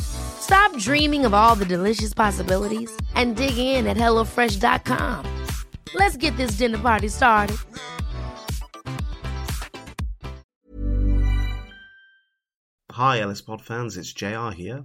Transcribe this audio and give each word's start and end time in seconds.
Stop 0.00 0.76
dreaming 0.78 1.24
of 1.24 1.32
all 1.32 1.54
the 1.54 1.64
delicious 1.64 2.12
possibilities 2.12 2.94
and 3.14 3.36
dig 3.36 3.56
in 3.56 3.86
at 3.86 3.96
HelloFresh.com. 3.96 5.24
Let's 5.94 6.16
get 6.16 6.36
this 6.36 6.52
dinner 6.58 6.78
party 6.78 7.08
started. 7.08 7.56
Hi, 12.90 13.18
Ellis 13.18 13.42
Pod 13.42 13.60
fans, 13.60 13.96
it's 13.96 14.12
JR 14.12 14.50
here. 14.50 14.84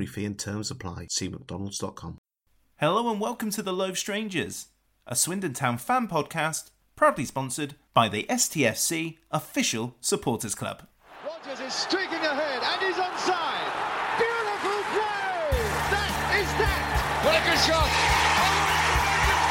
fee 0.05 0.25
and 0.25 0.37
terms 0.37 0.71
apply. 0.71 1.07
See 1.09 1.29
mcdonalds.com. 1.29 2.17
Hello 2.79 3.11
and 3.11 3.19
welcome 3.21 3.51
to 3.51 3.61
The 3.61 3.73
Loaf 3.73 3.97
Strangers, 3.97 4.67
a 5.05 5.15
Swindon 5.15 5.53
Town 5.53 5.77
fan 5.77 6.07
podcast 6.07 6.71
proudly 6.95 7.25
sponsored 7.25 7.75
by 7.93 8.09
the 8.09 8.23
STFC 8.29 9.17
Official 9.31 9.95
Supporters 10.01 10.55
Club. 10.55 10.87
Rogers 11.25 11.59
is 11.59 11.73
streaking 11.73 12.13
ahead 12.13 12.61
and 12.63 12.81
he's 12.81 12.95
onside. 12.95 13.71
Beautiful 14.17 14.81
play! 14.93 15.61
That 15.93 16.13
is 16.41 16.49
that! 16.57 17.21
What 17.25 17.35
a 17.35 17.41
good 17.45 17.61
shot! 17.61 17.89
Oh, 18.41 18.81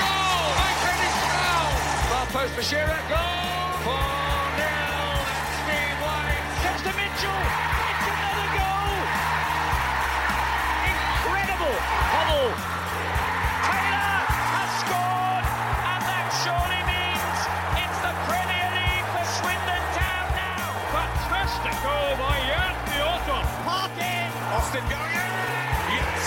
goal! 0.02 0.50
Mancini's 0.58 1.18
foul! 1.30 1.70
Far 2.10 2.26
post 2.42 2.54
for 2.54 2.62
Shearer. 2.62 3.00
Goal! 3.08 3.39
Hubble. 11.78 12.50
Taylor 13.70 14.18
has 14.26 14.70
scored, 14.82 15.46
and 15.46 16.02
that 16.02 16.26
surely 16.42 16.82
means 16.90 17.38
it's 17.78 17.98
the 18.02 18.14
Premier 18.26 18.68
League 18.74 19.08
for 19.14 19.24
Swindon 19.38 19.84
Town 19.94 20.26
now. 20.34 20.66
Fantastic 20.90 21.76
goal 21.86 22.10
by 22.18 22.34
Jan 22.50 22.74
Piotr. 22.90 23.42
Parkin. 23.62 24.30
Austin 24.50 24.84
going 24.90 25.14
in. 25.14 25.30
Yes, 25.94 26.22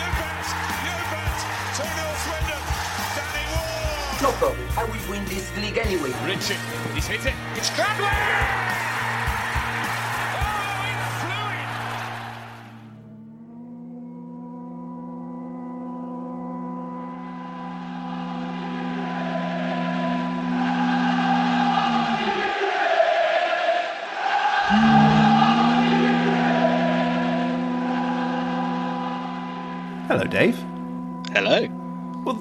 you 0.00 0.06
bet, 0.16 0.46
you 0.80 0.96
bet. 1.12 1.38
2 1.76 1.84
0 1.84 2.22
Swindon. 2.24 2.62
Danny 3.16 3.44
Ward. 3.52 4.16
Jocko, 4.22 4.50
I 4.80 4.82
will 4.88 5.04
win 5.12 5.24
this 5.28 5.52
league 5.60 5.76
anyway. 5.76 6.12
Richard. 6.24 6.60
he's 6.96 7.06
hit 7.06 7.26
it. 7.26 7.34
It's 7.56 7.68
Cradley. 7.70 8.85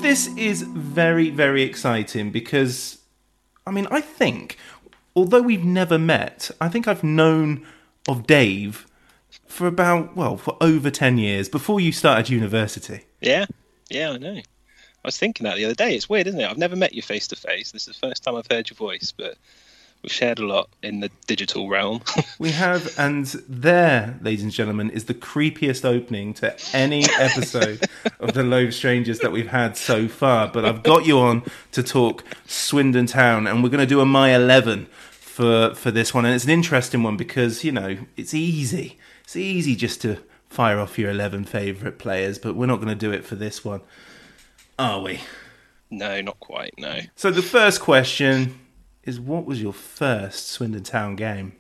This 0.06 0.28
is 0.38 0.62
very, 0.62 1.32
very 1.32 1.64
exciting 1.64 2.30
because, 2.30 3.00
I 3.66 3.72
mean, 3.72 3.88
I 3.90 4.02
think, 4.02 4.56
although 5.16 5.42
we've 5.42 5.64
never 5.66 5.98
met, 5.98 6.52
I 6.62 6.70
think 6.70 6.88
I've 6.88 7.04
known 7.04 7.66
of 8.08 8.28
Dave 8.28 8.86
for 9.48 9.66
about, 9.66 10.16
well, 10.16 10.38
for 10.38 10.58
over 10.62 10.92
10 10.92 11.18
years 11.18 11.50
before 11.50 11.80
you 11.80 11.92
started 11.92 12.30
university. 12.30 13.06
Yeah, 13.20 13.48
yeah, 13.90 14.12
I 14.12 14.18
know. 14.18 14.36
I 14.36 15.08
was 15.08 15.18
thinking 15.18 15.46
that 15.46 15.56
the 15.56 15.66
other 15.66 15.74
day. 15.74 15.96
It's 15.96 16.08
weird, 16.08 16.28
isn't 16.28 16.40
it? 16.40 16.48
I've 16.48 16.60
never 16.60 16.76
met 16.76 16.94
you 16.94 17.02
face 17.02 17.28
to 17.30 17.36
face. 17.36 17.72
This 17.72 17.88
is 17.88 18.00
the 18.00 18.08
first 18.08 18.24
time 18.24 18.36
I've 18.36 18.48
heard 18.50 18.70
your 18.70 18.78
voice, 18.78 19.12
but 19.12 19.40
we've 20.06 20.12
shared 20.12 20.38
a 20.38 20.46
lot 20.46 20.70
in 20.84 21.00
the 21.00 21.10
digital 21.26 21.68
realm. 21.68 22.02
We 22.38 22.52
have, 22.52 22.94
and 23.00 23.26
there, 23.48 24.20
ladies 24.22 24.44
and 24.44 24.52
gentlemen, 24.52 24.90
is 24.90 25.06
the 25.06 25.14
creepiest 25.14 25.86
opening 25.86 26.34
to 26.36 26.56
any 26.74 27.06
episode 27.18 27.88
of 28.20 28.34
The 28.34 28.44
Loathe 28.44 28.74
Strangers 28.74 29.20
that 29.20 29.32
we've 29.32 29.48
had 29.48 29.78
so 29.78 30.10
far. 30.10 30.50
But 30.50 30.66
I've 30.66 30.84
got 30.84 31.06
you 31.06 31.18
on 31.20 31.44
to 31.72 31.82
talk 31.82 32.26
Swindon 32.46 33.06
Town, 33.06 33.48
and 33.48 33.64
we're 33.64 33.70
going 33.70 33.80
to 33.80 33.86
do 33.86 34.02
a 34.02 34.06
My 34.06 34.36
11 34.36 34.88
for, 35.10 35.74
for 35.76 35.92
this 35.92 36.14
one. 36.14 36.26
And 36.26 36.36
it's 36.36 36.44
an 36.44 36.52
interesting 36.52 37.04
one 37.04 37.16
because, 37.16 37.64
you 37.64 37.72
know, 37.72 37.98
it's 38.18 38.34
easy. 38.34 39.00
It's 39.24 39.38
easy 39.38 39.76
just 39.76 40.02
to 40.02 40.22
fire 40.50 40.80
off 40.80 41.00
your 41.00 41.10
11 41.10 41.46
favourite 41.46 41.98
players, 41.98 42.38
but 42.38 42.56
we're 42.56 42.66
not 42.66 42.78
going 42.78 42.90
to 42.90 42.96
do 42.96 43.12
it 43.12 43.24
for 43.24 43.36
this 43.36 43.64
one, 43.64 43.82
are 44.78 45.02
we? 45.02 45.22
no, 45.90 46.20
not 46.20 46.40
quite. 46.42 46.74
No. 46.78 47.00
So 47.16 47.32
the 47.32 47.42
first 47.42 47.80
question 47.80 48.60
is 49.06 49.20
what 49.20 49.46
was 49.46 49.62
your 49.62 49.74
first 49.74 50.50
Swindon 50.50 50.84
Town 50.84 51.16
game? 51.16 51.54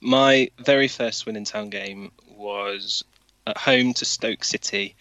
My 0.00 0.48
very 0.58 0.88
first 0.88 1.18
Swindon 1.18 1.44
Town 1.44 1.68
game 1.68 2.12
was 2.28 3.04
at 3.46 3.58
home 3.58 3.92
to 3.94 4.04
Stoke 4.04 4.44
City 4.44 4.94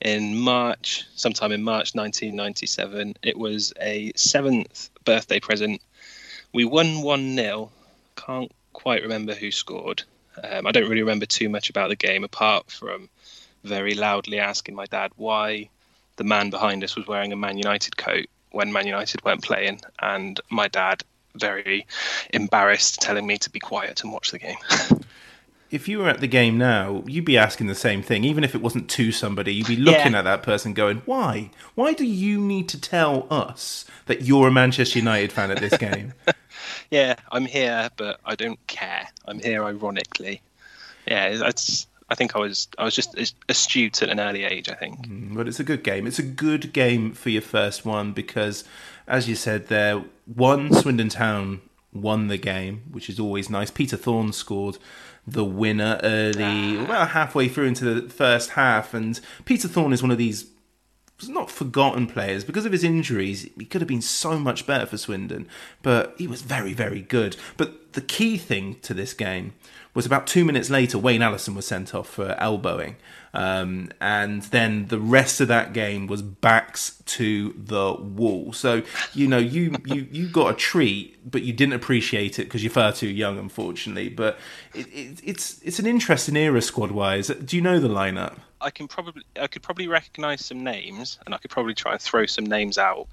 in 0.00 0.36
March, 0.36 1.04
sometime 1.16 1.52
in 1.52 1.62
March 1.62 1.94
1997. 1.94 3.14
It 3.22 3.36
was 3.36 3.72
a 3.80 4.12
seventh 4.14 4.90
birthday 5.04 5.40
present. 5.40 5.82
We 6.52 6.64
won 6.64 7.02
1 7.02 7.36
0. 7.36 7.70
Can't 8.16 8.52
quite 8.72 9.02
remember 9.02 9.34
who 9.34 9.50
scored. 9.50 10.04
Um, 10.42 10.66
I 10.66 10.70
don't 10.70 10.88
really 10.88 11.02
remember 11.02 11.26
too 11.26 11.48
much 11.48 11.70
about 11.70 11.88
the 11.88 11.96
game 11.96 12.22
apart 12.22 12.70
from 12.70 13.08
very 13.64 13.94
loudly 13.94 14.38
asking 14.38 14.76
my 14.76 14.86
dad 14.86 15.10
why 15.16 15.68
the 16.16 16.24
man 16.24 16.50
behind 16.50 16.84
us 16.84 16.94
was 16.94 17.06
wearing 17.06 17.32
a 17.32 17.36
Man 17.36 17.58
United 17.58 17.96
coat 17.96 18.26
when 18.50 18.72
Man 18.72 18.86
United 18.86 19.24
weren't 19.24 19.42
playing, 19.42 19.80
and 20.00 20.40
my 20.50 20.68
dad 20.68 21.02
very 21.38 21.86
embarrassed 22.34 23.00
telling 23.00 23.26
me 23.26 23.38
to 23.38 23.50
be 23.50 23.58
quiet 23.60 24.02
and 24.02 24.12
watch 24.12 24.30
the 24.30 24.38
game. 24.38 24.56
if 25.70 25.86
you 25.88 25.98
were 25.98 26.08
at 26.08 26.20
the 26.20 26.26
game 26.26 26.56
now, 26.56 27.02
you'd 27.06 27.24
be 27.24 27.36
asking 27.36 27.66
the 27.66 27.74
same 27.74 28.02
thing, 28.02 28.24
even 28.24 28.42
if 28.44 28.54
it 28.54 28.62
wasn't 28.62 28.88
to 28.90 29.12
somebody. 29.12 29.54
You'd 29.54 29.66
be 29.66 29.76
looking 29.76 30.12
Yeah. 30.12 30.20
at 30.20 30.24
that 30.24 30.42
person, 30.42 30.72
going, 30.72 31.02
"Why? 31.04 31.50
Why 31.74 31.92
do 31.92 32.04
you 32.06 32.40
need 32.40 32.68
to 32.70 32.80
tell 32.80 33.26
us 33.30 33.84
that 34.06 34.22
you're 34.22 34.48
a 34.48 34.52
Manchester 34.52 34.98
United 34.98 35.32
fan 35.32 35.50
at 35.50 35.58
this 35.58 35.76
game?" 35.76 36.14
yeah, 36.90 37.16
I'm 37.30 37.44
here, 37.44 37.90
but 37.96 38.18
I 38.24 38.34
don't 38.34 38.64
care. 38.66 39.08
I'm 39.26 39.40
here 39.40 39.62
ironically. 39.64 40.40
Yeah, 41.06 41.36
that's. 41.36 41.86
I 42.10 42.14
think 42.14 42.34
I 42.34 42.38
was. 42.38 42.68
I 42.78 42.84
was 42.84 42.94
just 42.94 43.14
astute 43.50 44.02
at 44.02 44.08
an 44.08 44.18
early 44.18 44.44
age. 44.44 44.70
I 44.70 44.74
think. 44.74 45.06
Mm, 45.06 45.34
but 45.34 45.46
it's 45.46 45.60
a 45.60 45.64
good 45.64 45.84
game. 45.84 46.06
It's 46.06 46.18
a 46.18 46.22
good 46.22 46.72
game 46.72 47.12
for 47.12 47.28
your 47.28 47.42
first 47.42 47.84
one 47.84 48.12
because, 48.12 48.64
as 49.06 49.28
you 49.28 49.34
said, 49.34 49.66
there 49.68 50.02
one 50.34 50.72
Swindon 50.72 51.08
Town 51.08 51.62
won 51.92 52.28
the 52.28 52.38
game, 52.38 52.82
which 52.90 53.08
is 53.08 53.18
always 53.18 53.48
nice. 53.48 53.70
Peter 53.70 53.96
Thorne 53.96 54.32
scored 54.32 54.78
the 55.26 55.44
winner 55.44 55.98
early, 56.02 56.78
ah. 56.78 56.84
about 56.84 57.10
halfway 57.10 57.48
through 57.48 57.66
into 57.66 58.00
the 58.00 58.08
first 58.08 58.50
half, 58.50 58.94
and 58.94 59.20
Peter 59.44 59.68
Thorne 59.68 59.92
is 59.92 60.02
one 60.02 60.10
of 60.10 60.18
these 60.18 60.46
not 61.26 61.50
forgotten 61.50 62.06
players 62.06 62.44
because 62.44 62.64
of 62.64 62.70
his 62.70 62.84
injuries. 62.84 63.48
He 63.58 63.64
could 63.64 63.80
have 63.80 63.88
been 63.88 64.02
so 64.02 64.38
much 64.38 64.66
better 64.66 64.86
for 64.86 64.96
Swindon, 64.96 65.48
but 65.82 66.14
he 66.16 66.28
was 66.28 66.42
very, 66.42 66.74
very 66.74 67.00
good. 67.00 67.36
But 67.56 67.94
the 67.94 68.00
key 68.00 68.36
thing 68.38 68.76
to 68.82 68.94
this 68.94 69.14
game 69.14 69.54
was 69.94 70.06
about 70.06 70.28
two 70.28 70.44
minutes 70.44 70.70
later, 70.70 70.96
Wayne 70.96 71.22
Allison 71.22 71.56
was 71.56 71.66
sent 71.66 71.94
off 71.94 72.08
for 72.08 72.36
elbowing. 72.38 72.96
Um, 73.34 73.90
and 74.00 74.42
then 74.44 74.86
the 74.86 74.98
rest 74.98 75.40
of 75.40 75.48
that 75.48 75.72
game 75.72 76.06
was 76.06 76.22
backs 76.22 77.00
to 77.06 77.54
the 77.56 77.94
wall. 77.94 78.52
So 78.52 78.82
you 79.14 79.28
know 79.28 79.38
you 79.38 79.76
you 79.84 80.06
you 80.10 80.28
got 80.28 80.54
a 80.54 80.56
treat, 80.56 81.30
but 81.30 81.42
you 81.42 81.52
didn't 81.52 81.74
appreciate 81.74 82.38
it 82.38 82.44
because 82.44 82.62
you're 82.62 82.72
far 82.72 82.92
too 82.92 83.08
young, 83.08 83.38
unfortunately. 83.38 84.08
But 84.08 84.38
it, 84.74 84.86
it, 84.88 85.20
it's 85.22 85.60
it's 85.62 85.78
an 85.78 85.86
interesting 85.86 86.36
era 86.36 86.62
squad 86.62 86.90
wise. 86.90 87.28
Do 87.28 87.56
you 87.56 87.62
know 87.62 87.78
the 87.78 87.88
lineup? 87.88 88.36
I 88.60 88.70
can 88.70 88.88
probably 88.88 89.22
I 89.40 89.46
could 89.46 89.62
probably 89.62 89.88
recognise 89.88 90.44
some 90.44 90.64
names, 90.64 91.18
and 91.26 91.34
I 91.34 91.38
could 91.38 91.50
probably 91.50 91.74
try 91.74 91.92
and 91.92 92.00
throw 92.00 92.26
some 92.26 92.46
names 92.46 92.78
out, 92.78 93.08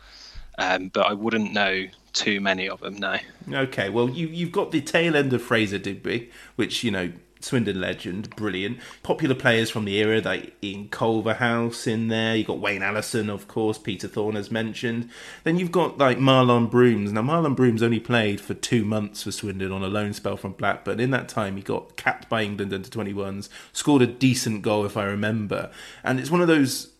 um, 0.58 0.90
but 0.90 1.08
I 1.08 1.14
wouldn't 1.14 1.54
know 1.54 1.86
too 2.14 2.40
many 2.40 2.70
of 2.70 2.80
them. 2.80 2.96
No. 2.96 3.20
Okay, 3.52 3.90
well 3.90 4.10
you 4.10 4.28
you've 4.28 4.52
got 4.52 4.72
the 4.72 4.82
tail 4.82 5.16
end 5.16 5.34
of 5.34 5.42
Fraser 5.42 5.78
Digby, 5.78 6.32
which 6.56 6.84
you 6.84 6.92
know 6.92 7.12
Swindon 7.46 7.80
legend, 7.80 8.36
brilliant. 8.36 8.80
Popular 9.04 9.36
players 9.36 9.70
from 9.70 9.86
the 9.86 9.96
era, 9.98 10.20
like 10.20 10.56
Ian 10.64 10.90
Culverhouse 10.90 11.86
in 11.86 12.08
there. 12.08 12.36
You've 12.36 12.48
got 12.48 12.60
Wayne 12.60 12.82
Allison, 12.82 13.30
of 13.30 13.48
course, 13.48 13.78
Peter 13.78 14.08
Thorne 14.08 14.36
as 14.36 14.50
mentioned. 14.50 15.10
Then 15.44 15.60
you've 15.60 15.72
got 15.72 16.00
like 16.00 16.18
Marlon 16.18 16.72
Broomes. 16.72 17.12
Now, 17.12 17.22
Marlon 17.22 17.56
Broomes 17.56 17.84
only 17.84 18.00
played 18.00 18.42
for 18.42 18.56
two 18.56 18.84
months 18.84 19.22
for 19.22 19.32
Swindon 19.32 19.72
on 19.72 19.84
a 19.84 19.88
loan 19.88 20.14
spell 20.14 20.38
from 20.38 20.54
Blackburn. 20.54 21.00
In 21.00 21.12
that 21.12 21.30
time, 21.30 21.56
he 21.56 21.62
got 21.62 21.96
capped 21.96 22.28
by 22.30 22.42
England 22.42 22.74
under 22.74 22.90
21s, 22.90 23.48
scored 23.74 24.02
a 24.02 24.08
decent 24.08 24.64
goal, 24.64 24.84
if 24.84 24.98
I 24.98 25.04
remember. 25.04 25.72
And 26.04 26.20
it's 26.20 26.32
one 26.32 26.42
of 26.42 26.48
those 26.48 26.94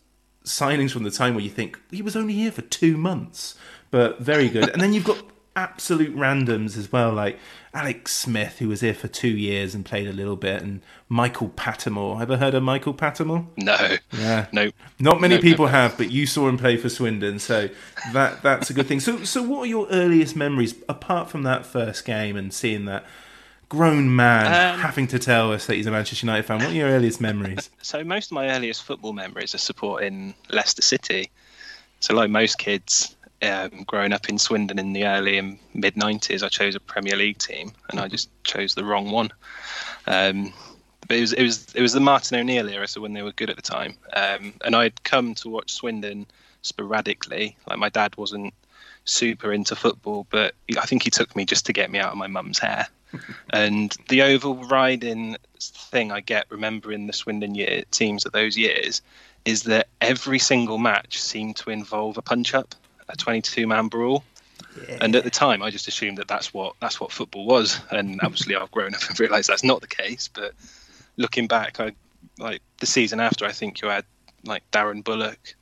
signings 0.44 0.92
from 0.92 1.02
the 1.02 1.10
time 1.10 1.34
where 1.34 1.42
you 1.42 1.50
think 1.50 1.76
he 1.90 2.02
was 2.02 2.14
only 2.14 2.34
here 2.34 2.52
for 2.52 2.62
two 2.62 2.96
months, 2.96 3.56
but 3.90 4.20
very 4.20 4.48
good. 4.48 4.68
and 4.68 4.80
then 4.80 4.92
you've 4.92 5.04
got 5.04 5.18
absolute 5.56 6.14
randoms 6.14 6.76
as 6.78 6.92
well, 6.92 7.12
like 7.12 7.38
Alex 7.74 8.14
Smith, 8.14 8.58
who 8.58 8.68
was 8.68 8.80
here 8.82 8.94
for 8.94 9.08
two 9.08 9.28
years 9.28 9.74
and 9.74 9.84
played 9.84 10.06
a 10.06 10.12
little 10.12 10.36
bit, 10.36 10.62
and 10.62 10.80
Michael 11.08 11.48
Pattermore. 11.48 12.22
Ever 12.22 12.36
heard 12.36 12.54
of 12.54 12.62
Michael 12.62 12.94
Pattermore? 12.94 13.46
No. 13.56 13.96
Yeah. 14.12 14.46
No. 14.52 14.70
Not 15.00 15.20
many 15.20 15.36
No, 15.36 15.40
people 15.42 15.64
no. 15.66 15.72
have, 15.72 15.96
but 15.98 16.10
you 16.10 16.26
saw 16.26 16.48
him 16.48 16.56
play 16.58 16.76
for 16.76 16.88
Swindon, 16.88 17.38
so 17.40 17.68
that 18.12 18.42
that's 18.42 18.70
a 18.70 18.74
good 18.74 18.86
thing. 18.86 19.00
So, 19.00 19.24
so 19.24 19.42
what 19.42 19.62
are 19.62 19.66
your 19.66 19.88
earliest 19.90 20.36
memories 20.36 20.74
apart 20.88 21.28
from 21.30 21.42
that 21.42 21.66
first 21.66 22.04
game 22.04 22.36
and 22.36 22.52
seeing 22.54 22.84
that 22.84 23.04
grown 23.68 24.14
man 24.14 24.46
Um, 24.74 24.80
having 24.80 25.08
to 25.08 25.18
tell 25.18 25.52
us 25.52 25.66
that 25.66 25.74
he's 25.74 25.86
a 25.86 25.90
Manchester 25.90 26.24
United 26.24 26.44
fan? 26.44 26.58
What 26.60 26.68
are 26.68 26.74
your 26.74 26.88
earliest 26.88 27.20
memories? 27.20 27.68
So 27.82 28.04
most 28.04 28.26
of 28.26 28.32
my 28.36 28.48
earliest 28.50 28.84
football 28.84 29.12
memories 29.12 29.54
are 29.54 29.58
supporting 29.58 30.34
Leicester 30.50 30.82
City. 30.82 31.30
So 32.00 32.14
like 32.14 32.30
most 32.30 32.58
kids, 32.58 33.15
um, 33.42 33.84
growing 33.86 34.12
up 34.12 34.28
in 34.28 34.38
Swindon 34.38 34.78
in 34.78 34.92
the 34.92 35.06
early 35.06 35.38
and 35.38 35.58
mid 35.74 35.94
'90s, 35.94 36.42
I 36.42 36.48
chose 36.48 36.74
a 36.74 36.80
Premier 36.80 37.16
League 37.16 37.38
team, 37.38 37.72
and 37.90 38.00
I 38.00 38.08
just 38.08 38.30
chose 38.44 38.74
the 38.74 38.84
wrong 38.84 39.10
one. 39.10 39.32
Um, 40.06 40.52
but 41.06 41.16
it 41.16 41.20
was 41.20 41.32
it 41.32 41.42
was 41.42 41.74
it 41.74 41.82
was 41.82 41.92
the 41.92 42.00
Martin 42.00 42.38
O'Neill 42.38 42.68
era, 42.68 42.88
so 42.88 43.00
when 43.00 43.12
they 43.12 43.22
were 43.22 43.32
good 43.32 43.50
at 43.50 43.56
the 43.56 43.62
time. 43.62 43.96
Um, 44.14 44.54
and 44.64 44.74
I'd 44.74 45.02
come 45.04 45.34
to 45.36 45.48
watch 45.48 45.72
Swindon 45.72 46.26
sporadically. 46.62 47.56
Like 47.66 47.78
my 47.78 47.88
dad 47.88 48.16
wasn't 48.16 48.54
super 49.04 49.52
into 49.52 49.76
football, 49.76 50.26
but 50.30 50.54
I 50.78 50.86
think 50.86 51.02
he 51.02 51.10
took 51.10 51.34
me 51.36 51.44
just 51.44 51.66
to 51.66 51.72
get 51.72 51.90
me 51.90 51.98
out 51.98 52.12
of 52.12 52.18
my 52.18 52.26
mum's 52.26 52.58
hair. 52.58 52.88
and 53.50 53.96
the 54.08 54.22
overriding 54.22 55.36
thing 55.60 56.12
I 56.12 56.20
get 56.20 56.46
remembering 56.50 57.06
the 57.06 57.12
Swindon 57.12 57.54
year 57.54 57.84
teams 57.90 58.26
of 58.26 58.32
those 58.32 58.56
years 58.58 59.00
is 59.44 59.62
that 59.62 59.86
every 60.00 60.40
single 60.40 60.78
match 60.78 61.20
seemed 61.20 61.56
to 61.56 61.70
involve 61.70 62.18
a 62.18 62.22
punch 62.22 62.52
up, 62.52 62.74
a 63.08 63.16
22 63.16 63.66
man 63.66 63.88
brawl. 63.88 64.24
And 65.00 65.16
at 65.16 65.24
the 65.24 65.30
time, 65.30 65.62
I 65.62 65.70
just 65.70 65.88
assumed 65.88 66.18
that 66.18 66.28
that's 66.28 66.52
what 66.52 66.74
that's 66.80 67.00
what 67.00 67.10
football 67.10 67.46
was. 67.46 67.80
And 67.90 68.20
obviously, 68.22 68.56
I've 68.56 68.70
grown 68.70 68.94
up 68.94 69.00
and 69.08 69.18
realised 69.20 69.48
that's 69.48 69.64
not 69.64 69.80
the 69.80 69.86
case. 69.86 70.28
But 70.28 70.52
looking 71.16 71.46
back, 71.46 71.80
I 71.80 71.92
like 72.38 72.62
the 72.80 72.86
season 72.86 73.20
after. 73.20 73.46
I 73.46 73.52
think 73.52 73.80
you 73.80 73.88
had 73.88 74.04
like 74.44 74.70
Darren 74.70 75.02
Bullock, 75.02 75.54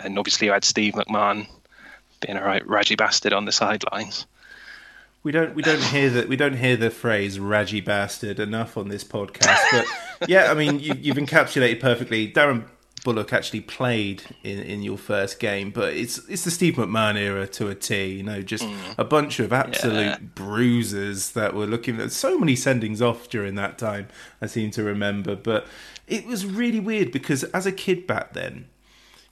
and 0.00 0.18
obviously 0.18 0.46
you 0.46 0.52
had 0.52 0.64
Steve 0.64 0.94
McMahon 0.94 1.46
being 2.20 2.38
a 2.38 2.44
right 2.44 2.66
raggy 2.66 2.96
bastard 2.96 3.32
on 3.32 3.44
the 3.44 3.52
sidelines. 3.52 4.26
We 5.22 5.32
don't 5.32 5.54
we 5.54 5.62
don't 5.62 5.82
hear 5.82 6.08
that 6.10 6.28
we 6.28 6.36
don't 6.36 6.56
hear 6.56 6.76
the 6.76 6.90
phrase 6.90 7.38
"raggy 7.38 7.80
bastard" 7.80 8.38
enough 8.38 8.76
on 8.76 8.88
this 8.88 9.04
podcast, 9.04 9.58
but 9.72 10.28
yeah, 10.28 10.50
I 10.50 10.54
mean 10.54 10.78
you, 10.80 10.94
you've 10.94 11.16
encapsulated 11.16 11.80
perfectly. 11.80 12.32
Darren 12.32 12.64
Bullock 13.06 13.32
actually 13.32 13.60
played 13.60 14.24
in, 14.42 14.58
in 14.58 14.82
your 14.82 14.98
first 14.98 15.38
game, 15.38 15.70
but 15.70 15.94
it's 15.94 16.18
it's 16.28 16.42
the 16.42 16.50
Steve 16.50 16.74
McMahon 16.74 17.14
era 17.14 17.46
to 17.46 17.68
a 17.68 17.74
T. 17.76 18.06
You 18.06 18.24
know, 18.24 18.42
just 18.42 18.64
mm. 18.64 18.76
a 18.98 19.04
bunch 19.04 19.38
of 19.38 19.52
absolute 19.52 19.94
Yeah. 20.00 20.18
bruisers 20.34 21.30
that 21.30 21.54
were 21.54 21.66
looking 21.68 22.00
at 22.00 22.10
so 22.10 22.36
many 22.36 22.54
sendings 22.54 23.00
off 23.00 23.28
during 23.28 23.54
that 23.54 23.78
time. 23.78 24.08
I 24.42 24.46
seem 24.46 24.72
to 24.72 24.82
remember, 24.82 25.36
but 25.36 25.68
it 26.08 26.26
was 26.26 26.44
really 26.44 26.80
weird 26.80 27.12
because 27.12 27.44
as 27.44 27.64
a 27.64 27.70
kid 27.70 28.08
back 28.08 28.32
then, 28.32 28.66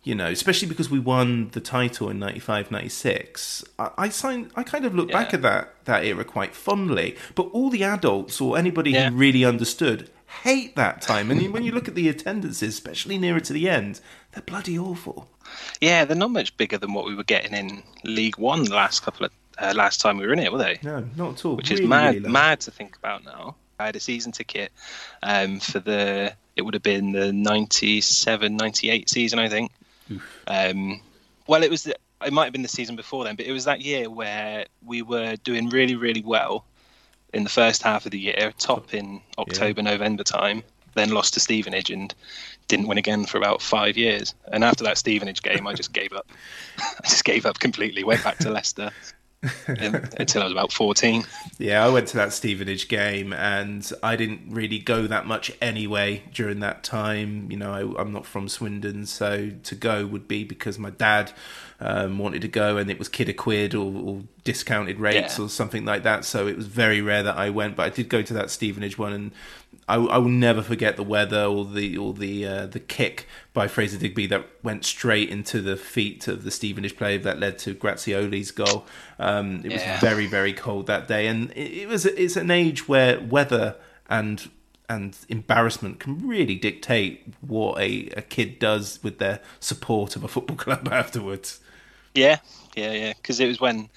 you 0.05 0.15
know, 0.15 0.29
especially 0.29 0.69
because 0.69 0.89
we 0.89 1.01
won 1.01 1.49
the 1.51 1.61
title 1.61 2.09
in 2.11 2.21
95, 2.21 2.71
96, 2.71 3.65
I, 3.79 3.91
I, 3.99 4.09
signed, 4.11 4.53
I 4.55 4.63
kind 4.63 4.85
of 4.85 4.95
look 4.95 5.11
back 5.11 5.35
at 5.35 5.43
that, 5.43 5.75
that 5.87 6.05
era 6.05 6.25
quite 6.25 6.55
fondly. 6.55 7.17
But 7.35 7.49
all 7.53 7.71
the 7.71 7.83
adults 7.83 8.41
or 8.41 8.57
anybody 8.57 8.93
Yeah. 8.93 9.11
who 9.11 9.17
really 9.17 9.45
understood 9.45 10.11
hate 10.43 10.77
that 10.77 11.01
time. 11.03 11.31
And 11.31 11.53
when 11.53 11.63
you 11.65 11.73
look 11.73 11.89
at 11.89 11.95
the 11.95 12.09
attendances, 12.09 12.75
especially 12.75 13.19
nearer 13.19 13.41
to 13.41 13.53
the 13.53 13.69
end, 13.69 14.01
they're 14.33 14.43
bloody 14.43 14.79
awful. 14.79 15.29
Yeah, 15.81 16.05
they're 16.05 16.17
not 16.17 16.31
much 16.31 16.57
bigger 16.57 16.79
than 16.79 16.93
what 16.93 17.07
we 17.07 17.15
were 17.15 17.25
getting 17.25 17.55
in 17.55 17.83
League 18.03 18.39
One 18.39 18.65
the 18.65 18.75
last 18.75 19.03
couple 19.03 19.27
of 19.27 19.33
uh, 19.59 19.73
last 19.77 20.01
time 20.01 20.19
we 20.19 20.27
were 20.27 20.33
in 20.33 20.39
it, 20.39 20.53
were 20.53 20.59
they? 20.59 20.79
No, 20.83 21.07
not 21.17 21.35
at 21.35 21.45
all. 21.45 21.57
which 21.57 21.71
is 21.71 21.81
mad 21.81 22.17
really 22.17 22.29
mad 22.29 22.61
to 22.63 22.71
think 22.71 22.97
about 22.97 23.25
now. 23.25 23.57
I 23.79 23.87
had 23.87 23.97
a 23.97 24.01
season 24.01 24.33
ticket 24.33 24.73
um, 25.23 25.61
for 25.61 25.81
the 25.81 26.35
it 26.57 26.63
would 26.63 26.75
have 26.75 26.83
been 26.83 27.13
the 27.13 27.33
97 27.33 28.57
98 28.57 29.11
season 29.11 29.39
I 29.39 29.49
think. 29.49 29.73
Um, 30.47 31.01
well 31.47 31.63
it 31.63 31.71
was 31.71 31.85
the, 31.85 31.97
it 32.25 32.33
might 32.33 32.45
have 32.45 32.53
been 32.53 32.63
the 32.63 32.69
season 32.69 32.95
before 32.97 33.25
then 33.25 33.37
but 33.37 33.47
it 33.47 33.53
was 33.53 33.65
that 33.65 33.81
year 33.81 34.09
where 34.11 34.67
we 34.85 35.03
were 35.03 35.37
doing 35.37 35.69
really 35.71 35.97
really 35.97 36.23
well 36.23 36.65
in 37.35 37.45
the 37.45 37.51
first 37.51 37.83
half 37.83 38.07
of 38.07 38.13
the 38.13 38.19
year 38.19 38.53
top 38.59 38.95
in 38.95 39.21
October 39.39 39.83
November 39.83 40.23
time 40.23 40.63
then 40.95 41.11
lost 41.11 41.35
to 41.35 41.41
Stevenage 41.41 41.91
and 41.91 42.15
didn't 42.69 42.87
win 42.87 42.99
again 42.99 43.25
for 43.25 43.37
about 43.37 43.61
5 43.61 43.97
years. 43.97 44.33
And 44.53 44.65
after 44.65 44.85
that 44.85 44.97
Stevenage 44.97 45.43
game 45.43 45.67
I 45.67 45.75
just 45.75 45.93
gave 45.93 46.13
up. 46.13 46.31
I 46.79 47.09
just 47.09 47.25
gave 47.25 47.47
up 47.47 47.59
completely 47.59 48.05
went 48.05 48.23
back 48.25 48.39
to 48.39 48.51
Leicester 48.51 48.91
um, 49.69 50.09
until 50.19 50.43
I 50.43 50.45
was 50.45 50.53
about 50.53 50.73
14 50.73 51.25
Yeah, 51.59 51.85
I 51.85 51.89
went 51.89 52.09
to 52.09 52.17
that 52.17 52.33
Stevenage 52.33 52.89
game 52.89 53.33
and 53.33 53.91
I 54.03 54.17
didn't 54.17 54.43
really 54.49 54.79
go 54.79 55.07
that 55.07 55.27
much 55.27 55.51
anyway 55.61 56.23
during 56.33 56.61
that 56.61 56.85
time. 56.85 57.51
You 57.51 57.59
know, 57.59 57.73
I, 57.73 58.01
I'm 58.01 58.13
not 58.13 58.27
from 58.27 58.49
Swindon, 58.49 59.07
so 59.07 59.51
to 59.63 59.75
go 59.75 60.07
would 60.07 60.29
be 60.29 60.45
because 60.45 60.79
my 60.79 60.91
dad 60.91 61.33
um, 61.81 62.19
wanted 62.19 62.43
to 62.43 62.49
go 62.49 62.77
and 62.77 62.91
it 62.91 62.99
was 62.99 63.09
kid 63.09 63.29
a 63.29 63.33
quid 63.35 63.75
or, 63.75 63.93
or 63.95 64.23
discounted 64.45 64.99
rates 65.01 65.39
Yeah. 65.39 65.45
or 65.45 65.49
something 65.49 65.85
like 65.85 66.03
that. 66.05 66.25
So 66.25 66.47
it 66.47 66.57
was 66.57 66.67
very 66.67 67.01
rare 67.03 67.23
that 67.23 67.37
I 67.37 67.51
went, 67.51 67.77
but 67.77 67.83
I 67.85 67.89
did 67.91 68.09
go 68.09 68.23
to 68.23 68.33
that 68.35 68.51
Stevenage 68.51 68.97
one 68.99 69.13
and 69.13 69.33
I, 69.87 69.97
I 69.97 70.17
will 70.19 70.31
never 70.31 70.63
forget 70.63 70.97
the 70.97 71.03
weather 71.03 71.45
or 71.45 71.67
the 71.67 71.97
or 71.99 72.15
the 72.15 72.47
uh, 72.47 72.67
the 72.67 72.81
kick 72.81 73.27
by 73.53 73.69
Fraser 73.69 73.99
Digby 73.99 74.27
that 74.29 74.47
went 74.63 74.85
straight 74.87 75.29
into 75.29 75.61
the 75.61 75.77
feet 75.77 76.27
of 76.27 76.43
the 76.45 76.51
Stevenage 76.51 76.97
player 76.97 77.19
that 77.19 77.39
led 77.39 77.59
to 77.59 77.75
Grazioli's 77.75 78.51
goal. 78.51 78.87
Um, 79.19 79.61
it 79.63 79.73
Yeah. 79.73 79.93
was 79.93 80.01
very 80.01 80.27
very 80.27 80.55
cold 80.55 80.87
that 80.87 81.07
day, 81.07 81.27
and 81.27 81.51
it, 81.51 81.83
it 81.83 81.89
was 81.89 82.07
it's 82.07 82.37
an 82.37 82.51
age 82.51 82.89
where 82.89 83.21
weather 83.21 83.77
and 84.09 84.49
and 84.89 85.19
embarrassment 85.29 85.99
can 85.99 86.27
really 86.27 86.55
dictate 86.55 87.35
what 87.41 87.79
a, 87.79 88.09
a 88.17 88.23
kid 88.23 88.59
does 88.59 89.01
with 89.03 89.19
their 89.19 89.41
support 89.61 90.15
of 90.17 90.25
a 90.25 90.29
football 90.29 90.57
club 90.65 90.89
afterwards. 90.91 91.61
Yeah, 92.15 92.39
yeah, 92.75 92.93
yeah. 92.93 93.13
Because 93.15 93.41
it 93.41 93.47
was 93.47 93.61
when, 93.61 93.89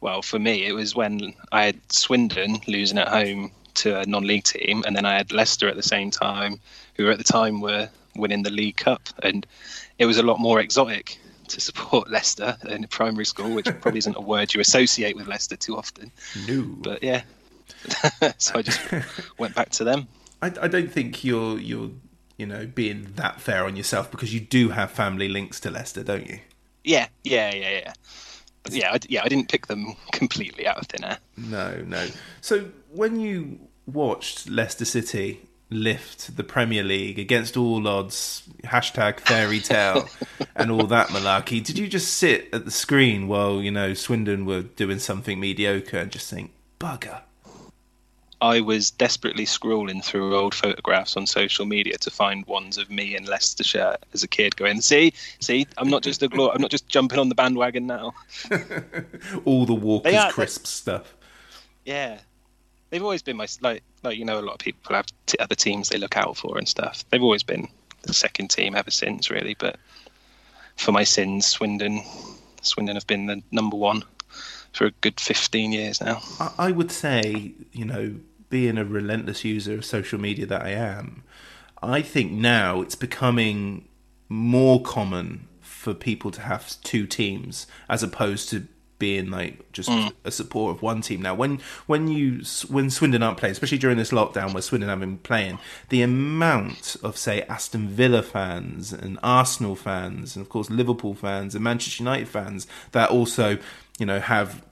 well, 0.00 0.22
for 0.22 0.38
me, 0.38 0.66
it 0.66 0.72
was 0.72 0.94
when 0.94 1.34
I 1.52 1.64
had 1.64 1.92
Swindon 1.92 2.58
losing 2.66 2.98
at 2.98 3.08
home 3.08 3.52
to 3.74 4.00
a 4.00 4.06
non-league 4.06 4.44
team, 4.44 4.84
and 4.86 4.96
then 4.96 5.06
I 5.06 5.16
had 5.16 5.32
Leicester 5.32 5.68
at 5.68 5.76
the 5.76 5.82
same 5.82 6.10
time, 6.10 6.60
who 6.96 7.10
at 7.10 7.18
the 7.18 7.24
time 7.24 7.60
were 7.60 7.88
winning 8.16 8.42
the 8.42 8.50
League 8.50 8.76
Cup, 8.76 9.02
and 9.22 9.46
it 9.98 10.06
was 10.06 10.18
a 10.18 10.22
lot 10.22 10.38
more 10.38 10.60
exotic 10.60 11.18
to 11.48 11.60
support 11.60 12.10
Leicester 12.10 12.56
in 12.68 12.86
primary 12.88 13.24
school, 13.24 13.54
which 13.54 13.66
probably 13.80 13.98
isn't 13.98 14.16
a 14.16 14.20
word 14.20 14.52
you 14.54 14.60
associate 14.60 15.16
with 15.16 15.26
Leicester 15.26 15.56
too 15.56 15.76
often. 15.76 16.10
No, 16.48 16.62
But 16.62 17.02
yeah, 17.02 17.22
so 18.38 18.56
I 18.56 18.62
just 18.62 18.80
went 19.38 19.54
back 19.54 19.70
to 19.70 19.84
them. 19.84 20.08
I, 20.40 20.46
I 20.46 20.68
don't 20.68 20.90
think 20.90 21.24
you're 21.24 21.58
you're 21.58 21.90
you 22.36 22.46
know 22.46 22.66
being 22.66 23.12
that 23.14 23.40
fair 23.40 23.64
on 23.64 23.76
yourself 23.76 24.10
because 24.10 24.34
you 24.34 24.40
do 24.40 24.70
have 24.70 24.90
family 24.90 25.28
links 25.28 25.60
to 25.60 25.70
Leicester, 25.70 26.02
don't 26.02 26.28
you? 26.28 26.40
Yeah, 26.84 27.08
yeah, 27.24 27.54
yeah, 27.54 27.70
yeah. 27.70 27.92
But 28.62 28.72
yeah, 28.72 28.92
I, 28.92 28.98
yeah, 29.08 29.22
I 29.24 29.28
didn't 29.28 29.48
pick 29.48 29.66
them 29.66 29.96
completely 30.12 30.66
out 30.66 30.78
of 30.78 30.86
thin 30.86 31.04
air. 31.04 31.18
No, 31.36 31.82
no. 31.86 32.08
So 32.40 32.66
when 32.92 33.18
you 33.18 33.60
watched 33.86 34.48
Leicester 34.48 34.84
City 34.84 35.40
lift 35.70 36.36
the 36.36 36.44
Premier 36.44 36.82
League 36.84 37.18
against 37.18 37.56
all 37.56 37.86
odds, 37.88 38.42
hashtag 38.64 39.20
fairy 39.20 39.60
tale, 39.60 40.08
and 40.54 40.70
all 40.70 40.86
that 40.86 41.08
malarkey, 41.08 41.64
did 41.64 41.78
you 41.78 41.88
just 41.88 42.14
sit 42.14 42.48
at 42.52 42.64
the 42.64 42.70
screen 42.70 43.26
while 43.26 43.60
you 43.60 43.70
know 43.70 43.94
Swindon 43.94 44.44
were 44.44 44.62
doing 44.62 44.98
something 44.98 45.40
mediocre 45.40 45.98
and 45.98 46.10
just 46.10 46.30
think, 46.30 46.52
bugger? 46.78 47.22
I 48.42 48.60
was 48.60 48.90
desperately 48.90 49.46
scrolling 49.46 50.04
through 50.04 50.36
old 50.36 50.52
photographs 50.52 51.16
on 51.16 51.28
social 51.28 51.64
media 51.64 51.96
to 51.98 52.10
find 52.10 52.44
ones 52.46 52.76
of 52.76 52.90
me 52.90 53.14
in 53.14 53.24
Leicestershire 53.24 53.96
as 54.12 54.24
a 54.24 54.28
kid, 54.28 54.56
going, 54.56 54.80
"See, 54.80 55.12
see, 55.38 55.64
I'm 55.78 55.88
not 55.88 56.02
just 56.02 56.24
a 56.24 56.28
glor- 56.28 56.52
I'm 56.52 56.60
not 56.60 56.72
just 56.72 56.88
jumping 56.88 57.20
on 57.20 57.28
the 57.28 57.36
bandwagon 57.36 57.86
now." 57.86 58.14
All 59.44 59.64
the 59.64 59.74
Walker's 59.74 60.14
are- 60.14 60.32
crisp 60.32 60.66
stuff. 60.66 61.14
Yeah, 61.84 62.18
they've 62.90 63.02
always 63.02 63.22
been 63.22 63.36
my 63.36 63.46
like 63.60 63.84
like 64.02 64.18
you 64.18 64.24
know 64.24 64.40
a 64.40 64.42
lot 64.42 64.54
of 64.54 64.58
people 64.58 64.96
have 64.96 65.06
t- 65.26 65.38
other 65.38 65.54
teams 65.54 65.88
they 65.88 65.98
look 65.98 66.16
out 66.16 66.36
for 66.36 66.58
and 66.58 66.66
stuff. 66.66 67.04
They've 67.10 67.22
always 67.22 67.44
been 67.44 67.68
the 68.02 68.12
second 68.12 68.48
team 68.48 68.74
ever 68.74 68.90
since, 68.90 69.30
really. 69.30 69.54
But 69.54 69.76
for 70.76 70.90
my 70.90 71.04
sins, 71.04 71.46
Swindon, 71.46 72.02
Swindon 72.62 72.96
have 72.96 73.06
been 73.06 73.26
the 73.26 73.40
number 73.52 73.76
one 73.76 74.02
for 74.72 74.86
a 74.86 74.90
good 75.00 75.20
15 75.20 75.70
years 75.70 76.00
now. 76.00 76.20
I 76.58 76.72
would 76.72 76.90
say, 76.90 77.52
you 77.72 77.84
know, 77.84 78.14
being 78.52 78.76
a 78.76 78.84
relentless 78.84 79.46
user 79.46 79.72
of 79.72 79.82
social 79.82 80.20
media 80.20 80.44
that 80.44 80.60
I 80.60 80.72
am, 80.72 81.24
I 81.82 82.02
think 82.02 82.32
now 82.32 82.82
it's 82.82 82.94
becoming 82.94 83.88
more 84.28 84.82
common 84.82 85.48
for 85.62 85.94
people 85.94 86.30
to 86.32 86.42
have 86.42 86.76
two 86.82 87.06
teams 87.06 87.66
as 87.88 88.02
opposed 88.02 88.50
to 88.50 88.68
being 88.98 89.30
like 89.30 89.72
just 89.72 89.88
mm. 89.88 90.12
a 90.26 90.30
support 90.30 90.76
of 90.76 90.82
one 90.82 91.00
team. 91.00 91.22
Now, 91.22 91.34
when 91.34 91.60
when 91.86 92.08
you 92.08 92.42
when 92.68 92.90
Swindon 92.90 93.22
aren't 93.22 93.38
playing, 93.38 93.52
especially 93.52 93.78
during 93.78 93.96
this 93.96 94.10
lockdown 94.10 94.52
where 94.52 94.60
Swindon 94.60 94.90
haven't 94.90 95.08
been 95.08 95.18
playing, 95.18 95.58
the 95.88 96.02
amount 96.02 96.96
of 97.02 97.16
say 97.16 97.42
Aston 97.44 97.88
Villa 97.88 98.22
fans 98.22 98.92
and 98.92 99.18
Arsenal 99.22 99.76
fans 99.76 100.36
and 100.36 100.44
of 100.44 100.50
course 100.50 100.68
Liverpool 100.68 101.14
fans 101.14 101.54
and 101.54 101.64
Manchester 101.64 102.02
United 102.02 102.28
fans 102.28 102.66
that 102.90 103.08
also 103.08 103.56
you 103.98 104.04
know 104.04 104.20
have 104.20 104.62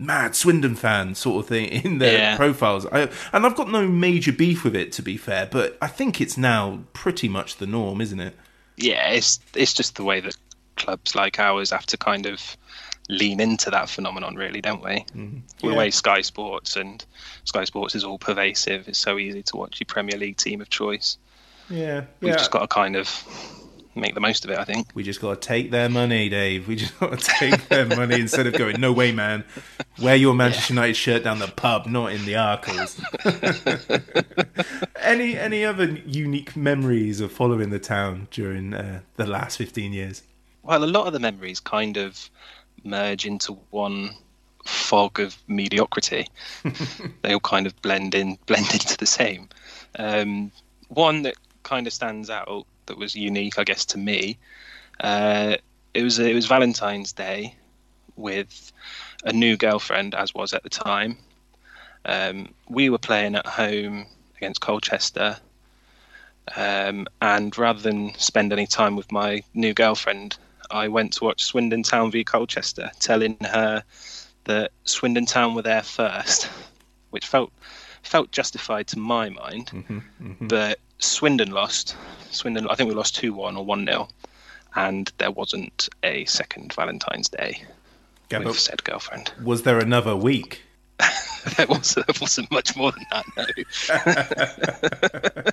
mad 0.00 0.34
Swindon 0.34 0.74
fan 0.74 1.14
sort 1.14 1.44
of 1.44 1.48
thing 1.48 1.66
in 1.66 1.98
their 1.98 2.18
Yeah. 2.18 2.36
profiles. 2.36 2.86
I, 2.86 3.08
and 3.32 3.44
I've 3.46 3.54
got 3.54 3.70
no 3.70 3.86
major 3.86 4.32
beef 4.32 4.64
with 4.64 4.74
it, 4.74 4.90
to 4.92 5.02
be 5.02 5.16
fair, 5.16 5.46
but 5.50 5.76
I 5.82 5.86
think 5.86 6.20
it's 6.20 6.36
now 6.36 6.80
pretty 6.94 7.28
much 7.28 7.56
the 7.56 7.66
norm, 7.66 8.00
isn't 8.00 8.18
it? 8.20 8.34
Yeah, 8.76 9.10
it's 9.10 9.38
it's 9.54 9.74
just 9.74 9.96
the 9.96 10.04
way 10.04 10.20
that 10.20 10.34
clubs 10.76 11.14
like 11.14 11.38
ours 11.38 11.70
have 11.70 11.84
to 11.86 11.96
kind 11.98 12.24
of 12.26 12.56
lean 13.10 13.40
into 13.40 13.68
that 13.70 13.88
phenomenon, 13.90 14.36
really, 14.36 14.60
don't 14.60 14.82
we? 14.82 15.04
Mm-hmm. 15.14 15.38
We're 15.62 15.72
Yeah. 15.72 15.78
way 15.78 15.90
Sky 15.90 16.22
Sports, 16.22 16.76
and 16.76 17.04
Sky 17.44 17.64
Sports 17.64 17.94
is 17.94 18.04
all 18.04 18.18
pervasive. 18.18 18.88
It's 18.88 18.98
so 18.98 19.18
easy 19.18 19.42
to 19.42 19.56
watch 19.56 19.80
your 19.80 19.86
Premier 19.86 20.16
League 20.16 20.36
team 20.38 20.60
of 20.60 20.70
choice. 20.70 21.18
Yeah, 21.68 22.04
We've 22.20 22.32
just 22.36 22.50
got 22.50 22.60
to 22.60 22.68
kind 22.68 22.96
of 22.96 23.08
make 23.94 24.14
the 24.14 24.20
most 24.20 24.44
of 24.44 24.50
it, 24.50 24.58
I 24.58 24.64
think. 24.64 24.88
We 24.94 25.02
just 25.02 25.20
got 25.20 25.40
to 25.40 25.48
take 25.48 25.70
their 25.70 25.88
money, 25.88 26.28
Dave. 26.28 26.68
We 26.68 26.76
just 26.76 26.98
got 26.98 27.18
to 27.18 27.30
take 27.38 27.68
their 27.68 27.86
money 27.86 28.14
instead 28.20 28.46
of 28.46 28.54
going, 28.54 28.80
no 28.80 28.92
way, 28.92 29.12
man. 29.12 29.44
Wear 30.00 30.16
your 30.16 30.34
Manchester 30.34 30.74
United 30.74 30.94
shirt 30.94 31.24
down 31.24 31.38
the 31.38 31.48
pub, 31.48 31.86
not 31.86 32.12
in 32.12 32.24
the 32.24 32.34
Arkells. 32.34 33.00
any 35.00 35.36
any 35.36 35.64
other 35.64 35.98
unique 36.06 36.56
memories 36.56 37.20
of 37.20 37.32
following 37.32 37.70
the 37.70 37.78
town 37.78 38.28
during 38.30 38.74
uh, 38.74 39.00
the 39.16 39.26
last 39.26 39.58
15 39.58 39.92
years? 39.92 40.22
Well, 40.62 40.84
a 40.84 40.86
lot 40.86 41.06
of 41.06 41.12
the 41.12 41.20
memories 41.20 41.60
kind 41.60 41.96
of 41.96 42.30
merge 42.84 43.26
into 43.26 43.54
one 43.70 44.10
fog 44.64 45.20
of 45.20 45.36
mediocrity. 45.48 46.26
they 47.22 47.32
all 47.32 47.40
kind 47.40 47.66
of 47.66 47.80
blend 47.82 48.14
in, 48.14 48.38
blend 48.46 48.72
into 48.72 48.96
the 48.96 49.06
same. 49.06 49.48
Um, 49.98 50.52
one 50.88 51.22
that 51.22 51.34
kind 51.62 51.86
of 51.86 51.92
stands 51.92 52.30
out 52.30 52.66
that 52.90 52.98
was 52.98 53.14
unique, 53.14 53.56
I 53.58 53.64
guess, 53.64 53.84
to 53.86 53.98
me. 53.98 54.36
Uh, 54.98 55.56
it 55.94 56.02
was 56.02 56.18
it 56.18 56.34
was 56.34 56.46
Valentine's 56.46 57.12
Day 57.12 57.54
with 58.16 58.72
a 59.24 59.32
new 59.32 59.56
girlfriend, 59.56 60.14
as 60.14 60.34
was 60.34 60.52
at 60.52 60.64
the 60.64 60.68
time. 60.68 61.16
Um, 62.04 62.52
we 62.68 62.90
were 62.90 62.98
playing 62.98 63.36
at 63.36 63.46
home 63.46 64.06
against 64.36 64.60
Colchester, 64.60 65.36
um, 66.56 67.06
and 67.22 67.56
rather 67.56 67.80
than 67.80 68.12
spend 68.18 68.52
any 68.52 68.66
time 68.66 68.96
with 68.96 69.12
my 69.12 69.44
new 69.54 69.72
girlfriend, 69.72 70.36
I 70.70 70.88
went 70.88 71.12
to 71.14 71.24
watch 71.24 71.44
Swindon 71.44 71.84
Town 71.84 72.10
v 72.10 72.24
Colchester, 72.24 72.90
telling 72.98 73.36
her 73.40 73.84
that 74.44 74.72
Swindon 74.84 75.26
Town 75.26 75.54
were 75.54 75.62
there 75.62 75.84
first, 75.84 76.50
which 77.10 77.26
felt 77.26 77.52
felt 78.02 78.30
justified 78.32 78.86
to 78.88 78.98
my 78.98 79.28
mind. 79.28 79.66
Mm-hmm, 79.66 79.98
mm-hmm. 79.98 80.46
But 80.48 80.78
Swindon 80.98 81.50
lost. 81.50 81.96
Swindon, 82.30 82.68
I 82.68 82.74
think 82.74 82.88
we 82.88 82.94
lost 82.94 83.16
two 83.16 83.32
one 83.32 83.56
or 83.56 83.64
one 83.64 83.86
0 83.86 84.08
and 84.76 85.12
there 85.18 85.30
wasn't 85.30 85.88
a 86.02 86.24
second 86.26 86.72
Valentine's 86.72 87.28
Day 87.28 87.62
Yeah, 88.30 88.38
with 88.38 88.58
said 88.58 88.84
girlfriend. 88.84 89.32
was 89.42 89.62
there 89.62 89.78
another 89.78 90.16
week? 90.16 90.62
there 91.56 91.66
wasn't, 91.66 92.06
there 92.06 92.16
wasn't 92.20 92.50
much 92.50 92.76
more 92.76 92.92
than 92.92 93.06
that. 93.10 93.26
No. 95.44 95.50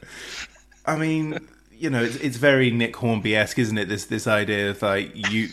I 0.85 0.97
mean, 0.97 1.47
you 1.79 1.89
know, 1.89 2.03
it's, 2.03 2.15
it's 2.17 2.37
very 2.37 2.71
Nick 2.71 2.95
Hornby 2.95 3.35
esque, 3.35 3.59
isn't 3.59 3.77
it? 3.77 3.87
This 3.89 4.05
this 4.05 4.27
idea 4.27 4.71
of 4.71 4.81
like 4.81 5.11
you, 5.31 5.49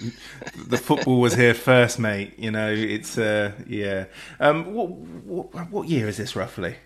the 0.66 0.76
football 0.78 1.20
was 1.20 1.34
here 1.34 1.54
first, 1.54 1.98
mate. 1.98 2.34
You 2.38 2.50
know, 2.50 2.70
it's 2.72 3.16
uh, 3.18 3.52
yeah. 3.66 4.06
Um, 4.40 4.72
what 4.74 4.88
what 4.90 5.70
what 5.70 5.88
year 5.88 6.08
is 6.08 6.16
this 6.16 6.34
roughly? 6.36 6.76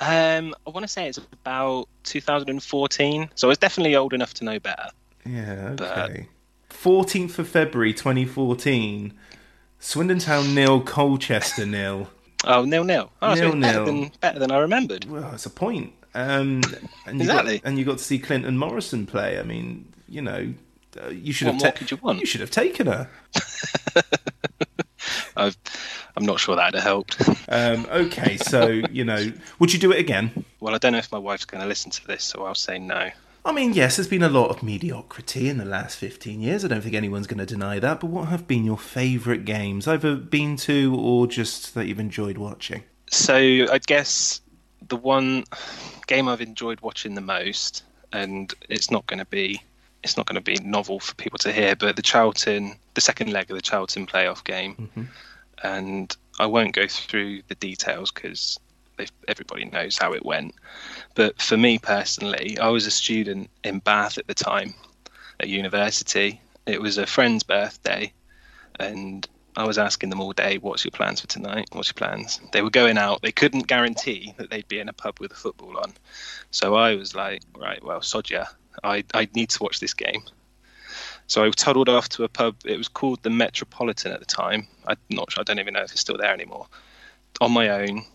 Um, 0.00 0.54
I 0.66 0.70
want 0.70 0.84
to 0.84 0.88
say 0.88 1.08
it's 1.08 1.18
about 1.18 1.88
2014, 2.04 3.30
so 3.34 3.48
I 3.48 3.50
was 3.50 3.58
definitely 3.58 3.96
old 3.96 4.12
enough 4.12 4.32
to 4.34 4.44
know 4.44 4.58
better. 4.60 4.88
Yeah, 5.26 5.74
But- 5.76 5.98
okay. 6.10 6.28
Fourteenth 6.70 7.38
of 7.38 7.48
February, 7.48 7.92
twenty 7.94 8.24
fourteen. 8.26 9.14
Swindon 9.80 10.18
Town 10.18 10.54
nil, 10.54 10.80
Colchester 10.82 11.64
nil. 11.66 12.08
Oh, 12.44 12.64
nil 12.64 12.84
nil. 12.84 13.10
Oh, 13.22 13.34
so 13.34 13.48
Nil-nil. 13.50 13.60
better 13.60 13.84
than 13.84 14.12
better 14.20 14.38
than 14.38 14.50
I 14.52 14.58
remembered. 14.58 15.06
Well, 15.06 15.32
it's 15.34 15.46
a 15.46 15.50
point. 15.50 15.92
Um, 16.14 16.62
and 17.06 17.18
you 17.18 17.22
Exactly. 17.22 17.58
got, 17.58 17.68
and 17.68 17.78
you 17.78 17.84
got 17.84 17.98
to 17.98 18.04
see 18.04 18.18
Clinton 18.18 18.56
Morrison 18.58 19.06
play. 19.06 19.38
I 19.38 19.42
mean, 19.42 19.92
you 20.08 20.22
know, 20.22 20.52
uh, 21.02 21.08
you 21.08 21.32
should 21.32 21.48
What 21.48 21.62
have 21.62 21.74
ta- 21.78 21.86
you 21.90 21.98
want? 22.02 22.20
You 22.20 22.26
should 22.26 22.40
have 22.40 22.50
taken 22.50 22.86
her. 22.86 23.08
I've, 25.36 25.56
I'm 26.16 26.24
not 26.24 26.40
sure 26.40 26.56
that'd 26.56 26.74
have 26.74 26.82
helped. 26.84 27.22
Um, 27.50 27.86
okay, 27.90 28.36
so 28.36 28.66
you 28.68 29.04
know, 29.06 29.32
would 29.58 29.72
you 29.72 29.78
do 29.78 29.90
it 29.90 29.98
again? 29.98 30.44
well, 30.60 30.74
I 30.74 30.78
don't 30.78 30.92
know 30.92 30.98
if 30.98 31.10
my 31.10 31.16
wife's 31.16 31.46
going 31.46 31.62
to 31.62 31.66
listen 31.66 31.90
to 31.92 32.06
this, 32.06 32.22
so 32.24 32.44
I'll 32.44 32.54
say 32.54 32.78
no. 32.78 33.08
I 33.42 33.52
mean, 33.52 33.72
yes, 33.72 33.96
there's 33.96 34.06
been 34.06 34.22
a 34.22 34.28
lot 34.28 34.50
of 34.50 34.62
mediocrity 34.62 35.48
in 35.48 35.56
the 35.56 35.64
last 35.64 35.96
15 35.96 36.42
years. 36.42 36.62
I 36.62 36.68
don't 36.68 36.82
think 36.82 36.94
anyone's 36.94 37.26
going 37.26 37.38
to 37.38 37.46
deny 37.46 37.78
that. 37.78 38.00
But 38.00 38.08
what 38.08 38.28
have 38.28 38.46
been 38.46 38.64
your 38.66 38.76
favourite 38.76 39.46
games, 39.46 39.88
either 39.88 40.14
been 40.14 40.56
to 40.58 40.94
or 40.94 41.26
just 41.26 41.74
that 41.74 41.86
you've 41.86 41.98
enjoyed 42.00 42.36
watching? 42.36 42.84
So 43.10 43.34
I 43.34 43.78
guess 43.86 44.42
the 44.86 44.96
one 44.96 45.44
game 46.06 46.28
I've 46.28 46.40
enjoyed 46.40 46.80
watching 46.80 47.14
the 47.14 47.20
most, 47.20 47.84
and 48.12 48.52
it's 48.68 48.90
not 48.90 49.06
going 49.06 49.18
to 49.18 49.26
be 49.26 49.62
it's 50.02 50.16
not 50.16 50.26
going 50.26 50.36
to 50.36 50.40
be 50.40 50.56
novel 50.62 51.00
for 51.00 51.14
people 51.16 51.38
to 51.38 51.52
hear, 51.52 51.74
but 51.74 51.96
the 51.96 52.02
Charlton, 52.02 52.76
the 52.94 53.00
second 53.00 53.32
leg 53.32 53.50
of 53.50 53.56
the 53.56 53.62
Charlton 53.62 54.06
playoff 54.06 54.44
game, 54.44 54.74
mm-hmm. 54.74 55.02
and 55.62 56.16
I 56.38 56.46
won't 56.46 56.72
go 56.72 56.86
through 56.86 57.42
the 57.48 57.56
details 57.56 58.12
because 58.12 58.60
everybody 59.26 59.64
knows 59.64 59.98
how 59.98 60.12
it 60.12 60.24
went. 60.24 60.54
But 61.14 61.40
for 61.40 61.56
me 61.56 61.78
personally, 61.78 62.58
I 62.58 62.68
was 62.68 62.86
a 62.86 62.90
student 62.90 63.50
in 63.64 63.80
Bath 63.80 64.18
at 64.18 64.26
the 64.26 64.34
time 64.34 64.74
at 65.40 65.48
university. 65.48 66.40
It 66.66 66.80
was 66.80 66.98
a 66.98 67.06
friend's 67.06 67.42
birthday, 67.42 68.12
and 68.78 69.26
I 69.58 69.66
was 69.66 69.76
asking 69.76 70.10
them 70.10 70.20
all 70.20 70.32
day, 70.32 70.58
"What's 70.58 70.84
your 70.84 70.92
plans 70.92 71.20
for 71.20 71.26
tonight? 71.26 71.68
What's 71.72 71.88
your 71.88 71.94
plans?" 71.94 72.40
They 72.52 72.62
were 72.62 72.70
going 72.70 72.96
out. 72.96 73.22
They 73.22 73.32
couldn't 73.32 73.66
guarantee 73.66 74.32
that 74.36 74.50
they'd 74.50 74.68
be 74.68 74.78
in 74.78 74.88
a 74.88 74.92
pub 74.92 75.18
with 75.18 75.32
a 75.32 75.34
football 75.34 75.76
on, 75.78 75.94
so 76.52 76.76
I 76.76 76.94
was 76.94 77.16
like, 77.16 77.42
"Right, 77.56 77.82
well, 77.82 78.00
sod 78.00 78.30
ya. 78.30 78.46
I 78.84 79.04
I 79.12 79.28
need 79.34 79.50
to 79.50 79.62
watch 79.64 79.80
this 79.80 79.94
game." 79.94 80.22
So 81.26 81.44
I 81.44 81.50
toddled 81.50 81.88
off 81.88 82.08
to 82.10 82.22
a 82.22 82.28
pub. 82.28 82.54
It 82.64 82.78
was 82.78 82.86
called 82.86 83.22
the 83.24 83.30
Metropolitan 83.30 84.12
at 84.12 84.20
the 84.20 84.26
time. 84.26 84.68
I'm 84.86 84.96
not. 85.10 85.34
I 85.36 85.42
don't 85.42 85.58
even 85.58 85.74
know 85.74 85.82
if 85.82 85.90
it's 85.90 86.00
still 86.00 86.16
there 86.16 86.32
anymore. 86.32 86.68
On 87.40 87.50
my 87.50 87.68
own, 87.68 88.06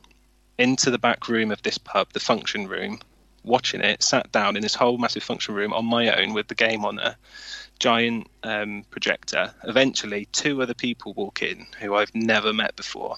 into 0.58 0.92
the 0.92 0.98
back 0.98 1.28
room 1.28 1.52
of 1.52 1.62
this 1.62 1.78
pub, 1.78 2.14
the 2.14 2.22
function 2.22 2.70
room, 2.70 3.00
watching 3.44 3.82
it. 3.82 4.04
Sat 4.04 4.32
down 4.32 4.56
in 4.56 4.62
this 4.62 4.76
whole 4.76 4.98
massive 4.98 5.24
function 5.24 5.56
room 5.56 5.74
on 5.74 5.86
my 5.86 6.10
own 6.16 6.34
with 6.34 6.48
the 6.48 6.56
game 6.56 6.86
on 6.86 7.00
a 7.00 7.16
giant 7.80 8.28
um, 8.44 8.84
projector. 8.90 9.54
Eventually, 9.64 10.28
two 10.32 10.62
other 10.62 10.74
people 10.74 11.14
walk 11.14 11.42
in 11.42 11.66
who 11.80 11.96
I've 11.96 12.14
never 12.16 12.54
met 12.54 12.76
before 12.76 13.18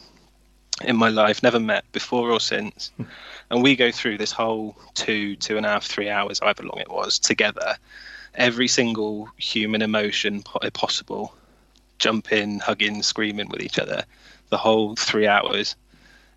in 0.84 0.96
my 0.96 1.10
life, 1.10 1.41
never 1.41 1.60
met 1.60 1.89
before 1.91 2.32
or 2.32 2.39
since. 2.39 2.91
and 3.50 3.63
we 3.63 3.75
go 3.75 3.91
through 3.91 4.17
this 4.17 4.32
whole 4.32 4.75
two, 4.94 5.36
two 5.38 5.58
and 5.58 5.65
a 5.65 5.70
half, 5.70 5.86
three 5.86 6.10
hours, 6.10 6.39
however 6.39 6.63
long 6.63 6.79
it 6.79 6.91
was, 6.91 7.20
together. 7.20 7.75
Every 8.34 8.67
single 8.67 9.29
human 9.38 9.82
emotion 9.82 10.44
po- 10.44 10.70
possible, 10.72 11.34
jumping, 12.00 12.60
hugging, 12.60 13.03
screaming 13.03 13.48
with 13.50 13.62
each 13.62 13.79
other, 13.79 14.03
the 14.50 14.58
whole 14.58 14.96
three 14.96 15.27
hours. 15.27 15.75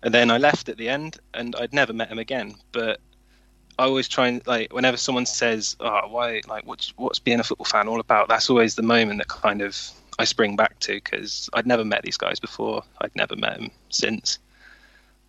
And 0.01 0.13
then 0.13 0.31
I 0.31 0.37
left 0.37 0.69
at 0.69 0.77
the 0.77 0.87
end, 0.87 1.17
and 1.33 1.55
I'd 1.57 1.73
never 1.73 1.91
met 1.91 2.09
him 2.09 2.19
again. 2.19 2.55
But 2.71 3.01
I 3.79 3.85
always 3.85 4.09
try 4.09 4.27
and 4.27 4.45
like 4.45 4.73
whenever 4.73 4.97
someone 4.97 5.25
says, 5.25 5.77
"Oh, 5.79 6.01
why? 6.09 6.41
Like, 6.47 6.65
what's 6.65 6.93
what's 6.97 7.17
being 7.17 7.39
a 7.39 7.45
football 7.45 7.65
fan 7.65 7.87
all 7.87 8.01
about?" 8.01 8.27
That's 8.27 8.49
always 8.49 8.75
the 8.75 8.83
moment 8.83 9.19
that 9.19 9.29
kind 9.29 9.61
of 9.61 9.77
I 10.19 10.25
spring 10.25 10.57
back 10.57 10.77
to 10.81 10.95
because 10.95 11.49
I'd 11.53 11.65
never 11.65 11.85
met 11.85 12.03
these 12.03 12.17
guys 12.17 12.41
before. 12.41 12.83
I'd 12.99 13.15
never 13.15 13.37
met 13.37 13.57
them 13.57 13.71
since. 13.87 14.37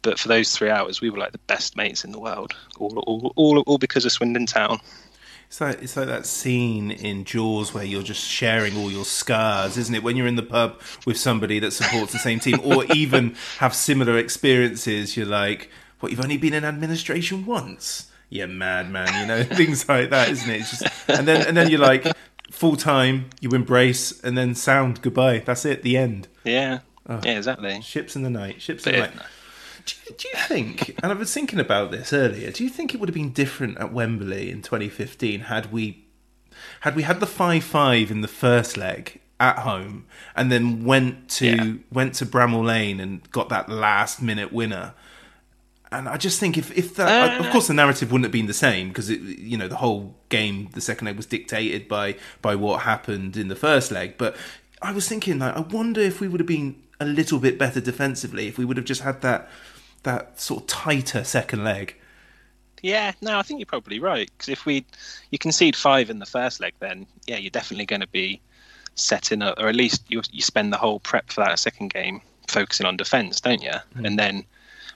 But 0.02 0.18
for 0.18 0.26
those 0.26 0.56
three 0.56 0.68
hours, 0.68 1.00
we 1.00 1.10
were 1.10 1.18
like 1.18 1.30
the 1.30 1.38
best 1.46 1.76
mates 1.76 2.04
in 2.04 2.10
the 2.10 2.18
world, 2.18 2.56
all 2.78 2.98
all 3.06 3.32
all, 3.36 3.60
all 3.60 3.78
because 3.78 4.04
of 4.04 4.10
Swindon 4.10 4.46
Town. 4.46 4.80
It's 5.46 5.60
like 5.60 5.80
it's 5.80 5.96
like 5.96 6.08
that 6.08 6.26
scene 6.26 6.90
in 6.90 7.24
Jaws 7.24 7.72
where 7.72 7.84
you're 7.84 8.02
just 8.02 8.26
sharing 8.26 8.76
all 8.76 8.90
your 8.90 9.04
scars, 9.04 9.76
isn't 9.76 9.94
it? 9.94 10.02
When 10.02 10.16
you're 10.16 10.26
in 10.26 10.34
the 10.34 10.42
pub 10.42 10.80
with 11.06 11.18
somebody 11.18 11.60
that 11.60 11.72
supports 11.72 12.12
the 12.12 12.18
same 12.18 12.40
team, 12.40 12.58
or 12.64 12.84
even 12.96 13.36
have 13.58 13.76
similar 13.76 14.18
experiences, 14.18 15.16
you're 15.16 15.26
like, 15.26 15.70
"What? 16.00 16.10
You've 16.10 16.20
only 16.20 16.36
been 16.36 16.54
in 16.54 16.64
administration 16.64 17.46
once? 17.46 18.09
Yeah, 18.30 18.46
madman, 18.46 19.12
you 19.20 19.26
know, 19.26 19.42
things 19.56 19.88
like 19.88 20.10
that, 20.10 20.28
isn't 20.30 20.48
it? 20.48 20.60
It's 20.60 20.70
just, 20.70 20.84
and 21.08 21.28
then 21.28 21.46
and 21.46 21.56
then 21.56 21.68
you're 21.70 21.80
like 21.80 22.06
full 22.50 22.76
time, 22.76 23.30
you 23.40 23.50
embrace, 23.50 24.18
and 24.22 24.38
then 24.38 24.54
sound 24.54 25.02
goodbye. 25.02 25.40
That's 25.40 25.64
it, 25.64 25.82
the 25.82 25.96
end. 25.96 26.28
Yeah, 26.44 26.80
ah. 27.08 27.20
yeah, 27.24 27.36
exactly. 27.36 27.80
Ships 27.82 28.16
in 28.16 28.22
the 28.22 28.30
night, 28.30 28.62
ships 28.62 28.86
in 28.86 28.94
the 28.94 29.00
night. 29.00 29.12
Do 29.86 29.94
you, 30.06 30.16
do 30.16 30.28
you 30.28 30.34
think? 30.44 30.96
And 31.02 31.10
I 31.10 31.14
was 31.14 31.32
thinking 31.32 31.58
about 31.58 31.90
this 31.90 32.12
earlier. 32.12 32.50
Do 32.50 32.64
you 32.64 32.70
think 32.70 32.94
it 32.94 33.00
would 33.00 33.08
have 33.08 33.14
been 33.14 33.32
different 33.32 33.78
at 33.78 33.92
Wembley 33.92 34.50
in 34.50 34.62
2015 34.62 35.40
had 35.40 35.72
we 35.72 36.04
had 36.80 36.94
we 36.94 37.02
had 37.02 37.20
the 37.20 37.26
five 37.26 37.64
five 37.64 38.10
in 38.10 38.20
the 38.20 38.28
first 38.28 38.76
leg 38.76 39.20
at 39.38 39.60
home 39.60 40.04
and 40.36 40.52
then 40.52 40.84
went 40.84 41.28
to 41.30 41.46
Yeah. 41.46 41.72
went 41.90 42.14
to 42.16 42.26
Bramall 42.26 42.64
Lane 42.64 43.00
and 43.00 43.28
got 43.30 43.48
that 43.48 43.68
last 43.68 44.20
minute 44.20 44.52
winner? 44.52 44.92
And 45.92 46.08
I 46.08 46.16
just 46.16 46.38
think 46.38 46.56
if 46.56 46.70
if 46.76 46.94
that, 46.96 47.40
Uh. 47.40 47.44
of 47.44 47.50
course, 47.50 47.66
the 47.66 47.74
narrative 47.74 48.12
wouldn't 48.12 48.24
have 48.24 48.32
been 48.32 48.46
the 48.46 48.54
same 48.54 48.88
because 48.88 49.10
it, 49.10 49.20
you 49.20 49.56
know, 49.56 49.66
the 49.68 49.76
whole 49.76 50.14
game, 50.28 50.68
the 50.72 50.80
second 50.80 51.06
leg 51.06 51.16
was 51.16 51.26
dictated 51.26 51.88
by 51.88 52.16
by 52.42 52.54
what 52.54 52.82
happened 52.82 53.36
in 53.36 53.48
the 53.48 53.56
first 53.56 53.90
leg. 53.90 54.14
But 54.16 54.36
I 54.82 54.92
was 54.92 55.08
thinking, 55.08 55.38
like, 55.40 55.56
I 55.56 55.60
wonder 55.60 56.00
if 56.00 56.20
we 56.20 56.28
would 56.28 56.40
have 56.40 56.46
been 56.46 56.76
a 57.00 57.04
little 57.04 57.38
bit 57.38 57.58
better 57.58 57.80
defensively 57.80 58.46
if 58.46 58.58
we 58.58 58.64
would 58.64 58.76
have 58.76 58.86
just 58.86 59.02
had 59.02 59.20
that 59.22 59.48
that 60.04 60.40
sort 60.40 60.62
of 60.62 60.66
tighter 60.68 61.24
second 61.24 61.64
leg. 61.64 61.96
Yeah, 62.82 63.12
no, 63.20 63.38
I 63.38 63.42
think 63.42 63.58
you're 63.60 63.66
probably 63.66 63.98
right. 64.00 64.30
Because 64.30 64.48
if 64.48 64.64
we 64.66 64.86
you 65.30 65.38
concede 65.38 65.76
five 65.76 66.08
in 66.08 66.18
the 66.18 66.26
first 66.26 66.60
leg, 66.60 66.74
then 66.78 67.06
yeah, 67.26 67.36
you're 67.36 67.50
definitely 67.50 67.86
going 67.86 68.00
to 68.00 68.06
be 68.08 68.40
setting 68.94 69.42
up, 69.42 69.58
or 69.58 69.68
at 69.68 69.74
least 69.74 70.04
you 70.08 70.22
you 70.30 70.40
spend 70.42 70.72
the 70.72 70.78
whole 70.78 71.00
prep 71.00 71.30
for 71.32 71.44
that 71.44 71.58
second 71.58 71.92
game 71.92 72.22
focusing 72.48 72.86
on 72.86 72.96
defence, 72.96 73.40
don't 73.40 73.62
you? 73.62 73.74
And 74.04 74.18
then 74.18 74.44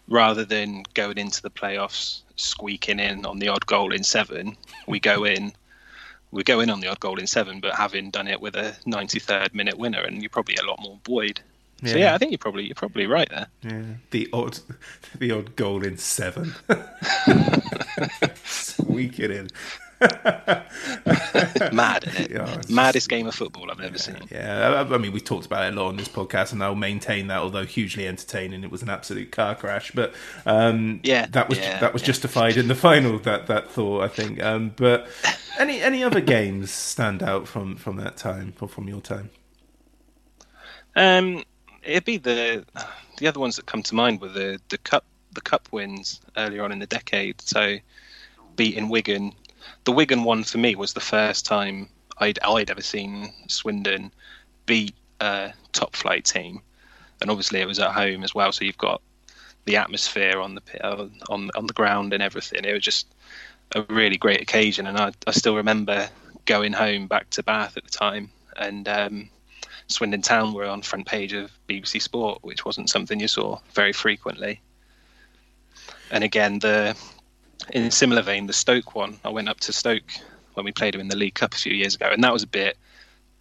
rather 0.09 0.45
than 0.45 0.85
going 0.95 1.19
into 1.19 1.41
the 1.43 1.51
playoffs 1.51 2.21
squeaking 2.37 2.99
in 3.01 3.25
on 3.27 3.39
the 3.39 3.49
odd 3.49 3.65
goal 3.67 3.93
in 3.93 4.03
seven, 4.05 4.57
we 4.87 5.01
go 5.01 5.25
in. 5.35 5.53
We 6.31 6.43
go 6.43 6.59
in 6.59 6.69
on 6.69 6.81
the 6.81 6.89
odd 6.89 6.99
goal 6.99 7.21
in 7.21 7.29
seven, 7.29 7.61
but 7.61 7.75
having 7.77 8.11
done 8.11 8.27
it 8.27 8.41
with 8.41 8.57
a 8.57 8.75
93rd 8.87 9.55
minute 9.55 9.79
winner, 9.79 10.01
and 10.01 10.21
you're 10.21 10.31
probably 10.31 10.57
a 10.57 10.65
lot 10.67 10.81
more 10.83 10.99
buoyed. 11.05 11.41
So 11.85 11.91
Yeah. 11.91 11.97
yeah, 11.97 12.15
I 12.15 12.19
think 12.19 12.33
you're 12.33 12.39
probably 12.39 12.65
you're 12.67 12.75
probably 12.75 13.07
right 13.07 13.29
there. 13.31 13.47
Yeah, 13.63 13.83
the 14.11 14.29
odd 14.33 14.59
the 15.19 15.31
odd 15.31 15.55
goal 15.55 15.85
in 15.85 15.97
seven. 15.97 16.55
Squeak 18.45 19.21
it 19.21 19.31
in. 19.31 19.49
Mad, 21.73 22.05
isn't 22.07 22.25
it? 22.25 22.31
Yeah, 22.31 22.61
Maddest 22.69 23.09
game 23.09 23.27
of 23.27 23.35
football 23.35 23.71
I've 23.71 23.81
ever 23.81 23.99
seen. 23.99 24.19
Yeah, 24.31 24.85
I, 24.89 24.95
I 24.95 24.99
mean, 24.99 25.13
we 25.13 25.21
talked 25.21 25.47
about 25.47 25.65
it 25.67 25.75
a 25.75 25.81
lot 25.81 25.89
on 25.89 25.97
this 25.97 26.09
podcast, 26.09 26.53
and 26.53 26.63
I'll 26.63 26.75
maintain 26.75 27.29
that. 27.29 27.39
Although 27.39 27.65
hugely 27.65 28.07
entertaining, 28.07 28.65
it 28.65 28.71
was 28.71 28.83
an 28.83 28.89
absolute 28.91 29.31
car 29.33 29.55
crash. 29.55 29.93
But 29.93 30.15
um, 30.47 31.01
Yeah, 31.03 31.27
that 31.31 31.49
was 31.49 31.59
yeah, 31.59 31.81
that 31.81 31.93
was 31.93 32.03
yeah. 32.03 32.07
justified 32.07 32.57
in 32.57 32.69
the 32.69 32.75
final. 32.75 33.19
That 33.19 33.47
that 33.47 33.71
thought, 33.71 34.03
I 34.03 34.09
think. 34.09 34.43
Um, 34.43 34.73
but 34.77 35.09
any 35.59 35.81
any 35.81 36.03
other 36.05 36.21
games 36.21 36.71
stand 36.71 37.23
out 37.23 37.49
from 37.49 37.77
from 37.77 37.97
that 37.97 38.17
time 38.17 38.55
or 38.61 38.69
from 38.69 38.89
your 38.89 39.01
time? 39.01 39.31
Um, 40.97 41.43
it'd 41.83 42.05
be 42.05 42.19
the 42.19 42.65
the 43.19 43.27
other 43.27 43.41
ones 43.41 43.57
that 43.57 43.67
come 43.67 43.83
to 43.85 43.95
mind 43.95 44.21
were 44.21 44.29
the 44.29 44.61
the 44.69 44.79
cup 44.79 45.05
the 45.33 45.41
cup 45.41 45.69
wins 45.73 46.21
earlier 46.37 46.63
on 46.63 46.73
in 46.73 46.79
the 46.79 46.87
decade. 46.87 47.41
So 47.41 47.77
beating 48.57 48.89
Wigan, 48.89 49.33
the 49.85 49.93
Wigan 49.93 50.25
one 50.25 50.45
for 50.45 50.59
me 50.59 50.75
was 50.75 50.93
the 50.93 51.01
first 51.01 51.47
time 51.47 51.89
I'd 52.19 52.39
I'd 52.43 52.71
ever 52.71 52.83
seen 52.83 53.33
Swindon 53.49 54.13
beat 54.67 54.95
a 55.21 55.53
top 55.73 55.95
flight 55.95 56.25
team, 56.25 56.61
and 57.21 57.31
obviously 57.31 57.61
it 57.61 57.67
was 57.67 57.79
at 57.79 57.93
home 57.93 58.25
as 58.25 58.35
well. 58.35 58.53
So 58.53 58.65
you've 58.65 58.79
got 58.79 59.03
the 59.67 59.77
atmosphere 59.77 60.41
on 60.41 60.57
the 60.57 60.87
uh, 60.87 61.09
on 61.29 61.51
on 61.55 61.67
the 61.67 61.73
ground 61.73 62.13
and 62.13 62.23
everything. 62.23 62.65
It 62.65 62.73
was 62.73 62.83
just 62.83 63.07
a 63.75 63.83
really 63.83 64.17
great 64.17 64.41
occasion, 64.41 64.87
and 64.87 64.99
I 64.99 65.13
I 65.27 65.33
still 65.33 65.57
remember 65.57 66.09
going 66.45 66.73
home 66.73 67.07
back 67.07 67.31
to 67.31 67.43
Bath 67.43 67.77
at 67.77 67.85
the 67.85 67.91
time 67.91 68.31
and. 68.57 68.89
Um, 68.89 69.31
Swindon 69.87 70.23
Town 70.23 70.55
were 70.55 70.65
on 70.65 70.81
front 70.81 71.07
page 71.07 71.35
of 71.35 71.51
BBC 71.69 72.01
Sport, 72.01 72.39
which 72.43 72.65
wasn't 72.65 72.89
something 72.89 73.21
you 73.21 73.29
saw 73.29 73.59
very 73.75 73.93
frequently. 73.93 74.63
And 76.11 76.25
again, 76.25 76.59
the 76.59 76.97
in 77.71 77.85
a 77.85 77.91
similar 77.91 78.23
vein, 78.23 78.47
the 78.47 78.53
Stoke 78.53 78.95
one. 78.95 79.19
I 79.25 79.31
went 79.31 79.49
up 79.49 79.61
to 79.61 79.73
Stoke 79.73 80.03
when 80.55 80.65
we 80.65 80.73
played 80.73 80.95
them 80.95 81.01
in 81.01 81.09
the 81.09 81.17
League 81.17 81.35
Cup 81.35 81.55
a 81.55 81.57
few 81.57 81.73
years 81.73 81.95
ago, 81.95 82.09
and 82.11 82.23
that 82.25 82.33
was 82.33 82.43
a 82.43 82.49
bit 82.49 82.77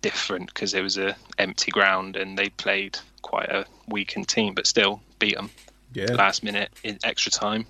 different 0.01 0.47
because 0.47 0.73
it 0.73 0.81
was 0.81 0.97
a 0.97 1.15
empty 1.37 1.71
ground 1.71 2.15
and 2.15 2.37
they 2.37 2.49
played 2.49 2.99
quite 3.21 3.49
a 3.49 3.65
weakened 3.87 4.27
team, 4.27 4.53
but 4.53 4.67
still 4.67 5.01
beat 5.17 5.35
them 5.35 5.49
Yeah, 5.93 6.13
last 6.13 6.43
minute 6.43 6.71
in 6.83 6.99
extra 7.03 7.31
time. 7.31 7.65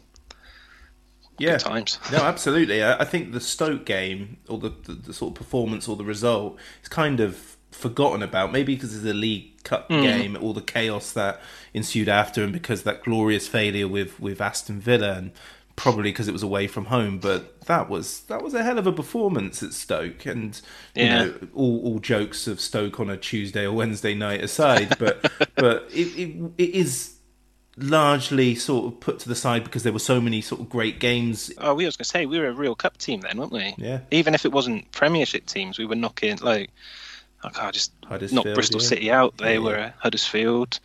yeah. 1.37 1.51
Good 1.51 1.59
times. 1.61 1.99
No, 2.11 2.19
absolutely. 2.19 2.83
I, 2.83 3.05
think 3.05 3.31
the 3.31 3.39
Stoke 3.39 3.85
game, 3.85 4.37
or 4.49 4.57
the, 4.57 4.73
the, 4.83 4.93
the 4.93 5.13
sort 5.13 5.31
of 5.31 5.35
performance 5.35 5.87
or 5.87 5.95
the 5.95 6.03
result, 6.03 6.57
is 6.81 6.89
kind 6.89 7.19
of 7.19 7.57
forgotten 7.71 8.23
about. 8.23 8.51
Maybe 8.51 8.75
because 8.75 8.95
it's 8.95 9.05
a 9.05 9.13
League 9.13 9.63
Cup 9.63 9.87
hmm. 9.87 10.01
game, 10.01 10.37
all 10.39 10.53
the 10.53 10.61
chaos 10.61 11.11
that 11.13 11.41
ensued 11.73 12.09
after, 12.09 12.43
and 12.43 12.51
because 12.53 12.83
that 12.83 13.03
glorious 13.03 13.47
failure 13.47 13.87
with 13.87 14.19
with 14.19 14.41
Aston 14.41 14.79
Villa, 14.79 15.13
and 15.13 15.31
probably 15.75 16.11
because 16.11 16.27
it 16.27 16.31
was 16.33 16.43
away 16.43 16.67
from 16.67 16.85
home. 16.85 17.19
But 17.19 17.61
that 17.65 17.89
was 17.89 18.21
that 18.21 18.41
was 18.43 18.53
a 18.53 18.63
hell 18.63 18.77
of 18.77 18.87
a 18.87 18.91
performance 18.91 19.61
at 19.63 19.73
Stoke, 19.73 20.25
and 20.25 20.59
you 20.95 21.03
Yeah. 21.05 21.23
know, 21.25 21.33
all 21.53 21.81
all 21.83 21.99
jokes 21.99 22.47
of 22.47 22.59
Stoke 22.61 22.99
on 22.99 23.09
a 23.09 23.17
Tuesday 23.17 23.65
or 23.65 23.73
Wednesday 23.73 24.13
night 24.13 24.43
aside, 24.43 24.97
but 24.99 25.21
but 25.55 25.87
it, 25.91 26.07
it 26.19 26.51
it 26.57 26.69
is 26.75 27.11
largely 27.77 28.53
sort 28.53 28.85
of 28.93 28.99
put 28.99 29.17
to 29.17 29.27
the 29.27 29.35
side 29.35 29.63
because 29.63 29.81
there 29.81 29.91
were 29.93 29.97
so 29.97 30.21
many 30.21 30.41
sort 30.41 30.61
of 30.61 30.69
great 30.69 30.99
games 30.99 31.51
Oh, 31.57 31.73
we 31.73 31.85
was 31.85 31.97
going 31.97 32.03
to 32.03 32.09
say 32.09 32.27
we 32.27 32.37
were 32.37 32.47
a 32.49 32.53
real 32.53 32.75
cup 32.75 32.97
team 32.97 33.21
then, 33.21 33.37
weren't 33.39 33.51
we? 33.51 33.73
Yeah. 33.79 34.01
Even 34.11 34.35
if 34.35 34.45
it 34.45 34.51
wasn't 34.51 34.91
Premiership 34.91 35.47
teams, 35.47 35.79
we 35.79 35.85
were 35.85 35.95
knocking 35.95 36.37
like 36.43 36.69
I 37.43 37.49
can't 37.49 37.73
just 37.73 37.91
Huddersfield, 38.05 38.45
knock 38.45 38.53
Bristol 38.53 38.79
yeah. 38.79 38.87
City 38.87 39.11
out. 39.11 39.37
They 39.37 39.53
Yeah. 39.53 39.59
were 39.59 39.75
at 39.75 39.95
Huddersfield, 39.97 40.79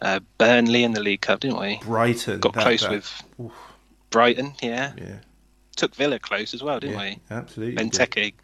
uh, 0.00 0.20
Burnley 0.38 0.84
in 0.84 0.92
the 0.92 1.00
League 1.02 1.20
Cup, 1.20 1.40
didn't 1.40 1.60
we? 1.60 1.78
Brighton 1.82 2.40
Got 2.40 2.54
that- 2.54 2.62
close 2.62 2.80
that- 2.80 2.90
with 2.92 3.22
Brighton, 4.12 4.54
yeah. 4.62 4.92
yeah, 4.96 5.16
Took 5.76 5.94
Villa 5.96 6.20
close 6.20 6.54
as 6.54 6.62
well, 6.62 6.78
didn't 6.78 6.98
yeah, 6.98 7.02
we? 7.02 7.18
absolutely. 7.30 7.84
Benteke 7.84 8.34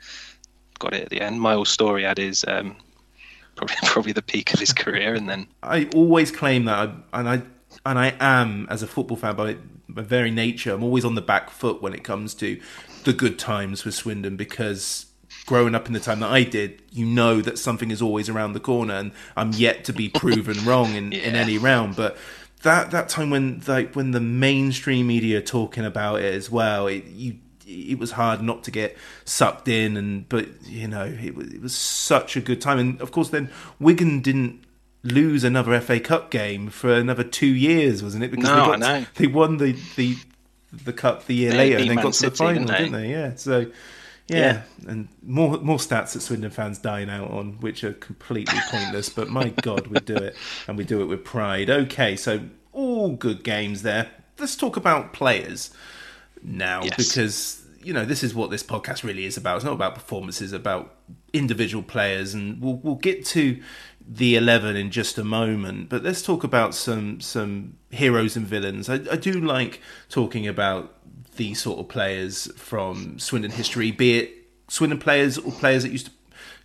got 0.81 0.95
it 0.95 1.05
at 1.05 1.11
the 1.11 1.21
end. 1.21 1.41
My 1.41 1.51
Miles 1.51 1.69
Storey 1.69 2.03
had 2.03 2.19
his 2.19 2.45
um, 2.49 2.75
probably 3.55 3.77
probably 3.85 4.13
the 4.13 4.23
peak 4.23 4.53
of 4.53 4.59
his 4.59 4.73
career, 4.73 5.15
and 5.15 5.29
then 5.29 5.47
I 5.63 5.89
always 5.95 6.33
claim 6.33 6.65
that, 6.65 6.89
I, 7.13 7.21
and 7.21 7.29
I 7.29 7.43
and 7.87 7.99
I 7.99 8.15
am 8.19 8.67
as 8.71 8.83
a 8.83 8.87
football 8.89 9.17
fan 9.17 9.37
by 9.37 9.57
my 9.87 10.03
very 10.03 10.31
nature. 10.31 10.73
I'm 10.73 10.83
always 10.83 11.05
on 11.05 11.15
the 11.15 11.23
back 11.23 11.51
foot 11.51 11.81
when 11.81 11.95
it 11.95 12.03
comes 12.03 12.35
to 12.35 12.61
the 13.05 13.13
good 13.13 13.39
times 13.39 13.85
with 13.85 13.95
Swindon 13.95 14.37
because 14.37 15.07
growing 15.47 15.75
up 15.75 15.87
in 15.87 15.95
the 15.95 16.01
time 16.01 16.21
that 16.21 16.31
I 16.31 16.43
did, 16.43 16.83
you 16.91 17.07
know 17.07 17.41
that 17.41 17.59
something 17.59 17.91
is 17.91 18.03
always 18.03 18.29
around 18.29 18.53
the 18.53 18.61
corner, 18.61 18.95
and 18.95 19.13
I'm 19.37 19.53
yet 19.53 19.85
to 19.85 19.93
be 19.93 20.09
proven 20.09 20.63
wrong 20.65 20.95
in, 20.95 21.13
in 21.13 21.35
any 21.45 21.59
round. 21.59 21.97
But 21.97 22.17
that 22.63 22.91
that 22.91 23.09
time 23.09 23.31
when 23.31 23.63
like 23.67 23.95
when 23.95 24.11
the 24.11 24.21
mainstream 24.21 25.07
media 25.07 25.39
are 25.39 25.43
talking 25.43 25.85
about 25.85 26.21
it 26.21 26.35
as 26.35 26.51
well, 26.51 26.87
it, 26.87 27.05
you 27.07 27.37
it 27.67 27.99
was 27.99 28.13
hard 28.13 28.43
not 28.43 28.65
to 28.65 28.71
get 28.71 28.97
sucked 29.25 29.69
in, 29.69 29.97
and 29.97 30.29
but 30.29 30.47
you 30.65 30.89
know 30.89 31.05
it 31.05 31.35
was 31.35 31.53
it 31.53 31.61
was 31.61 31.75
such 31.75 32.37
a 32.37 32.41
good 32.41 32.61
time, 32.61 32.79
and 32.79 33.01
of 33.01 33.13
course 33.13 33.29
then 33.31 33.51
Wigan 33.79 34.21
didn't 34.21 34.61
lose 35.05 35.45
another 35.45 35.79
FA 35.81 36.01
Cup 36.01 36.31
game 36.31 36.69
for 36.71 36.93
another 36.93 37.23
two 37.25 37.47
years, 37.47 38.03
wasn't 38.03 38.25
it? 38.25 38.31
Because 38.31 38.49
No, 38.49 38.57
they, 38.57 38.61
I 38.63 38.67
got 38.67 38.79
know. 38.81 39.07
they 39.15 39.27
won 39.27 39.59
the 39.59 39.77
the 39.97 40.17
the 40.85 40.93
cup 40.93 41.27
the 41.27 41.35
year 41.35 41.51
They 41.53 41.57
later, 41.59 41.79
and 41.79 41.89
then 41.91 41.97
Man 41.97 42.05
got 42.05 42.15
to 42.15 42.31
the 42.31 42.37
final, 42.37 42.65
didn't 42.65 42.69
they? 42.69 42.79
didn't 42.79 42.93
they? 42.93 43.11
Yeah, 43.11 43.35
so. 43.37 43.67
Yeah. 44.29 44.63
Yeah. 44.85 44.91
and 44.91 45.09
more 45.23 45.59
more 45.59 45.79
stats 45.79 46.13
that 46.13 46.21
Swindon 46.21 46.51
fans 46.51 46.79
dine 46.79 47.09
out 47.11 47.31
on, 47.31 47.53
which 47.61 47.83
are 47.85 47.95
completely 47.95 48.59
pointless. 48.71 49.09
but 49.09 49.29
my 49.29 49.49
God, 49.63 49.87
we 49.89 50.01
do 50.01 50.17
it, 50.17 50.37
and 50.67 50.77
we 50.77 50.85
do 50.85 51.01
it 51.01 51.07
with 51.07 51.25
pride. 51.25 51.71
Okay, 51.71 52.15
so 52.17 52.41
all 52.73 53.11
good 53.17 53.43
games 53.43 53.83
there. 53.83 54.11
Let's 54.39 54.55
talk 54.55 54.77
about 54.77 55.13
players 55.13 55.71
now, 56.43 56.83
Yes. 56.85 56.97
because 56.97 57.65
you 57.83 57.93
know 57.93 58.05
this 58.05 58.23
is 58.23 58.35
what 58.35 58.51
this 58.51 58.63
podcast 58.63 59.03
really 59.03 59.25
is 59.25 59.37
about. 59.37 59.57
It's 59.57 59.65
not 59.65 59.73
about 59.75 59.95
performances, 59.95 60.53
about 60.53 60.95
individual 61.33 61.83
players, 61.83 62.35
and 62.35 62.61
we'll 62.61 62.77
we'll 62.77 62.95
get 62.97 63.25
to 63.27 63.61
the 64.11 64.37
eleven 64.37 64.77
in 64.77 64.91
just 64.91 65.19
a 65.19 65.25
moment. 65.25 65.89
But 65.89 66.03
let's 66.03 66.23
talk 66.23 66.45
about 66.45 66.75
some 66.75 67.21
some 67.21 67.77
heroes 67.91 68.37
and 68.37 68.47
villains. 68.47 68.89
I, 68.89 68.95
I 69.11 69.17
do 69.17 69.33
like 69.41 69.81
talking 70.09 70.47
about 70.47 70.95
these 71.39 71.61
sort 71.61 71.79
of 71.79 71.89
players 71.89 72.53
from 72.57 73.19
Swindon 73.19 73.51
history, 73.51 73.91
be 73.91 74.19
it 74.19 74.31
Swindon 74.69 74.99
players 74.99 75.39
or 75.39 75.51
players 75.53 75.83
that 75.83 75.91
used 75.91 76.07
to 76.07 76.13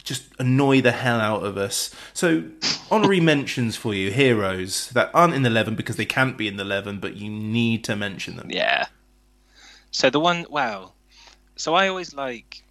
just 0.04 0.28
annoy 0.38 0.82
the 0.82 0.92
hell 0.92 1.20
out 1.20 1.44
of 1.44 1.58
us. 1.58 1.96
So, 2.14 2.44
honorary 2.92 3.20
mentions 3.34 3.76
for 3.76 3.94
you, 3.94 4.12
heroes 4.12 4.90
that 4.90 5.10
aren't 5.14 5.34
in 5.34 5.44
the 5.44 5.50
11 5.50 5.76
because 5.76 5.96
they 5.96 6.06
can't 6.06 6.38
be 6.38 6.48
in 6.48 6.58
the 6.58 6.64
11, 6.64 7.00
but 7.00 7.16
you 7.16 7.30
need 7.30 7.86
to 7.86 7.96
mention 7.96 8.36
them. 8.36 8.52
Yeah. 8.52 8.88
So 9.92 10.10
the 10.10 10.20
one, 10.20 10.46
wow. 10.50 10.92
So 11.56 11.74
I 11.74 11.88
always 11.88 12.14
like. 12.14 12.62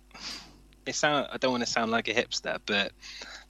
It 0.84 0.96
sound. 0.96 1.28
I 1.32 1.36
don't 1.36 1.52
want 1.52 1.64
to 1.64 1.70
sound 1.70 1.92
like 1.92 2.08
a 2.08 2.14
hipster, 2.14 2.58
but 2.66 2.90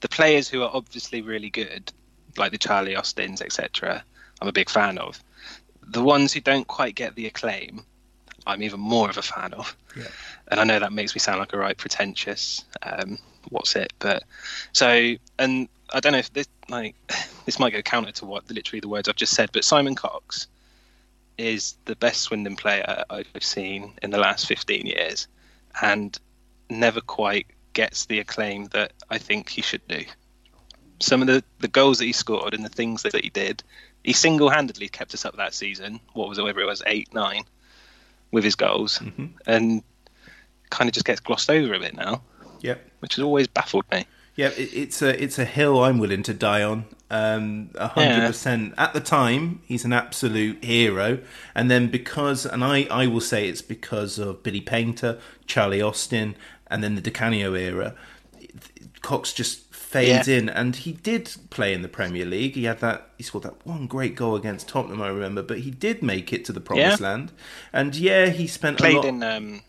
the 0.00 0.08
players 0.08 0.48
who 0.48 0.62
are 0.62 0.70
obviously 0.72 1.22
really 1.22 1.48
good, 1.48 1.90
like 2.36 2.52
the 2.52 2.58
Charlie 2.58 2.94
Austins, 2.94 3.40
etc. 3.40 4.04
I'm 4.40 4.48
a 4.48 4.52
big 4.52 4.68
fan 4.68 4.98
of. 4.98 5.22
The 5.80 6.02
ones 6.02 6.34
who 6.34 6.40
don't 6.40 6.66
quite 6.66 6.94
get 6.94 7.14
the 7.14 7.26
acclaim, 7.26 7.86
I'm 8.46 8.62
even 8.62 8.80
more 8.80 9.08
of 9.08 9.18
a 9.18 9.22
fan 9.22 9.54
of. 9.54 9.76
Yeah. 9.96 10.08
And 10.48 10.60
I 10.60 10.64
know 10.64 10.78
that 10.78 10.92
makes 10.92 11.14
me 11.14 11.20
sound 11.20 11.38
like 11.38 11.52
a 11.52 11.58
right 11.58 11.76
pretentious. 11.76 12.64
Um, 12.82 13.18
what's 13.48 13.76
it? 13.76 13.92
But 13.98 14.24
so, 14.72 15.14
and 15.38 15.68
I 15.92 16.00
don't 16.00 16.12
know 16.12 16.18
if 16.18 16.32
this 16.32 16.48
like 16.68 16.94
this 17.46 17.58
might 17.58 17.72
go 17.72 17.82
counter 17.82 18.12
to 18.12 18.26
what 18.26 18.50
literally 18.50 18.80
the 18.80 18.88
words 18.88 19.08
I've 19.08 19.16
just 19.16 19.34
said, 19.34 19.50
but 19.52 19.64
Simon 19.64 19.94
Cox 19.94 20.48
is 21.38 21.76
the 21.86 21.96
best 21.96 22.22
Swindon 22.22 22.56
player 22.56 23.04
I've 23.08 23.26
seen 23.40 23.94
in 24.02 24.10
the 24.10 24.18
last 24.18 24.46
15 24.46 24.86
years, 24.86 25.28
and 25.80 26.18
never 26.68 27.00
quite 27.00 27.46
gets 27.72 28.06
the 28.06 28.18
acclaim 28.18 28.66
that 28.66 28.92
I 29.10 29.18
think 29.18 29.48
he 29.48 29.62
should 29.62 29.86
do. 29.88 30.04
Some 31.00 31.20
of 31.20 31.26
the, 31.26 31.42
the 31.58 31.68
goals 31.68 31.98
that 31.98 32.04
he 32.04 32.12
scored 32.12 32.54
and 32.54 32.64
the 32.64 32.68
things 32.68 33.02
that 33.02 33.14
he 33.14 33.30
did, 33.30 33.62
he 34.04 34.12
single 34.12 34.50
handedly 34.50 34.88
kept 34.88 35.14
us 35.14 35.24
up 35.24 35.36
that 35.36 35.54
season. 35.54 36.00
What 36.12 36.28
was 36.28 36.38
it, 36.38 36.44
whether 36.44 36.60
it 36.60 36.66
was 36.66 36.82
eight, 36.86 37.12
nine, 37.14 37.44
with 38.32 38.42
his 38.44 38.54
goals, 38.56 38.98
Mm-hmm. 38.98 39.26
and 39.46 39.82
kind 40.70 40.88
of 40.88 40.94
just 40.94 41.06
gets 41.06 41.20
glossed 41.20 41.50
over 41.50 41.74
a 41.74 41.78
bit 41.78 41.94
now, 41.94 42.22
Yep. 42.60 42.80
which 43.00 43.14
has 43.16 43.22
always 43.22 43.46
baffled 43.46 43.84
me. 43.92 44.06
Yeah, 44.34 44.50
it's 44.56 45.02
a 45.02 45.22
it's 45.22 45.38
a 45.38 45.44
hill 45.44 45.84
I'm 45.84 45.98
willing 45.98 46.22
to 46.22 46.32
die 46.32 46.62
on. 46.62 46.86
Um, 47.10 47.68
a 47.74 47.88
hundred 47.88 48.26
percent. 48.26 48.72
At 48.78 48.94
the 48.94 49.00
time, 49.00 49.60
he's 49.66 49.84
an 49.84 49.92
absolute 49.92 50.64
hero, 50.64 51.18
and 51.54 51.70
then 51.70 51.88
because, 51.88 52.46
and 52.46 52.64
I 52.64 52.86
I 52.90 53.06
will 53.06 53.20
say 53.20 53.46
it's 53.46 53.60
because 53.60 54.18
of 54.18 54.42
Billy 54.42 54.62
Paynter, 54.62 55.18
Charlie 55.46 55.82
Austin, 55.82 56.34
and 56.68 56.82
then 56.82 56.94
the 56.94 57.02
Di 57.02 57.10
Canio 57.10 57.52
era. 57.52 57.94
Cox 59.02 59.32
just 59.34 59.71
fades 59.92 60.26
Yeah. 60.26 60.38
in, 60.38 60.48
and 60.48 60.74
he 60.74 60.92
did 60.92 61.30
play 61.50 61.72
in 61.74 61.82
the 61.82 61.88
Premier 61.88 62.24
League. 62.24 62.54
He 62.54 62.64
had 62.64 62.80
that. 62.80 63.10
He 63.18 63.22
scored 63.22 63.44
that 63.44 63.64
one 63.66 63.86
great 63.86 64.14
goal 64.16 64.34
against 64.34 64.66
Tottenham, 64.68 65.00
I 65.02 65.08
remember. 65.08 65.42
But 65.42 65.60
he 65.60 65.70
did 65.70 66.02
make 66.02 66.32
it 66.32 66.44
to 66.46 66.52
the 66.52 66.60
promised 66.60 67.00
Yeah. 67.00 67.06
land, 67.08 67.32
and 67.72 67.94
yeah, 67.94 68.26
he 68.30 68.46
spent 68.46 68.80
a 68.80 68.82
Played 68.82 68.96
lot. 68.96 69.04
in 69.04 69.22
um, 69.22 69.62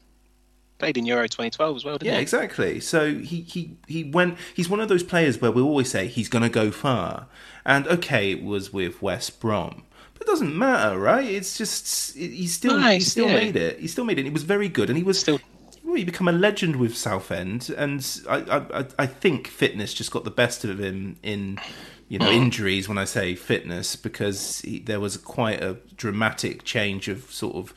played 0.80 0.98
in 0.98 1.06
Euro 1.06 1.28
2012 1.28 1.76
as 1.78 1.86
well, 1.86 1.98
didn't 1.98 2.12
Yeah, 2.12 2.18
he? 2.18 2.22
exactly. 2.22 2.80
So 2.80 3.14
he, 3.16 3.42
he, 3.42 3.78
he 3.88 4.04
went. 4.04 4.38
He's 4.56 4.70
one 4.70 4.80
of 4.80 4.90
those 4.90 5.04
players 5.04 5.40
where 5.42 5.52
we 5.52 5.62
always 5.62 5.90
say 5.92 6.08
he's 6.08 6.30
going 6.30 6.44
to 6.44 6.50
go 6.50 6.72
far. 6.72 7.28
And 7.66 7.88
okay, 7.88 8.32
it 8.32 8.44
was 8.44 8.74
with 8.74 9.02
West 9.02 9.40
Brom, 9.40 9.84
but 10.14 10.24
it 10.24 10.28
doesn't 10.28 10.58
matter, 10.58 11.00
right? 11.00 11.24
It's 11.26 11.58
just 11.58 12.16
he 12.18 12.48
still 12.48 12.78
he 12.82 13.00
still 13.00 13.28
yeah. 13.28 13.36
made 13.36 13.56
it. 13.56 13.80
He 13.80 13.88
still 13.88 14.04
made 14.04 14.20
it. 14.20 14.24
He 14.26 14.30
was 14.32 14.44
very 14.44 14.68
good, 14.68 14.90
and 14.90 14.98
he 14.98 15.04
was 15.04 15.20
Still- 15.20 15.40
Well, 15.94 16.00
he 16.00 16.06
become 16.06 16.28
a 16.28 16.32
legend 16.32 16.78
with 16.78 16.98
Southend, 16.98 17.70
and 17.78 18.04
I, 18.28 18.38
I 18.74 18.86
I- 18.98 19.06
think 19.06 19.46
fitness 19.46 19.94
just 19.94 20.10
got 20.10 20.24
the 20.24 20.32
best 20.32 20.66
of 20.66 20.80
him 20.80 21.18
in. 21.22 21.60
You 22.10 22.18
know, 22.18 22.26
hmm. 22.32 22.32
injuries. 22.34 22.90
When 22.90 22.98
I 22.98 23.06
say 23.06 23.36
fitness, 23.36 23.96
because 23.96 24.62
he, 24.62 24.80
there 24.80 25.00
was 25.00 25.18
quite 25.18 25.62
a 25.62 25.78
dramatic 25.96 26.64
change 26.64 27.08
of 27.10 27.32
sort 27.32 27.56
of 27.56 27.76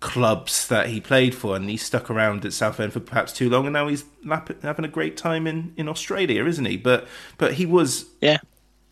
clubs 0.00 0.66
that 0.66 0.88
he 0.88 1.00
played 1.00 1.32
for, 1.32 1.54
and 1.54 1.70
he 1.70 1.76
stuck 1.76 2.10
around 2.10 2.44
at 2.44 2.52
Southend 2.52 2.92
for 2.92 2.98
perhaps 2.98 3.32
too 3.32 3.48
long, 3.48 3.66
and 3.66 3.72
now 3.72 3.86
he's 3.86 4.04
lap- 4.24 4.60
having 4.62 4.84
a 4.84 4.88
great 4.88 5.16
time 5.16 5.46
in, 5.46 5.72
in 5.76 5.88
Australia, 5.88 6.44
isn't 6.46 6.64
he? 6.64 6.76
But 6.76 7.06
but 7.38 7.54
he 7.54 7.66
was, 7.66 8.06
Yeah. 8.20 8.38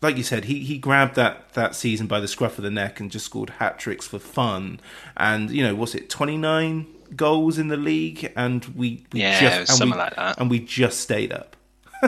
like 0.01 0.15
you 0.15 0.23
said, 0.23 0.45
he, 0.45 0.59
he 0.59 0.77
grabbed 0.77 1.15
that, 1.15 1.51
that 1.53 1.75
season 1.75 2.07
by 2.07 2.21
the 2.21 2.29
scruff 2.29 2.57
of 2.57 2.63
the 2.63 2.71
neck 2.71 3.01
and 3.01 3.11
just 3.11 3.25
scored 3.25 3.49
hat 3.51 3.77
tricks 3.77 4.07
for 4.07 4.19
fun, 4.19 4.79
and 5.17 5.51
you 5.51 5.63
know, 5.63 5.75
was 5.75 5.93
it 5.95 6.09
twenty 6.09 6.37
nine 6.37 6.87
goals 7.15 7.57
in 7.57 7.67
the 7.67 7.77
league, 7.77 8.31
and 8.35 8.63
we, 8.75 9.05
we 9.11 9.21
Yeah, 9.21 9.39
just 9.39 9.57
and 9.57 9.67
something 9.67 9.91
we, 9.91 9.97
like 9.97 10.15
that. 10.15 10.39
and 10.39 10.49
we 10.49 10.59
just 10.59 10.99
stayed 11.01 11.31
up. 11.33 11.55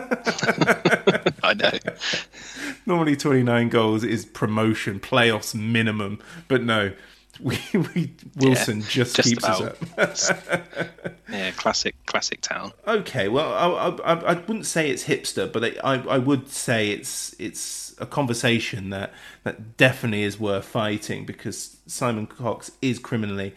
I 1.43 1.53
know. 1.53 1.71
Normally, 2.85 3.15
29 3.15 3.69
goals 3.69 4.03
is 4.03 4.25
promotion, 4.25 4.99
playoffs 4.99 5.55
minimum. 5.55 6.19
But 6.47 6.63
no, 6.63 6.91
we, 7.39 7.57
we 7.73 8.13
Wilson 8.35 8.81
just, 8.81 9.15
just 9.15 9.29
keeps 9.29 9.43
about. 9.43 9.77
us 9.97 10.29
up. 10.29 10.61
Yeah, 11.27 11.49
classic, 11.51 11.95
classic 12.05 12.41
town. 12.41 12.71
Okay, 12.87 13.27
well, 13.29 13.51
I, 13.51 14.13
I, 14.13 14.13
I 14.13 14.33
wouldn't 14.35 14.67
say 14.67 14.89
it's 14.91 15.05
hipster, 15.05 15.51
but 15.51 15.63
I, 15.83 15.95
I 16.07 16.17
would 16.19 16.49
say 16.49 16.91
it's 16.91 17.35
it's 17.39 17.95
a 17.97 18.05
conversation 18.05 18.91
that 18.91 19.11
that 19.43 19.75
definitely 19.75 20.21
is 20.21 20.39
worth 20.39 20.65
fighting 20.65 21.25
because 21.25 21.77
Simon 21.87 22.27
Cox 22.27 22.71
is 22.81 22.99
criminally 22.99 23.55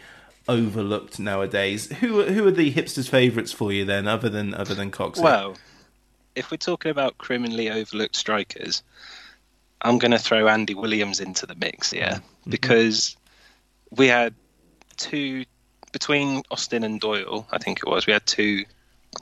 overlooked 0.48 1.18
nowadays. 1.20 1.86
Who 1.98 2.20
are- 2.20 2.32
who 2.32 2.46
are 2.46 2.50
the 2.50 2.72
hipsters' 2.72 3.08
favourites 3.08 3.52
for 3.52 3.72
you 3.72 3.84
then, 3.84 4.08
other 4.08 4.28
than 4.28 4.54
other 4.54 4.74
than 4.74 4.90
Cox? 4.90 5.20
Well, 5.20 5.56
if 6.34 6.50
we're 6.50 6.56
talking 6.56 6.90
about 6.90 7.18
criminally 7.18 7.70
overlooked 7.70 8.16
strikers, 8.16 8.82
I'm 9.82 9.98
going 9.98 10.10
to 10.12 10.18
throw 10.18 10.48
Andy 10.48 10.74
Williams 10.74 11.20
into 11.20 11.46
the 11.46 11.54
mix 11.54 11.90
here 11.92 12.22
because 12.48 13.16
we 13.90 14.08
had 14.08 14.34
two 14.96 15.44
between 15.92 16.42
Austin 16.50 16.84
and 16.84 17.00
Doyle. 17.00 17.46
I 17.50 17.58
think 17.58 17.78
it 17.78 17.88
was 17.88 18.06
we 18.06 18.12
had 18.12 18.26
two 18.26 18.64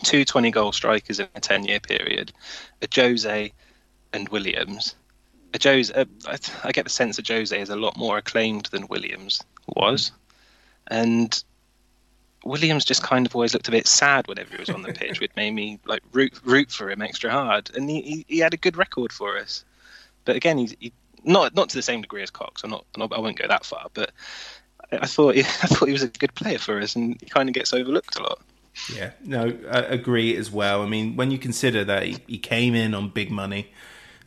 two 0.03 0.25
20 0.25 0.51
goal 0.51 0.73
strikers 0.73 1.21
in 1.21 1.29
a 1.35 1.41
10 1.41 1.65
year 1.65 1.81
period, 1.81 2.33
Ajose 2.83 3.53
and 4.13 4.29
Williams. 4.29 4.95
Ajose, 5.53 5.91
uh, 5.97 6.05
I, 6.27 6.39
I 6.69 6.73
get 6.73 6.85
the 6.85 6.91
sense 6.91 7.17
that 7.17 7.29
Jose 7.29 7.59
is 7.59 7.71
a 7.71 7.77
lot 7.77 7.97
more 7.97 8.19
acclaimed 8.19 8.67
than 8.67 8.89
Williams 8.89 9.43
was, 9.69 10.11
and 10.89 11.43
Williams 12.45 12.85
just 12.85 13.03
kind 13.03 13.27
of 13.27 13.35
always 13.35 13.53
looked 13.53 13.69
a 13.69 13.73
bit 13.73 13.87
sad 13.87 14.29
whenever 14.29 14.51
he 14.51 14.59
was 14.59 14.71
on 14.71 14.83
the 14.83 14.93
pitch, 14.95 15.21
which 15.21 15.33
made 15.37 15.53
me 15.53 15.79
like 15.87 16.03
root 16.13 16.39
root 16.45 16.71
for 16.71 16.91
him 16.91 17.03
extra 17.03 17.31
hard. 17.31 17.71
And 17.75 17.91
he, 17.91 18.01
he, 18.03 18.25
he 18.29 18.39
had 18.39 18.55
a 18.55 18.57
good 18.59 18.77
record 18.77 19.13
for 19.13 19.37
us, 19.39 19.65
but 20.25 20.37
again, 20.37 20.59
he's 20.59 20.75
he, 20.79 20.93
not 21.25 21.55
not 21.55 21.69
to 21.71 21.77
the 21.77 21.83
same 21.83 22.03
degree 22.03 22.23
as 22.23 22.31
Cox. 22.31 22.63
I'm 22.63 22.71
not, 22.71 22.85
not 22.97 23.13
I 23.13 23.19
won't 23.19 23.39
go 23.39 23.49
that 23.49 23.65
far, 23.65 23.89
but 23.93 24.13
I, 24.93 24.99
I 24.99 25.07
thought 25.07 25.35
he, 25.35 25.41
I 25.63 25.67
thought 25.67 25.87
he 25.87 25.93
was 25.93 26.03
a 26.03 26.09
good 26.09 26.35
player 26.35 26.59
for 26.59 26.81
us, 26.81 26.97
and 26.97 27.21
he 27.21 27.27
kind 27.27 27.49
of 27.49 27.55
gets 27.55 27.73
overlooked 27.73 28.19
a 28.19 28.23
lot. 28.23 28.41
Yeah, 28.95 29.11
no, 29.25 29.57
I 29.71 29.79
agree 29.81 30.37
as 30.37 30.51
well. 30.51 30.83
I 30.83 30.87
mean, 30.87 31.17
when 31.17 31.31
you 31.31 31.39
consider 31.39 31.83
that 31.85 32.03
he, 32.03 32.19
he 32.27 32.39
came 32.39 32.75
in 32.75 32.95
on 32.95 33.09
big 33.09 33.31
money, 33.31 33.73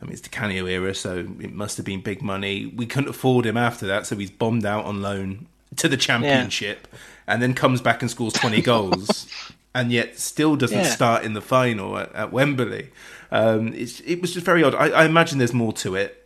I 0.02 0.04
mean, 0.04 0.12
it's 0.12 0.20
Di 0.20 0.28
Canio 0.28 0.66
era, 0.66 0.92
so 0.92 1.18
it 1.18 1.52
must 1.52 1.76
have 1.76 1.86
been 1.86 2.00
big 2.00 2.20
money. 2.20 2.66
We 2.66 2.86
couldn't 2.86 3.10
afford 3.10 3.46
him 3.46 3.56
after 3.56 3.86
that, 3.86 4.06
so 4.06 4.16
he's 4.16 4.30
bombed 4.30 4.66
out 4.66 4.86
on 4.86 5.02
loan 5.02 5.46
to 5.76 5.88
the 5.88 5.96
championship 5.96 6.88
and 7.26 7.40
then 7.42 7.54
comes 7.54 7.80
back 7.80 8.02
and 8.02 8.10
scores 8.10 8.32
20 8.34 8.60
goals 8.62 9.26
and 9.74 9.92
yet 9.92 10.18
still 10.18 10.56
doesn't 10.56 10.78
Yeah. 10.78 10.84
start 10.90 11.24
in 11.24 11.32
the 11.34 11.40
final 11.40 11.96
at, 11.98 12.12
at 12.14 12.32
Wembley. 12.32 12.90
Um, 13.30 13.72
it's, 13.74 14.00
it 14.00 14.20
was 14.20 14.32
just 14.34 14.44
very 14.44 14.62
odd. 14.64 14.74
I, 14.74 14.88
I 14.90 15.04
imagine 15.04 15.38
there's 15.38 15.52
more 15.54 15.72
to 15.74 15.94
it 15.94 16.16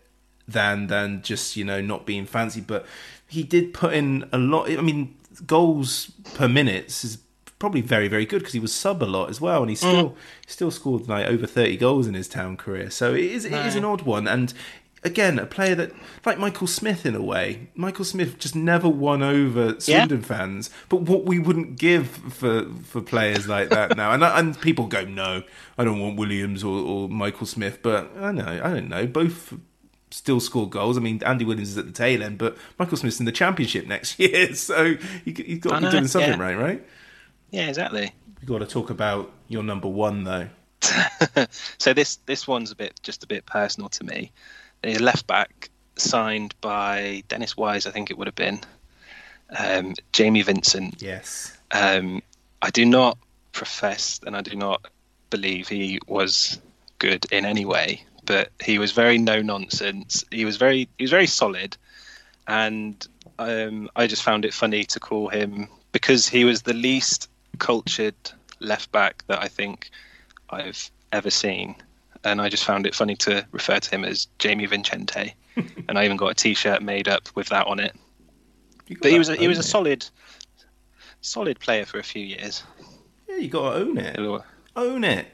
than 0.49 0.89
than 0.89 1.23
just 1.23 1.57
you 1.57 1.65
know 1.65 1.81
not 1.81 2.05
being 2.07 2.27
fancy, 2.27 2.61
but 2.61 2.87
he 3.27 3.43
did 3.43 3.73
put 3.75 3.93
in 3.95 4.29
a 4.33 4.39
lot. 4.39 4.71
I 4.71 4.81
mean, 4.81 5.15
goals 5.47 6.11
per 6.35 6.49
minute 6.49 6.87
is 7.05 7.19
probably 7.59 7.81
very 7.81 8.09
very 8.09 8.27
good 8.27 8.41
because 8.41 8.53
he 8.55 8.61
was 8.61 8.73
sub 8.73 9.03
a 9.03 9.05
lot 9.05 9.29
as 9.31 9.41
well, 9.41 9.61
and 9.63 9.71
he 9.71 9.77
still 9.77 10.17
he 10.47 10.53
still 10.53 10.71
scored 10.71 11.09
like 11.09 11.27
over 11.27 11.47
thirty 11.47 11.77
goals 11.77 12.07
in 12.07 12.15
his 12.15 12.29
town 12.29 12.57
career. 12.57 12.91
So 12.91 13.13
it 13.15 13.25
is 13.25 13.45
it 13.45 13.53
is 13.53 13.75
an 13.77 13.85
odd 13.85 14.03
one, 14.03 14.27
and 14.29 14.53
again 15.05 15.39
a 15.39 15.47
player 15.47 15.75
that 15.75 15.93
like 16.25 16.39
Michael 16.39 16.67
Smith 16.67 17.07
in 17.07 17.15
a 17.15 17.23
way. 17.23 17.69
Michael 17.75 18.05
Smith 18.05 18.39
just 18.39 18.57
never 18.57 18.89
won 18.89 19.23
over 19.23 19.79
Swindon 19.79 20.23
fans, 20.23 20.71
but 20.89 21.03
what 21.03 21.25
we 21.25 21.39
wouldn't 21.39 21.79
give 21.79 22.09
for 22.09 22.67
for 22.85 23.01
players 23.01 23.47
like 23.47 23.71
that 23.71 23.97
now, 23.97 24.13
and 24.13 24.25
and 24.25 24.61
people 24.61 24.87
go 24.87 25.05
no, 25.05 25.43
I 25.79 25.85
don't 25.85 26.01
want 26.01 26.17
Williams 26.17 26.65
or, 26.65 26.79
or 26.79 27.09
Michael 27.09 27.47
Smith, 27.47 27.81
but 27.83 28.11
I 28.19 28.33
know 28.33 28.61
I 28.63 28.71
don't 28.71 28.89
know 28.89 29.07
both 29.07 29.55
still 30.11 30.39
score 30.39 30.69
goals. 30.69 30.97
I 30.97 31.01
mean, 31.01 31.21
Andy 31.25 31.45
Williams 31.45 31.71
is 31.71 31.79
at 31.79 31.87
the 31.87 31.93
tail 31.93 32.23
end, 32.23 32.39
but 32.39 32.57
Michael 32.79 32.97
Smith's 32.97 33.19
in 33.19 33.27
the 33.27 33.33
championship 33.33 33.87
next 33.87 34.19
year, 34.19 34.55
so 34.55 34.83
you, 34.83 34.99
you've 35.25 35.61
got 35.61 35.81
to 35.81 35.87
be 35.87 35.91
doing 35.91 36.07
something 36.07 36.39
yeah. 36.39 36.41
right, 36.41 36.57
right? 36.57 36.87
Yeah, 37.51 37.69
exactly. 37.69 38.13
We've 38.41 38.49
got 38.49 38.59
to 38.59 38.67
talk 38.67 38.91
about 38.91 39.33
your 39.49 39.63
number 39.63 39.89
one, 39.89 40.25
though. 40.25 40.49
so 41.79 41.95
this 41.95 42.17
this 42.27 42.47
one's 42.47 42.71
a 42.71 42.77
bit 42.77 43.01
just 43.03 43.25
a 43.25 43.27
bit 43.27 43.47
personal 43.47 43.89
to 43.89 44.05
me. 44.05 44.33
A 44.85 44.99
left 44.99 45.27
back 45.27 45.71
signed 45.97 46.55
by 46.61 47.23
Dennis 47.29 47.57
Wise, 47.57 47.87
I 47.87 47.91
think 47.91 48.11
it 48.11 48.19
would 48.19 48.27
have 48.27 48.35
been. 48.35 48.61
Um, 49.57 49.95
Jamie 50.13 50.43
Vincent. 50.43 51.01
Yes. 51.01 51.57
Um, 51.71 52.23
I 52.63 52.71
do 52.71 52.85
not 52.85 53.19
profess 53.53 54.21
and 54.27 54.37
I 54.37 54.43
do 54.43 54.57
not 54.57 54.87
believe 55.31 55.69
he 55.69 56.01
was 56.07 56.61
good 56.99 57.27
in 57.33 57.45
any 57.45 57.65
way, 57.65 58.05
but 58.27 58.51
he 58.63 58.79
was 58.79 58.93
very 58.93 59.19
no 59.19 59.43
nonsense. 59.43 60.25
He 60.31 60.45
was 60.45 60.57
very 60.57 60.89
he 60.99 61.05
was 61.05 61.11
very 61.11 61.27
solid, 61.27 61.77
and 62.47 63.07
um, 63.39 63.89
I 63.97 64.07
just 64.07 64.23
found 64.23 64.45
it 64.45 64.55
funny 64.55 64.85
to 64.85 65.01
call 65.01 65.29
him 65.29 65.69
because 65.93 66.29
he 66.29 66.45
was 66.45 66.63
the 66.63 66.75
least 66.75 67.29
cultured 67.59 68.15
left 68.61 68.91
back 68.93 69.25
that 69.27 69.43
I 69.43 69.49
think 69.49 69.91
I've 70.51 70.91
ever 71.13 71.31
seen, 71.31 71.77
and 72.25 72.41
I 72.41 72.49
just 72.49 72.65
found 72.65 72.87
it 72.87 72.95
funny 72.95 73.17
to 73.17 73.47
refer 73.53 73.79
to 73.79 73.91
him 73.91 74.05
as 74.05 74.27
Jamie 74.39 74.67
Vincente, 74.67 75.35
and 75.89 75.99
I 75.99 76.05
even 76.05 76.17
got 76.17 76.29
a 76.29 76.35
T-shirt 76.35 76.83
made 76.83 77.09
up 77.09 77.29
with 77.35 77.49
that 77.49 77.67
on 77.67 77.81
it. 77.81 77.95
But 79.01 79.11
he 79.11 79.19
was 79.19 79.29
a, 79.29 79.37
he 79.37 79.49
was 79.49 79.59
a 79.59 79.63
solid, 79.63 80.05
solid 81.21 81.59
player 81.59 81.87
for 81.87 81.99
a 81.99 82.03
few 82.03 82.25
years. 82.25 82.63
Yeah, 83.29 83.37
you 83.37 83.49
got 83.49 83.73
to 83.73 83.79
own 83.79 83.99
it. 83.99 84.19
Own 84.77 85.05
it. 85.05 85.27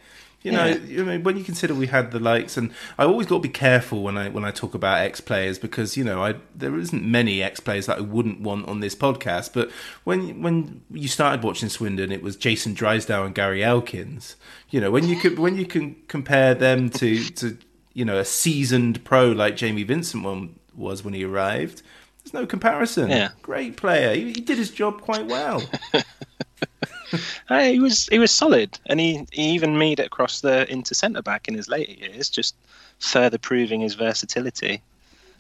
You 0.42 0.52
know, 0.52 0.64
Yeah. 0.64 0.74
you 0.86 1.04
know, 1.04 1.18
when 1.18 1.36
you 1.36 1.44
consider 1.44 1.74
we 1.74 1.88
had 1.88 2.12
the 2.12 2.18
likes, 2.18 2.56
and 2.56 2.70
I 2.96 3.04
always 3.04 3.26
got 3.26 3.36
to 3.36 3.40
be 3.42 3.50
careful 3.50 4.02
when 4.02 4.16
I 4.16 4.30
when 4.30 4.42
I 4.44 4.50
talk 4.50 4.74
about 4.74 4.98
ex 5.00 5.20
players 5.20 5.58
because 5.58 5.98
you 5.98 6.04
know 6.04 6.24
I 6.24 6.36
there 6.54 6.78
isn't 6.78 7.04
many 7.04 7.42
ex 7.42 7.60
players 7.60 7.84
that 7.86 7.98
I 7.98 8.00
wouldn't 8.00 8.40
want 8.40 8.66
on 8.66 8.80
this 8.80 8.94
podcast. 8.94 9.52
But 9.52 9.70
when 10.04 10.40
when 10.40 10.80
you 10.90 11.08
started 11.08 11.42
watching 11.44 11.68
Swindon, 11.68 12.10
it 12.10 12.22
was 12.22 12.36
Jason 12.36 12.72
Drysdale 12.72 13.24
and 13.26 13.34
Gary 13.34 13.62
Elkins. 13.62 14.36
You 14.70 14.80
know, 14.80 14.90
when 14.90 15.06
you 15.08 15.16
could 15.16 15.38
when 15.38 15.56
you 15.58 15.66
can 15.66 15.96
compare 16.08 16.54
them 16.54 16.88
to 16.90 17.22
to 17.40 17.58
you 17.92 18.06
know 18.06 18.16
a 18.18 18.24
seasoned 18.24 19.04
pro 19.04 19.30
like 19.32 19.56
Jamie 19.56 19.82
Vincent 19.82 20.24
one 20.24 20.58
was 20.74 21.04
when 21.04 21.12
he 21.12 21.22
arrived. 21.24 21.82
There's 22.24 22.32
no 22.34 22.46
comparison. 22.46 23.10
Yeah. 23.10 23.30
Great 23.42 23.76
player. 23.76 24.14
He, 24.14 24.32
he 24.32 24.40
did 24.40 24.58
his 24.58 24.70
job 24.70 25.00
quite 25.00 25.26
well. 25.26 25.62
Uh, 27.48 27.64
he 27.64 27.80
was 27.80 28.06
he 28.06 28.18
was 28.18 28.30
solid, 28.30 28.78
and 28.86 29.00
he, 29.00 29.26
he 29.32 29.50
even 29.50 29.76
made 29.76 29.98
it 29.98 30.06
across 30.06 30.40
the 30.40 30.70
into 30.70 30.94
centre 30.94 31.22
back 31.22 31.48
in 31.48 31.54
his 31.54 31.68
later 31.68 31.92
years, 31.92 32.28
just 32.28 32.54
further 33.00 33.38
proving 33.38 33.80
his 33.80 33.94
versatility 33.94 34.80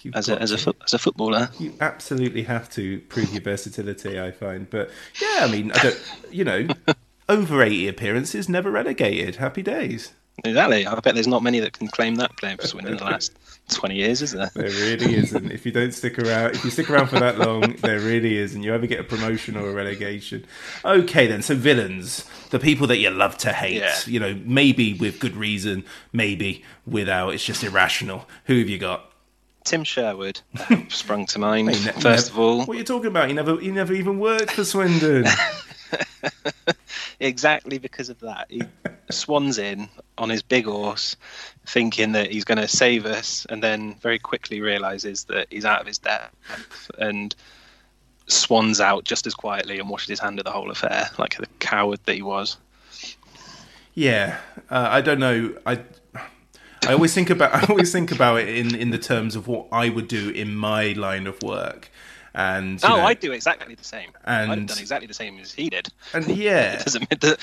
You've 0.02 0.16
as 0.16 0.28
a 0.28 0.40
as 0.40 0.50
a 0.50 0.58
foot, 0.58 0.76
as 0.84 0.94
a 0.94 0.98
footballer. 0.98 1.50
You 1.58 1.74
absolutely 1.80 2.42
have 2.44 2.70
to 2.70 3.00
prove 3.02 3.32
your 3.32 3.42
versatility, 3.42 4.18
I 4.18 4.30
find. 4.30 4.68
But 4.68 4.90
yeah, 5.20 5.40
I 5.42 5.50
mean, 5.50 5.72
I 5.72 5.82
don't, 5.82 6.02
you 6.30 6.44
know, 6.44 6.68
over 7.28 7.62
80 7.62 7.88
appearances, 7.88 8.48
never 8.48 8.70
relegated. 8.70 9.36
Happy 9.36 9.62
days. 9.62 10.12
Exactly. 10.44 10.86
I 10.86 10.94
bet 11.00 11.14
there's 11.14 11.26
not 11.26 11.42
many 11.42 11.60
that 11.60 11.72
can 11.72 11.88
claim 11.88 12.16
that 12.16 12.36
playing 12.36 12.58
for 12.58 12.66
Swindon 12.66 12.92
in 12.94 12.98
the 12.98 13.04
last 13.04 13.32
20 13.68 13.94
years, 13.94 14.22
is 14.22 14.32
there? 14.32 14.50
There 14.54 14.64
really 14.64 15.14
isn't. 15.16 15.50
If 15.50 15.64
you 15.64 15.72
don't 15.72 15.92
stick 15.92 16.18
around, 16.18 16.54
if 16.54 16.64
you 16.64 16.70
stick 16.70 16.90
around 16.90 17.08
for 17.08 17.18
that 17.20 17.38
long, 17.38 17.76
there 17.76 18.00
really 18.00 18.36
isn't. 18.38 18.62
You 18.62 18.74
either 18.74 18.86
get 18.86 19.00
a 19.00 19.04
promotion 19.04 19.56
or 19.56 19.68
a 19.68 19.72
relegation. 19.72 20.44
Okay, 20.84 21.26
then. 21.26 21.42
So 21.42 21.54
villains, 21.54 22.28
the 22.50 22.58
people 22.58 22.86
that 22.88 22.98
you 22.98 23.10
love 23.10 23.38
to 23.38 23.52
hate. 23.52 23.80
Yeah. 23.80 23.96
You 24.06 24.20
know, 24.20 24.40
maybe 24.44 24.94
with 24.94 25.20
good 25.20 25.36
reason, 25.36 25.84
maybe 26.12 26.64
without. 26.86 27.34
It's 27.34 27.44
just 27.44 27.62
irrational. 27.62 28.26
Who 28.46 28.58
have 28.58 28.68
you 28.68 28.78
got? 28.78 29.06
Tim 29.64 29.84
Sherwood 29.84 30.40
sprung 30.88 31.26
to 31.26 31.38
mind. 31.38 31.76
First 32.00 32.30
of 32.30 32.38
all, 32.38 32.64
what 32.64 32.70
are 32.70 32.78
you 32.78 32.84
talking 32.84 33.08
about? 33.08 33.28
You 33.28 33.34
never, 33.34 33.60
you 33.60 33.72
never 33.72 33.92
even 33.92 34.18
worked 34.18 34.52
for 34.52 34.64
Swindon. 34.64 35.26
exactly 37.20 37.78
because 37.78 38.08
of 38.08 38.20
that. 38.20 38.46
He 38.48 38.62
swans 39.10 39.58
in 39.58 39.88
on 40.18 40.30
his 40.30 40.42
big 40.42 40.66
horse, 40.66 41.16
thinking 41.66 42.12
that 42.12 42.30
he's 42.30 42.44
going 42.44 42.58
to 42.58 42.68
save 42.68 43.06
us, 43.06 43.46
and 43.48 43.62
then 43.62 43.94
very 43.96 44.18
quickly 44.18 44.60
realizes 44.60 45.24
that 45.24 45.48
he's 45.50 45.64
out 45.64 45.80
of 45.80 45.86
his 45.86 45.98
depth 45.98 46.90
and 46.98 47.34
swans 48.26 48.80
out 48.80 49.04
just 49.04 49.26
as 49.26 49.34
quietly 49.34 49.78
and 49.78 49.88
washes 49.88 50.08
his 50.08 50.20
hand 50.20 50.38
of 50.38 50.44
the 50.44 50.50
whole 50.50 50.70
affair, 50.70 51.08
like 51.18 51.36
the 51.36 51.46
coward 51.58 52.00
that 52.06 52.14
he 52.14 52.22
was. 52.22 52.56
Yeah, 53.94 54.38
uh, 54.70 54.88
I 54.90 55.00
don't 55.00 55.18
know. 55.18 55.54
I 55.66 55.80
I 56.86 56.92
always 56.92 57.12
think 57.12 57.30
about 57.30 57.54
I 57.54 57.66
always 57.66 57.92
think 57.92 58.12
about 58.12 58.40
it 58.40 58.48
in 58.48 58.74
in 58.74 58.90
the 58.90 58.98
terms 58.98 59.36
of 59.36 59.48
what 59.48 59.66
I 59.72 59.88
would 59.88 60.08
do 60.08 60.30
in 60.30 60.54
my 60.54 60.92
line 60.92 61.26
of 61.26 61.42
work, 61.42 61.90
and 62.34 62.78
Oh, 62.84 62.88
know, 62.88 62.96
I 63.02 63.14
do 63.14 63.32
exactly 63.32 63.74
the 63.74 63.84
same. 63.84 64.10
And 64.24 64.50
I'd 64.52 64.58
have 64.58 64.66
done 64.68 64.78
exactly 64.78 65.06
the 65.06 65.14
same 65.14 65.38
as 65.38 65.52
he 65.52 65.70
did. 65.70 65.88
and 66.14 66.26
yeah, 66.28 66.72
It 66.80 66.84
doesn't 66.84 67.10
mean 67.10 67.18
that 67.20 67.38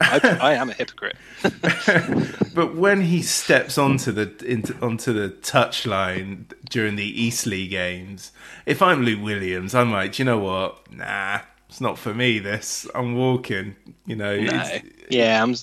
I, 0.00 0.38
I 0.40 0.54
am 0.54 0.70
a 0.70 0.72
hypocrite. 0.74 1.16
but 2.54 2.76
when 2.76 3.00
he 3.02 3.20
steps 3.22 3.76
onto 3.78 4.12
the 4.12 4.32
into, 4.46 4.76
onto 4.80 5.12
the 5.12 5.30
touchline 5.30 6.44
during 6.70 6.96
the 6.96 7.22
Eastleigh 7.22 7.66
games, 7.66 8.30
if 8.64 8.80
I'm 8.80 9.02
Luke 9.02 9.22
Williams, 9.22 9.74
I'm 9.74 9.90
like, 9.90 10.12
"Do 10.12 10.22
you 10.22 10.24
know 10.24 10.38
what? 10.38 10.90
Nah, 10.92 11.40
it's 11.68 11.80
not 11.80 11.98
for 11.98 12.14
me. 12.14 12.38
This 12.38 12.86
I'm 12.94 13.16
walking. 13.16 13.74
You 14.06 14.16
know, 14.16 14.38
No. 14.40 14.78
Yeah, 15.10 15.42
I'm 15.42 15.54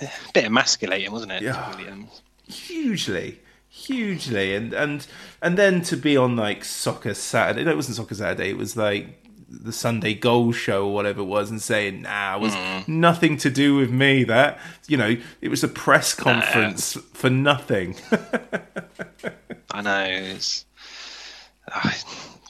A 0.00 0.08
bit 0.32 0.44
emasculating, 0.44 1.10
wasn't 1.10 1.32
it, 1.32 1.42
Yeah. 1.42 1.74
Williams? 1.76 2.22
hugely 2.48 3.38
hugely 3.86 4.54
and 4.54 4.72
and 4.72 5.06
and 5.42 5.56
then 5.56 5.80
to 5.80 5.96
be 5.96 6.16
on 6.16 6.36
like 6.36 6.64
soccer 6.64 7.14
saturday 7.14 7.64
no 7.64 7.70
it 7.72 7.76
wasn't 7.76 7.96
soccer 7.96 8.14
saturday 8.14 8.50
it 8.50 8.56
was 8.56 8.76
like 8.76 9.16
the 9.48 9.72
sunday 9.72 10.14
goal 10.14 10.52
show 10.52 10.86
or 10.86 10.94
whatever 10.94 11.20
it 11.22 11.24
was 11.24 11.50
and 11.50 11.60
saying 11.60 12.02
nah 12.02 12.36
it 12.36 12.40
was 12.40 12.54
nothing 12.86 13.36
to 13.36 13.50
do 13.50 13.74
with 13.76 13.90
me 13.90 14.22
that 14.22 14.58
you 14.86 14.96
know 14.96 15.16
it 15.40 15.48
was 15.48 15.64
a 15.64 15.68
press 15.68 16.14
conference 16.14 16.94
for 17.12 17.30
nothing 17.30 17.96
I 19.72 19.82
know. 19.82 20.04
It's, 20.08 20.66
ah, 21.72 21.96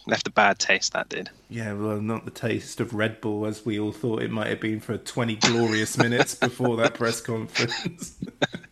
left 0.07 0.27
a 0.27 0.31
bad 0.31 0.59
taste, 0.59 0.95
that 0.95 1.09
did. 1.11 1.29
yeah 1.51 1.73
well 1.75 2.01
not 2.01 2.25
the 2.25 2.31
taste 2.31 2.81
of 2.81 2.95
red 2.95 3.21
bull 3.21 3.45
as 3.47 3.65
we 3.65 3.79
all 3.79 3.93
thought 3.93 4.23
it 4.23 4.31
might 4.31 4.47
have 4.49 4.61
been 4.61 4.81
for 4.81 4.97
20 4.97 5.37
glorious 5.37 5.97
minutes 5.99 6.35
before 6.35 6.77
that 6.79 6.95
press 6.95 7.21
conference 7.21 8.17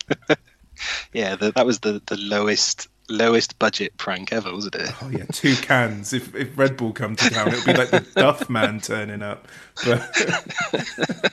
Yeah, 1.13 1.37
the, 1.37 1.53
that 1.53 1.67
was 1.67 1.81
the, 1.81 2.03
the 2.07 2.17
lowest 2.17 2.89
lowest 3.11 3.59
budget 3.59 3.97
prank 3.97 4.33
ever, 4.33 4.53
wasn't 4.53 4.75
it? 4.75 4.91
Oh 5.03 5.09
yeah, 5.09 5.25
two 5.33 5.57
cans. 5.57 6.13
If 6.13 6.35
if 6.35 6.57
Red 6.59 6.77
Bull 6.77 6.93
come 6.93 7.17
to 7.17 7.31
town, 7.31 7.49
it'll 7.49 7.65
be 7.65 7.73
like 7.75 7.91
the 7.91 8.07
Duff 8.17 8.49
Man 8.51 8.81
turning 8.81 9.23
up. 9.23 9.49
But 9.85 11.33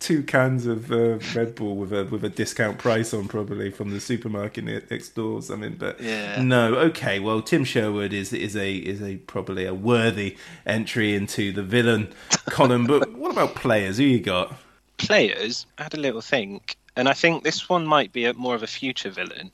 two 0.00 0.22
cans 0.24 0.66
of 0.66 0.90
uh, 0.92 1.18
Red 1.34 1.54
Bull 1.54 1.76
with 1.76 1.92
a 1.92 2.04
with 2.04 2.24
a 2.24 2.28
discount 2.28 2.78
price 2.78 3.14
on, 3.14 3.28
probably 3.28 3.70
from 3.70 3.90
the 3.90 4.00
supermarket 4.00 4.64
next 4.64 5.10
door 5.10 5.38
or 5.38 5.42
something. 5.42 5.76
But 5.76 6.00
Yeah. 6.00 6.42
no, 6.42 6.74
okay. 6.76 7.20
Well, 7.20 7.40
Tim 7.42 7.64
Sherwood 7.64 8.12
is 8.12 8.32
is 8.32 8.56
a 8.56 8.74
is 8.74 9.00
a 9.02 9.16
probably 9.16 9.64
a 9.66 9.74
worthy 9.74 10.36
entry 10.66 11.14
into 11.14 11.52
the 11.52 11.62
villain 11.62 12.12
column. 12.46 12.86
But 12.86 13.12
what 13.16 13.30
about 13.30 13.54
players? 13.54 13.98
Who 13.98 14.04
you 14.04 14.20
got? 14.20 14.54
Players 14.96 15.66
I 15.78 15.84
had 15.84 15.94
a 15.94 15.98
little 16.00 16.20
think, 16.20 16.76
and 16.96 17.08
I 17.08 17.12
think 17.12 17.42
this 17.42 17.68
one 17.68 17.86
might 17.86 18.12
be 18.12 18.24
a, 18.26 18.34
more 18.34 18.54
of 18.54 18.62
a 18.62 18.66
future 18.66 19.10
villain. 19.10 19.52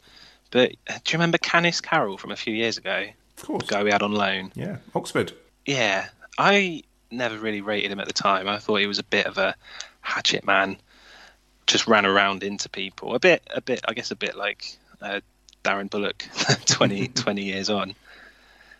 But 0.50 0.72
uh, 0.88 0.98
do 1.04 1.12
you 1.12 1.18
remember 1.18 1.38
Canice 1.38 1.82
Carroll 1.82 2.18
from 2.18 2.32
a 2.32 2.36
few 2.36 2.54
years 2.54 2.76
ago? 2.76 3.06
Of 3.38 3.46
course. 3.46 3.66
The 3.66 3.74
guy 3.74 3.84
we 3.84 3.90
had 3.90 4.02
on 4.02 4.12
loan. 4.12 4.52
Yeah, 4.54 4.78
Oxford. 4.94 5.32
Yeah, 5.64 6.08
I 6.38 6.82
never 7.10 7.38
really 7.38 7.60
rated 7.60 7.90
him 7.90 8.00
at 8.00 8.06
the 8.06 8.12
time. 8.12 8.48
I 8.48 8.58
thought 8.58 8.76
he 8.76 8.86
was 8.86 8.98
a 8.98 9.04
bit 9.04 9.26
of 9.26 9.38
a 9.38 9.54
hatchet 10.00 10.44
man, 10.44 10.76
just 11.66 11.86
ran 11.86 12.06
around 12.06 12.42
into 12.42 12.68
people. 12.68 13.14
A 13.14 13.20
bit, 13.20 13.42
a 13.54 13.60
bit, 13.60 13.80
I 13.86 13.94
guess, 13.94 14.10
a 14.10 14.16
bit 14.16 14.36
like 14.36 14.76
uh, 15.00 15.20
Darren 15.64 15.90
Bullock, 15.90 16.26
20, 16.66 17.08
20 17.14 17.42
years 17.42 17.70
on. 17.70 17.94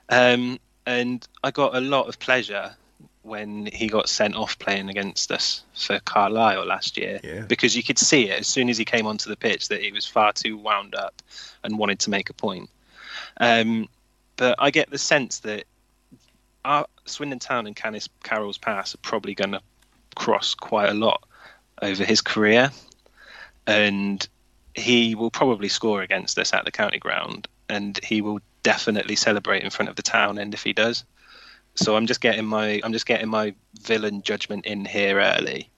Um, 0.08 0.58
and 0.86 1.26
I 1.44 1.50
got 1.50 1.76
a 1.76 1.80
lot 1.80 2.08
of 2.08 2.18
pleasure 2.18 2.74
when 3.22 3.66
he 3.66 3.86
got 3.86 4.08
sent 4.08 4.34
off 4.34 4.58
playing 4.58 4.88
against 4.88 5.30
us 5.30 5.62
for 5.74 6.00
Carlisle 6.00 6.64
last 6.66 6.96
year 6.96 7.20
Yeah. 7.22 7.40
because 7.42 7.76
you 7.76 7.82
could 7.82 7.98
see 7.98 8.30
it 8.30 8.40
as 8.40 8.46
soon 8.46 8.70
as 8.70 8.78
he 8.78 8.84
came 8.84 9.06
onto 9.06 9.28
the 9.28 9.36
pitch 9.36 9.68
that 9.68 9.82
he 9.82 9.92
was 9.92 10.06
far 10.06 10.32
too 10.32 10.56
wound 10.56 10.94
up 10.94 11.20
and 11.62 11.78
wanted 11.78 11.98
to 12.00 12.10
make 12.10 12.30
a 12.30 12.32
point. 12.32 12.70
Um, 13.36 13.88
but 14.36 14.56
I 14.58 14.70
get 14.70 14.90
the 14.90 14.98
sense 14.98 15.40
that 15.40 15.64
our 16.64 16.86
Swindon 17.04 17.38
Town 17.38 17.66
and 17.66 17.76
Canice 17.76 18.08
Carroll's 18.22 18.58
pass 18.58 18.94
are 18.94 18.98
probably 18.98 19.34
going 19.34 19.52
to 19.52 19.60
cross 20.14 20.54
quite 20.54 20.88
a 20.88 20.94
lot 20.94 21.22
over 21.82 22.04
his 22.04 22.20
career, 22.20 22.70
and 23.66 24.26
he 24.74 25.14
will 25.14 25.30
probably 25.30 25.68
score 25.68 26.02
against 26.02 26.38
us 26.38 26.52
at 26.52 26.64
the 26.64 26.70
county 26.70 26.98
ground, 26.98 27.48
and 27.68 27.98
he 28.02 28.20
will 28.20 28.40
definitely 28.62 29.16
celebrate 29.16 29.62
in 29.62 29.70
front 29.70 29.88
of 29.88 29.96
the 29.96 30.02
town 30.02 30.38
end 30.38 30.54
if 30.54 30.62
he 30.62 30.72
does. 30.72 31.04
So 31.74 31.96
I'm 31.96 32.06
just 32.06 32.20
getting 32.20 32.44
my 32.44 32.80
I'm 32.84 32.92
just 32.92 33.06
getting 33.06 33.28
my 33.28 33.54
villain 33.82 34.22
judgment 34.22 34.66
in 34.66 34.84
here 34.84 35.20
early 35.20 35.70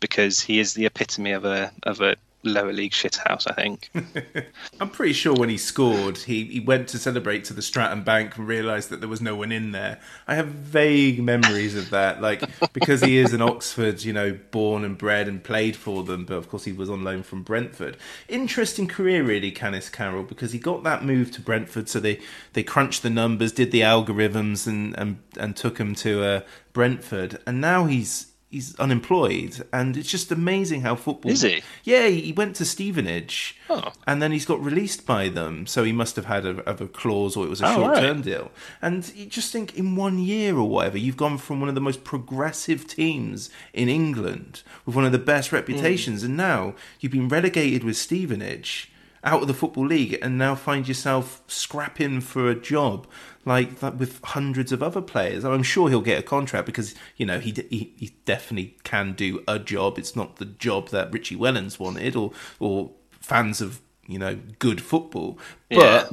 because 0.00 0.40
he 0.40 0.58
is 0.58 0.74
the 0.74 0.86
epitome 0.86 1.32
of 1.32 1.44
a 1.44 1.72
of 1.82 2.00
a 2.00 2.16
lower 2.44 2.72
league 2.72 2.92
shithouse. 2.92 3.50
I 3.50 3.54
think. 3.54 3.90
I'm 4.80 4.90
pretty 4.90 5.12
sure 5.12 5.34
when 5.34 5.48
he 5.48 5.58
scored, 5.58 6.18
he, 6.18 6.44
he 6.44 6.60
went 6.60 6.88
to 6.88 6.98
celebrate 6.98 7.44
to 7.46 7.52
the 7.52 7.62
Stratton 7.62 8.02
Bank 8.02 8.36
and 8.36 8.46
realised 8.46 8.90
that 8.90 9.00
there 9.00 9.08
was 9.08 9.20
no 9.20 9.36
one 9.36 9.52
in 9.52 9.72
there. 9.72 10.00
I 10.26 10.34
have 10.34 10.48
vague 10.48 11.22
memories 11.22 11.74
of 11.74 11.90
that, 11.90 12.20
like 12.20 12.42
because 12.72 13.00
he 13.02 13.18
is 13.18 13.32
an 13.32 13.42
Oxford, 13.54 14.02
you 14.02 14.12
know, 14.12 14.38
born 14.50 14.84
and 14.84 14.96
bred 14.96 15.28
and 15.28 15.42
played 15.42 15.76
for 15.76 16.02
them, 16.02 16.24
but 16.24 16.34
of 16.34 16.48
course 16.48 16.64
he 16.64 16.72
was 16.72 16.90
on 16.90 17.04
loan 17.04 17.22
from 17.22 17.42
Brentford. 17.42 17.96
Interesting 18.28 18.88
career, 18.88 19.22
really, 19.22 19.52
Canice 19.52 19.90
Carroll, 19.90 20.22
because 20.22 20.52
he 20.52 20.58
got 20.58 20.82
that 20.84 21.04
move 21.04 21.30
to 21.32 21.40
Brentford, 21.40 21.88
so 21.88 22.00
they 22.00 22.20
they 22.52 22.62
crunched 22.62 23.02
the 23.02 23.10
numbers, 23.10 23.52
did 23.52 23.70
the 23.70 23.80
algorithms, 23.80 24.66
and 24.66 24.96
and 24.98 25.18
and 25.38 25.56
took 25.56 25.78
him 25.78 25.94
to 25.96 26.22
uh, 26.22 26.40
Brentford, 26.72 27.40
and 27.46 27.60
now 27.60 27.86
he's. 27.86 28.33
He's 28.54 28.78
unemployed, 28.78 29.66
and 29.72 29.96
it's 29.96 30.08
just 30.08 30.30
amazing 30.30 30.82
how 30.82 30.94
football. 30.94 31.32
Is 31.32 31.42
he? 31.42 31.60
Yeah, 31.82 32.06
he 32.06 32.30
went 32.30 32.54
to 32.56 32.64
Stevenage, 32.64 33.56
Oh. 33.68 33.90
and 34.06 34.22
then 34.22 34.30
he's 34.30 34.44
got 34.46 34.62
released 34.62 35.04
by 35.04 35.28
them. 35.28 35.66
So 35.66 35.82
he 35.82 35.90
must 35.90 36.14
have 36.14 36.26
had 36.26 36.46
a, 36.46 36.60
of 36.70 36.80
a 36.80 36.86
clause, 36.86 37.36
or 37.36 37.44
it 37.44 37.50
was 37.50 37.60
a 37.60 37.66
Oh, 37.66 37.74
short 37.74 37.96
term 37.96 38.16
right. 38.18 38.24
deal. 38.24 38.52
And 38.80 39.10
you 39.16 39.26
just 39.26 39.50
think, 39.52 39.74
in 39.76 39.96
one 39.96 40.20
year 40.20 40.56
or 40.56 40.68
whatever, 40.68 40.96
you've 40.98 41.16
gone 41.16 41.36
from 41.36 41.58
one 41.58 41.68
of 41.68 41.74
the 41.74 41.80
most 41.80 42.04
progressive 42.04 42.86
teams 42.86 43.50
in 43.72 43.88
England 43.88 44.62
with 44.86 44.94
one 44.94 45.04
of 45.04 45.10
the 45.10 45.18
best 45.18 45.50
reputations, 45.50 46.20
hmm. 46.20 46.26
and 46.26 46.36
now 46.36 46.74
you've 47.00 47.10
been 47.10 47.28
relegated 47.28 47.82
with 47.82 47.96
Stevenage 47.96 48.92
out 49.24 49.40
of 49.42 49.48
the 49.48 49.54
football 49.54 49.86
league, 49.86 50.16
and 50.22 50.38
now 50.38 50.54
find 50.54 50.86
yourself 50.86 51.42
scrapping 51.48 52.20
for 52.20 52.48
a 52.48 52.54
job 52.54 53.06
like 53.44 53.80
that 53.80 53.96
with 53.96 54.20
hundreds 54.24 54.72
of 54.72 54.82
other 54.82 55.00
players. 55.00 55.44
I'm 55.44 55.62
sure 55.62 55.88
he'll 55.88 56.00
get 56.00 56.18
a 56.18 56.22
contract 56.22 56.66
because 56.66 56.94
you 57.16 57.26
know 57.26 57.38
he 57.40 57.52
he, 57.70 57.92
he 57.96 58.14
definitely 58.24 58.76
can 58.84 59.12
do 59.14 59.42
a 59.46 59.58
job. 59.58 59.98
It's 59.98 60.16
not 60.16 60.36
the 60.36 60.46
job 60.46 60.88
that 60.90 61.12
Richie 61.12 61.36
Wellens 61.36 61.78
wanted 61.78 62.16
or 62.16 62.32
or 62.58 62.90
fans 63.20 63.60
of 63.60 63.80
you 64.06 64.18
know 64.18 64.38
good 64.58 64.80
football, 64.80 65.38
but 65.68 65.78
Yeah. 65.78 66.08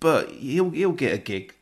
but 0.00 0.30
he'll 0.30 0.70
he'll 0.70 0.92
get 0.92 1.14
a 1.14 1.18
gig. 1.18 1.54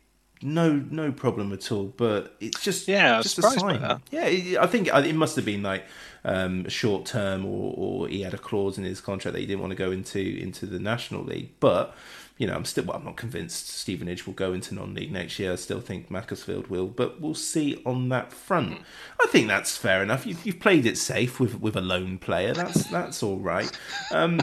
No, 0.43 0.73
no 0.91 1.13
problem 1.13 1.53
at 1.53 1.71
all. 1.71 1.93
But 1.97 2.35
it's 2.41 2.63
just 2.63 2.89
Yeah, 2.89 3.21
just 3.21 3.39
a 3.39 3.43
sign. 3.43 4.01
Yeah, 4.11 4.63
I 4.63 4.67
think 4.67 4.89
it 4.89 5.15
must 5.15 5.37
have 5.37 5.45
been 5.45 5.63
like 5.63 5.85
um, 6.25 6.67
short 6.69 7.05
term, 7.05 7.45
or, 7.45 7.75
or 7.77 8.09
he 8.09 8.23
had 8.23 8.33
a 8.33 8.39
clause 8.39 8.79
in 8.79 8.85
his 8.85 9.03
contract 9.03 9.35
that 9.35 9.41
he 9.41 9.47
didn't 9.47 9.61
want 9.61 9.73
to 9.73 9.77
go 9.77 9.91
into 9.91 10.19
into 10.19 10.65
the 10.65 10.79
National 10.79 11.23
League. 11.25 11.51
But 11.61 11.95
you 12.41 12.47
know, 12.47 12.55
I'm 12.55 12.65
still 12.65 12.85
well, 12.85 12.97
I'm 12.97 13.05
not 13.05 13.19
convinced 13.19 13.69
Stevenage 13.69 14.27
will 14.27 14.33
go 14.33 14.55
into 14.55 14.75
non-league 14.75 15.13
next 15.13 15.39
year. 15.39 15.53
I 15.53 15.57
still 15.57 15.83
think 15.83 16.11
Macclesfield 16.11 16.69
will, 16.69 16.87
but 16.87 17.21
we'll 17.21 17.35
see 17.35 17.83
on 17.85 18.09
that 18.09 18.33
front. 18.33 18.79
I 19.23 19.27
think 19.27 19.47
that's 19.47 19.77
fair 19.77 20.03
enough. 20.03 20.25
You've, 20.27 20.47
you've 20.47 20.59
played 20.59 20.87
it 20.87 20.97
safe 20.97 21.39
with 21.39 21.61
with 21.61 21.77
a 21.77 21.83
loan 21.83 22.17
player. 22.17 22.55
That's 22.55 22.85
that's 22.85 23.23
all 23.23 23.37
right. 23.37 23.71
Um, 24.11 24.41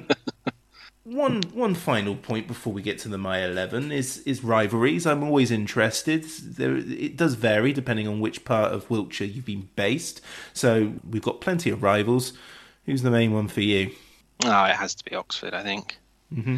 one 1.05 1.41
one 1.53 1.73
final 1.73 2.15
point 2.15 2.47
before 2.47 2.71
we 2.71 2.83
get 2.83 2.99
to 2.99 3.10
the 3.10 3.17
my 3.17 3.43
eleven 3.43 3.91
is 3.91 4.19
is 4.19 4.43
rivalries. 4.43 5.07
I'm 5.07 5.23
always 5.23 5.49
interested. 5.49 6.23
There 6.23 6.75
it 6.75 7.17
does 7.17 7.33
vary 7.33 7.73
depending 7.73 8.07
on 8.07 8.19
which 8.19 8.45
part 8.45 8.73
of 8.73 8.88
Wiltshire 8.91 9.25
you've 9.25 9.45
been 9.45 9.69
based. 9.75 10.21
So 10.53 10.93
we've 11.10 11.23
got 11.23 11.41
plenty 11.41 11.71
of 11.71 11.81
rivals. 11.81 12.33
Who's 12.86 13.01
the 13.01 13.10
main 13.10 13.33
one 13.33 13.47
for 13.47 13.62
you? 13.62 13.89
Oh, 14.45 14.65
it 14.65 14.75
has 14.75 14.93
to 14.93 15.03
be 15.03 15.15
Oxford, 15.15 15.55
I 15.55 15.63
think. 15.63 15.97
Mm-hmm. 16.31 16.57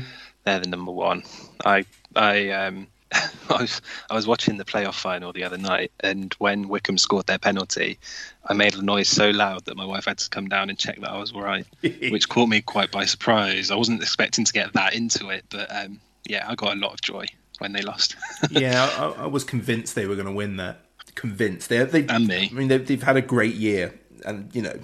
They're 0.49 0.59
the 0.59 0.67
number 0.67 0.91
one. 0.91 1.21
I 1.63 1.85
I 2.15 2.49
um 2.49 2.87
I 3.11 3.61
was 3.61 3.81
I 4.09 4.15
was 4.15 4.25
watching 4.25 4.57
the 4.57 4.65
playoff 4.65 4.95
final 4.95 5.31
the 5.31 5.43
other 5.43 5.59
night, 5.59 5.91
and 5.99 6.33
when 6.39 6.67
Wycombe 6.67 6.97
scored 6.97 7.27
their 7.27 7.37
penalty, 7.37 7.99
I 8.47 8.53
made 8.53 8.73
a 8.73 8.81
noise 8.81 9.09
so 9.09 9.29
loud 9.29 9.65
that 9.65 9.77
my 9.77 9.85
wife 9.85 10.05
had 10.05 10.17
to 10.17 10.29
come 10.29 10.47
down 10.47 10.71
and 10.71 10.79
check 10.79 10.99
that 11.01 11.11
I 11.11 11.19
was 11.19 11.33
all 11.33 11.43
right, 11.43 11.67
which 11.81 12.29
caught 12.29 12.49
me 12.49 12.61
quite 12.61 12.91
by 12.91 13.05
surprise. 13.05 13.69
I 13.69 13.75
wasn't 13.75 14.01
expecting 14.01 14.43
to 14.43 14.51
get 14.51 14.73
that 14.73 14.95
into 14.95 15.29
it, 15.29 15.45
but 15.49 15.67
um, 15.69 15.99
yeah, 16.25 16.45
I 16.47 16.55
got 16.55 16.75
a 16.75 16.79
lot 16.79 16.93
of 16.93 17.01
joy 17.01 17.27
when 17.59 17.73
they 17.73 17.83
lost. 17.83 18.15
yeah, 18.49 18.89
I, 18.97 19.23
I 19.23 19.27
was 19.27 19.43
convinced 19.43 19.93
they 19.93 20.07
were 20.07 20.15
going 20.15 20.27
to 20.27 20.33
win 20.33 20.57
that. 20.57 20.79
Convinced 21.13 21.69
they 21.69 21.83
they 21.83 22.07
And 22.07 22.27
me. 22.27 22.49
I 22.51 22.55
mean 22.55 22.69
they've, 22.69 22.87
they've 22.87 23.03
had 23.03 23.17
a 23.17 23.21
great 23.21 23.55
year, 23.55 23.93
and 24.25 24.49
you 24.55 24.63
know 24.63 24.79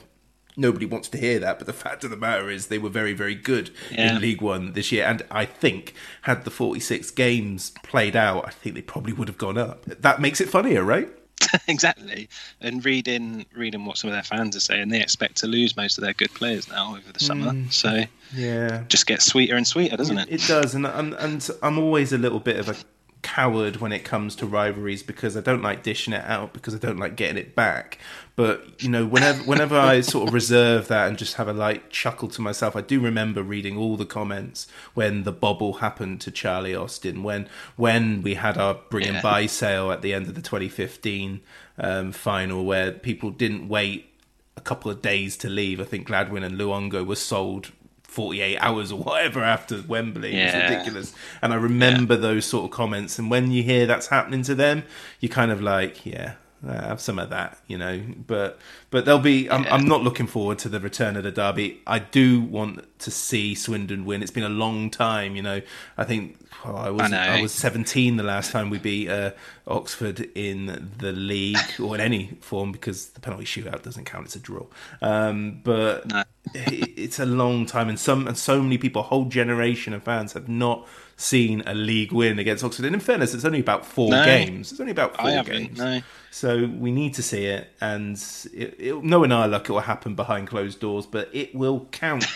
nobody 0.58 0.86
wants 0.86 1.08
to 1.10 1.18
hear 1.18 1.39
that. 1.39 1.58
But 1.58 1.68
the 1.68 1.74
fact 1.74 2.04
of 2.04 2.10
the 2.10 2.18
matter 2.18 2.50
is 2.50 2.68
they 2.68 2.78
were 2.78 2.89
very 2.89 3.13
very 3.13 3.36
good 3.36 3.72
Yeah. 3.91 4.15
in 4.15 4.22
League 4.22 4.41
One 4.41 4.74
this 4.74 4.91
year, 4.91 5.06
and 5.06 5.24
I 5.32 5.46
think 5.46 5.94
had 6.24 6.46
the 6.46 6.52
forty 6.52 6.80
six 6.80 7.12
games 7.12 7.72
played 7.84 8.15
out, 8.15 8.46
I 8.48 8.52
think 8.52 8.76
they 8.76 8.82
probably 8.82 9.13
would 9.13 9.28
have 9.28 9.38
gone 9.38 9.58
up. 9.58 9.86
That 9.86 10.20
makes 10.22 10.39
it 10.41 10.50
funnier, 10.50 10.84
right? 10.84 11.10
exactly. 11.68 12.30
And 12.62 12.84
reading 12.86 13.46
reading 13.54 13.86
what 13.86 13.98
some 13.98 14.10
of 14.10 14.13
their 14.15 14.24
fans 14.24 14.56
are 14.56 14.62
saying, 14.62 14.89
they 14.89 15.02
expect 15.02 15.36
to 15.38 15.48
lose 15.48 15.76
most 15.76 15.98
of 15.98 16.04
their 16.04 16.13
good 16.13 16.34
players 16.34 16.68
now 16.70 16.91
over 16.96 17.12
the 17.12 17.20
summer. 17.20 17.52
Mm. 17.52 17.72
So 17.72 18.04
Yeah, 18.34 18.84
just 18.88 19.06
gets 19.06 19.26
sweeter 19.26 19.56
and 19.56 19.68
sweeter, 19.68 19.98
doesn't 19.98 20.18
it? 20.18 20.30
It 20.32 20.41
does, 20.48 20.74
and, 20.76 20.86
and 20.88 21.13
and 21.15 21.48
I'm 21.62 21.78
always 21.78 22.13
a 22.13 22.18
little 22.18 22.39
bit 22.39 22.58
of 22.58 22.70
a 22.70 22.76
coward 23.22 23.78
when 23.78 23.91
it 23.91 24.04
comes 24.04 24.36
to 24.36 24.46
rivalries 24.46 25.02
because 25.02 25.36
I 25.36 25.41
don't 25.41 25.62
like 25.63 25.82
dishing 25.84 26.13
it 26.13 26.24
out 26.26 26.54
because 26.54 26.76
I 26.76 26.78
don't 26.78 26.98
like 27.00 27.15
getting 27.15 27.38
it 27.38 27.56
back. 27.56 27.98
But 28.38 28.84
you 28.84 28.89
know, 28.89 29.06
whenever 29.06 29.43
whenever 29.43 29.80
I 29.80 30.02
sort 30.02 30.28
of 30.28 30.34
reserve 30.34 30.89
that 30.89 31.08
and 31.08 31.17
just 31.17 31.36
have 31.36 31.48
a 31.48 31.54
light 31.54 31.89
chuckle 31.89 32.28
to 32.30 32.41
myself, 32.41 32.76
I 32.76 32.82
do 32.82 33.00
remember 33.00 33.41
reading 33.41 33.78
all 33.78 33.95
the 33.95 34.06
comments 34.06 34.67
when 34.93 35.24
the 35.24 35.32
bobble 35.32 35.76
happened 35.76 36.19
to 36.21 36.32
Charlie 36.32 36.76
Austin, 36.76 37.24
when 37.24 37.48
when 37.78 38.21
we 38.21 38.34
had 38.34 38.58
our 38.58 38.74
bring 38.89 39.06
and 39.08 39.15
Yeah. 39.15 39.21
buy 39.21 39.45
sale 39.45 39.89
at 39.91 40.02
the 40.02 40.13
end 40.13 40.28
of 40.28 40.36
the 40.36 40.41
2015 40.41 41.39
um, 41.78 42.12
final, 42.12 42.65
where 42.65 42.91
people 42.91 43.30
didn't 43.32 43.69
wait 43.69 44.10
a 44.58 44.62
couple 44.62 44.91
of 44.91 45.02
days 45.02 45.38
to 45.38 45.50
leave. 45.50 45.80
I 45.80 45.86
think 45.86 46.08
Gladwin 46.08 46.43
and 46.43 46.58
Luongo 46.60 47.06
were 47.06 47.15
sold 47.15 47.71
48 48.04 48.58
hours 48.60 48.91
or 48.91 49.00
whatever 49.00 49.43
after 49.43 49.82
Wembley. 49.82 50.36
Yeah. 50.36 50.71
ridiculous. 50.71 51.13
And 51.41 51.52
I 51.54 51.56
remember 51.58 52.15
those 52.17 52.45
sort 52.45 52.65
of 52.65 52.71
comments. 52.71 53.17
And 53.19 53.30
when 53.30 53.52
you 53.52 53.63
hear 53.63 53.86
that's 53.86 54.08
happening 54.08 54.41
to 54.43 54.56
them, 54.56 54.84
you're 55.19 55.32
kind 55.32 55.52
of 55.52 55.62
like, 55.62 56.06
yeah. 56.06 56.34
Uh, 56.68 56.72
Have 56.88 57.02
some 57.02 57.20
of 57.20 57.30
that, 57.32 57.58
you 57.68 57.78
know, 57.78 58.02
but 58.28 58.60
but 58.91 59.06
there'll 59.06 59.20
be. 59.20 59.50
I'm, 59.50 59.63
Yeah. 59.63 59.74
I'm 59.76 59.86
not 59.86 60.02
looking 60.04 60.28
forward 60.28 60.60
to 60.60 60.70
the 60.70 60.80
return 60.80 61.15
of 61.15 61.24
the 61.24 61.32
derby. 61.32 61.82
I 61.88 62.00
do 62.00 62.41
want 62.41 62.86
to 63.00 63.12
see 63.12 63.56
Swindon 63.56 64.06
win. 64.06 64.22
It's 64.22 64.32
been 64.32 64.44
a 64.44 64.50
long 64.50 64.89
time, 64.89 65.36
you 65.36 65.41
know. 65.41 65.62
I 65.98 66.04
think 66.06 66.38
well, 66.63 66.78
I 66.78 66.89
was 66.89 67.12
I. 67.12 67.38
I 67.38 67.41
was 67.41 67.52
17 67.52 68.18
the 68.18 68.24
last 68.24 68.52
time 68.52 68.70
we 68.70 68.80
beat 68.80 69.10
uh, 69.10 69.32
Oxford 69.68 70.22
in 70.36 70.91
the 70.98 71.12
league 71.12 71.58
or 71.80 71.96
in 71.96 72.02
any 72.02 72.38
form 72.41 72.72
because 72.72 73.08
the 73.10 73.20
penalty 73.20 73.46
shootout 73.46 73.84
doesn't 73.84 74.06
count. 74.06 74.26
It's 74.28 74.36
a 74.36 74.39
draw. 74.39 74.65
Um, 75.02 75.62
but 75.63 76.06
No. 76.08 76.24
it- 76.54 76.94
it's 76.98 77.20
a 77.20 77.26
long 77.26 77.65
time, 77.65 77.89
and 77.89 78.00
some 78.00 78.28
and 78.28 78.38
so 78.38 78.62
many 78.63 78.78
people, 78.78 79.02
a 79.02 79.06
whole 79.06 79.26
generation 79.26 79.94
of 79.94 80.04
fans, 80.04 80.34
have 80.34 80.48
not 80.50 80.88
seen 81.17 81.63
a 81.65 81.73
league 81.73 82.12
win 82.12 82.39
against 82.39 82.63
Oxford. 82.63 82.86
And 82.86 82.93
in 82.95 82.99
fairness, 83.01 83.34
it's 83.34 83.45
only 83.45 83.60
about 83.60 83.86
four 83.86 84.10
No. 84.12 84.25
games. 84.25 84.71
It's 84.71 84.82
only 84.82 84.91
about 84.91 85.15
four 85.15 85.30
I 85.30 85.43
games. 85.43 85.78
No. 85.78 86.01
So 86.32 86.65
we 86.67 86.91
need 86.91 87.13
to 87.13 87.23
see 87.23 87.45
it, 87.45 87.71
and 87.80 88.17
it, 88.54 88.75
it, 88.78 89.04
knowing 89.04 89.32
our 89.32 89.47
luck, 89.47 89.69
it 89.69 89.71
will 89.71 89.80
happen 89.80 90.15
behind 90.15 90.47
closed 90.49 90.80
doors, 90.82 91.06
but 91.06 91.30
it 91.34 91.56
will 91.56 91.88
count. 91.91 92.25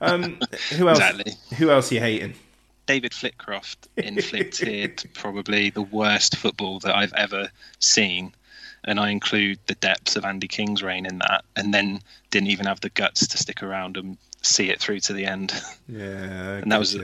Um, 0.00 0.38
who 0.76 0.88
else? 0.88 0.98
Exactly. 0.98 1.32
Who 1.56 1.70
else 1.70 1.90
are 1.90 1.94
you 1.94 2.00
hating? 2.00 2.34
David 2.84 3.12
Flitcroft 3.12 3.88
inflicted 3.96 5.08
probably 5.14 5.70
the 5.70 5.82
worst 5.82 6.36
football 6.36 6.80
that 6.80 6.94
I've 6.94 7.12
ever 7.14 7.48
seen. 7.78 8.34
And 8.82 9.00
I 9.00 9.10
include 9.10 9.60
the 9.66 9.76
depths 9.76 10.16
of 10.16 10.24
Andy 10.26 10.48
King's 10.48 10.82
reign 10.82 11.06
in 11.06 11.18
that, 11.20 11.44
and 11.56 11.72
then 11.72 12.00
didn't 12.30 12.48
even 12.48 12.66
have 12.66 12.80
the 12.80 12.90
guts 12.90 13.26
to 13.28 13.38
stick 13.38 13.62
around 13.62 13.96
and 13.96 14.18
see 14.42 14.68
it 14.68 14.78
through 14.80 15.00
to 15.00 15.14
the 15.14 15.24
end. 15.24 15.54
Yeah, 15.88 16.56
And 16.62 16.70
that 16.70 16.78
was-. 16.80 16.98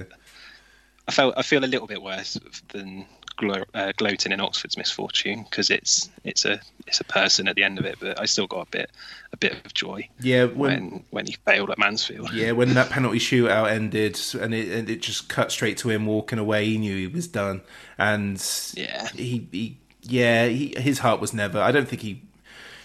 I 1.10 1.12
felt 1.12 1.34
I 1.36 1.42
feel 1.42 1.64
a 1.64 1.66
little 1.66 1.88
bit 1.88 2.00
worse 2.02 2.38
than 2.68 3.04
glo- 3.36 3.64
uh, 3.74 3.90
gloating 3.96 4.30
in 4.30 4.40
Oxford's 4.40 4.76
misfortune 4.76 5.42
because 5.42 5.68
it's 5.68 6.08
it's 6.22 6.44
a 6.44 6.60
it's 6.86 7.00
a 7.00 7.04
person 7.04 7.48
at 7.48 7.56
the 7.56 7.64
end 7.64 7.80
of 7.80 7.84
it, 7.84 7.96
but 7.98 8.20
I 8.20 8.26
still 8.26 8.46
got 8.46 8.68
a 8.68 8.70
bit 8.70 8.90
a 9.32 9.36
bit 9.36 9.54
of 9.66 9.74
joy 9.74 10.08
yeah. 10.20 10.44
When, 10.44 10.54
when 10.90 11.04
when 11.10 11.26
he 11.26 11.36
failed 11.44 11.70
at 11.70 11.78
Mansfield. 11.78 12.32
yeah, 12.34 12.52
when 12.52 12.74
that 12.74 12.90
penalty 12.90 13.18
shootout 13.18 13.68
ended, 13.70 14.20
and 14.40 14.54
it 14.54 14.68
and 14.70 14.88
it 14.88 15.02
just 15.02 15.28
cut 15.28 15.50
straight 15.50 15.78
to 15.78 15.90
him 15.90 16.06
walking 16.06 16.38
away, 16.38 16.64
he 16.66 16.78
knew 16.78 16.96
he 16.96 17.08
was 17.08 17.26
done, 17.26 17.62
and 17.98 18.40
Yeah. 18.76 19.08
he, 19.08 19.48
he 19.50 19.78
yeah, 20.02 20.46
he, 20.46 20.74
his 20.78 21.00
heart 21.00 21.20
was 21.20 21.34
never. 21.34 21.60
I 21.60 21.72
don't 21.72 21.88
think 21.88 22.02
he. 22.02 22.22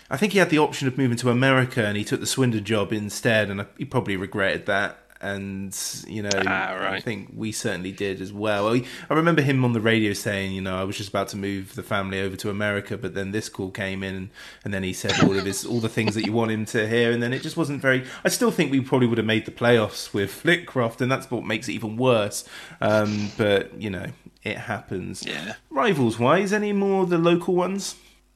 I 0.09 0.17
think 0.17 0.33
he 0.33 0.39
had 0.39 0.49
the 0.49 0.57
option 0.59 0.88
of 0.88 0.97
moving 0.97 1.17
to 1.17 1.29
America, 1.29 1.85
and 1.85 1.95
he 1.95 2.03
took 2.03 2.19
the 2.19 2.25
Swindon 2.27 2.63
job 2.63 2.91
instead, 2.91 3.51
and 3.51 3.65
he 3.77 3.85
probably 3.85 4.17
regretted 4.17 4.65
that. 4.65 4.97
And 5.25 5.75
you 6.07 6.21
know, 6.21 6.29
Ah, 6.45 6.91
I 6.91 6.99
think 6.99 7.31
we 7.35 7.51
certainly 7.51 7.91
did 7.91 8.21
as 8.21 8.31
well. 8.31 8.71
I 8.71 8.83
I 9.09 9.13
remember 9.15 9.41
him 9.41 9.65
on 9.65 9.73
the 9.73 9.81
radio 9.81 10.13
saying, 10.13 10.51
you 10.53 10.61
know, 10.61 10.77
I 10.77 10.83
was 10.83 10.97
just 10.97 11.09
about 11.09 11.29
to 11.29 11.38
move 11.38 11.73
the 11.75 11.83
family 11.83 12.21
over 12.21 12.35
to 12.35 12.49
America, 12.51 12.95
but 12.97 13.15
then 13.15 13.31
this 13.31 13.49
call 13.49 13.71
came 13.71 14.03
in, 14.03 14.29
and 14.63 14.73
then 14.73 14.83
he 14.83 14.93
said 14.93 15.13
all 15.23 15.35
of 15.38 15.45
his 15.45 15.65
all 15.65 15.79
the 15.79 15.89
things 15.89 16.13
that 16.15 16.25
you 16.25 16.31
want 16.31 16.51
him 16.51 16.65
to 16.65 16.88
hear, 16.88 17.11
and 17.11 17.23
then 17.23 17.33
it 17.33 17.41
just 17.41 17.57
wasn't 17.57 17.81
very. 17.81 18.05
I 18.23 18.29
still 18.29 18.51
think 18.51 18.71
we 18.71 18.81
probably 18.81 19.07
would 19.07 19.17
have 19.17 19.27
made 19.27 19.45
the 19.45 19.51
playoffs 19.51 20.13
with 20.13 20.31
Flitcroft, 20.31 21.01
and 21.01 21.11
that's 21.11 21.29
what 21.31 21.43
makes 21.43 21.67
it 21.67 21.73
even 21.73 21.97
worse. 21.97 22.47
Um, 22.79 23.31
but 23.38 23.79
you 23.81 23.89
know, 23.89 24.05
it 24.43 24.57
happens. 24.57 25.25
Yeah. 25.25 25.55
Rivals 25.71 26.19
wise, 26.19 26.53
any 26.53 26.71
more 26.71 27.05
the 27.07 27.17
local 27.17 27.55
ones? 27.55 27.95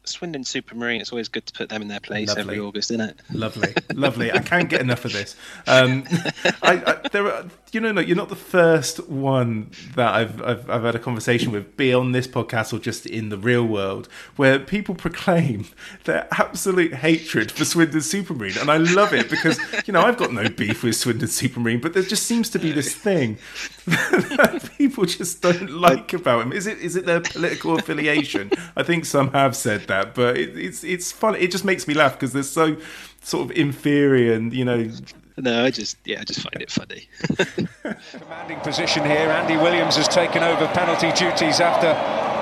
Swindon 0.10 0.44
Supermarine. 0.44 1.00
It's 1.00 1.12
always 1.12 1.28
good 1.28 1.46
to 1.46 1.54
put 1.54 1.70
them 1.70 1.82
in 1.82 1.88
their 1.88 2.00
place 2.00 2.30
Lovely. 2.30 2.42
every 2.42 2.60
August, 2.60 2.92
isn't 2.92 3.10
it? 3.10 3.20
Lovely, 3.32 3.74
lovely. 3.94 4.32
I 4.32 4.40
can't 4.40 4.70
get 4.70 4.82
enough 4.82 5.06
of 5.06 5.14
this. 5.14 5.36
Um, 5.68 6.04
I, 6.62 6.84
I, 7.04 7.08
there 7.10 7.32
are, 7.32 7.46
you 7.72 7.80
know, 7.80 7.92
no, 7.92 8.02
you're 8.02 8.18
not 8.18 8.30
the 8.30 8.36
first 8.36 9.08
one 9.10 9.72
that 9.96 10.14
I've, 10.14 10.42
I've 10.42 10.70
I've 10.70 10.84
had 10.84 10.96
a 10.96 11.00
conversation 11.00 11.52
with, 11.52 11.78
be 11.78 11.94
on 11.94 12.12
this 12.12 12.28
podcast 12.28 12.74
or 12.74 12.80
just 12.80 13.06
in 13.06 13.30
the 13.30 13.38
real 13.38 13.66
world, 13.66 14.08
where 14.36 14.60
people 14.60 14.96
proclaim 14.96 15.66
their 16.06 16.28
absolute 16.32 16.96
hatred 16.96 17.52
for 17.52 17.66
Swindon 17.66 18.02
Supermarine, 18.02 18.60
and 18.60 18.70
I 18.70 18.78
love 18.78 19.14
it 19.14 19.30
because 19.30 19.60
you 19.88 19.94
know 19.94 20.02
I've 20.02 20.18
got 20.18 20.34
no 20.34 20.50
beef 20.50 20.84
with 20.84 20.96
Swindon 20.96 21.28
Supermarine, 21.28 21.82
but 21.82 21.94
there 21.94 22.04
just 22.04 22.24
seems 22.24 22.50
to 22.52 22.60
be 22.60 22.72
this 22.72 22.94
thing 22.94 23.38
that 23.90 24.70
people 24.78 25.06
just 25.06 25.42
don't 25.42 25.70
like 25.70 26.14
about 26.14 26.44
him. 26.44 26.52
Is 26.54 26.68
it 26.68 26.78
is 26.80 26.96
it 26.96 27.06
their 27.06 27.22
political 27.22 27.78
affiliation? 27.78 28.52
I 28.76 28.84
think 28.84 29.06
some 29.06 29.32
have 29.32 29.56
said 29.56 29.88
that, 29.88 30.16
but 30.16 30.38
it, 30.38 30.58
it's 30.58 30.84
it's 30.84 31.12
fun. 31.12 31.36
It 31.36 31.52
just 31.52 31.66
makes 31.66 31.88
me 31.88 31.94
laugh 31.94 32.14
because 32.14 32.34
they're 32.34 32.44
so 32.44 32.78
sort 33.22 33.50
of 33.50 33.58
inferior 33.58 34.34
and 34.34 34.54
you 34.54 34.64
know 34.64 34.90
No, 35.38 35.66
I 35.66 35.72
just 35.72 35.98
yeah, 36.06 36.22
I 36.22 36.24
just 36.24 36.42
find 36.42 36.62
it 36.62 36.72
funny. 36.72 37.08
Commanding 38.12 38.60
position 38.60 39.06
here. 39.06 39.30
Andy 39.30 39.58
Williams 39.58 39.96
has 39.96 40.08
taken 40.08 40.44
over 40.44 40.68
penalty 40.68 41.12
duties 41.12 41.60
after 41.60 41.94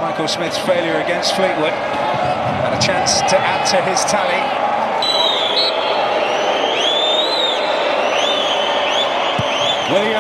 Michael 0.02 0.28
Smith's 0.28 0.58
failure 0.60 1.02
against 1.02 1.36
Fleetwood. 1.36 1.74
And 1.74 2.74
a 2.76 2.86
chance 2.86 3.20
to 3.20 3.38
add 3.38 3.66
to 3.68 3.82
his 3.84 4.04
tally. 4.06 4.57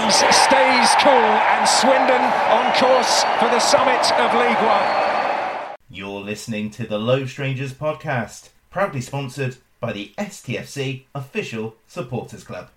Williams 0.08 0.36
stays 0.38 0.96
cool 1.04 1.12
and 1.12 1.68
Swindon 1.68 2.22
on 2.22 2.74
course 2.76 3.24
for 3.40 3.50
the 3.50 3.60
summit 3.60 4.10
of 4.14 4.34
League 4.36 4.56
One. 4.66 5.76
You're 5.90 6.22
listening 6.22 6.70
to 6.72 6.88
the 6.88 6.98
Low 6.98 7.26
Strangers 7.26 7.74
podcast, 7.74 8.50
proudly 8.70 9.02
sponsored 9.02 9.58
by 9.82 9.92
the 9.92 10.14
STFC 10.18 11.04
Official 11.14 11.76
Supporters 11.88 12.46
Club. 12.46 12.70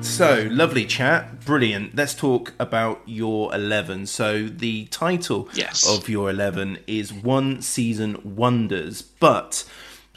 So, 0.00 0.48
lovely 0.50 0.84
chat. 0.84 1.44
Brilliant. 1.44 1.94
Let's 1.94 2.14
talk 2.14 2.54
about 2.58 3.00
your 3.06 3.54
11. 3.54 4.06
So, 4.06 4.48
the 4.48 4.86
title 4.86 5.48
Yes. 5.54 5.86
of 5.88 6.08
your 6.08 6.28
11 6.28 6.78
is 6.88 7.12
One 7.12 7.62
Season 7.62 8.18
Wonders. 8.24 9.02
But, 9.02 9.62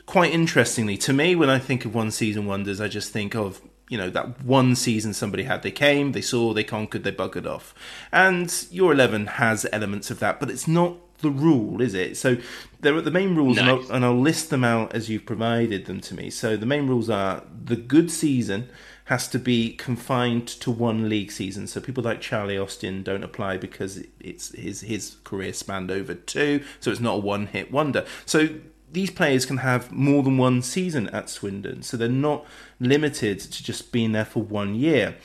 quite 0.08 0.34
interestingly, 0.34 0.98
to 0.98 1.14
me, 1.14 1.36
when 1.36 1.52
I 1.52 1.60
think 1.60 1.86
of 1.86 1.94
One 1.94 2.10
Season 2.10 2.48
Wonders, 2.48 2.82
I 2.82 2.88
just 2.88 3.12
think 3.14 3.36
of, 3.36 3.62
you 3.92 3.98
know, 3.98 4.10
that 4.10 4.42
one 4.42 4.74
season 4.74 5.14
somebody 5.14 5.44
had. 5.44 5.64
They 5.64 5.72
came, 5.72 6.14
they 6.14 6.22
saw, 6.22 6.54
they 6.54 6.64
conquered, 6.64 7.04
they 7.04 7.12
buggered 7.12 7.46
off. 7.46 7.76
And 8.10 8.66
your 8.72 8.94
11 8.94 9.28
has 9.28 9.68
elements 9.74 10.10
of 10.10 10.20
that, 10.20 10.40
but 10.40 10.50
it's 10.50 10.66
not 10.66 10.96
the 11.18 11.30
rule, 11.30 11.82
is 11.82 11.94
it? 11.94 12.16
So, 12.16 12.38
there 12.80 12.96
are 12.96 13.02
the 13.02 13.12
main 13.12 13.36
rules, 13.36 13.58
and, 13.58 13.70
I'll, 13.70 13.92
and 13.92 14.06
I'll 14.06 14.20
list 14.20 14.50
them 14.50 14.64
out 14.64 14.96
as 14.96 15.10
you've 15.10 15.26
provided 15.26 15.88
them 15.88 16.00
to 16.02 16.16
me. 16.16 16.30
So, 16.30 16.56
the 16.56 16.66
main 16.66 16.88
rules 16.88 17.10
are 17.10 17.44
the 17.66 17.76
good 17.76 18.10
season 18.10 18.70
has 19.06 19.28
to 19.28 19.38
be 19.38 19.74
confined 19.74 20.48
to 20.48 20.72
one 20.72 21.10
league 21.10 21.34
season. 21.34 21.68
So 21.68 21.82
people 21.82 22.02
like 22.02 22.22
Charlie 22.22 22.58
Austin 22.58 23.04
don't 23.04 23.26
apply 23.26 23.58
because 23.58 24.02
it's 24.22 24.56
his 24.56 24.82
his 24.82 25.18
career 25.26 25.52
spanned 25.52 25.92
over 25.92 26.14
two, 26.14 26.64
so 26.80 26.92
it's 26.92 27.02
not 27.02 27.16
a 27.16 27.20
one 27.20 27.48
hit 27.48 27.74
wonder. 27.74 28.06
So 28.26 28.48
these 28.92 29.10
players 29.10 29.46
can 29.46 29.58
have 29.58 29.92
more 29.92 30.24
than 30.24 30.38
one 30.38 30.62
season 30.62 31.08
at 31.10 31.30
Swindon, 31.30 31.82
so 31.82 31.98
they're 31.98 32.10
not 32.10 32.46
limited 32.80 33.40
to 33.40 33.64
just 33.64 33.92
being 33.92 34.12
there 34.12 34.26
for 34.26 34.44
one 34.44 34.76
year. 34.76 35.16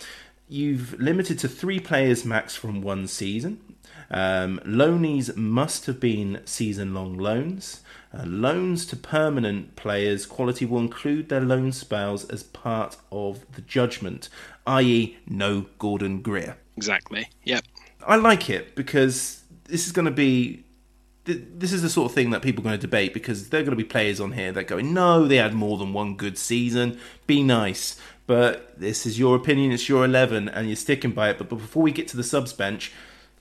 You've 0.49 0.99
limited 1.01 1.39
to 1.41 1.49
three 1.49 1.81
players 1.81 2.25
max 2.25 2.55
from 2.55 2.81
one 2.81 3.09
season. 3.09 3.61
Um, 4.11 4.61
loanees 4.64 5.37
must 5.37 5.87
have 5.87 5.99
been 5.99 6.41
season 6.45 6.95
long 6.95 7.19
loans. 7.19 7.81
Uh, 8.17 8.25
loans 8.25 8.87
to 8.87 8.97
permanent 8.97 9.75
players, 9.77 10.27
quality 10.27 10.64
will 10.64 10.79
include 10.79 11.29
their 11.29 11.41
loan 11.41 11.73
spells 11.73 12.25
as 12.31 12.45
part 12.45 12.97
of 13.11 13.45
the 13.53 13.61
judgment, 13.62 14.29
i.e., 14.67 15.17
no 15.27 15.67
Gordon 15.79 16.23
Greer. 16.23 16.57
Exactly. 16.77 17.29
Yep. 17.45 17.64
I 18.07 18.17
like 18.17 18.49
it 18.49 18.77
because 18.77 19.43
this 19.64 19.87
is 19.87 19.93
going 19.93 20.05
to 20.05 20.12
be. 20.12 20.64
Th- 21.27 21.43
This 21.59 21.72
is 21.72 21.83
the 21.83 21.91
sort 21.91 22.11
of 22.11 22.14
thing 22.14 22.31
that 22.31 22.43
people 22.43 22.62
are 22.62 22.64
going 22.68 22.79
to 22.79 22.81
debate 22.81 23.12
because 23.14 23.49
there 23.51 23.61
are 23.61 23.64
going 23.64 23.77
to 23.77 23.83
be 23.83 23.89
players 23.89 24.20
on 24.20 24.33
here 24.33 24.53
that 24.53 24.64
go, 24.66 24.81
no, 24.81 25.27
they 25.27 25.37
had 25.37 25.55
more 25.55 25.77
than 25.79 25.93
one 25.93 26.16
good 26.16 26.39
season. 26.39 26.99
Be 27.27 27.43
nice. 27.43 28.01
But 28.27 28.79
this 28.81 29.07
is 29.07 29.18
your 29.18 29.37
opinion, 29.37 29.70
it's 29.72 29.89
your 29.89 30.05
11, 30.05 30.49
and 30.49 30.66
you're 30.66 30.74
sticking 30.77 31.12
by 31.12 31.31
it. 31.31 31.39
But, 31.39 31.49
but 31.49 31.57
before 31.57 31.83
we 31.85 31.93
get 31.93 32.09
to 32.09 32.16
the 32.16 32.24
subs 32.24 32.53
bench, 32.53 32.93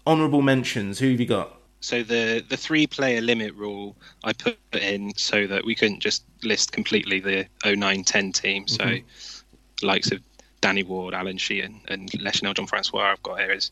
honourable 0.06 0.42
mentions, 0.44 1.00
who 1.00 1.10
have 1.12 1.20
you 1.20 1.26
got? 1.26 1.60
So 1.82 2.02
the 2.04 2.44
the 2.48 2.58
three 2.58 2.88
player 2.88 3.22
limit 3.22 3.54
rule 3.56 3.96
I 4.24 4.34
put 4.34 4.58
in 4.74 5.14
so 5.18 5.46
that 5.48 5.66
we 5.66 5.76
couldn't 5.76 6.00
just 6.00 6.24
list 6.44 6.72
completely 6.72 7.20
the 7.20 7.46
09-10 7.64 8.34
team. 8.34 8.68
So 8.68 8.84
Mm-hmm. 8.86 9.86
likes 9.86 10.12
of 10.12 10.20
Danny 10.62 10.84
Ward, 10.84 11.14
Alan 11.14 11.38
Sheehan, 11.38 11.82
and 11.88 12.10
Lescinel 12.12 12.56
Jean-Francois 12.56 13.12
I've 13.12 13.22
got 13.24 13.40
here 13.40 13.52
is 13.52 13.70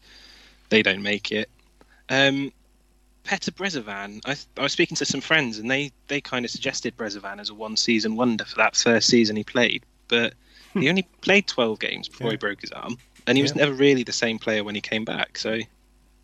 they 0.70 0.84
don't 0.84 1.02
make 1.02 1.32
it. 1.32 1.50
Um, 2.10 2.52
Peter 3.24 3.52
Brezovan, 3.52 4.22
I, 4.26 4.36
I 4.60 4.64
was 4.64 4.74
speaking 4.74 4.98
to 4.98 5.06
some 5.06 5.22
friends 5.22 5.58
and 5.58 5.70
they, 5.72 5.92
they 6.08 6.20
kind 6.22 6.44
of 6.46 6.52
suggested 6.52 6.98
Brezovan 6.98 7.40
as 7.40 7.50
a 7.50 7.54
one 7.54 7.78
season 7.78 8.16
wonder 8.16 8.44
for 8.46 8.56
that 8.58 8.76
first 8.76 9.08
season 9.10 9.36
he 9.36 9.44
played, 9.44 9.84
but 10.08 10.34
he 10.74 10.90
only 10.90 11.04
played 11.22 11.48
12 11.48 11.80
games 11.80 12.10
before 12.10 12.32
he 12.32 12.38
broke 12.38 12.60
his 12.62 12.72
arm, 12.72 12.98
and 13.28 13.38
he 13.38 13.42
was 13.42 13.52
Hmm. 13.52 13.60
Yeah. 13.60 13.66
never 13.66 13.76
really 13.78 14.04
the 14.04 14.12
same 14.12 14.40
player 14.40 14.64
when 14.64 14.76
he 14.76 14.82
came 14.82 15.06
back. 15.06 15.38
So 15.38 15.60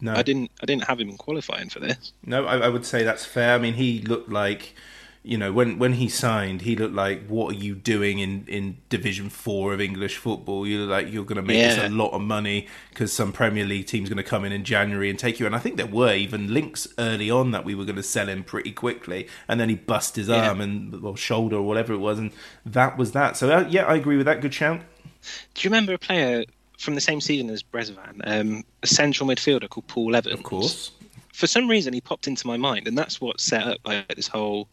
No. 0.02 0.14
I 0.16 0.24
didn't 0.24 0.50
I 0.62 0.66
didn't 0.66 0.86
have 0.86 1.00
him 1.00 1.16
qualifying 1.18 1.70
for 1.70 1.80
this. 1.80 2.14
No, 2.26 2.46
I, 2.46 2.58
I 2.58 2.70
would 2.70 2.86
say 2.86 3.04
that's 3.04 3.26
fair. 3.26 3.54
I 3.56 3.58
mean, 3.60 3.76
he 3.76 4.02
looked 4.02 4.30
like, 4.30 4.74
you 5.30 5.38
know, 5.38 5.52
when 5.54 5.78
when 5.78 5.94
he 5.94 6.10
signed, 6.10 6.64
he 6.64 6.76
looked 6.76 6.96
like, 6.96 7.28
what 7.28 7.54
are 7.54 7.58
you 7.58 7.76
doing 7.76 8.18
in, 8.18 8.46
in 8.48 8.78
Division 8.90 9.30
Four 9.30 9.74
of 9.74 9.80
English 9.80 10.18
football? 10.18 10.66
You 10.66 10.80
look 10.80 10.90
like 10.90 11.14
you're 11.14 11.24
going 11.24 11.36
to 11.36 11.44
make 11.44 11.64
us 11.64 11.78
a 11.78 11.88
lot 11.88 12.14
of 12.14 12.22
money 12.22 12.68
because 12.90 13.14
some 13.14 13.32
Premier 13.32 13.64
League 13.64 13.86
team's 13.86 14.10
going 14.10 14.18
to 14.18 14.24
come 14.24 14.44
in 14.44 14.52
in 14.52 14.64
January 14.64 15.08
and 15.08 15.20
take 15.20 15.40
you. 15.40 15.46
And 15.46 15.56
I 15.56 15.60
think 15.60 15.78
there 15.78 15.86
were 15.86 16.16
even 16.16 16.52
links 16.52 16.88
early 16.98 17.30
on 17.30 17.52
that 17.52 17.64
we 17.64 17.76
were 17.76 17.86
going 17.86 17.96
to 17.98 18.04
sell 18.04 18.28
him 18.28 18.44
pretty 18.44 18.72
quickly, 18.72 19.28
and 19.48 19.60
then 19.60 19.70
he 19.70 19.76
bust 19.76 20.16
his 20.16 20.30
Yeah. 20.30 20.50
arm 20.50 20.62
and 20.62 21.00
well, 21.00 21.16
shoulder 21.16 21.58
or 21.58 21.62
whatever 21.62 21.94
it 21.94 22.00
was, 22.00 22.18
and 22.18 22.32
that 22.66 22.98
was 22.98 23.12
that. 23.12 23.38
So 23.38 23.52
uh, 23.52 23.68
yeah, 23.70 23.86
I 23.86 23.96
agree 23.96 24.18
with 24.18 24.26
that. 24.26 24.42
Good 24.42 24.56
shout. 24.56 24.82
Do 25.54 25.62
you 25.62 25.70
remember 25.70 25.94
a 25.94 26.00
player 26.00 26.44
from 26.80 26.96
the 26.96 27.02
same 27.02 27.22
season 27.22 27.52
as 27.52 27.62
Brezovan, 27.62 28.22
um, 28.26 28.64
a 28.82 28.88
central 28.88 29.30
midfielder 29.30 29.70
called 29.70 29.86
Paul 29.88 30.16
Evans? 30.16 30.34
Of 30.34 30.44
course. 30.44 30.92
For 31.34 31.46
some 31.46 31.70
reason, 31.70 31.94
he 31.94 32.02
popped 32.02 32.28
into 32.28 32.48
my 32.48 32.58
mind, 32.58 32.88
and 32.88 32.98
that's 32.98 33.22
what 33.22 33.40
set 33.40 33.68
up 33.68 33.78
like 33.86 34.08
this 34.16 34.28
whole 34.28 34.68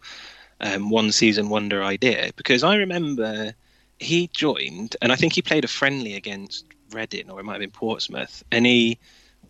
um, 0.60 0.90
one 0.90 1.12
season 1.12 1.48
wonder 1.48 1.82
idea. 1.82 2.30
Because 2.36 2.62
I 2.62 2.76
remember 2.76 3.54
he 3.98 4.28
joined, 4.28 4.96
and 5.02 5.12
I 5.12 5.16
think 5.16 5.32
he 5.32 5.42
played 5.42 5.64
a 5.64 5.68
friendly 5.68 6.14
against 6.14 6.64
Reading, 6.92 7.30
or 7.30 7.40
it 7.40 7.44
might 7.44 7.54
have 7.54 7.60
been 7.60 7.70
Portsmouth, 7.70 8.44
and 8.52 8.64
he 8.64 8.98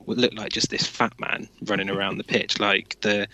looked 0.06 0.36
like 0.36 0.52
just 0.52 0.70
this 0.70 0.86
fat 0.86 1.12
man 1.18 1.48
running 1.64 1.90
around 1.90 2.18
the 2.18 2.24
pitch. 2.24 2.60
Like 2.60 2.98
the 3.00 3.28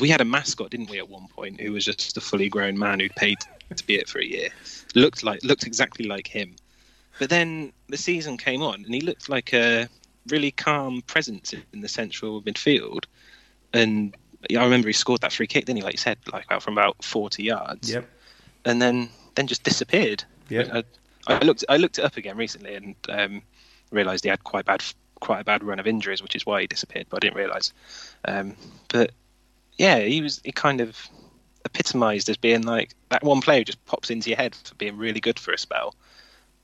we 0.00 0.08
had 0.08 0.20
a 0.20 0.24
mascot, 0.24 0.70
didn't 0.70 0.90
we, 0.90 0.98
at 0.98 1.08
one 1.08 1.28
point, 1.28 1.60
who 1.60 1.72
was 1.72 1.84
just 1.84 2.16
a 2.16 2.20
fully 2.20 2.48
grown 2.48 2.78
man 2.78 3.00
who 3.00 3.08
paid 3.08 3.38
to 3.74 3.86
be 3.86 3.96
it 3.96 4.08
for 4.08 4.18
a 4.18 4.24
year. 4.24 4.50
Looked 4.94 5.22
like 5.22 5.42
looked 5.44 5.66
exactly 5.66 6.06
like 6.06 6.26
him. 6.26 6.56
But 7.18 7.30
then 7.30 7.72
the 7.88 7.96
season 7.96 8.36
came 8.36 8.62
on, 8.62 8.84
and 8.84 8.94
he 8.94 9.00
looked 9.00 9.28
like 9.28 9.52
a 9.52 9.88
really 10.28 10.50
calm 10.50 11.02
presence 11.02 11.54
in 11.72 11.80
the 11.80 11.88
central 11.88 12.42
midfield. 12.42 13.04
And 13.72 14.14
I 14.56 14.64
remember 14.64 14.88
he 14.88 14.92
scored 14.92 15.20
that 15.22 15.32
free 15.32 15.46
kick, 15.46 15.66
didn't 15.66 15.78
he? 15.78 15.82
Like 15.82 15.94
you 15.94 15.98
said, 15.98 16.18
like 16.32 16.46
out 16.50 16.62
from 16.62 16.74
about 16.74 17.02
forty 17.02 17.44
yards. 17.44 17.90
Yep. 17.90 18.08
And 18.64 18.80
then 18.80 19.08
then 19.34 19.46
just 19.46 19.62
disappeared. 19.64 20.24
Yeah. 20.48 20.82
I, 21.26 21.34
I 21.34 21.38
looked 21.40 21.64
I 21.68 21.76
looked 21.76 21.98
it 21.98 22.04
up 22.04 22.16
again 22.16 22.36
recently 22.36 22.74
and 22.74 22.94
um, 23.08 23.42
realised 23.90 24.24
he 24.24 24.30
had 24.30 24.44
quite 24.44 24.64
bad 24.64 24.82
quite 25.20 25.40
a 25.40 25.44
bad 25.44 25.64
run 25.64 25.78
of 25.78 25.86
injuries, 25.86 26.22
which 26.22 26.36
is 26.36 26.46
why 26.46 26.60
he 26.60 26.66
disappeared. 26.66 27.06
But 27.10 27.18
I 27.18 27.26
didn't 27.26 27.36
realise. 27.36 27.72
Um, 28.24 28.56
but 28.88 29.12
yeah, 29.76 30.00
he 30.00 30.22
was 30.22 30.40
he 30.44 30.52
kind 30.52 30.80
of 30.80 31.08
epitomised 31.64 32.28
as 32.28 32.36
being 32.36 32.62
like 32.62 32.94
that 33.10 33.22
one 33.22 33.40
player 33.40 33.60
who 33.60 33.64
just 33.64 33.84
pops 33.86 34.10
into 34.10 34.30
your 34.30 34.36
head 34.36 34.54
for 34.54 34.74
being 34.76 34.96
really 34.96 35.20
good 35.20 35.38
for 35.38 35.52
a 35.52 35.58
spell, 35.58 35.94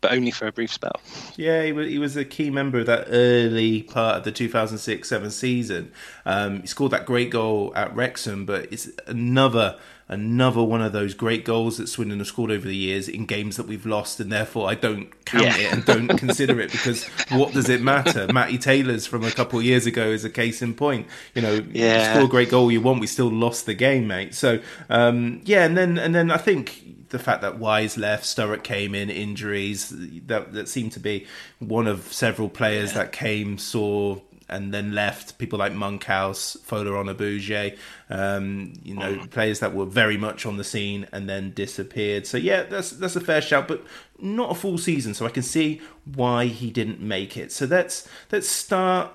but 0.04 0.12
only 0.12 0.30
for 0.30 0.46
a 0.46 0.52
brief 0.52 0.70
spell. 0.72 1.00
Yeah, 1.36 1.62
he 1.64 1.72
was, 1.72 1.88
he 1.88 1.98
was 1.98 2.16
a 2.16 2.24
key 2.26 2.50
member 2.50 2.80
of 2.80 2.86
that 2.86 3.06
early 3.08 3.82
part 3.84 4.18
of 4.18 4.24
the 4.24 4.32
2006-7 4.32 5.30
season. 5.30 5.92
Um, 6.26 6.60
he 6.60 6.66
scored 6.66 6.92
that 6.92 7.06
great 7.06 7.30
goal 7.30 7.72
at 7.74 7.94
Wrexham, 7.96 8.44
but 8.44 8.70
it's 8.72 8.88
another 9.06 9.78
another 10.06 10.62
one 10.62 10.82
of 10.82 10.92
those 10.92 11.14
great 11.14 11.46
goals 11.46 11.78
that 11.78 11.86
Swindon 11.88 12.18
have 12.18 12.26
scored 12.28 12.50
over 12.50 12.68
the 12.68 12.76
years 12.76 13.08
in 13.08 13.24
games 13.24 13.56
that 13.56 13.66
we've 13.66 13.86
lost, 13.86 14.20
and 14.20 14.30
therefore 14.30 14.68
I 14.68 14.74
don't 14.74 15.08
count 15.24 15.44
Yeah. 15.44 15.56
it 15.56 15.72
and 15.72 15.84
don't 15.86 16.08
consider 16.18 16.60
it 16.60 16.70
because 16.70 17.04
what 17.30 17.54
does 17.54 17.70
it 17.70 17.80
matter? 17.80 18.30
Matty 18.30 18.58
Taylor's 18.58 19.06
from 19.06 19.24
a 19.24 19.30
couple 19.30 19.58
of 19.58 19.64
years 19.64 19.86
ago 19.86 20.08
is 20.08 20.22
a 20.22 20.28
case 20.28 20.60
in 20.60 20.74
point. 20.74 21.06
You 21.34 21.40
know, 21.40 21.64
Yeah. 21.72 22.12
score 22.12 22.26
a 22.26 22.28
great 22.28 22.50
goal 22.50 22.70
you 22.70 22.82
want, 22.82 23.00
we 23.00 23.06
still 23.06 23.30
lost 23.30 23.64
the 23.64 23.72
game, 23.72 24.06
mate. 24.06 24.34
So 24.34 24.60
um, 24.90 25.40
yeah, 25.46 25.64
and 25.64 25.74
then 25.74 25.96
and 25.96 26.14
then 26.14 26.30
I 26.30 26.36
think 26.36 26.82
the 27.10 27.18
fact 27.18 27.42
that 27.42 27.58
Wise 27.58 27.96
left, 27.96 28.24
Sturrock 28.24 28.62
came 28.62 28.94
in, 28.94 29.10
injuries 29.10 29.92
that 30.26 30.52
that 30.52 30.68
seemed 30.68 30.92
to 30.92 31.00
be 31.00 31.26
one 31.58 31.86
of 31.86 32.12
several 32.12 32.48
players 32.48 32.92
that 32.92 33.12
came, 33.12 33.58
saw 33.58 34.20
and 34.48 34.72
then 34.72 34.92
left. 34.92 35.38
People 35.38 35.58
like 35.58 35.72
Monkhouse, 35.72 36.56
Fola 36.66 36.90
Onibuje, 36.90 37.78
um, 38.10 38.72
you 38.82 38.94
know, 38.94 39.26
players 39.30 39.60
that 39.60 39.74
were 39.74 39.86
very 39.86 40.16
much 40.16 40.46
on 40.46 40.56
the 40.56 40.64
scene 40.64 41.06
and 41.12 41.28
then 41.28 41.52
disappeared. 41.52 42.26
So 42.26 42.36
yeah, 42.36 42.64
that's 42.64 42.90
that's 42.90 43.16
a 43.16 43.20
fair 43.20 43.40
shout, 43.40 43.68
but 43.68 43.84
not 44.18 44.50
a 44.50 44.54
full 44.54 44.78
season. 44.78 45.14
So 45.14 45.26
I 45.26 45.30
can 45.30 45.42
see 45.42 45.80
why 46.14 46.46
he 46.46 46.70
didn't 46.70 47.00
make 47.00 47.36
it. 47.36 47.52
So 47.52 47.66
let's 47.66 48.08
let's 48.30 48.48
start 48.48 49.12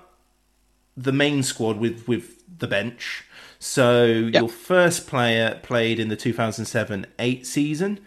the 0.96 1.12
main 1.12 1.42
squad 1.42 1.78
with 1.78 2.06
with 2.06 2.42
the 2.58 2.66
bench. 2.66 3.24
So 3.60 4.06
your 4.06 4.48
first 4.48 5.06
player 5.06 5.60
played 5.62 6.00
in 6.00 6.08
the 6.08 6.16
2007-8 6.16 7.46
season. 7.46 8.00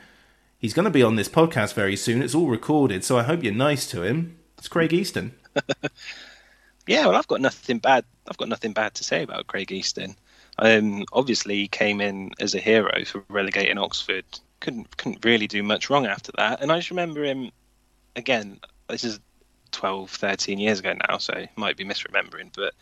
He's 0.57 0.73
going 0.73 0.85
to 0.85 0.91
be 0.91 1.03
on 1.03 1.15
this 1.15 1.29
podcast 1.29 1.73
very 1.73 1.95
soon. 1.95 2.21
It's 2.21 2.35
all 2.35 2.47
recorded, 2.47 3.05
so 3.05 3.17
I 3.17 3.23
hope 3.23 3.43
you're 3.43 3.53
nice 3.53 3.89
to 3.91 4.01
him. 4.01 4.37
It's 4.57 4.67
Craig 4.67 4.91
Easton. 4.91 5.35
Yeah, 6.87 7.05
well, 7.07 7.15
I've 7.15 7.27
got 7.27 7.41
nothing 7.41 7.79
bad. 7.79 8.03
I've 8.27 8.37
got 8.37 8.49
nothing 8.49 8.73
bad 8.73 8.93
to 8.95 9.03
say 9.03 9.23
about 9.23 9.47
Craig 9.47 9.71
Easton. 9.71 10.15
Um, 10.59 11.05
obviously, 11.13 11.55
he 11.55 11.67
came 11.67 12.01
in 12.01 12.31
as 12.39 12.55
a 12.55 12.59
hero 12.59 13.05
for 13.05 13.23
relegating 13.29 13.77
Oxford. 13.77 14.25
Couldn't 14.59 14.95
couldn't 14.97 15.23
really 15.23 15.47
do 15.47 15.63
much 15.63 15.89
wrong 15.89 16.05
after 16.05 16.31
that. 16.37 16.61
And 16.61 16.71
I 16.71 16.77
just 16.77 16.89
remember 16.89 17.23
him 17.23 17.51
again. 18.15 18.59
This 18.89 19.03
is 19.03 19.19
12, 19.71 20.09
13 20.09 20.59
years 20.59 20.79
ago 20.79 20.93
now, 21.09 21.17
so 21.17 21.45
might 21.55 21.77
be 21.77 21.85
misremembering. 21.85 22.51
But 22.53 22.73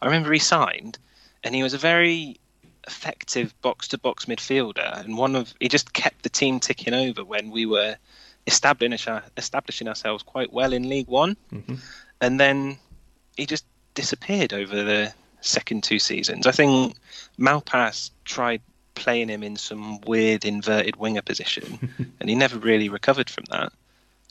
I 0.00 0.06
remember 0.06 0.32
he 0.32 0.38
signed, 0.38 0.98
and 1.44 1.54
he 1.54 1.62
was 1.62 1.74
a 1.74 1.78
very 1.78 2.36
effective 2.86 3.54
box 3.60 3.88
to 3.88 3.98
box 3.98 4.24
midfielder. 4.24 5.04
And 5.04 5.16
one 5.16 5.36
of 5.36 5.52
he 5.60 5.68
just 5.68 5.92
kept 5.92 6.22
the 6.22 6.28
team 6.28 6.60
ticking 6.60 6.94
over 6.94 7.24
when 7.24 7.50
we 7.50 7.66
were 7.66 7.96
establishing 8.46 9.20
establishing 9.36 9.88
ourselves 9.88 10.22
quite 10.22 10.52
well 10.52 10.72
in 10.72 10.88
League 10.88 11.08
One 11.08 11.36
and 12.20 12.38
then 12.38 12.78
he 13.36 13.46
just 13.46 13.64
disappeared 13.94 14.52
over 14.52 14.82
the 14.82 15.12
second 15.40 15.82
two 15.82 15.98
seasons. 15.98 16.46
I 16.46 16.52
think 16.52 16.96
Malpass 17.38 18.10
tried 18.24 18.60
playing 18.94 19.28
him 19.28 19.42
in 19.42 19.56
some 19.56 20.00
weird 20.02 20.44
inverted 20.44 20.96
winger 20.96 21.22
position, 21.22 22.14
and 22.20 22.28
he 22.28 22.34
never 22.34 22.58
really 22.58 22.88
recovered 22.88 23.30
from 23.30 23.44
that. 23.50 23.72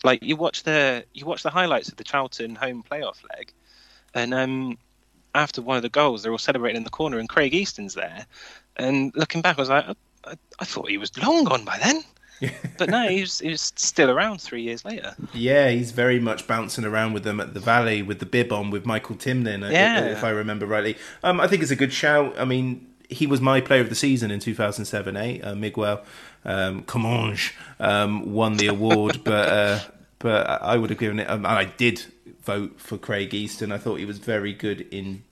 Like 0.03 0.23
you 0.23 0.35
watch 0.35 0.63
the 0.63 1.05
you 1.13 1.25
watch 1.25 1.43
the 1.43 1.49
highlights 1.49 1.89
of 1.89 1.97
the 1.97 2.03
Charlton 2.03 2.55
home 2.55 2.83
playoff 2.89 3.17
leg, 3.35 3.51
and 4.13 4.33
um, 4.33 4.77
after 5.39 5.61
one 5.61 5.77
of 5.77 5.83
the 5.83 5.89
goals, 5.89 6.21
they're 6.21 6.31
all 6.31 6.37
celebrating 6.37 6.77
in 6.77 6.83
the 6.83 6.89
corner, 6.89 7.17
and 7.17 7.29
Craig 7.29 7.53
Easton's 7.53 7.93
there. 7.93 8.25
And 8.75 9.13
looking 9.15 9.41
back, 9.41 9.57
I 9.57 9.61
was 9.61 9.69
like, 9.69 9.85
I, 10.25 10.33
I, 10.59 10.65
thought 10.65 10.89
he 10.89 10.97
was 10.97 11.17
long 11.17 11.45
gone 11.45 11.63
by 11.63 11.77
then. 11.81 12.03
but 12.77 12.89
no, 12.89 13.07
he 13.07 13.21
was, 13.21 13.73
still 13.75 14.09
around 14.09 14.41
three 14.41 14.61
years 14.61 14.85
later. 14.85 15.15
Yeah, 15.33 15.69
he's 15.69 15.91
very 15.91 16.19
much 16.19 16.47
bouncing 16.47 16.85
around 16.85 17.13
with 17.13 17.23
them 17.23 17.39
at 17.39 17.53
the 17.53 17.59
Valley 17.59 18.01
with 18.01 18.19
the 18.19 18.25
bib 18.25 18.51
on 18.51 18.69
with 18.69 18.85
Michael 18.85 19.15
Timlin, 19.15 19.69
Yeah. 19.71 20.05
if, 20.05 20.17
if 20.17 20.23
I 20.23 20.29
remember 20.29 20.65
rightly. 20.65 20.97
Um, 21.23 21.39
I 21.39 21.47
think 21.47 21.61
it's 21.61 21.71
a 21.71 21.75
good 21.75 21.93
shout. 21.93 22.37
I 22.37 22.45
mean, 22.45 22.87
he 23.09 23.25
was 23.25 23.41
my 23.41 23.59
player 23.59 23.81
of 23.81 23.89
the 23.89 23.95
season 23.95 24.31
in 24.31 24.39
2007 24.39 25.17
8. 25.17 25.41
Uh, 25.41 25.55
Miguel 25.55 26.03
um, 26.45 26.83
Comminges 26.83 27.51
um, 27.79 28.33
won 28.33 28.57
the 28.57 28.67
award, 28.67 29.21
but 29.23 29.49
uh, 29.49 29.79
but 30.19 30.47
I 30.61 30.77
would 30.77 30.89
have 30.89 30.99
given 30.99 31.19
it, 31.19 31.29
um, 31.29 31.45
and 31.45 31.47
I 31.47 31.65
did 31.65 32.05
vote 32.41 32.79
for 32.79 32.97
Craig 32.97 33.33
Easton. 33.33 33.71
I 33.71 33.77
thought 33.77 33.95
he 33.95 34.05
was 34.05 34.17
very 34.17 34.53
good 34.53 34.81
indeed, 34.91 35.23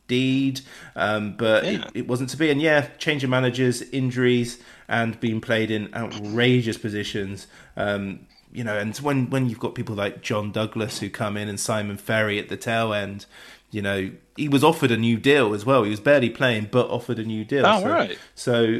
um, 0.96 1.36
but 1.38 1.64
Yeah. 1.64 1.72
it, 1.72 1.92
it 1.94 2.08
wasn't 2.08 2.30
to 2.32 2.38
be. 2.38 2.50
And 2.50 2.62
yeah, 2.62 2.88
change 2.98 3.24
of 3.24 3.30
managers, 3.30 3.82
injuries, 3.82 4.60
and 4.88 5.20
being 5.20 5.42
played 5.42 5.70
in 5.72 5.94
outrageous 5.94 6.78
positions. 6.78 7.48
Um, 7.76 8.22
you 8.52 8.64
know, 8.64 8.78
and 8.78 8.96
when 8.98 9.30
when 9.30 9.50
you've 9.50 9.60
got 9.60 9.76
people 9.76 9.96
like 9.96 10.22
John 10.22 10.52
Douglas 10.52 11.00
who 11.00 11.10
come 11.10 11.36
in 11.38 11.50
and 11.50 11.60
Simon 11.60 11.98
Ferry 11.98 12.40
at 12.40 12.48
the 12.50 12.58
tail 12.58 12.94
end, 12.94 13.26
you 13.70 13.82
know, 13.82 14.12
he 14.38 14.48
was 14.48 14.64
offered 14.64 14.92
a 14.92 14.98
new 14.98 15.18
deal 15.18 15.54
as 15.54 15.66
well. 15.66 15.84
He 15.84 15.90
was 15.90 16.00
barely 16.00 16.30
playing, 16.30 16.70
but 16.72 16.90
offered 16.90 17.20
a 17.20 17.24
new 17.24 17.44
deal. 17.44 17.66
Oh, 17.66 17.82
so, 17.82 17.90
right. 17.90 18.18
So 18.36 18.80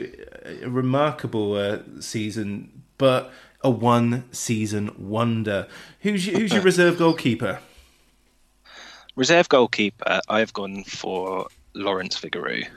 a 0.64 0.70
remarkable 0.70 1.56
uh, 1.56 1.80
season, 2.00 2.84
but 2.98 3.32
a 3.62 3.70
one 3.70 4.24
season 4.32 4.92
wonder. 4.98 5.68
Who's 6.02 6.26
your, 6.26 6.40
who's 6.40 6.54
your 6.54 6.62
reserve 6.72 6.98
goalkeeper? 6.98 7.60
Reserve 9.18 9.50
goalkeeper, 9.50 10.22
I've 10.30 10.54
gone 10.54 10.84
for 10.84 11.48
Lawrence 11.74 12.20
Vigouroux, 12.20 12.68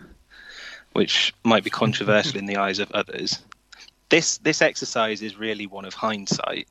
which 0.94 1.34
might 1.44 1.64
be 1.64 1.68
controversial 1.68 2.38
in 2.38 2.46
the 2.46 2.56
eyes 2.56 2.78
of 2.78 2.90
others. 2.92 3.40
This 4.08 4.38
this 4.38 4.62
exercise 4.62 5.20
is 5.20 5.36
really 5.36 5.66
one 5.66 5.84
of 5.84 5.92
hindsight, 5.92 6.66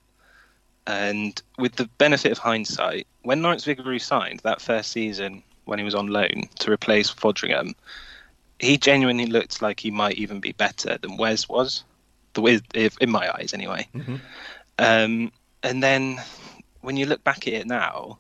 and 0.88 1.40
with 1.60 1.76
the 1.76 1.86
benefit 2.00 2.32
of 2.32 2.40
hindsight, 2.40 3.06
when 3.22 3.44
Lawrence 3.44 3.64
Vigouroux 3.64 4.02
signed 4.02 4.40
that 4.40 4.60
first 4.60 4.92
season 4.92 5.44
when 5.66 5.78
he 5.78 5.86
was 5.86 5.94
on 5.94 6.08
loan 6.08 6.50
to 6.62 6.72
replace 6.72 7.12
Foderingham, 7.12 7.76
he 8.58 8.76
genuinely 8.76 9.28
looked 9.28 9.62
like 9.62 9.80
he 9.80 9.92
might 9.92 10.16
even 10.16 10.40
be 10.40 10.52
better 10.52 10.98
than 10.98 11.16
Wes 11.16 11.48
was, 11.48 11.84
the 12.34 12.42
way 12.42 12.60
if, 12.74 12.98
in 12.98 13.12
my 13.12 13.32
eyes 13.36 13.54
anyway. 13.54 13.88
Um, 14.80 15.32
and 15.62 15.84
then 15.84 16.20
when 16.82 16.98
you 16.98 17.06
look 17.06 17.24
back 17.24 17.48
at 17.48 17.54
it 17.54 17.68
now, 17.68 18.18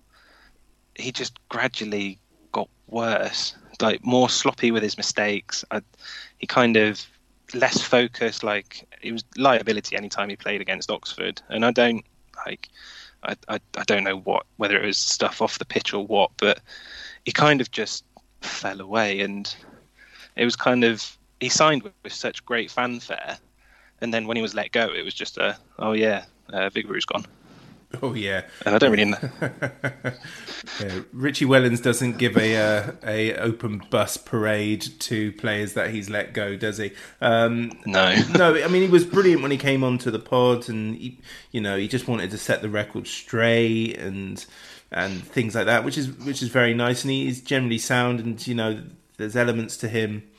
he 1.00 1.12
just 1.12 1.38
gradually 1.50 2.20
got 2.52 2.70
worse, 2.88 3.56
like 3.82 4.04
more 4.06 4.30
sloppy 4.30 4.72
with 4.72 4.84
his 4.84 4.98
mistakes. 4.98 5.64
I, 5.72 5.82
he 6.38 6.48
kind 6.48 6.78
of 6.78 7.06
less 7.54 7.82
focused. 7.82 8.44
Like 8.44 8.88
it 9.02 9.12
was 9.12 9.24
liability 9.38 9.96
anytime 9.96 10.30
he 10.30 10.36
played 10.36 10.62
against 10.62 10.92
Oxford, 10.92 11.42
and 11.50 11.66
I 11.66 11.72
don't 11.72 12.06
like. 12.46 12.70
I, 13.22 13.36
I, 13.50 13.60
I 13.78 13.84
don't 13.84 14.06
know 14.06 14.18
what 14.20 14.46
whether 14.58 14.82
it 14.82 14.86
was 14.86 14.98
stuff 14.98 15.42
off 15.42 15.60
the 15.60 15.66
pitch 15.66 15.94
or 15.94 16.06
what, 16.06 16.32
but 16.38 16.62
he 17.26 17.32
kind 17.32 17.60
of 17.60 17.70
just 17.72 18.06
fell 18.42 18.80
away, 18.80 19.20
and 19.22 19.54
it 20.36 20.46
was 20.46 20.56
kind 20.56 20.84
of 20.84 21.18
he 21.40 21.50
signed 21.50 21.84
with, 21.84 21.94
with 22.04 22.14
such 22.14 22.46
great 22.46 22.72
fanfare, 22.72 23.38
and 24.02 24.14
then 24.14 24.26
when 24.28 24.38
he 24.38 24.42
was 24.42 24.56
let 24.56 24.72
go, 24.72 24.88
it 24.88 25.04
was 25.04 25.14
just 25.14 25.38
a 25.38 25.58
oh 25.80 25.94
yeah, 25.94 26.26
uh, 26.54 26.70
Vigouroux's 26.70 27.06
gone, 27.06 27.26
Oh 28.04 28.14
yeah, 28.14 28.44
and 28.66 28.76
I 28.76 28.78
don't 28.78 28.92
really 28.92 29.06
know. 29.06 29.18
yeah. 30.80 31.02
Richie 31.12 31.46
Wellens 31.46 31.82
doesn't 31.82 32.20
give 32.20 32.38
a 32.38 32.56
uh, 32.56 32.92
a 33.04 33.34
open 33.36 33.82
bus 33.90 34.16
parade 34.16 34.82
to 35.00 35.32
players 35.34 35.74
that 35.74 35.90
he's 35.90 36.08
let 36.08 36.34
go, 36.34 36.56
does 36.56 36.78
he? 36.78 36.92
Um, 37.20 37.72
No. 37.88 38.16
no. 38.38 38.56
I 38.64 38.68
mean, 38.68 38.84
he 38.84 38.88
was 38.88 39.06
brilliant 39.06 39.42
when 39.42 39.50
he 39.50 39.58
came 39.58 39.84
onto 39.84 40.12
the 40.12 40.20
pod, 40.20 40.70
and 40.70 40.96
he, 40.96 41.20
you 41.52 41.62
know, 41.62 41.78
he 41.78 41.88
just 41.88 42.08
wanted 42.08 42.30
to 42.32 42.38
set 42.38 42.62
the 42.62 42.70
record 42.70 43.08
straight 43.08 43.98
and 43.98 44.46
and 44.92 45.24
things 45.24 45.56
like 45.56 45.66
that, 45.66 45.84
which 45.84 45.98
is 45.98 46.12
which 46.20 46.44
is 46.44 46.50
very 46.50 46.76
nice. 46.76 47.04
And 47.04 47.10
he's 47.12 47.42
generally 47.42 47.80
sound, 47.80 48.20
and 48.20 48.46
you 48.46 48.54
know, 48.54 48.84
there's 49.18 49.36
elements 49.36 49.78
to 49.78 49.90
him. 49.90 50.30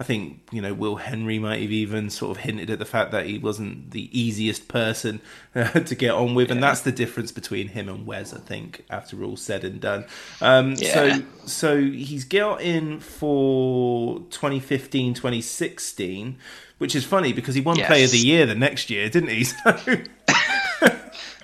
I 0.00 0.04
think 0.04 0.40
you 0.52 0.62
know 0.62 0.72
Will 0.74 0.96
Henry 0.96 1.38
might 1.38 1.60
have 1.60 1.72
even 1.72 2.08
sort 2.10 2.36
of 2.36 2.44
hinted 2.44 2.70
at 2.70 2.78
the 2.78 2.84
fact 2.84 3.10
that 3.10 3.26
he 3.26 3.38
wasn't 3.38 3.90
the 3.90 4.08
easiest 4.18 4.68
person 4.68 5.20
uh, 5.54 5.68
to 5.80 5.94
get 5.94 6.12
on 6.12 6.34
with, 6.34 6.50
and 6.50 6.62
that's 6.62 6.82
the 6.82 6.92
difference 6.92 7.32
between 7.32 7.68
him 7.68 7.88
and 7.88 8.06
Wes. 8.06 8.32
I 8.32 8.38
think 8.38 8.84
after 8.90 9.24
all 9.24 9.36
said 9.36 9.64
and 9.64 9.80
done. 9.80 10.04
Um, 10.40 10.74
Yeah. 10.78 11.16
So 11.16 11.22
so 11.46 11.80
he's 11.80 12.24
got 12.24 12.60
in 12.60 13.00
for 13.00 14.18
2015, 14.30 15.14
2016, 15.14 16.36
which 16.78 16.94
is 16.94 17.04
funny 17.04 17.32
because 17.32 17.54
he 17.54 17.60
won 17.60 17.76
Yes. 17.76 17.88
Player 17.88 18.04
of 18.04 18.10
the 18.12 18.18
Year 18.18 18.46
the 18.46 18.54
next 18.54 18.90
year, 18.90 19.08
didn't 19.08 19.30
he? 19.30 19.44
So 19.64 19.96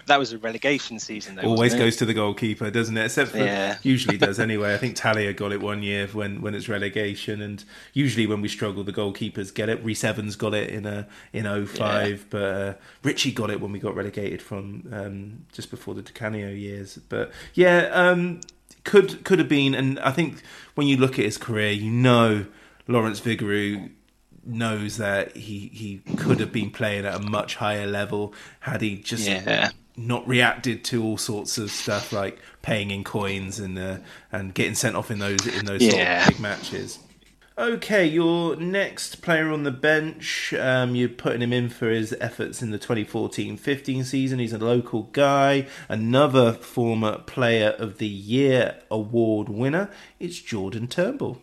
That 0.06 0.18
was 0.18 0.32
a 0.32 0.38
relegation 0.38 0.98
season, 0.98 1.36
though. 1.36 1.42
always 1.42 1.74
goes 1.74 1.96
to 1.96 2.04
the 2.04 2.14
goalkeeper, 2.14 2.70
doesn't 2.70 2.96
it? 2.96 3.04
Except 3.06 3.30
for 3.30 3.38
Yeah. 3.38 3.78
usually 3.82 4.16
does 4.18 4.38
anyway. 4.48 4.74
I 4.74 4.76
think 4.76 4.96
Talia 4.96 5.32
got 5.32 5.52
it 5.52 5.60
one 5.60 5.82
year 5.82 6.06
when 6.08 6.40
when 6.40 6.54
it's 6.54 6.68
relegation, 6.68 7.40
and 7.40 7.64
usually 7.92 8.26
when 8.26 8.40
we 8.40 8.48
struggle, 8.48 8.84
the 8.84 8.92
goalkeepers 8.92 9.54
get 9.54 9.68
it. 9.68 9.82
Rhys 9.84 10.04
Evans 10.04 10.36
got 10.36 10.54
it 10.54 10.70
in 10.70 10.86
a 10.86 11.06
in 11.32 11.44
05, 11.66 12.26
but 12.30 12.42
uh, 12.42 12.74
Richie 13.02 13.32
got 13.32 13.50
it 13.50 13.60
when 13.60 13.72
we 13.72 13.78
got 13.78 13.94
relegated 13.94 14.42
from 14.42 14.84
um, 14.92 15.46
just 15.52 15.70
before 15.70 15.94
the 15.94 16.02
Di 16.02 16.12
Canio 16.12 16.48
years. 16.50 16.98
But 17.08 17.32
yeah, 17.54 17.88
um, 17.92 18.40
could 18.84 19.24
could 19.24 19.38
have 19.38 19.48
been, 19.48 19.74
and 19.74 19.98
I 20.00 20.10
think 20.12 20.42
when 20.74 20.86
you 20.86 20.96
look 20.96 21.18
at 21.18 21.24
his 21.24 21.38
career, 21.38 21.70
you 21.72 21.90
know 21.90 22.46
Lawrence 22.86 23.20
Vigouroux 23.20 23.90
knows 24.46 24.96
that 24.98 25.36
he 25.36 25.70
he 25.72 26.02
could 26.16 26.40
have 26.40 26.52
been 26.52 26.70
playing 26.70 27.04
at 27.06 27.14
a 27.14 27.18
much 27.20 27.56
higher 27.56 27.86
level 27.86 28.34
had 28.60 28.80
he 28.80 28.96
just 28.96 29.26
Yeah. 29.28 29.70
not 29.96 30.26
reacted 30.26 30.84
to 30.84 31.02
all 31.04 31.16
sorts 31.16 31.56
of 31.58 31.70
stuff 31.70 32.12
like 32.12 32.38
paying 32.62 32.90
in 32.90 33.04
coins 33.04 33.58
and 33.58 33.78
uh, 33.78 33.98
and 34.32 34.54
getting 34.54 34.74
sent 34.74 34.96
off 34.96 35.10
in 35.10 35.18
those 35.18 35.46
in 35.46 35.64
those 35.66 35.80
sort 35.88 36.02
of 36.02 36.28
big 36.28 36.40
matches. 36.40 36.98
Okay, 37.56 38.04
your 38.04 38.56
next 38.56 39.22
player 39.22 39.52
on 39.52 39.62
the 39.62 39.70
bench, 39.70 40.52
um, 40.54 40.96
you're 40.96 41.08
putting 41.08 41.40
him 41.40 41.52
in 41.52 41.68
for 41.68 41.88
his 41.88 42.12
efforts 42.20 42.62
in 42.62 42.72
the 42.72 42.80
2014-15 42.80 44.04
season. 44.04 44.40
He's 44.40 44.52
a 44.52 44.58
local 44.58 45.04
guy, 45.04 45.68
another 45.88 46.52
former 46.52 47.18
Player 47.18 47.68
of 47.78 47.98
the 47.98 48.08
Year 48.08 48.80
award 48.90 49.48
winner. 49.48 49.88
It's 50.18 50.40
Jordan 50.40 50.88
Turnbull. 50.88 51.40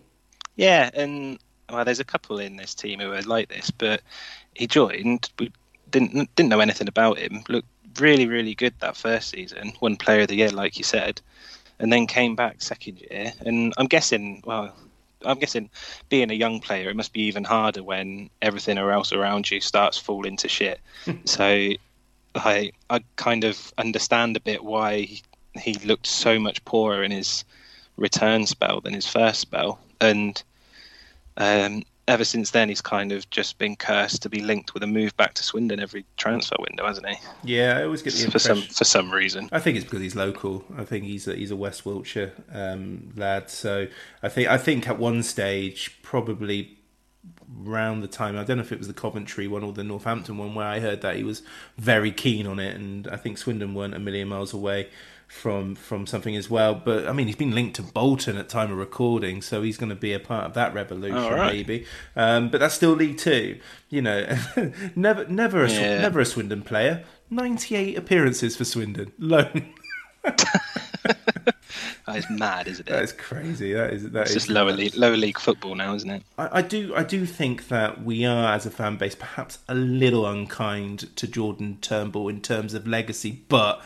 Yeah, 0.57 0.89
and 0.93 1.39
well, 1.71 1.85
there's 1.85 1.99
a 1.99 2.05
couple 2.05 2.39
in 2.39 2.57
this 2.57 2.75
team 2.75 2.99
who 2.99 3.11
are 3.11 3.21
like 3.21 3.49
this, 3.49 3.71
but 3.71 4.01
he 4.53 4.67
joined. 4.67 5.29
We 5.39 5.51
didn't 5.89 6.33
didn't 6.35 6.49
know 6.49 6.59
anything 6.59 6.87
about 6.87 7.17
him. 7.17 7.43
Looked 7.47 7.67
really, 7.99 8.27
really 8.27 8.55
good 8.55 8.73
that 8.79 8.97
first 8.97 9.29
season. 9.29 9.73
Won 9.81 9.95
Player 9.95 10.21
of 10.21 10.27
the 10.27 10.35
Year, 10.35 10.49
like 10.49 10.77
you 10.77 10.83
said, 10.83 11.21
and 11.79 11.91
then 11.91 12.07
came 12.07 12.35
back 12.35 12.61
second 12.61 13.01
year. 13.01 13.33
And 13.45 13.73
I'm 13.77 13.87
guessing, 13.87 14.43
well, 14.45 14.75
I'm 15.25 15.39
guessing 15.39 15.69
being 16.09 16.31
a 16.31 16.35
young 16.35 16.59
player, 16.59 16.89
it 16.89 16.95
must 16.95 17.13
be 17.13 17.21
even 17.21 17.43
harder 17.43 17.83
when 17.83 18.29
everything 18.41 18.77
else 18.77 19.13
around 19.13 19.49
you 19.49 19.61
starts 19.61 19.97
falling 19.97 20.37
to 20.37 20.47
shit. 20.47 20.79
so 21.25 21.69
I 22.35 22.71
I 22.89 23.03
kind 23.15 23.43
of 23.43 23.73
understand 23.77 24.37
a 24.37 24.41
bit 24.41 24.63
why 24.63 25.07
he 25.59 25.73
looked 25.85 26.07
so 26.07 26.39
much 26.39 26.63
poorer 26.65 27.03
in 27.03 27.11
his 27.11 27.43
return 27.97 28.45
spell 28.45 28.81
than 28.81 28.93
his 28.93 29.07
first 29.07 29.41
spell, 29.41 29.79
and 29.99 30.41
um, 31.41 31.83
ever 32.07 32.23
since 32.23 32.51
then 32.51 32.69
he's 32.69 32.81
kind 32.81 33.11
of 33.11 33.27
just 33.29 33.57
been 33.57 33.75
cursed 33.75 34.21
to 34.21 34.29
be 34.29 34.41
linked 34.41 34.73
with 34.73 34.83
a 34.83 34.87
move 34.87 35.15
back 35.17 35.33
to 35.35 35.43
Swindon 35.43 35.79
every 35.79 36.05
transfer 36.17 36.55
window, 36.59 36.85
hasn't 36.85 37.07
he? 37.07 37.15
Yeah, 37.43 37.79
I 37.79 37.83
always 37.83 38.01
get 38.01 38.13
the 38.13 38.29
For 38.29 38.39
some 38.39 38.61
for 38.61 38.83
some 38.83 39.11
reason. 39.11 39.49
I 39.51 39.59
think 39.59 39.77
it's 39.77 39.85
because 39.85 40.01
he's 40.01 40.15
local. 40.15 40.63
I 40.77 40.83
think 40.83 41.05
he's 41.05 41.27
a, 41.27 41.35
he's 41.35 41.51
a 41.51 41.55
West 41.55 41.85
Wiltshire 41.85 42.33
um, 42.51 43.11
lad. 43.15 43.49
So 43.49 43.87
I 44.21 44.29
think 44.29 44.49
I 44.49 44.57
think 44.57 44.87
at 44.87 44.99
one 44.99 45.23
stage, 45.23 45.97
probably 46.03 46.77
around 47.65 48.01
the 48.01 48.07
time 48.07 48.37
I 48.37 48.43
don't 48.43 48.57
know 48.57 48.63
if 48.63 48.71
it 48.71 48.77
was 48.77 48.87
the 48.87 48.93
Coventry 48.93 49.47
one 49.47 49.63
or 49.63 49.73
the 49.73 49.83
Northampton 49.83 50.37
one, 50.37 50.53
where 50.53 50.67
I 50.67 50.79
heard 50.79 51.01
that 51.01 51.15
he 51.15 51.23
was 51.23 51.41
very 51.77 52.11
keen 52.11 52.45
on 52.45 52.59
it, 52.59 52.75
and 52.75 53.07
I 53.07 53.17
think 53.17 53.37
Swindon 53.37 53.73
weren't 53.73 53.95
a 53.95 53.99
million 53.99 54.27
miles 54.27 54.53
away 54.53 54.89
from 55.31 55.75
from 55.75 56.05
something 56.05 56.35
as 56.35 56.49
well. 56.49 56.75
But 56.75 57.07
I 57.07 57.13
mean, 57.13 57.27
he's 57.27 57.35
been 57.35 57.55
linked 57.55 57.77
to 57.77 57.81
Bolton 57.81 58.37
at 58.37 58.49
time 58.49 58.71
of 58.71 58.77
recording, 58.77 59.41
so 59.41 59.61
he's 59.61 59.77
going 59.77 59.89
to 59.89 59.95
be 59.95 60.13
a 60.13 60.19
part 60.19 60.45
of 60.45 60.53
that 60.53 60.73
revolution, 60.73 61.33
right. 61.33 61.53
maybe. 61.53 61.85
Um, 62.15 62.49
but 62.49 62.59
that's 62.59 62.75
still 62.75 62.91
League 62.91 63.17
Two. 63.17 63.59
You 63.89 64.01
know, 64.01 64.37
never 64.95 65.25
never 65.27 65.63
a 65.63 65.71
Yeah. 65.71 66.01
never 66.01 66.19
a 66.19 66.25
Swindon 66.25 66.61
player. 66.63 67.03
Ninety 67.29 67.75
eight 67.75 67.97
appearances 67.97 68.55
for 68.55 68.65
Swindon, 68.65 69.13
loan. 69.17 69.73
That 72.07 72.17
is 72.17 72.29
mad, 72.29 72.67
isn't 72.67 72.87
it? 72.87 72.91
That 72.91 73.03
is 73.03 73.13
crazy. 73.13 73.73
That 73.73 73.93
is 73.93 74.09
that 74.09 74.21
it's 74.23 74.31
is 74.31 74.35
just 74.35 74.49
lower 74.49 74.73
league, 74.73 74.95
lower 74.95 75.15
league 75.15 75.39
football 75.39 75.75
now, 75.75 75.93
isn't 75.95 76.09
it? 76.09 76.23
I, 76.37 76.59
I 76.59 76.61
do 76.61 76.93
I 76.95 77.03
do 77.03 77.25
think 77.25 77.69
that 77.69 78.03
we 78.03 78.25
are 78.25 78.53
as 78.53 78.65
a 78.65 78.71
fan 78.71 78.97
base 78.97 79.15
perhaps 79.15 79.59
a 79.69 79.75
little 79.75 80.25
unkind 80.25 81.15
to 81.15 81.27
Jordan 81.27 81.77
Turnbull 81.79 82.27
in 82.27 82.41
terms 82.41 82.73
of 82.73 82.85
legacy, 82.85 83.43
but 83.47 83.81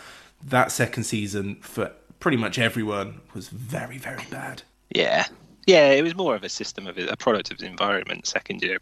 that 0.45 0.71
second 0.71 1.03
season 1.03 1.55
for 1.61 1.91
pretty 2.19 2.37
much 2.37 2.57
everyone 2.57 3.21
was 3.33 3.49
very 3.49 3.97
very 3.97 4.23
bad. 4.29 4.63
Yeah, 4.89 5.25
yeah. 5.65 5.91
It 5.91 6.03
was 6.03 6.15
more 6.15 6.35
of 6.35 6.43
a 6.43 6.49
system 6.49 6.87
of 6.87 6.97
a 6.97 7.15
product 7.17 7.51
of 7.51 7.59
his 7.59 7.67
environment. 7.67 8.27
Second 8.27 8.61
year, 8.61 8.77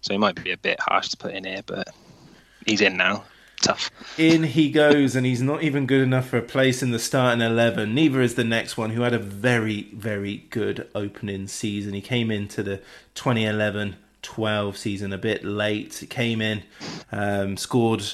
so 0.00 0.14
it 0.14 0.18
might 0.18 0.42
be 0.42 0.52
a 0.52 0.56
bit 0.56 0.80
harsh 0.80 1.08
to 1.10 1.16
put 1.16 1.34
in 1.34 1.44
here, 1.44 1.62
but 1.66 1.88
he's 2.66 2.80
in 2.80 2.96
now. 2.96 3.24
Tough. 3.60 3.90
In 4.18 4.42
he 4.42 4.70
goes, 4.70 5.16
and 5.16 5.24
he's 5.24 5.40
not 5.40 5.62
even 5.62 5.86
good 5.86 6.02
enough 6.02 6.28
for 6.28 6.36
a 6.36 6.42
place 6.42 6.82
in 6.82 6.90
the 6.90 6.98
starting 6.98 7.40
11. 7.40 7.94
Neither 7.94 8.20
is 8.20 8.34
the 8.34 8.44
next 8.44 8.76
one, 8.76 8.90
who 8.90 9.02
had 9.02 9.14
a 9.14 9.18
very, 9.18 9.88
very 9.94 10.44
good 10.50 10.88
opening 10.94 11.46
season. 11.46 11.94
He 11.94 12.02
came 12.02 12.30
into 12.30 12.62
the 12.62 12.78
2011 13.14 13.96
12 14.24 14.76
season 14.76 15.12
a 15.12 15.18
bit 15.18 15.44
late. 15.44 16.04
Came 16.10 16.40
in, 16.40 16.64
um, 17.12 17.56
scored 17.56 18.04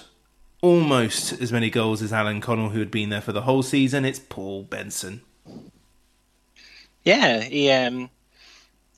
almost 0.63 1.41
as 1.41 1.53
many 1.53 1.71
goals 1.71 2.03
as 2.03 2.13
Alan 2.13 2.41
Connell, 2.41 2.71
who 2.71 2.79
had 2.79 2.91
been 2.91 3.11
there 3.11 3.21
for 3.21 3.33
the 3.33 3.43
whole 3.43 3.63
season. 3.63 4.05
It's 4.05 4.19
Paul 4.19 4.65
Benson. 4.65 5.23
Yeah, 7.05 7.41
he 7.41 7.71
um, 7.71 8.11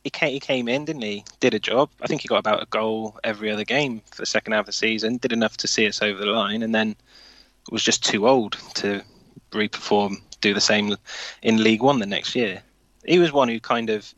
he 0.02 0.10
came, 0.10 0.32
he 0.32 0.40
came 0.40 0.68
in, 0.68 0.84
didn't 0.84 1.02
he? 1.02 1.24
Did 1.40 1.54
a 1.54 1.60
job. 1.60 1.90
I 2.00 2.06
think 2.06 2.22
he 2.22 2.28
got 2.28 2.38
about 2.38 2.62
a 2.62 2.66
goal 2.66 3.18
every 3.22 3.50
other 3.50 3.64
game 3.64 4.02
for 4.10 4.22
the 4.22 4.26
second 4.26 4.52
half 4.52 4.60
of 4.60 4.66
the 4.66 4.72
season. 4.72 5.18
Did 5.18 5.32
enough 5.32 5.56
to 5.58 5.68
see 5.68 5.86
us 5.86 6.02
over 6.02 6.18
the 6.18 6.26
line, 6.26 6.62
and 6.62 6.74
then 6.74 6.96
was 7.70 7.84
just 7.84 8.04
too 8.04 8.28
old 8.28 8.56
to 8.74 9.02
reperform, 9.52 10.16
do 10.40 10.52
the 10.52 10.60
same 10.60 10.96
in 11.42 11.62
League 11.62 11.82
One 11.82 12.00
the 12.00 12.06
next 12.06 12.34
year. 12.34 12.62
He 13.04 13.18
was 13.18 13.32
one 13.32 13.48
who 13.48 13.60
kind 13.60 13.90
of 13.90 14.12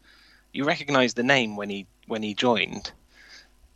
you 0.52 0.64
recognised 0.64 1.16
the 1.16 1.22
name 1.22 1.56
when 1.56 1.68
he 1.68 1.86
when 2.06 2.22
he 2.22 2.34
joined, 2.34 2.92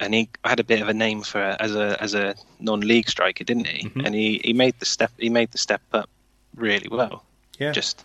and 0.01 0.15
he 0.15 0.29
had 0.45 0.61
a 0.61 0.65
bit 0.65 0.81
of 0.81 0.89
a 0.89 0.95
name 0.95 1.23
for 1.23 1.41
as 1.61 1.75
a 1.75 2.01
as 2.03 2.15
a 2.15 2.35
non-league 2.61 3.09
striker, 3.09 3.45
didn't 3.45 3.67
he? 3.67 3.89
Mhm. 3.89 4.07
And 4.07 4.15
he, 4.15 4.41
he 4.45 4.53
made 4.53 4.75
the 4.79 4.87
step 4.87 5.11
he 5.19 5.29
made 5.31 5.51
the 5.53 5.59
step 5.59 5.83
up 5.93 6.09
really 6.57 6.89
well. 6.91 7.25
Yeah. 7.59 7.73
Just 7.73 8.05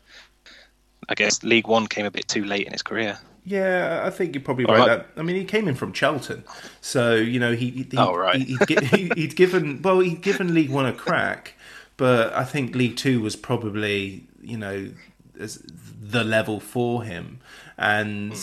I 1.09 1.15
guess 1.15 1.43
League 1.43 1.67
One 1.67 1.87
came 1.87 2.05
a 2.05 2.11
bit 2.11 2.27
too 2.27 2.43
late 2.45 2.65
in 2.65 2.71
his 2.73 2.81
career. 2.81 3.17
Yeah, 3.45 4.01
I 4.05 4.09
think 4.09 4.33
you're 4.35 4.41
probably 4.43 4.63
right. 4.65 4.81
I- 4.81 4.87
That 4.87 5.07
I 5.17 5.21
mean, 5.21 5.35
he 5.35 5.43
came 5.43 5.67
in 5.67 5.75
from 5.75 5.91
Charlton, 5.91 6.45
so 6.79 7.13
you 7.15 7.39
know 7.39 7.53
he, 7.53 7.69
he, 7.91 7.97
Oh, 7.97 8.15
right. 8.15 8.41
he, 8.41 8.55
would 8.57 8.83
he, 8.85 9.11
he'd 9.15 9.35
given 9.35 9.81
well 9.81 9.99
he'd 9.99 10.21
given 10.21 10.53
League 10.53 10.69
One 10.69 10.85
a 10.85 10.93
crack, 10.93 11.53
but 11.97 12.31
I 12.33 12.45
think 12.45 12.73
League 12.73 12.95
Two 12.95 13.19
was 13.21 13.35
probably 13.35 14.23
you 14.41 14.57
know 14.57 14.91
the 15.35 16.23
level 16.23 16.59
for 16.61 17.03
him, 17.03 17.39
and 17.77 18.33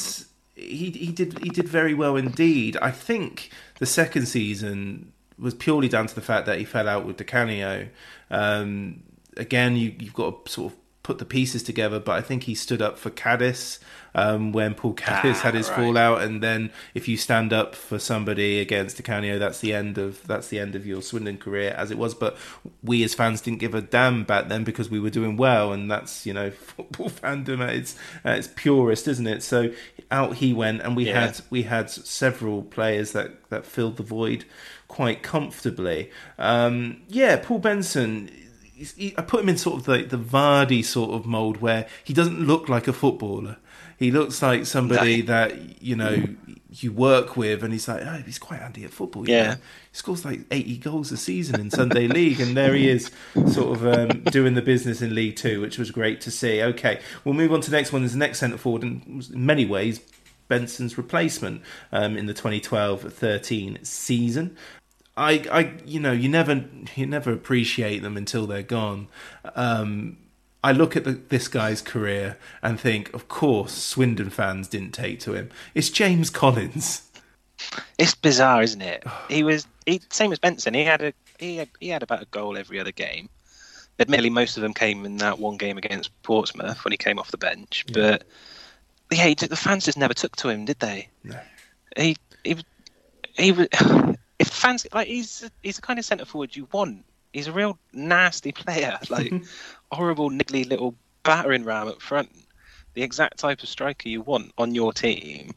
he 0.61 0.91
he 0.91 1.13
did 1.13 1.39
he 1.43 1.51
did 1.51 1.69
very 1.69 1.95
well 1.95 2.17
indeed. 2.17 2.77
I 2.83 2.91
think 2.91 3.51
the 3.79 3.87
second 3.87 4.27
season 4.27 5.13
was 5.39 5.55
purely 5.55 5.89
down 5.89 6.07
to 6.07 6.15
the 6.15 6.21
fact 6.21 6.47
that 6.47 6.59
he 6.59 6.65
fell 6.65 6.89
out 6.89 7.07
with 7.07 7.17
Di 7.17 7.25
Canio. 7.25 7.89
Um, 8.31 9.03
again, 9.37 9.77
you, 9.77 9.95
you've 9.99 10.15
got 10.15 10.45
to 10.45 10.53
sort 10.53 10.73
of 10.73 10.79
put 11.03 11.19
the 11.19 11.25
pieces 11.25 11.63
together, 11.63 11.99
but 11.99 12.13
I 12.13 12.21
think 12.21 12.43
he 12.43 12.55
stood 12.55 12.83
up 12.83 12.99
for 12.99 13.11
Caddis 13.11 13.81
um, 14.15 14.53
when 14.53 14.75
Paul 14.75 14.95
Caddis 14.95 15.39
Ah, 15.39 15.43
had 15.45 15.55
his 15.55 15.69
right. 15.69 15.77
fallout, 15.77 16.23
and 16.23 16.43
then 16.43 16.71
if 16.95 17.07
you 17.09 17.17
stand 17.17 17.53
up 17.53 17.75
for 17.75 17.99
somebody 17.99 18.59
against 18.61 18.97
Di 18.97 19.03
Canio, 19.03 19.39
that's 19.39 19.61
the 19.61 19.73
end 19.73 19.99
of 19.99 20.27
that's 20.27 20.49
the 20.49 20.59
end 20.59 20.75
of 20.75 20.87
your 20.87 21.01
Swindon 21.03 21.39
career 21.39 21.75
as 21.77 21.91
it 21.91 21.99
was. 21.99 22.15
But 22.15 22.37
we 22.83 23.03
as 23.05 23.15
fans 23.15 23.41
didn't 23.41 23.61
give 23.61 23.75
a 23.75 23.81
damn 23.83 24.25
back 24.25 24.49
then 24.49 24.65
because 24.65 24.91
we 24.91 24.99
were 25.01 25.11
doing 25.11 25.37
well, 25.37 25.73
and 25.73 25.91
that's 25.91 26.27
you 26.27 26.33
know 26.33 26.51
football 26.77 27.11
fandom 27.11 27.61
at 27.61 27.75
its 27.75 27.97
at 28.25 28.39
its 28.39 28.49
purest, 28.55 29.07
isn't 29.09 29.27
it? 29.27 29.43
So 29.43 29.71
out 30.11 30.37
he 30.37 30.53
went, 30.53 30.83
and 30.83 30.97
we 30.97 31.07
Yeah. 31.07 31.27
had 31.27 31.41
we 31.51 31.63
had 31.63 31.89
several 31.91 32.63
players 32.63 33.13
that 33.13 33.49
that 33.51 33.65
filled 33.65 33.97
the 33.97 34.03
void 34.03 34.45
quite 34.89 35.23
comfortably. 35.23 36.11
Um, 36.39 37.03
yeah, 37.09 37.37
Paul 37.43 37.61
Benson. 37.61 38.29
he- 38.75 39.15
I 39.19 39.23
put 39.23 39.43
him 39.43 39.49
in 39.51 39.57
sort 39.59 39.79
of 39.79 39.85
the 39.85 40.03
the 40.03 40.17
Vardy 40.19 40.85
sort 40.85 41.11
of 41.13 41.27
mold 41.27 41.61
where 41.61 41.87
he 42.03 42.13
doesn't 42.15 42.41
look 42.41 42.69
like 42.69 42.89
a 42.89 42.93
footballer. 42.93 43.59
He 44.01 44.11
looks 44.11 44.41
like 44.41 44.65
somebody 44.65 45.21
that 45.21 45.83
you 45.83 45.95
know 45.95 46.25
you 46.71 46.91
work 46.91 47.37
with, 47.37 47.63
and 47.63 47.71
he's 47.71 47.87
like, 47.87 48.03
oh, 48.03 48.23
he's 48.25 48.39
quite 48.39 48.61
handy 48.61 48.83
at 48.85 48.93
football. 48.93 49.29
Yeah. 49.29 49.43
know. 49.43 49.51
he 49.53 49.59
scores 49.93 50.25
like 50.25 50.41
eighty 50.51 50.79
goals 50.79 51.13
a 51.13 51.19
season 51.19 51.61
in 51.61 51.71
Sunday 51.71 52.09
League, 52.09 52.41
and 52.41 52.57
there 52.57 52.75
he 52.75 52.89
is, 52.89 53.11
sort 53.53 53.77
of 53.77 53.87
um, 53.87 54.23
doing 54.25 54.55
the 54.55 54.63
business 54.63 55.03
in 55.03 55.15
League 55.15 55.37
Two, 55.37 55.61
which 55.61 55.77
was 55.79 55.91
great 55.91 56.23
to 56.23 56.31
see. 56.31 56.63
Okay, 56.63 57.01
we'll 57.25 57.35
move 57.35 57.53
on 57.53 57.61
to 57.61 57.71
the 57.71 57.77
next 57.77 57.93
one. 57.93 58.01
There's 58.01 58.13
the 58.13 58.19
next 58.19 58.39
centre 58.39 58.57
forward, 58.57 58.85
and 58.85 59.23
in 59.31 59.45
many 59.45 59.67
ways, 59.67 60.01
Benson's 60.49 60.97
replacement 60.97 61.61
um, 61.93 62.17
in 62.17 62.25
the 62.25 62.33
2012-13 62.33 63.87
season. 63.87 64.57
I, 65.15 65.45
I, 65.53 65.75
you 65.85 66.01
know, 66.01 66.13
you 66.13 66.31
never, 66.31 66.65
you 66.95 67.05
never 67.05 67.33
appreciate 67.33 68.01
them 68.01 68.17
until 68.17 68.47
they're 68.47 68.63
gone. 68.63 69.09
Um, 69.55 70.17
I 70.63 70.73
look 70.73 70.97
at 70.97 71.05
the, 71.05 71.13
this 71.13 71.49
guy's 71.49 71.81
career 71.81 72.37
and 72.63 72.79
think, 72.79 73.13
of 73.15 73.29
course, 73.29 73.73
Swindon 73.73 74.31
fans 74.31 74.69
didn't 74.69 74.93
take 74.93 75.21
to 75.21 75.33
him. 75.33 75.51
It's 75.75 75.89
James 75.89 76.29
Collins. 76.29 77.11
It's 77.99 78.15
bizarre, 78.15 78.63
isn't 78.63 78.83
it? 78.83 79.05
He 79.29 79.43
was 79.43 79.67
he, 79.87 80.01
same 80.11 80.33
as 80.33 80.39
Benson. 80.39 80.75
He 80.75 80.85
had 80.85 81.03
a 81.03 81.13
he 81.39 81.57
had, 81.57 81.69
he 81.81 81.89
had 81.89 82.03
about 82.03 82.23
a 82.23 82.27
goal 82.27 82.57
every 82.57 82.79
other 82.79 82.93
game. 82.93 83.29
Admittedly, 83.99 84.31
most 84.31 84.57
of 84.57 84.63
them 84.63 84.75
came 84.75 85.05
in 85.05 85.19
that 85.19 85.39
one 85.39 85.57
game 85.57 85.77
against 85.77 86.11
Portsmouth 86.23 86.85
when 86.85 86.93
he 86.93 86.97
came 86.97 87.19
off 87.19 87.31
the 87.31 87.39
bench. 87.39 87.85
But 87.93 88.25
yeah, 89.11 89.27
he, 89.27 89.35
the 89.35 89.57
fans 89.57 89.85
just 89.85 89.99
never 89.99 90.15
took 90.15 90.37
to 90.37 90.49
him, 90.49 90.65
did 90.65 90.79
they? 90.79 91.09
No. 91.25 91.39
He 91.97 92.17
he 92.45 92.57
he 93.37 93.53
was. 93.53 93.69
If 94.39 94.49
fans 94.49 94.87
like 94.95 95.07
he's 95.07 95.51
he's 95.63 95.77
the 95.77 95.83
kind 95.83 95.99
of 95.99 96.05
centre 96.07 96.25
forward 96.25 96.57
you 96.57 96.67
want. 96.73 97.05
He's 97.33 97.47
a 97.47 97.53
real 97.53 97.79
nasty 97.93 98.53
player, 98.53 98.99
like 99.11 99.33
horrible, 99.93 100.31
niggly 100.31 100.69
little 100.69 100.95
battering 101.23 101.65
ram 101.65 101.89
up 101.89 102.03
front. 102.03 102.31
The 102.95 103.03
exact 103.03 103.39
type 103.39 103.63
of 103.63 103.69
striker 103.69 104.09
you 104.09 104.21
want 104.21 104.53
on 104.59 104.75
your 104.75 104.93
team, 104.93 105.53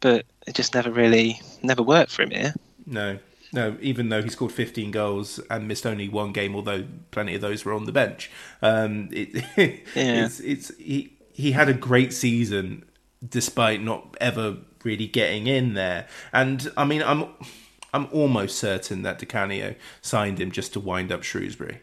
but 0.00 0.24
it 0.46 0.54
just 0.54 0.74
never 0.74 0.90
really 0.90 1.40
never 1.62 1.82
worked 1.82 2.12
for 2.12 2.22
him 2.22 2.30
here. 2.30 2.54
No, 2.86 3.18
no. 3.52 3.76
Even 3.80 4.08
though 4.08 4.22
he 4.22 4.30
scored 4.30 4.52
15 4.52 4.90
goals 4.90 5.38
and 5.50 5.68
missed 5.68 5.84
only 5.84 6.08
one 6.08 6.32
game, 6.32 6.56
although 6.56 6.86
plenty 7.10 7.34
of 7.34 7.42
those 7.42 7.64
were 7.64 7.74
on 7.74 7.84
the 7.84 7.92
bench. 7.92 8.30
Um, 8.62 9.10
it, 9.12 9.44
it's, 9.94 10.40
it's 10.40 10.74
he 10.78 11.12
he 11.32 11.52
had 11.52 11.68
a 11.68 11.74
great 11.74 12.12
season 12.12 12.84
despite 13.26 13.82
not 13.82 14.16
ever 14.20 14.56
really 14.84 15.06
getting 15.06 15.46
in 15.46 15.74
there. 15.74 16.06
And 16.32 16.70
I 16.76 16.84
mean, 16.84 17.02
I'm 17.02 17.26
I'm 17.94 18.06
almost 18.12 18.58
certain 18.58 19.02
that 19.02 19.18
Di 19.18 19.26
Canio 19.26 19.74
signed 20.02 20.40
him 20.40 20.50
just 20.50 20.72
to 20.74 20.80
wind 20.80 21.10
up 21.10 21.22
Shrewsbury. 21.22 21.80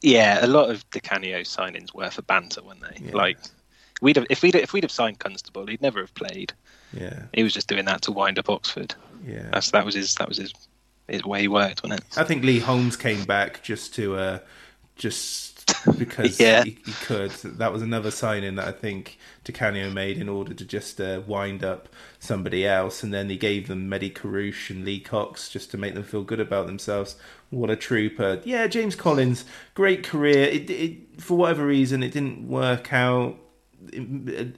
Yeah, 0.00 0.44
a 0.44 0.46
lot 0.46 0.70
of 0.70 0.88
Di 0.90 1.00
Canio 1.00 1.40
signings 1.40 1.94
were 1.94 2.10
for 2.10 2.22
banter, 2.22 2.62
weren't 2.62 2.80
they? 2.80 3.10
Like 3.12 3.38
we'd 4.00 4.16
have 4.16 4.26
if 4.30 4.42
we'd 4.42 4.54
if 4.54 4.72
we'd 4.72 4.84
have 4.84 4.92
signed 4.92 5.18
Constable, 5.18 5.66
he'd 5.66 5.82
never 5.82 6.00
have 6.00 6.14
played. 6.14 6.52
Yeah, 6.92 7.24
He 7.34 7.42
was 7.42 7.52
just 7.52 7.68
doing 7.68 7.84
that 7.86 8.02
to 8.02 8.12
wind 8.12 8.38
up 8.38 8.48
Oxford. 8.48 8.94
yeah. 9.26 9.48
That's 9.52 9.70
that 9.72 9.84
was 9.84 9.94
his 9.94 10.14
that 10.14 10.28
was 10.28 10.38
his 10.38 10.52
his 11.08 11.24
way 11.24 11.40
he 11.42 11.48
worked, 11.48 11.82
wasn't 11.82 12.00
it? 12.00 12.18
I 12.18 12.24
think 12.24 12.44
Lee 12.44 12.60
Holmes 12.60 12.96
came 12.96 13.24
back 13.24 13.62
just 13.62 13.94
to 13.96 14.16
uh, 14.16 14.38
just 14.96 15.57
because 15.96 16.38
Yeah. 16.38 16.64
he, 16.64 16.78
he 16.84 16.94
could. 16.94 17.30
That 17.44 17.72
was 17.72 17.82
another 17.82 18.10
signing 18.10 18.56
that 18.56 18.68
I 18.68 18.72
think 18.72 19.18
Di 19.44 19.52
Canio 19.52 19.90
made 19.90 20.18
in 20.18 20.28
order 20.28 20.54
to 20.54 20.64
just 20.64 21.00
uh, 21.00 21.22
wind 21.26 21.64
up 21.64 21.88
somebody 22.18 22.66
else, 22.66 23.02
and 23.02 23.12
then 23.12 23.28
he 23.30 23.36
gave 23.36 23.68
them 23.68 23.88
Mehdi 23.90 24.12
Kerrouche 24.12 24.70
and 24.70 24.84
Lee 24.84 25.00
Cox 25.00 25.48
just 25.48 25.70
to 25.72 25.78
make 25.78 25.94
them 25.94 26.02
feel 26.04 26.22
good 26.24 26.40
about 26.40 26.66
themselves. 26.66 27.16
What 27.50 27.70
a 27.70 27.76
trooper! 27.76 28.40
Yeah, 28.44 28.66
James 28.66 28.94
Collins, 28.94 29.44
great 29.74 30.04
career. 30.04 30.44
It, 30.44 30.70
it 30.70 31.20
for 31.20 31.36
whatever 31.38 31.66
reason 31.66 32.02
it 32.02 32.12
didn't 32.12 32.48
work 32.48 32.92
out 32.92 33.38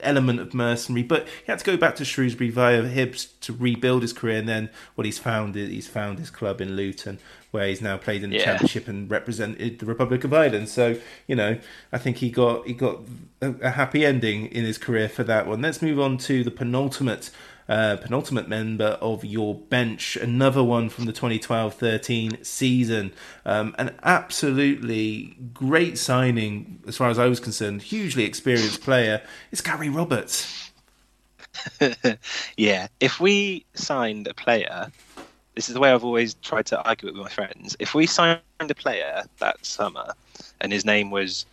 element 0.01 0.39
of 0.39 0.53
mercenary, 0.53 1.03
but 1.03 1.27
he 1.45 1.51
had 1.51 1.59
to 1.59 1.65
go 1.65 1.77
back 1.77 1.95
to 1.97 2.05
Shrewsbury 2.05 2.49
via 2.49 2.83
Hibs 2.83 3.27
to 3.41 3.53
rebuild 3.53 4.01
his 4.01 4.13
career. 4.13 4.37
And 4.37 4.47
then 4.47 4.69
what 4.95 5.05
he's 5.05 5.19
found 5.19 5.55
is 5.55 5.69
he's 5.69 5.87
found 5.87 6.19
his 6.19 6.29
club 6.29 6.61
in 6.61 6.75
Luton, 6.75 7.19
where 7.51 7.67
he's 7.67 7.81
now 7.81 7.97
played 7.97 8.23
in 8.23 8.29
the 8.29 8.37
Yeah. 8.37 8.45
Championship 8.45 8.87
and 8.87 9.09
represented 9.09 9.79
the 9.79 9.85
Republic 9.85 10.23
of 10.23 10.33
Ireland. 10.33 10.69
So 10.69 10.97
you 11.27 11.35
know, 11.35 11.57
I 11.91 11.97
think 11.97 12.17
he 12.17 12.29
got 12.29 12.65
he 12.67 12.73
got 12.73 13.01
a, 13.41 13.51
a 13.61 13.69
happy 13.71 14.05
ending 14.05 14.47
in 14.47 14.63
his 14.65 14.77
career 14.77 15.09
for 15.09 15.23
that 15.23 15.47
one. 15.47 15.61
Let's 15.61 15.81
move 15.81 15.99
on 15.99 16.17
to 16.19 16.43
the 16.43 16.51
penultimate. 16.51 17.29
Uh, 17.69 17.95
penultimate 17.97 18.49
member 18.49 18.97
of 19.01 19.23
your 19.23 19.55
bench, 19.55 20.17
another 20.17 20.63
one 20.63 20.89
from 20.89 21.05
the 21.05 21.13
2012-13 21.13 22.45
season. 22.45 23.13
Um, 23.45 23.75
an 23.77 23.95
absolutely 24.03 25.37
great 25.53 25.97
signing, 25.97 26.81
as 26.87 26.97
far 26.97 27.09
as 27.09 27.17
I 27.17 27.27
was 27.27 27.39
concerned. 27.39 27.83
Hugely 27.83 28.25
experienced 28.25 28.81
player. 28.81 29.21
It's 29.51 29.61
Gary 29.61 29.89
Roberts. 29.89 30.71
yeah, 32.57 32.87
if 32.99 33.19
we 33.19 33.65
signed 33.73 34.27
a 34.27 34.33
player, 34.33 34.91
this 35.55 35.67
is 35.67 35.73
the 35.73 35.79
way 35.79 35.91
I've 35.91 36.03
always 36.03 36.33
tried 36.35 36.65
to 36.67 36.81
argue 36.81 37.09
it 37.09 37.13
with 37.13 37.23
my 37.23 37.29
friends. 37.29 37.75
If 37.79 37.93
we 37.93 38.05
signed 38.05 38.41
a 38.59 38.75
player 38.75 39.23
that 39.39 39.65
summer 39.65 40.13
and 40.59 40.71
his 40.71 40.85
name 40.85 41.11
was 41.11 41.45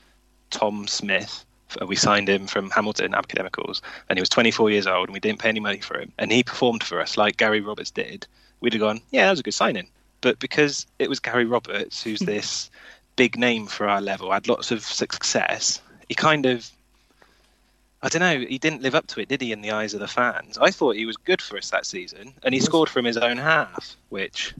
Tom 0.50 0.86
Smith 0.86 1.44
We 1.86 1.96
signed 1.96 2.28
him 2.28 2.46
from 2.46 2.70
Hamilton 2.70 3.12
Academicals, 3.12 3.82
and 4.08 4.18
he 4.18 4.22
was 4.22 4.28
24 4.28 4.70
years 4.70 4.86
old, 4.86 5.08
and 5.08 5.14
we 5.14 5.20
didn't 5.20 5.40
pay 5.40 5.50
any 5.50 5.60
money 5.60 5.80
for 5.80 5.98
him. 5.98 6.12
And 6.18 6.32
he 6.32 6.42
performed 6.42 6.82
for 6.82 7.00
us 7.00 7.16
like 7.16 7.36
Gary 7.36 7.60
Roberts 7.60 7.90
did. 7.90 8.26
We'd 8.60 8.72
have 8.72 8.80
gone, 8.80 9.00
yeah, 9.10 9.26
that 9.26 9.30
was 9.30 9.40
a 9.40 9.44
good 9.44 9.54
signing. 9.54 9.88
But 10.20 10.38
because 10.38 10.86
it 10.98 11.08
was 11.08 11.20
Gary 11.20 11.44
Roberts, 11.44 12.02
who's 12.02 12.20
this 12.20 12.70
big 13.16 13.38
name 13.38 13.66
for 13.66 13.88
our 13.88 14.00
level, 14.00 14.32
had 14.32 14.48
lots 14.48 14.70
of 14.70 14.82
success, 14.82 15.80
he 16.08 16.14
kind 16.14 16.46
of 16.46 16.70
I 18.00 18.08
don't 18.08 18.20
know. 18.20 18.46
He 18.46 18.58
didn't 18.58 18.82
live 18.82 18.94
up 18.94 19.08
to 19.08 19.20
it, 19.20 19.28
did 19.28 19.40
he? 19.40 19.50
In 19.50 19.60
the 19.60 19.72
eyes 19.72 19.92
of 19.92 20.00
the 20.00 20.06
fans, 20.06 20.56
I 20.58 20.70
thought 20.70 20.94
he 20.94 21.04
was 21.04 21.16
good 21.16 21.42
for 21.42 21.58
us 21.58 21.70
that 21.70 21.84
season, 21.84 22.32
and 22.44 22.54
he 22.54 22.60
scored 22.60 22.88
from 22.88 23.04
his 23.04 23.16
own 23.16 23.38
half, 23.38 23.96
which, 24.08 24.54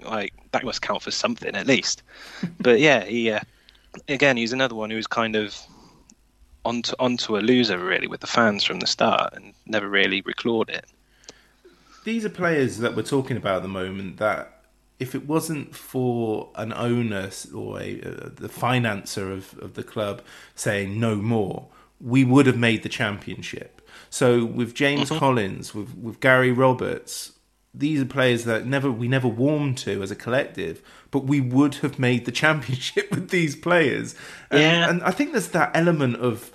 like, 0.00 0.34
that 0.52 0.64
must 0.64 0.82
count 0.82 1.02
for 1.02 1.10
something 1.10 1.54
at 1.54 1.66
least. 1.66 2.02
but 2.60 2.78
yeah, 2.78 3.04
he 3.04 3.30
uh, 3.30 3.40
again, 4.06 4.36
he's 4.36 4.52
another 4.52 4.74
one 4.74 4.90
who 4.90 4.96
was 4.96 5.06
kind 5.06 5.34
of 5.34 5.58
onto 6.64 6.94
onto 6.98 7.36
a 7.36 7.40
loser 7.40 7.78
really 7.78 8.06
with 8.06 8.20
the 8.20 8.26
fans 8.26 8.64
from 8.64 8.80
the 8.80 8.86
start, 8.86 9.34
and 9.34 9.54
never 9.66 9.88
really 9.88 10.22
reclawed 10.22 10.68
it. 10.68 10.86
These 12.04 12.24
are 12.24 12.30
players 12.30 12.78
that 12.78 12.96
we're 12.96 13.02
talking 13.02 13.36
about 13.36 13.56
at 13.56 13.62
the 13.62 13.68
moment 13.68 14.16
that 14.18 14.62
if 14.98 15.14
it 15.14 15.26
wasn't 15.26 15.74
for 15.74 16.50
an 16.56 16.72
owner 16.72 17.30
or 17.54 17.80
a, 17.80 18.00
uh, 18.00 18.28
the 18.34 18.48
financer 18.48 19.32
of, 19.32 19.56
of 19.58 19.74
the 19.74 19.84
club 19.84 20.22
saying 20.54 20.98
no 20.98 21.16
more, 21.16 21.68
we 22.00 22.24
would 22.24 22.46
have 22.46 22.56
made 22.56 22.82
the 22.82 22.88
championship. 22.88 23.80
So 24.10 24.44
with 24.44 24.74
James 24.74 25.10
Collins, 25.10 25.74
with 25.74 25.96
with 25.96 26.20
Gary 26.20 26.52
Roberts, 26.52 27.32
these 27.74 28.00
are 28.00 28.06
players 28.06 28.44
that 28.44 28.66
never 28.66 28.90
we 28.90 29.08
never 29.08 29.28
warmed 29.28 29.78
to 29.78 30.02
as 30.02 30.10
a 30.10 30.16
collective, 30.16 30.82
but 31.10 31.24
we 31.24 31.40
would 31.40 31.76
have 31.76 31.98
made 31.98 32.24
the 32.24 32.32
championship 32.42 33.10
with 33.10 33.30
these 33.30 33.54
players. 33.56 34.14
And, 34.50 34.60
Yeah. 34.60 34.90
and 34.90 35.02
I 35.02 35.10
think 35.10 35.32
there's 35.32 35.48
that 35.48 35.70
element 35.74 36.16
of 36.16 36.50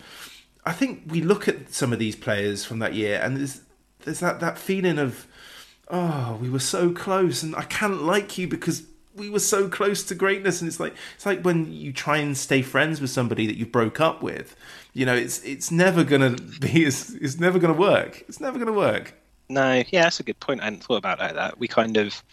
I 0.65 0.71
think 0.71 1.03
we 1.07 1.21
look 1.21 1.47
at 1.47 1.73
some 1.73 1.91
of 1.93 1.99
these 1.99 2.15
players 2.15 2.63
from 2.65 2.79
that 2.79 2.93
year 2.93 3.19
and 3.21 3.37
there's 3.37 3.61
there's 4.05 4.19
that, 4.19 4.39
that 4.39 4.57
feeling 4.57 4.97
of 4.99 5.27
oh, 5.89 6.37
we 6.41 6.49
were 6.49 6.59
so 6.59 6.91
close 6.91 7.43
and 7.43 7.55
I 7.55 7.63
can't 7.63 8.01
like 8.03 8.37
you 8.37 8.47
because 8.47 8.83
we 9.15 9.29
were 9.29 9.39
so 9.39 9.69
close 9.69 10.03
to 10.05 10.15
greatness 10.15 10.59
and 10.61 10.67
it's 10.67 10.79
like 10.79 10.95
it's 11.15 11.25
like 11.25 11.41
when 11.43 11.71
you 11.71 11.93
try 11.93 12.17
and 12.17 12.35
stay 12.35 12.61
friends 12.63 12.99
with 12.99 13.11
somebody 13.11 13.45
that 13.47 13.57
you 13.57 13.65
broke 13.65 13.99
up 14.01 14.23
with. 14.23 14.55
You 14.93 15.05
know, 15.05 15.15
it's 15.15 15.43
it's 15.43 15.69
never 15.71 16.03
gonna 16.03 16.31
be 16.59 16.85
it's, 16.85 17.11
it's 17.11 17.39
never 17.39 17.59
gonna 17.59 17.73
work. 17.73 18.23
It's 18.27 18.39
never 18.39 18.57
gonna 18.57 18.73
work. 18.73 19.13
No, 19.53 19.83
yeah, 19.91 20.03
that's 20.03 20.19
a 20.19 20.23
good 20.23 20.39
point. 20.39 20.61
I 20.61 20.65
hadn't 20.65 20.83
thought 20.83 20.97
about 20.97 21.19
it 21.19 21.23
like 21.23 21.35
that. 21.35 21.59
We 21.59 21.67
kind 21.67 21.97
of 21.97 22.23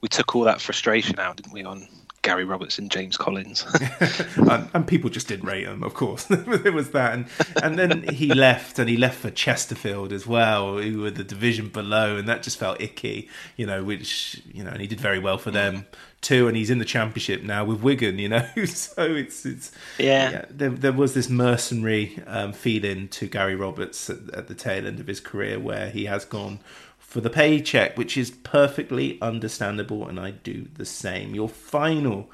we 0.00 0.08
took 0.08 0.34
all 0.34 0.44
that 0.44 0.60
frustration 0.60 1.18
out, 1.18 1.36
didn't 1.36 1.52
we, 1.52 1.62
on 1.62 1.86
Gary 2.22 2.44
Roberts 2.44 2.78
and 2.78 2.90
James 2.90 3.18
Collins? 3.18 3.66
and, 4.36 4.70
and 4.72 4.86
people 4.86 5.10
just 5.10 5.28
didn't 5.28 5.46
rate 5.46 5.66
him, 5.66 5.82
of 5.82 5.92
course. 5.92 6.24
there 6.30 6.72
was 6.72 6.92
that, 6.92 7.12
and 7.12 7.26
and 7.62 7.78
then 7.78 8.02
he 8.14 8.32
left, 8.32 8.78
and 8.78 8.88
he 8.88 8.96
left 8.96 9.18
for 9.18 9.30
Chesterfield 9.30 10.10
as 10.10 10.26
well, 10.26 10.78
who 10.78 11.02
were 11.02 11.10
the 11.10 11.24
division 11.24 11.68
below, 11.68 12.16
and 12.16 12.26
that 12.28 12.42
just 12.42 12.58
felt 12.58 12.80
icky, 12.80 13.28
you 13.56 13.66
know. 13.66 13.84
Which 13.84 14.40
you 14.50 14.64
know, 14.64 14.70
and 14.70 14.80
he 14.80 14.86
did 14.86 15.00
very 15.00 15.18
well 15.18 15.36
for 15.36 15.50
hmm. 15.50 15.56
them 15.56 15.86
too, 16.20 16.48
and 16.48 16.56
he's 16.56 16.70
in 16.70 16.78
the 16.78 16.84
championship 16.84 17.42
now 17.42 17.64
with 17.64 17.80
Wigan, 17.82 18.18
you 18.18 18.28
know. 18.28 18.46
so 18.66 19.02
it's 19.14 19.46
it's 19.46 19.70
Yeah. 19.98 20.44
there 20.50 20.70
there 20.70 20.92
was 20.92 21.14
this 21.14 21.28
mercenary 21.28 22.20
um, 22.26 22.52
feeling 22.52 23.08
to 23.08 23.26
Gary 23.28 23.54
Roberts 23.54 24.10
at, 24.10 24.18
at 24.34 24.48
the 24.48 24.54
tail 24.54 24.86
end 24.86 25.00
of 25.00 25.06
his 25.06 25.20
career, 25.20 25.58
where 25.58 25.90
he 25.90 26.06
has 26.06 26.24
gone. 26.24 26.60
For 26.98 27.22
the 27.22 27.30
paycheck, 27.30 27.96
which 27.96 28.18
is 28.18 28.30
perfectly 28.30 29.18
understandable, 29.22 30.06
and 30.06 30.20
I 30.20 30.32
do 30.32 30.66
the 30.74 30.84
same. 30.84 31.34
Your 31.34 31.48
final 31.48 32.30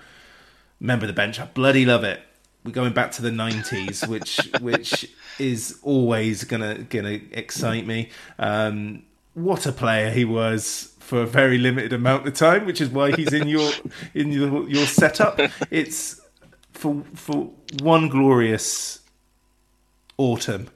member 0.81 1.05
of 1.05 1.09
the 1.09 1.13
bench. 1.13 1.39
I 1.39 1.45
bloody 1.47 1.85
love 1.85 2.03
it. 2.03 2.21
We're 2.65 2.73
going 2.73 2.93
back 2.93 3.13
to 3.13 3.23
the 3.23 3.31
nineties, 3.31 4.05
which 4.09 4.41
which 4.61 5.09
is 5.39 5.79
always 5.83 6.43
gonna 6.43 6.79
gonna 6.91 7.21
excite 7.31 7.87
me. 7.87 8.11
Um, 8.39 9.05
what 9.35 9.67
a 9.67 9.73
player 9.73 10.11
he 10.11 10.25
was 10.25 10.94
for 11.05 11.21
a 11.21 11.27
very 11.27 11.59
limited 11.59 11.93
amount 11.93 12.27
of 12.27 12.35
time, 12.35 12.65
which 12.65 12.81
is 12.81 12.89
why 12.89 13.13
he's 13.13 13.33
in 13.33 13.47
your 13.47 13.71
in 14.15 14.33
your 14.33 14.69
your 14.69 14.87
setup. 14.87 15.39
It's 15.71 16.21
for 16.73 17.05
for 17.15 17.51
one 17.83 18.09
glorious 18.09 19.01
autumn. 20.17 20.69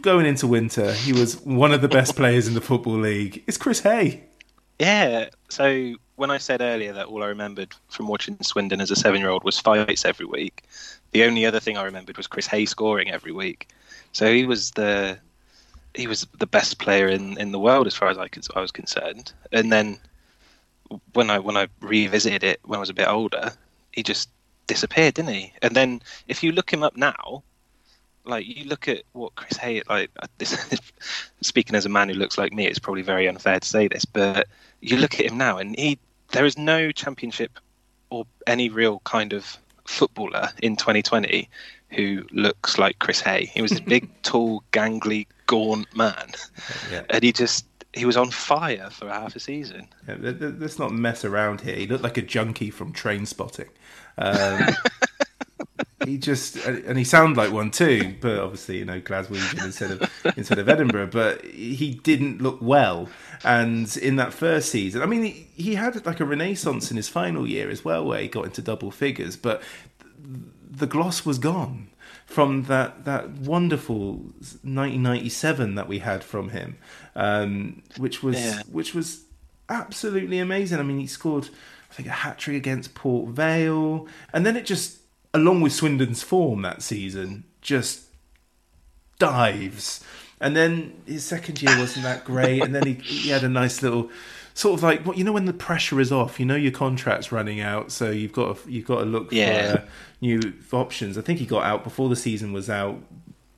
Going 0.00 0.24
into 0.24 0.46
winter, 0.46 0.92
he 0.92 1.12
was 1.12 1.38
one 1.42 1.72
of 1.72 1.82
the 1.82 1.88
best 1.88 2.16
players 2.16 2.48
in 2.48 2.54
the 2.54 2.62
football 2.62 2.98
league. 2.98 3.42
It's 3.46 3.58
Chris 3.58 3.80
Hay. 3.80 4.24
Yeah. 4.78 5.28
So 5.50 5.94
when 6.16 6.30
I 6.30 6.38
said 6.38 6.62
earlier 6.62 6.94
that 6.94 7.06
all 7.06 7.22
I 7.22 7.26
remembered 7.26 7.74
from 7.88 8.08
watching 8.08 8.38
Swindon 8.40 8.80
as 8.80 8.90
a 8.90 8.96
seven-year-old 8.96 9.44
was 9.44 9.58
fights 9.58 10.06
every 10.06 10.24
week, 10.24 10.64
the 11.10 11.24
only 11.24 11.44
other 11.44 11.60
thing 11.60 11.76
I 11.76 11.82
remembered 11.82 12.16
was 12.16 12.26
Chris 12.26 12.46
Hay 12.46 12.64
scoring 12.64 13.10
every 13.10 13.32
week. 13.32 13.68
So 14.12 14.32
he 14.32 14.46
was 14.46 14.70
the 14.70 15.18
he 15.94 16.06
was 16.06 16.26
the 16.38 16.46
best 16.46 16.78
player 16.78 17.08
in, 17.08 17.38
in 17.38 17.52
the 17.52 17.58
world 17.58 17.86
as 17.86 17.94
far 17.94 18.08
as 18.08 18.18
I, 18.18 18.28
I 18.54 18.60
was 18.60 18.70
concerned. 18.70 19.32
And 19.52 19.72
then 19.72 19.98
when 21.12 21.30
I 21.30 21.38
when 21.38 21.56
I 21.56 21.68
revisited 21.80 22.42
it 22.42 22.60
when 22.64 22.78
I 22.78 22.80
was 22.80 22.90
a 22.90 22.94
bit 22.94 23.08
older, 23.08 23.52
he 23.92 24.02
just 24.02 24.28
disappeared, 24.66 25.14
didn't 25.14 25.34
he? 25.34 25.52
And 25.62 25.74
then 25.74 26.02
if 26.28 26.42
you 26.42 26.52
look 26.52 26.72
him 26.72 26.82
up 26.82 26.96
now, 26.96 27.42
like 28.24 28.46
you 28.46 28.64
look 28.64 28.88
at 28.88 29.02
what 29.12 29.34
Chris 29.34 29.56
Hay 29.58 29.82
like 29.88 30.10
this 30.38 30.80
speaking 31.40 31.74
as 31.74 31.86
a 31.86 31.90
man 31.90 32.08
who 32.08 32.14
looks 32.14 32.38
like 32.38 32.52
me 32.52 32.66
it's 32.66 32.78
probably 32.78 33.02
very 33.02 33.28
unfair 33.28 33.60
to 33.60 33.66
say 33.66 33.88
this 33.88 34.04
but 34.04 34.46
you 34.80 34.96
look 34.96 35.14
at 35.18 35.26
him 35.26 35.38
now 35.38 35.58
and 35.58 35.78
he 35.78 35.98
there 36.32 36.44
is 36.44 36.58
no 36.58 36.92
championship 36.92 37.58
or 38.10 38.26
any 38.46 38.68
real 38.68 39.00
kind 39.04 39.32
of 39.32 39.58
footballer 39.86 40.48
in 40.62 40.76
2020 40.76 41.48
who 41.90 42.24
looks 42.30 42.78
like 42.78 42.98
Chris 42.98 43.20
Hay 43.20 43.46
he 43.46 43.62
was 43.62 43.70
this 43.70 43.80
big 43.94 44.08
tall 44.22 44.62
gangly 44.72 45.26
gaunt 45.50 45.88
man 45.96 46.28
Yeah. 46.92 47.02
and 47.10 47.22
he 47.24 47.32
just 47.32 47.66
he 47.92 48.04
was 48.04 48.16
on 48.16 48.30
fire 48.30 48.88
for 48.90 49.08
half 49.08 49.34
a 49.34 49.40
season 49.40 49.88
Yeah, 50.06 50.16
let- 50.20 50.40
let- 50.40 50.60
let's 50.60 50.78
not 50.78 50.92
mess 50.92 51.24
around 51.24 51.60
here. 51.62 51.74
He 51.76 51.86
looked 51.88 52.04
like 52.04 52.16
a 52.16 52.22
junkie 52.22 52.70
from 52.70 52.92
Trainspotting. 52.92 53.68
Um, 54.16 54.60
he 56.06 56.16
just 56.18 56.56
and 56.64 56.96
he 56.96 57.04
sounded 57.04 57.36
like 57.36 57.52
one 57.52 57.70
too, 57.70 58.14
but 58.20 58.38
obviously 58.38 58.78
you 58.78 58.84
know 58.84 59.00
Glaswegian 59.00 59.64
instead 59.64 59.90
of 59.90 60.10
instead 60.36 60.58
of 60.58 60.68
Edinburgh. 60.68 61.08
But 61.08 61.44
he 61.44 61.94
didn't 62.02 62.40
look 62.40 62.58
well, 62.60 63.08
and 63.44 63.94
in 63.96 64.16
that 64.16 64.32
first 64.32 64.70
season, 64.70 65.02
I 65.02 65.06
mean, 65.06 65.24
he, 65.24 65.46
he 65.54 65.74
had 65.74 66.06
like 66.06 66.20
a 66.20 66.24
renaissance 66.24 66.90
in 66.90 66.96
his 66.96 67.08
final 67.08 67.46
year 67.46 67.68
as 67.70 67.84
well, 67.84 68.04
where 68.04 68.20
he 68.20 68.28
got 68.28 68.44
into 68.46 68.62
double 68.62 68.90
figures, 68.90 69.36
but 69.36 69.62
the 70.70 70.86
gloss 70.86 71.26
was 71.26 71.38
gone 71.38 71.88
from 72.30 72.62
that 72.64 73.04
that 73.04 73.28
wonderful 73.30 74.12
1997 74.62 75.74
that 75.74 75.88
we 75.88 75.98
had 75.98 76.22
from 76.22 76.50
him, 76.50 76.78
um, 77.16 77.82
which 77.96 78.22
was 78.22 78.36
Yeah. 78.36 78.62
which 78.70 78.94
was 78.94 79.22
absolutely 79.68 80.38
amazing. 80.38 80.78
I 80.78 80.82
mean, 80.84 81.00
he 81.00 81.06
scored 81.06 81.48
I 81.90 81.94
think 81.94 82.08
a 82.08 82.12
hat 82.12 82.38
trick 82.38 82.56
against 82.56 82.94
Port 82.94 83.30
Vale, 83.30 84.06
and 84.32 84.46
then 84.46 84.56
it 84.56 84.64
just, 84.64 84.98
along 85.34 85.60
with 85.60 85.72
Swindon's 85.72 86.22
form 86.22 86.62
that 86.62 86.82
season, 86.82 87.42
just 87.62 88.02
dives. 89.18 90.02
And 90.40 90.56
then 90.56 90.94
his 91.06 91.24
second 91.24 91.60
year 91.60 91.76
wasn't 91.78 92.04
that 92.04 92.24
great, 92.24 92.62
and 92.62 92.74
then 92.74 92.86
he 92.86 92.94
he 92.94 93.28
had 93.30 93.42
a 93.44 93.48
nice 93.48 93.82
little 93.82 94.08
sort 94.54 94.78
of 94.78 94.82
like 94.82 95.04
what 95.06 95.16
you 95.18 95.24
know 95.24 95.32
when 95.32 95.44
the 95.46 95.52
pressure 95.52 96.00
is 96.00 96.10
off, 96.12 96.38
you 96.40 96.46
know 96.46 96.54
your 96.56 96.72
contract's 96.72 97.30
running 97.32 97.60
out, 97.60 97.90
so 97.92 98.10
you've 98.10 98.32
got 98.32 98.56
to, 98.58 98.70
you've 98.70 98.86
got 98.86 99.00
to 99.00 99.04
look 99.06 99.32
Yeah. 99.32 99.72
for 99.72 99.78
uh, 99.82 99.84
new 100.20 100.40
options. 100.72 101.16
I 101.18 101.22
think 101.22 101.38
he 101.38 101.46
got 101.46 101.64
out 101.64 101.84
before 101.84 102.08
the 102.08 102.16
season 102.16 102.52
was 102.52 102.68
out. 102.70 103.00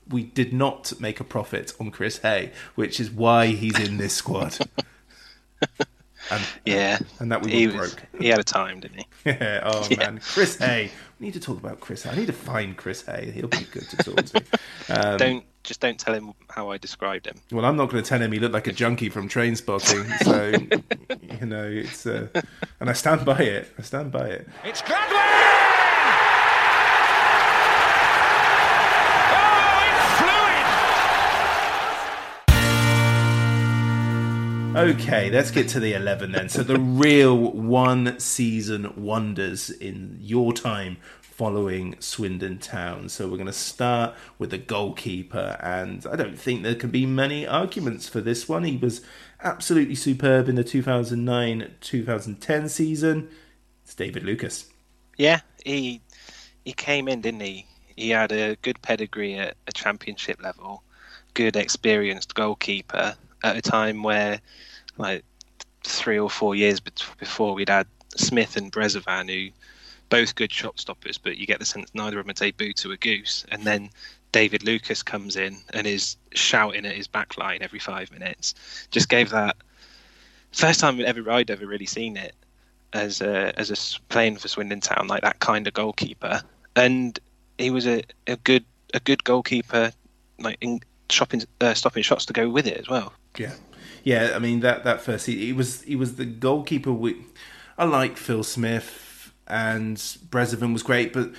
We 0.09 0.25
did 0.25 0.53
not 0.53 0.93
make 1.01 1.21
a 1.21 1.25
profit 1.25 1.73
on 1.81 1.91
Chris 1.91 2.19
Hay, 2.19 2.53
which 2.75 3.01
is 3.01 3.11
why 3.11 3.47
he's 3.47 3.79
in 3.79 3.97
this 3.97 4.13
squad. 4.15 4.57
and, 6.31 6.43
yeah 6.65 6.99
and 7.19 7.31
that 7.33 7.43
we 7.43 7.51
he 7.51 7.67
were 7.67 7.79
was, 7.79 7.95
broke. 7.95 8.21
he 8.21 8.29
had 8.29 8.39
a 8.39 8.45
time 8.45 8.81
didn't 8.81 8.99
he 9.01 9.07
Yeah, 9.31 9.61
oh 9.65 9.87
Yeah. 9.91 9.97
man, 9.99 10.21
Chris 10.25 10.57
Hay. 10.59 10.91
We 11.19 11.27
need 11.27 11.35
to 11.35 11.41
talk 11.41 11.59
about 11.59 11.81
Chris 11.81 12.03
Hay. 12.03 12.11
I 12.11 12.17
need 12.17 12.27
to 12.27 12.33
find 12.33 12.77
Chris 12.77 13.03
Hay. 13.07 13.31
He'll 13.35 13.49
be 13.49 13.65
good 13.71 13.89
to 13.91 13.97
talk 13.97 14.25
to. 14.27 14.43
Um, 14.89 15.17
don't 15.19 15.45
just 15.63 15.81
don't 15.81 15.99
tell 15.99 16.15
him 16.15 16.33
how 16.49 16.71
I 16.71 16.79
described 16.79 17.27
him 17.27 17.37
well, 17.51 17.65
I'm 17.65 17.77
not 17.77 17.91
going 17.91 18.03
to 18.03 18.09
tell 18.09 18.21
him 18.21 18.33
he 18.33 18.39
looked 18.39 18.55
like 18.55 18.67
a 18.67 18.73
junkie 18.73 19.09
from 19.09 19.29
Trainspotting. 19.29 20.03
So 20.23 20.53
you 21.41 21.47
know, 21.47 21.65
it's 21.65 22.07
uh, 22.07 22.29
and 22.81 22.89
I 22.89 22.93
stand 22.93 23.25
by 23.25 23.39
it. 23.39 23.69
I 23.79 23.83
stand 23.83 24.13
by 24.13 24.29
it. 24.29 24.49
It's 24.65 24.81
Gladwin! 24.83 25.19
Oh, 29.35 29.83
it's 29.89 30.07
fluid! 34.73 34.97
Okay, 34.97 35.31
let's 35.31 35.51
get 35.51 35.69
to 35.69 35.81
the 35.81 35.95
11 35.95 36.33
then. 36.33 36.49
So, 36.49 36.63
the 36.63 36.79
real 36.79 37.37
one 37.37 38.19
season 38.21 38.93
wonders 38.97 39.71
in 39.71 40.19
your 40.21 40.53
time 40.53 40.97
following 41.33 41.97
Swindon 41.99 42.59
Town. 42.59 43.09
So, 43.09 43.29
we're 43.29 43.37
going 43.37 43.47
to 43.47 43.53
start 43.53 44.15
with 44.39 44.51
the 44.51 44.59
goalkeeper, 44.59 45.57
and 45.61 46.07
I 46.11 46.17
don't 46.17 46.39
think 46.39 46.63
there 46.63 46.75
can 46.75 46.91
be 46.91 47.07
many 47.07 47.47
arguments 47.47 48.09
for 48.09 48.21
this 48.21 48.49
one. 48.49 48.65
He 48.65 48.77
was 48.77 49.01
absolutely 49.43 49.95
superb 49.97 50.49
in 50.49 50.55
the 50.55 50.65
2009 50.65 51.71
2010 51.81 52.69
season. 52.69 53.29
It's 53.85 53.95
David 53.95 54.23
Lucas. 54.23 54.67
Yeah, 55.17 55.41
he 55.65 56.01
he 56.65 56.73
came 56.73 57.09
in, 57.09 57.21
didn't 57.21 57.41
he? 57.41 57.67
he 57.97 58.11
had 58.11 58.33
a 58.33 58.57
good 58.63 58.81
pedigree 58.83 59.35
at 59.35 59.57
a 59.67 59.73
championship 59.73 60.43
level, 60.43 60.83
good 61.35 61.57
experienced 61.57 62.35
goalkeeper 62.35 63.15
at 63.45 63.57
a 63.57 63.63
time 63.63 64.03
where, 64.03 64.41
like 64.99 65.25
three 65.85 66.19
or 66.19 66.31
four 66.31 66.55
years 66.55 66.81
before, 66.81 67.55
we'd 67.55 67.69
had 67.69 67.87
Smith 68.17 68.57
and 68.57 68.73
Brezovan, 68.73 69.29
who 69.29 69.53
both 70.13 70.35
good 70.35 70.53
shot 70.53 70.79
stoppers, 70.79 71.17
but 71.17 71.39
you 71.39 71.47
get 71.47 71.59
the 71.59 71.65
sense 71.65 71.91
neither 71.95 72.21
of 72.21 72.27
them 72.27 72.37
say 72.37 72.51
boo 72.51 72.75
to 72.75 72.93
a 72.93 72.99
goose. 72.99 73.47
And 73.51 73.65
then 73.65 73.89
David 74.31 74.63
Lucas 74.63 75.03
comes 75.03 75.37
in 75.37 75.57
and 75.73 75.87
is 75.87 76.19
shouting 76.35 76.85
at 76.85 76.95
his 76.95 77.09
back 77.09 77.39
line 77.39 77.63
every 77.63 77.79
five 77.79 78.13
minutes. 78.13 78.55
Just 78.91 79.09
gave 79.09 79.31
that 79.31 79.57
first 80.53 80.81
time 80.81 81.01
ever 81.01 81.31
I'd 81.31 81.51
ever 81.51 81.67
really 81.67 81.87
seen 81.87 82.19
it 82.19 82.35
as 82.93 83.23
a 83.23 83.59
as 83.59 83.71
a 83.71 84.01
playing 84.11 84.37
for 84.37 84.49
Swindon 84.49 84.81
Town 84.81 85.07
like 85.09 85.23
that 85.23 85.39
kind 85.39 85.67
of 85.67 85.73
goalkeeper. 85.73 86.43
And 86.77 87.19
he 87.57 87.71
was 87.71 87.87
a, 87.87 88.03
a 88.27 88.37
good 88.37 88.67
a 88.93 89.01
good 89.01 89.25
goalkeeper, 89.25 89.93
like 90.39 90.59
in 90.61 90.81
shopping 91.09 91.43
uh, 91.63 91.73
stopping 91.73 92.03
shots 92.03 92.27
to 92.27 92.35
go 92.35 92.51
with 92.51 92.67
it 92.67 92.77
as 92.77 92.87
well. 92.87 93.15
Yeah, 93.39 93.55
yeah. 94.05 94.33
I 94.35 94.41
mean 94.41 94.61
that 94.61 94.85
that 94.85 95.01
first 95.01 95.25
he, 95.25 95.47
he 95.47 95.53
was 95.55 95.81
he 95.85 95.97
was 95.97 96.17
the 96.17 96.27
goalkeeper. 96.27 96.93
With, 96.93 97.17
I 97.79 97.85
like 97.85 98.19
Phil 98.19 98.43
Smith 98.43 99.12
and 99.53 99.99
Brezovan 100.31 100.73
was 100.73 100.83
great, 100.83 101.13
but 101.13 101.31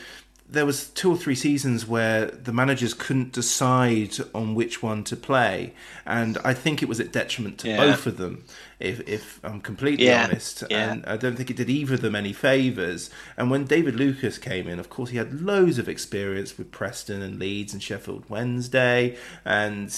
there 0.47 0.68
was 0.68 0.89
two 0.89 1.11
or 1.11 1.18
three 1.18 1.34
seasons 1.34 1.88
where 1.88 2.28
the 2.28 2.53
managers 2.53 2.93
couldn't 2.93 3.32
decide 3.32 4.16
on 4.36 4.53
which 4.53 4.84
one 4.84 5.03
to 5.05 5.16
play, 5.16 5.74
and 6.05 6.38
I 6.45 6.53
think 6.53 6.84
it 6.84 6.88
was 6.88 6.99
at 6.99 7.11
detriment 7.11 7.57
to 7.59 7.70
yeah. 7.70 7.78
both 7.78 8.05
of 8.05 8.18
them. 8.18 8.45
If, 8.80 8.99
if 9.07 9.39
I'm 9.43 9.61
completely 9.61 10.05
yeah. 10.05 10.26
honest, 10.26 10.64
yeah. 10.70 10.91
and 10.91 11.05
I 11.07 11.18
don't 11.18 11.36
think 11.36 11.49
it 11.49 11.55
did 11.55 11.72
either 11.72 11.95
of 11.95 12.01
them 12.01 12.16
any 12.16 12.34
favors. 12.34 13.09
And 13.36 13.49
when 13.49 13.66
David 13.66 13.95
Lucas 13.95 14.38
came 14.38 14.68
in, 14.68 14.80
of 14.80 14.89
course, 14.89 15.09
he 15.09 15.18
had 15.18 15.41
loads 15.41 15.80
of 15.80 15.89
experience 15.89 16.55
with 16.57 16.70
Preston 16.70 17.24
and 17.24 17.39
Leeds 17.39 17.74
and 17.74 17.82
Sheffield 17.82 18.30
Wednesday, 18.30 19.18
and 19.45 19.89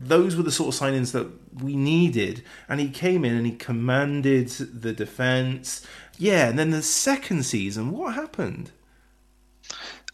those 0.00 0.36
were 0.36 0.42
the 0.42 0.52
sort 0.52 0.74
of 0.74 0.80
signings 0.80 1.12
that 1.12 1.28
we 1.62 1.76
needed. 1.76 2.42
And 2.68 2.80
he 2.80 2.88
came 2.88 3.24
in 3.24 3.34
and 3.34 3.44
he 3.44 3.52
commanded 3.52 4.48
the 4.48 4.92
defense. 4.92 5.84
Yeah, 6.18 6.48
and 6.48 6.58
then 6.58 6.70
the 6.70 6.82
second 6.82 7.44
season, 7.44 7.92
what 7.92 8.14
happened? 8.14 8.70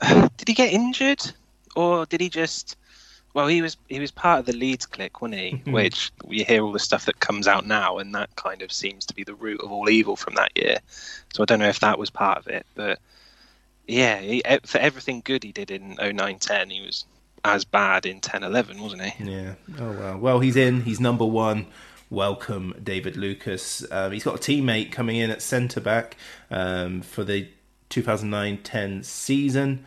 did 0.36 0.48
he 0.48 0.55
get 0.55 0.72
injured, 0.72 1.22
or 1.74 2.07
did 2.07 2.20
he 2.20 2.28
just? 2.28 2.76
Well, 3.32 3.48
he 3.48 3.62
was 3.62 3.76
he 3.88 3.98
was 3.98 4.11
part 4.11 4.38
of 4.38 4.46
the 4.46 4.52
Leeds 4.52 4.86
clique, 4.86 5.20
wasn't 5.20 5.40
he? 5.40 5.62
Which 5.70 6.12
you 6.28 6.44
hear 6.44 6.62
all 6.62 6.72
the 6.72 6.78
stuff 6.78 7.07
that 7.07 7.20
comes 7.20 7.48
out 7.48 7.66
now, 7.66 7.98
and 7.98 8.14
that 8.14 8.36
kind 8.36 8.62
of 8.62 8.70
seems 8.70 9.07
to 9.07 9.14
be 9.14 9.24
the 9.24 9.34
root 9.34 9.61
of 9.62 9.72
all 9.72 9.88
evil 9.88 10.14
from 10.14 10.34
that 10.34 10.52
year. 10.57 10.78
So 11.32 11.42
I 11.42 11.46
don't 11.46 11.59
know 11.59 11.68
if 11.68 11.80
that 11.80 11.98
was 11.98 12.11
part 12.11 12.38
of 12.38 12.46
it, 12.48 12.66
but 12.74 13.00
yeah, 13.86 14.20
he, 14.20 14.42
for 14.64 14.78
everything 14.78 15.22
good 15.24 15.42
he 15.42 15.52
did 15.52 15.70
in 15.70 15.96
09-10, 15.96 16.70
he 16.70 16.80
was 16.80 17.05
as 17.44 17.64
bad 17.64 18.07
in 18.07 18.20
10-11, 18.20 18.80
wasn't 18.80 19.02
he? 19.02 19.32
Yeah. 19.32 19.55
Oh 19.78 19.92
well. 19.92 20.18
Well, 20.18 20.40
he's 20.40 20.57
in. 20.57 20.82
He's 20.82 21.00
number 21.00 21.26
one. 21.26 21.66
Welcome, 22.11 22.74
David 22.82 23.16
Lucas. 23.16 23.84
Um, 23.90 24.12
he's 24.12 24.24
got 24.24 24.36
a 24.36 24.38
teammate 24.38 24.92
coming 24.92 25.16
in 25.16 25.30
at 25.30 25.40
centre 25.40 25.80
back 25.80 26.16
um, 26.50 27.00
for 27.00 27.24
the 27.24 27.48
2009-10 27.90 29.05
season. 29.05 29.84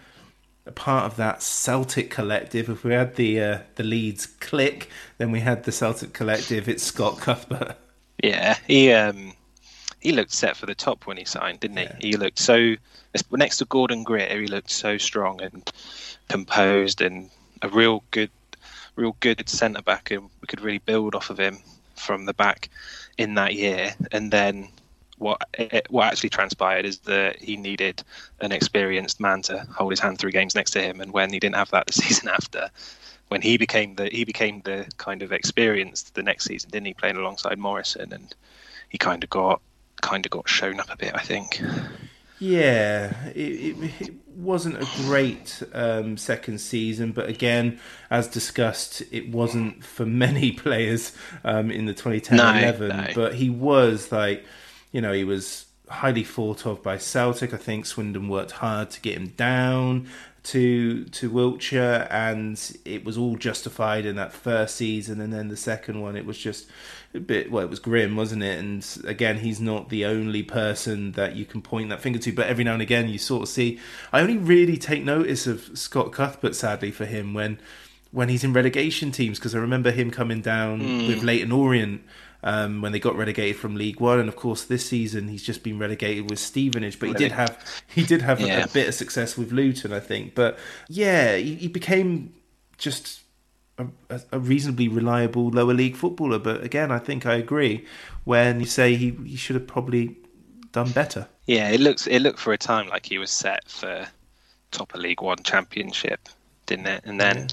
A 0.65 0.71
part 0.71 1.05
of 1.05 1.15
that 1.17 1.41
Celtic 1.41 2.09
collective. 2.09 2.69
If 2.69 2.83
we 2.83 2.93
had 2.93 3.15
the 3.15 3.41
uh, 3.41 3.59
the 3.75 3.83
Leeds 3.83 4.25
click, 4.25 4.89
then 5.17 5.31
we 5.31 5.39
had 5.39 5.63
the 5.63 5.71
Celtic 5.71 6.11
collective. 6.11 6.67
It's 6.67 6.83
Scott 6.83 7.19
Cuthbert. 7.21 7.77
Yeah, 8.21 8.57
he 8.67 8.91
um, 8.91 9.33
he 10.01 10.11
looked 10.11 10.33
set 10.33 10.57
for 10.57 10.65
the 10.65 10.75
top 10.75 11.07
when 11.07 11.15
he 11.15 11.23
signed, 11.23 11.61
didn't 11.61 11.77
he? 11.77 11.83
Yeah. 11.83 11.95
He 11.99 12.17
looked 12.17 12.39
so 12.39 12.75
next 13.31 13.57
to 13.57 13.65
Gordon 13.65 14.03
Greer. 14.03 14.41
He 14.41 14.47
looked 14.47 14.71
so 14.71 14.97
strong 14.97 15.41
and 15.41 15.71
composed 16.27 16.99
and 16.99 17.29
a 17.61 17.69
real 17.69 18.03
good, 18.11 18.31
real 18.97 19.15
good 19.21 19.47
centre 19.47 19.81
back, 19.81 20.11
and 20.11 20.23
we 20.41 20.47
could 20.47 20.59
really 20.59 20.79
build 20.79 21.15
off 21.15 21.29
of 21.29 21.39
him 21.39 21.59
from 21.97 22.25
the 22.25 22.33
back 22.33 22.69
in 23.17 23.35
that 23.35 23.55
year. 23.55 23.93
And 24.11 24.31
then 24.31 24.69
what 25.17 25.47
it, 25.53 25.87
what 25.89 26.05
actually 26.05 26.29
transpired 26.29 26.85
is 26.85 26.99
that 26.99 27.41
he 27.41 27.57
needed 27.57 28.03
an 28.41 28.51
experienced 28.51 29.19
man 29.19 29.41
to 29.43 29.65
hold 29.75 29.91
his 29.91 29.99
hand 29.99 30.19
through 30.19 30.31
games 30.31 30.55
next 30.55 30.71
to 30.71 30.81
him, 30.81 31.01
and 31.01 31.11
when 31.11 31.31
he 31.31 31.39
didn't 31.39 31.55
have 31.55 31.71
that 31.71 31.87
the 31.87 31.93
season 32.03 32.29
after, 32.29 32.69
when 33.29 33.41
he 33.41 33.57
became 33.57 33.95
the 33.95 34.09
he 34.11 34.23
became 34.23 34.61
the 34.63 34.85
kind 34.97 35.21
of 35.21 35.31
experienced 35.31 36.13
the 36.15 36.23
next 36.23 36.45
season, 36.45 36.69
didn't 36.69 36.87
he, 36.87 36.93
playing 36.93 37.17
alongside 37.17 37.57
Morrison, 37.57 38.13
and 38.13 38.35
he 38.89 38.97
kind 38.97 39.23
of 39.23 39.29
got 39.29 39.61
kind 40.01 40.25
of 40.25 40.29
got 40.29 40.47
shown 40.47 40.79
up 40.79 40.89
a 40.91 40.97
bit, 40.97 41.11
I 41.15 41.21
think. 41.21 41.61
Yeah, 42.39 43.29
it, 43.29 43.75
it, 43.99 44.13
wasn't 44.37 44.81
a 44.81 44.87
great 45.03 45.63
um, 45.73 46.15
second 46.15 46.59
season, 46.59 47.11
but 47.11 47.27
again, 47.27 47.79
as 48.09 48.27
discussed, 48.27 49.03
it 49.11 49.29
wasn't 49.29 49.83
for 49.83 50.05
many 50.25 50.51
players 50.51 51.13
um, 51.43 51.71
in 51.71 51.85
the 51.85 51.93
2010-11. 51.93 52.79
No, 52.79 52.87
no. 52.87 53.07
But 53.15 53.35
he 53.35 53.49
was 53.49 54.11
like 54.11 54.45
you 54.91 55.01
know, 55.01 55.13
he 55.13 55.23
was 55.23 55.65
highly 55.89 56.23
thought 56.23 56.65
of 56.65 56.81
by 56.83 56.97
Celtic. 56.97 57.53
I 57.53 57.57
think 57.57 57.85
Swindon 57.85 58.29
worked 58.29 58.51
hard 58.51 58.89
to 58.91 59.01
get 59.01 59.15
him 59.15 59.27
down 59.37 60.07
to 60.43 61.05
to 61.05 61.29
Wiltshire, 61.29 62.07
and 62.09 62.59
it 62.85 63.03
was 63.03 63.17
all 63.17 63.35
justified 63.35 64.05
in 64.05 64.15
that 64.15 64.33
first 64.33 64.75
season. 64.75 65.19
And 65.19 65.33
then 65.33 65.49
the 65.49 65.57
second 65.57 66.01
one, 66.01 66.15
it 66.15 66.25
was 66.25 66.37
just 66.37 66.67
bit 67.19 67.51
well, 67.51 67.63
it 67.63 67.69
was 67.69 67.79
grim, 67.79 68.15
wasn't 68.15 68.43
it? 68.43 68.59
And 68.59 68.85
again, 69.05 69.39
he's 69.39 69.59
not 69.59 69.89
the 69.89 70.05
only 70.05 70.43
person 70.43 71.13
that 71.13 71.35
you 71.35 71.45
can 71.45 71.61
point 71.61 71.89
that 71.89 72.01
finger 72.01 72.19
to, 72.19 72.31
but 72.31 72.47
every 72.47 72.63
now 72.63 72.73
and 72.73 72.81
again, 72.81 73.09
you 73.09 73.17
sort 73.17 73.43
of 73.43 73.49
see. 73.49 73.79
I 74.11 74.21
only 74.21 74.37
really 74.37 74.77
take 74.77 75.03
notice 75.03 75.47
of 75.47 75.77
Scott 75.77 76.11
Cuthbert, 76.11 76.55
sadly 76.55 76.91
for 76.91 77.05
him, 77.05 77.33
when 77.33 77.59
when 78.11 78.29
he's 78.29 78.43
in 78.43 78.53
relegation 78.53 79.11
teams, 79.11 79.37
because 79.37 79.53
I 79.53 79.59
remember 79.59 79.91
him 79.91 80.11
coming 80.11 80.41
down 80.41 80.81
mm. 80.81 81.07
with 81.07 81.23
Leyton 81.23 81.51
Orient 81.51 82.01
um, 82.43 82.81
when 82.81 82.91
they 82.91 82.99
got 82.99 83.15
relegated 83.15 83.57
from 83.57 83.75
League 83.75 83.99
One, 83.99 84.19
and 84.19 84.29
of 84.29 84.35
course 84.35 84.63
this 84.63 84.85
season 84.85 85.27
he's 85.27 85.43
just 85.43 85.63
been 85.63 85.79
relegated 85.79 86.29
with 86.29 86.39
Stevenage. 86.39 86.99
But 86.99 87.09
he 87.09 87.15
did 87.15 87.31
have 87.31 87.83
he 87.87 88.03
did 88.03 88.21
have 88.21 88.39
yeah. 88.39 88.61
a, 88.61 88.63
a, 88.65 88.67
bit 88.67 88.87
of 88.87 88.93
success 88.93 89.37
with 89.37 89.51
Luton, 89.51 89.91
I 89.91 89.99
think. 89.99 90.35
But 90.35 90.57
yeah, 90.87 91.35
he, 91.35 91.55
he 91.55 91.67
became 91.67 92.33
just 92.77 93.21
a, 93.77 94.21
a, 94.31 94.39
reasonably 94.39 94.87
reliable 94.87 95.49
lower 95.49 95.73
league 95.73 95.95
footballer. 95.95 96.39
But 96.39 96.63
again, 96.63 96.91
I 96.91 96.99
think 96.99 97.25
I 97.25 97.35
agree 97.35 97.85
when 98.23 98.59
you 98.59 98.65
say 98.65 98.95
he, 98.95 99.11
he 99.25 99.35
should 99.35 99.55
have 99.55 99.67
probably 99.67 100.17
done 100.71 100.91
better. 100.91 101.27
Yeah, 101.45 101.69
it 101.69 101.79
looks 101.79 102.07
it 102.07 102.19
looked 102.21 102.39
for 102.39 102.53
a 102.53 102.57
time 102.57 102.89
like 102.89 103.05
he 103.05 103.17
was 103.17 103.31
set 103.31 103.69
for 103.69 104.07
top 104.71 104.93
of 104.93 105.01
League 105.01 105.21
One 105.21 105.37
Championship, 105.43 106.27
didn't 106.65 106.87
it? 106.87 107.01
And 107.05 107.19
then, 107.19 107.47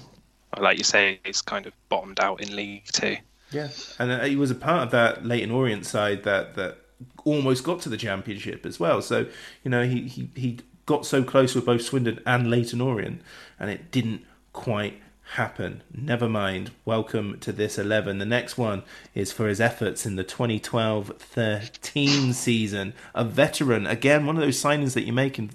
yeah. 0.55 0.59
like 0.61 0.77
you 0.77 0.83
say, 0.83 1.19
it's 1.23 1.41
kind 1.41 1.65
of 1.65 1.73
bottomed 1.89 2.19
out 2.19 2.41
in 2.41 2.55
League 2.55 2.85
Two. 2.91 3.17
Yeah, 3.51 3.69
and 3.99 4.11
uh, 4.11 4.23
he 4.25 4.35
was 4.35 4.51
a 4.51 4.55
part 4.55 4.83
of 4.83 4.91
that 4.91 5.25
Leyton 5.25 5.51
Orient 5.51 5.85
side 5.85 6.23
that 6.23 6.55
that 6.55 6.77
almost 7.23 7.63
got 7.63 7.81
to 7.81 7.89
the 7.89 7.97
championship 7.97 8.65
as 8.65 8.79
well. 8.79 9.01
So 9.01 9.27
you 9.63 9.71
know 9.71 9.83
he 9.85 10.07
he 10.07 10.29
he 10.35 10.59
got 10.85 11.05
so 11.05 11.23
close 11.23 11.55
with 11.55 11.65
both 11.65 11.81
Swindon 11.81 12.19
and 12.25 12.49
Leyton 12.49 12.81
Orient, 12.81 13.21
and 13.59 13.69
it 13.69 13.91
didn't 13.91 14.25
quite 14.51 15.01
happen. 15.33 15.83
Never 15.93 16.29
mind. 16.29 16.71
Welcome 16.85 17.39
to 17.39 17.51
this 17.51 17.77
11. 17.77 18.19
The 18.19 18.25
next 18.25 18.57
one 18.57 18.83
is 19.13 19.31
for 19.31 19.47
his 19.47 19.59
efforts 19.59 20.05
in 20.05 20.15
the 20.15 20.23
2012 20.23 21.13
13 21.17 22.33
season. 22.33 22.93
A 23.13 23.23
veteran. 23.23 23.87
Again, 23.87 24.25
one 24.25 24.37
of 24.37 24.41
those 24.41 24.61
signings 24.61 24.93
that 24.93 25.05
you 25.05 25.13
make 25.13 25.37
and, 25.37 25.49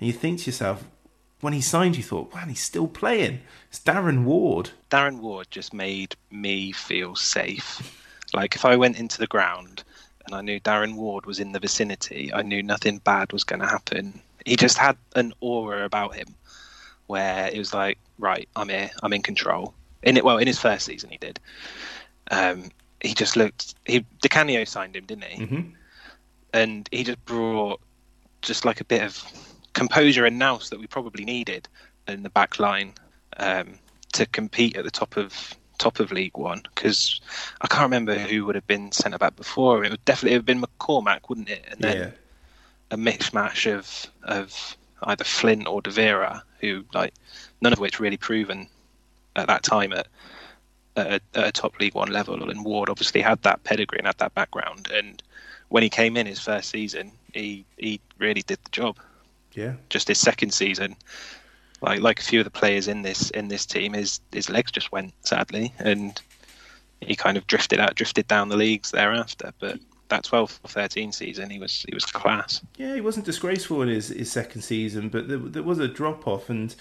and 0.00 0.06
you 0.06 0.12
think 0.12 0.40
to 0.40 0.46
yourself, 0.46 0.84
when 1.40 1.52
he 1.52 1.60
signed, 1.60 1.96
you 1.96 2.02
thought, 2.02 2.32
wow, 2.32 2.46
he's 2.46 2.62
still 2.62 2.88
playing. 2.88 3.40
It's 3.68 3.78
Darren 3.78 4.24
Ward. 4.24 4.70
Darren 4.90 5.20
Ward 5.20 5.48
just 5.50 5.74
made 5.74 6.16
me 6.30 6.72
feel 6.72 7.14
safe. 7.14 8.02
Like 8.32 8.54
if 8.54 8.64
I 8.64 8.76
went 8.76 8.98
into 8.98 9.18
the 9.18 9.26
ground 9.26 9.84
and 10.24 10.34
I 10.34 10.40
knew 10.40 10.60
Darren 10.60 10.94
Ward 10.94 11.26
was 11.26 11.38
in 11.38 11.52
the 11.52 11.60
vicinity, 11.60 12.32
I 12.32 12.42
knew 12.42 12.62
nothing 12.62 12.98
bad 12.98 13.32
was 13.32 13.44
going 13.44 13.60
to 13.60 13.66
happen. 13.66 14.20
He 14.46 14.56
just 14.56 14.78
had 14.78 14.96
an 15.14 15.32
aura 15.40 15.84
about 15.84 16.14
him 16.14 16.34
where 17.06 17.48
it 17.48 17.58
was 17.58 17.72
like, 17.72 17.98
right, 18.18 18.48
I'm 18.56 18.68
here, 18.68 18.90
I'm 19.02 19.12
in 19.12 19.22
control. 19.22 19.74
In 20.02 20.16
it, 20.16 20.24
well, 20.24 20.38
in 20.38 20.46
his 20.46 20.58
first 20.58 20.86
season, 20.86 21.10
he 21.10 21.18
did. 21.18 21.40
Um, 22.30 22.70
he 23.00 23.14
just 23.14 23.36
looked. 23.36 23.74
He 23.84 24.04
Di 24.20 24.28
Canio 24.28 24.64
signed 24.64 24.96
him, 24.96 25.04
didn't 25.04 25.24
he? 25.24 25.44
Mm-hmm. 25.44 25.70
And 26.52 26.88
he 26.90 27.04
just 27.04 27.24
brought 27.24 27.80
just 28.42 28.64
like 28.64 28.80
a 28.80 28.84
bit 28.84 29.02
of 29.02 29.24
composure 29.72 30.24
and 30.24 30.38
nous 30.38 30.70
that 30.70 30.80
we 30.80 30.86
probably 30.86 31.24
needed 31.24 31.68
in 32.08 32.22
the 32.22 32.30
back 32.30 32.58
line 32.58 32.92
um, 33.36 33.74
to 34.12 34.26
compete 34.26 34.76
at 34.76 34.84
the 34.84 34.90
top 34.90 35.16
of 35.16 35.54
top 35.78 36.00
of 36.00 36.10
League 36.10 36.36
One 36.38 36.62
because 36.74 37.20
I 37.60 37.66
can't 37.66 37.82
remember 37.82 38.14
who 38.18 38.46
would 38.46 38.54
have 38.54 38.66
been 38.66 38.92
centre 38.92 39.18
back 39.18 39.36
before. 39.36 39.84
It 39.84 39.90
would 39.90 40.04
definitely 40.04 40.34
have 40.34 40.46
been 40.46 40.62
McCormack, 40.62 41.28
wouldn't 41.28 41.50
it? 41.50 41.64
And 41.70 41.80
then 41.80 41.96
yeah. 41.96 42.10
a 42.90 42.96
mishmash 42.96 43.70
of 43.70 44.06
of 44.22 44.76
either 45.02 45.24
Flint 45.24 45.66
or 45.66 45.82
Devera, 45.82 46.42
who 46.60 46.84
like 46.94 47.14
none 47.60 47.72
of 47.72 47.78
which 47.78 48.00
really 48.00 48.16
proven 48.16 48.68
at 49.36 49.46
that 49.46 49.62
time 49.62 49.92
at, 49.92 50.06
at, 50.96 51.06
a, 51.06 51.38
at 51.38 51.46
a 51.48 51.52
top 51.52 51.78
League 51.78 51.94
One 51.94 52.10
level. 52.10 52.50
And 52.50 52.64
Ward 52.64 52.88
obviously 52.88 53.20
had 53.20 53.42
that 53.42 53.64
pedigree 53.64 53.98
and 53.98 54.06
had 54.06 54.18
that 54.18 54.34
background. 54.34 54.88
And 54.92 55.22
when 55.68 55.82
he 55.82 55.88
came 55.88 56.16
in 56.16 56.26
his 56.26 56.40
first 56.40 56.70
season, 56.70 57.12
he 57.32 57.64
he 57.76 58.00
really 58.18 58.42
did 58.42 58.58
the 58.64 58.70
job. 58.70 58.96
Yeah. 59.52 59.74
Just 59.88 60.08
his 60.08 60.18
second 60.18 60.52
season, 60.52 60.96
like 61.80 62.00
like 62.00 62.20
a 62.20 62.22
few 62.22 62.40
of 62.40 62.44
the 62.44 62.50
players 62.50 62.88
in 62.88 63.02
this 63.02 63.30
in 63.30 63.48
this 63.48 63.66
team, 63.66 63.92
his 63.92 64.20
his 64.32 64.50
legs 64.50 64.70
just 64.70 64.92
went 64.92 65.14
sadly, 65.20 65.72
and 65.78 66.20
he 67.00 67.14
kind 67.14 67.36
of 67.36 67.46
drifted 67.46 67.80
out, 67.80 67.94
drifted 67.94 68.26
down 68.26 68.48
the 68.48 68.56
leagues 68.56 68.90
thereafter. 68.90 69.52
But 69.58 69.78
that 70.08 70.24
12 70.24 70.60
or 70.64 70.68
13 70.68 71.12
season, 71.12 71.50
he 71.50 71.58
was 71.58 71.84
he 71.88 71.94
was 71.94 72.04
class. 72.04 72.62
Yeah, 72.76 72.94
he 72.94 73.00
wasn't 73.00 73.26
disgraceful 73.26 73.82
in 73.82 73.88
his, 73.88 74.08
his 74.08 74.30
second 74.30 74.62
season, 74.62 75.08
but 75.08 75.28
there, 75.28 75.38
there 75.38 75.62
was 75.62 75.78
a 75.78 75.88
drop 75.88 76.26
off, 76.26 76.50
and 76.50 76.74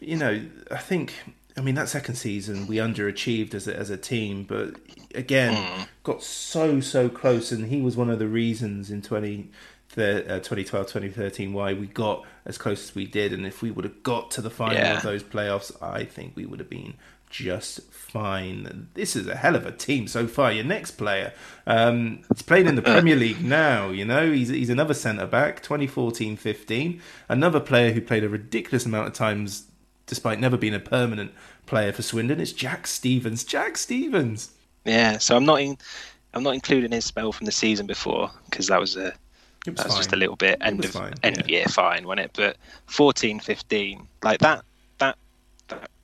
you 0.00 0.16
know, 0.16 0.42
I 0.70 0.78
think. 0.78 1.14
I 1.56 1.62
mean, 1.62 1.74
that 1.74 1.88
second 1.88 2.14
season 2.14 2.68
we 2.68 2.76
underachieved 2.76 3.54
as 3.54 3.66
a, 3.66 3.76
as 3.76 3.90
a 3.90 3.96
team, 3.96 4.44
but 4.44 4.76
again, 5.16 5.54
mm. 5.54 5.88
got 6.04 6.22
so 6.22 6.80
so 6.80 7.08
close, 7.08 7.50
and 7.50 7.66
he 7.66 7.82
was 7.82 7.96
one 7.96 8.08
of 8.08 8.20
the 8.20 8.28
reasons 8.28 8.88
in 8.88 9.02
20, 9.02 9.50
the, 9.94 10.20
uh, 10.24 10.38
2012 10.38 10.86
2013 10.86 11.52
why 11.52 11.72
we 11.72 11.86
got 11.86 12.24
as 12.46 12.56
close 12.56 12.88
as 12.88 12.94
we 12.94 13.06
did 13.06 13.32
and 13.32 13.44
if 13.44 13.60
we 13.60 13.70
would 13.70 13.84
have 13.84 14.02
got 14.02 14.30
to 14.30 14.40
the 14.40 14.50
final 14.50 14.76
yeah. 14.76 14.96
of 14.96 15.02
those 15.02 15.22
playoffs 15.22 15.72
i 15.82 16.04
think 16.04 16.32
we 16.36 16.46
would 16.46 16.60
have 16.60 16.70
been 16.70 16.94
just 17.30 17.80
fine 17.92 18.88
this 18.94 19.14
is 19.14 19.26
a 19.28 19.36
hell 19.36 19.54
of 19.54 19.64
a 19.64 19.70
team 19.70 20.06
so 20.08 20.26
far 20.26 20.52
your 20.52 20.64
next 20.64 20.92
player 20.92 21.32
um, 21.66 22.20
he's 22.34 22.42
playing 22.42 22.66
in 22.66 22.74
the 22.74 22.82
premier 22.82 23.16
league 23.24 23.40
now 23.40 23.88
you 23.88 24.04
know 24.04 24.30
he's, 24.30 24.48
he's 24.48 24.68
another 24.68 24.94
centre 24.94 25.26
back 25.26 25.62
2014-15 25.62 27.00
another 27.28 27.60
player 27.60 27.92
who 27.92 28.00
played 28.00 28.24
a 28.24 28.28
ridiculous 28.28 28.84
amount 28.84 29.06
of 29.06 29.14
times 29.14 29.66
despite 30.06 30.40
never 30.40 30.56
being 30.56 30.74
a 30.74 30.80
permanent 30.80 31.32
player 31.66 31.92
for 31.92 32.02
swindon 32.02 32.40
it's 32.40 32.52
jack 32.52 32.86
stevens 32.86 33.44
jack 33.44 33.78
stevens 33.78 34.50
yeah 34.84 35.16
so 35.16 35.36
i'm 35.36 35.44
not 35.44 35.60
in 35.60 35.78
I'm 36.32 36.42
not 36.42 36.54
including 36.54 36.92
his 36.92 37.04
spell 37.04 37.32
from 37.32 37.46
the 37.46 37.52
season 37.52 37.86
before 37.86 38.30
because 38.48 38.68
that 38.68 38.80
was 38.80 38.96
a 38.96 39.12
that 39.66 39.76
was 39.76 39.82
fine. 39.82 39.96
just 39.96 40.12
a 40.12 40.16
little 40.16 40.36
bit 40.36 40.58
end 40.60 40.84
of 40.84 40.92
fine, 40.92 41.14
end 41.22 41.44
yeah. 41.46 41.58
year 41.58 41.64
fine, 41.66 42.06
wasn't 42.06 42.26
it? 42.26 42.30
But 42.34 42.56
14, 42.86 43.40
15, 43.40 44.06
like 44.22 44.40
that 44.40 44.64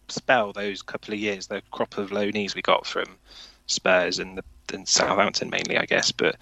spell, 0.08 0.52
those 0.52 0.82
couple 0.82 1.14
of 1.14 1.20
years, 1.20 1.46
the 1.46 1.62
crop 1.70 1.98
of 1.98 2.10
loanees 2.10 2.54
we 2.54 2.62
got 2.62 2.86
from 2.86 3.06
Spurs 3.66 4.18
and 4.18 4.38
the 4.38 4.44
and 4.72 4.88
Southampton 4.88 5.50
mainly, 5.50 5.78
I 5.78 5.86
guess, 5.86 6.10
but 6.10 6.36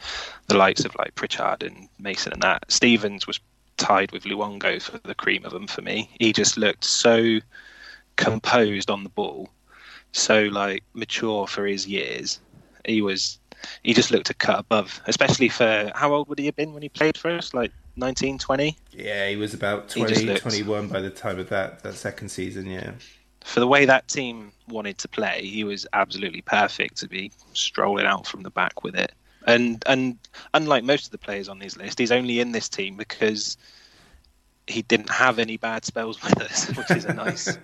the 0.46 0.56
likes 0.56 0.84
of 0.84 0.94
like 0.96 1.14
Pritchard 1.14 1.62
and 1.62 1.88
Mason 1.98 2.32
and 2.32 2.42
that 2.42 2.64
Stevens 2.70 3.26
was 3.26 3.40
tied 3.76 4.12
with 4.12 4.24
Luongo 4.24 4.80
for 4.80 4.98
the 4.98 5.14
cream 5.14 5.44
of 5.44 5.52
them 5.52 5.66
for 5.66 5.82
me. 5.82 6.08
He 6.18 6.32
just 6.32 6.56
looked 6.56 6.84
so 6.84 7.40
composed 8.16 8.90
on 8.90 9.02
the 9.02 9.10
ball, 9.10 9.50
so 10.12 10.44
like 10.44 10.82
mature 10.94 11.46
for 11.46 11.66
his 11.66 11.86
years. 11.86 12.40
He 12.86 13.02
was 13.02 13.38
he 13.82 13.94
just 13.94 14.10
looked 14.10 14.30
a 14.30 14.34
cut 14.34 14.58
above, 14.58 15.00
especially 15.06 15.48
for 15.48 15.90
how 15.94 16.12
old 16.12 16.28
would 16.28 16.38
he 16.38 16.46
have 16.46 16.56
been 16.56 16.72
when 16.72 16.82
he 16.82 16.88
played 16.88 17.16
for 17.16 17.30
us? 17.30 17.54
Like 17.54 17.72
19, 17.96 18.38
20? 18.38 18.76
Yeah, 18.90 19.28
he 19.28 19.36
was 19.36 19.54
about 19.54 19.88
20, 19.88 20.26
looked, 20.26 20.42
21 20.42 20.88
by 20.88 21.00
the 21.00 21.10
time 21.10 21.38
of 21.38 21.48
that, 21.48 21.82
that 21.82 21.94
second 21.94 22.28
season, 22.28 22.66
yeah. 22.66 22.92
For 23.44 23.60
the 23.60 23.66
way 23.66 23.84
that 23.84 24.08
team 24.08 24.52
wanted 24.68 24.96
to 24.98 25.08
play, 25.08 25.46
he 25.46 25.64
was 25.64 25.86
absolutely 25.92 26.40
perfect 26.40 26.96
to 26.96 27.08
be 27.08 27.30
strolling 27.52 28.06
out 28.06 28.26
from 28.26 28.42
the 28.42 28.50
back 28.50 28.82
with 28.82 28.96
it. 28.96 29.12
And 29.46 29.82
and 29.86 30.18
unlike 30.54 30.82
most 30.82 31.04
of 31.04 31.10
the 31.12 31.18
players 31.18 31.50
on 31.50 31.60
his 31.60 31.76
list, 31.76 31.98
he's 31.98 32.10
only 32.10 32.40
in 32.40 32.52
this 32.52 32.70
team 32.70 32.96
because 32.96 33.58
he 34.66 34.80
didn't 34.80 35.10
have 35.10 35.38
any 35.38 35.58
bad 35.58 35.84
spells 35.84 36.22
with 36.22 36.40
us, 36.40 36.74
which 36.74 36.90
is 36.90 37.04
a 37.04 37.12
nice 37.12 37.56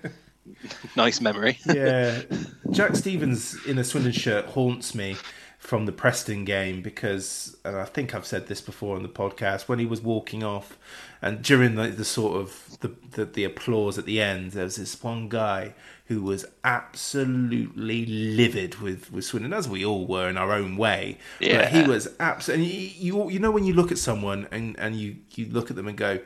nice 0.97 1.21
memory. 1.23 1.59
yeah. 1.65 2.21
Jack 2.71 2.95
Stevens 2.95 3.57
in 3.67 3.79
a 3.79 3.85
Swindon 3.85 4.13
shirt 4.13 4.45
haunts 4.45 4.95
me 4.95 5.17
from 5.61 5.85
the 5.85 5.93
Preston 5.93 6.47
game 6.47 6.81
because, 6.81 7.55
and 7.67 7.77
I 7.77 7.85
think 7.85 8.15
I've 8.15 8.25
said 8.25 8.49
this 8.49 8.63
before 8.63 8.97
on 8.97 9.03
the 9.03 9.11
podcast, 9.11 9.69
when 9.69 9.79
he 9.79 9.85
was 9.85 10.01
walking 10.01 10.43
off 10.43 10.79
and 11.21 11.43
during 11.43 11.75
the, 11.75 11.89
the 11.89 12.05
sort 12.05 12.41
of 12.41 12.79
the, 12.81 12.95
the, 13.11 13.27
the 13.27 13.45
applause 13.45 13.99
at 13.99 14.07
the 14.07 14.23
end, 14.23 14.53
there 14.53 14.65
was 14.65 14.77
this 14.77 15.01
one 15.03 15.29
guy 15.29 15.75
who 16.07 16.23
was 16.23 16.47
absolutely 16.65 18.07
livid 18.07 18.77
with 18.77 19.13
with 19.13 19.25
Swindon, 19.25 19.53
as 19.53 19.69
we 19.69 19.85
all 19.85 20.07
were 20.07 20.29
in 20.31 20.39
our 20.39 20.51
own 20.51 20.79
way. 20.79 21.19
Yeah, 21.39 21.59
but 21.59 21.69
he 21.69 21.83
was 21.83 22.09
absolutely. 22.19 22.67
You, 22.67 23.25
you 23.25 23.31
you 23.33 23.39
know 23.39 23.51
when 23.51 23.65
you 23.65 23.75
look 23.75 23.93
at 23.93 23.99
someone 23.99 24.49
and 24.51 24.77
and 24.81 24.97
you 24.97 25.17
you 25.35 25.47
look 25.51 25.71
at 25.71 25.77
them 25.77 25.87
and 25.87 25.97
go, 25.97 26.19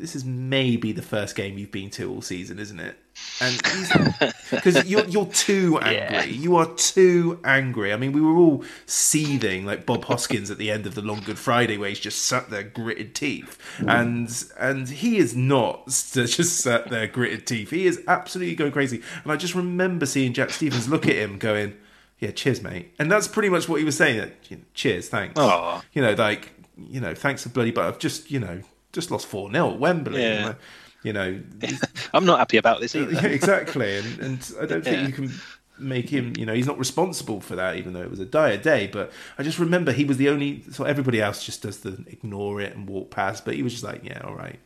this 0.00 0.16
is 0.16 0.24
maybe 0.24 0.92
the 0.92 1.02
first 1.02 1.36
game 1.36 1.58
you've 1.58 1.70
been 1.70 1.90
to 1.90 2.10
all 2.10 2.22
season, 2.22 2.58
isn't 2.58 2.80
it? 2.80 2.96
And 3.40 4.34
because 4.50 4.88
you're 4.88 5.04
you're 5.06 5.26
too 5.26 5.78
angry, 5.80 5.94
yeah. 5.94 6.24
you 6.24 6.56
are 6.56 6.66
too 6.74 7.38
angry. 7.44 7.92
I 7.92 7.96
mean, 7.96 8.12
we 8.12 8.20
were 8.20 8.36
all 8.36 8.64
seething 8.86 9.66
like 9.66 9.84
Bob 9.84 10.04
Hoskins 10.06 10.50
at 10.50 10.58
the 10.58 10.70
end 10.70 10.86
of 10.86 10.94
the 10.94 11.02
Long 11.02 11.20
Good 11.20 11.38
Friday, 11.38 11.76
where 11.76 11.90
he's 11.90 12.00
just 12.00 12.22
sat 12.22 12.48
there 12.50 12.62
gritted 12.62 13.14
teeth, 13.14 13.58
mm. 13.78 13.90
and 13.90 14.44
and 14.58 14.88
he 14.88 15.18
is 15.18 15.36
not 15.36 15.86
just 15.88 16.56
sat 16.56 16.88
there 16.88 17.06
gritted 17.06 17.46
teeth. 17.46 17.70
He 17.70 17.86
is 17.86 18.02
absolutely 18.08 18.54
going 18.54 18.72
crazy. 18.72 19.02
And 19.22 19.32
I 19.32 19.36
just 19.36 19.54
remember 19.54 20.06
seeing 20.06 20.32
Jack 20.32 20.50
Stevens 20.50 20.88
look 20.88 21.06
at 21.06 21.14
him, 21.14 21.38
going, 21.38 21.76
"Yeah, 22.18 22.30
cheers, 22.30 22.62
mate," 22.62 22.94
and 22.98 23.12
that's 23.12 23.28
pretty 23.28 23.50
much 23.50 23.68
what 23.68 23.80
he 23.80 23.84
was 23.84 23.96
saying. 23.96 24.20
Like, 24.20 24.74
cheers, 24.74 25.08
thanks. 25.08 25.38
Aww. 25.38 25.82
You 25.92 26.02
know, 26.02 26.14
like 26.14 26.52
you 26.76 27.00
know, 27.00 27.14
thanks 27.14 27.42
for 27.42 27.50
bloody, 27.50 27.70
but 27.70 27.84
I've 27.84 27.98
just 27.98 28.30
you 28.30 28.40
know 28.40 28.62
just 28.92 29.10
lost 29.10 29.26
4 29.26 29.50
0 29.50 29.72
at 29.72 29.78
Wembley. 29.78 30.22
Yeah. 30.22 30.54
You 31.02 31.14
know, 31.14 31.40
I'm 32.14 32.26
not 32.26 32.38
happy 32.38 32.58
about 32.58 32.80
this 32.80 32.94
either. 32.94 33.26
exactly. 33.26 33.96
And, 33.96 34.18
and 34.20 34.52
I 34.60 34.66
don't 34.66 34.84
think 34.84 34.96
yeah. 34.96 35.06
you 35.06 35.12
can 35.12 35.32
make 35.78 36.10
him, 36.10 36.34
you 36.36 36.44
know, 36.44 36.52
he's 36.52 36.66
not 36.66 36.78
responsible 36.78 37.40
for 37.40 37.56
that, 37.56 37.76
even 37.76 37.94
though 37.94 38.02
it 38.02 38.10
was 38.10 38.20
a 38.20 38.26
dire 38.26 38.58
day. 38.58 38.86
But 38.86 39.10
I 39.38 39.42
just 39.42 39.58
remember 39.58 39.92
he 39.92 40.04
was 40.04 40.18
the 40.18 40.28
only, 40.28 40.62
so 40.72 40.84
everybody 40.84 41.22
else 41.22 41.42
just 41.42 41.62
does 41.62 41.78
the 41.78 42.04
ignore 42.06 42.60
it 42.60 42.76
and 42.76 42.86
walk 42.86 43.10
past. 43.10 43.46
But 43.46 43.54
he 43.54 43.62
was 43.62 43.72
just 43.72 43.84
like, 43.84 44.04
yeah, 44.04 44.20
all 44.24 44.34
right 44.34 44.60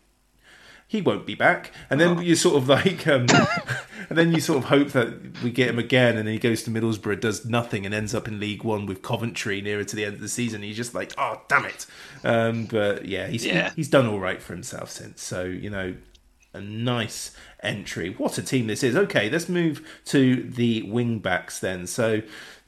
he 0.95 1.03
won't 1.03 1.27
be 1.27 1.35
back. 1.35 1.73
And 1.91 2.01
then 2.01 2.19
oh. 2.19 2.21
you 2.21 2.37
sort 2.37 2.57
of 2.57 2.69
like, 2.69 3.07
um, 3.09 3.27
and 4.09 4.17
then 4.17 4.33
you 4.33 4.41
sort 4.41 4.59
of 4.59 4.65
hope 4.67 4.91
that 4.91 5.43
we 5.43 5.51
get 5.51 5.69
him 5.69 5.79
again, 5.79 6.17
and 6.17 6.27
then 6.27 6.33
he 6.33 6.39
goes 6.39 6.63
to 6.63 6.71
Middlesbrough, 6.71 7.21
does 7.21 7.45
nothing, 7.45 7.85
and 7.85 7.93
ends 7.93 8.15
up 8.15 8.29
in 8.29 8.39
League 8.39 8.63
One 8.63 8.87
with 8.87 9.03
Coventry 9.03 9.61
nearer 9.61 9.83
to 9.83 9.97
the 9.97 10.05
end 10.05 10.15
of 10.15 10.21
the 10.21 10.29
season. 10.29 10.63
He's 10.63 10.77
just 10.77 10.95
like, 10.95 11.13
oh 11.19 11.43
damn 11.49 11.65
it. 11.65 11.87
Um, 12.23 12.67
but 12.67 13.07
yeah, 13.07 13.27
he's 13.27 13.45
yeah. 13.45 13.73
he's 13.75 13.89
done 13.89 14.07
all 14.07 14.21
right 14.21 14.41
for 14.41 14.53
himself 14.53 14.89
since. 14.89 15.21
So 15.21 15.43
you 15.45 15.69
know, 15.69 15.95
a 16.53 16.61
nice 16.61 17.37
entry. 17.61 18.11
What 18.11 18.39
a 18.39 18.43
team 18.43 18.69
this 18.69 18.85
is. 18.85 18.95
Okay, 18.95 19.29
let's 19.29 19.49
move 19.49 19.87
to 20.07 20.45
the 20.45 20.83
wing 20.83 21.19
backs 21.19 21.59
then. 21.59 21.89
So, 21.89 22.23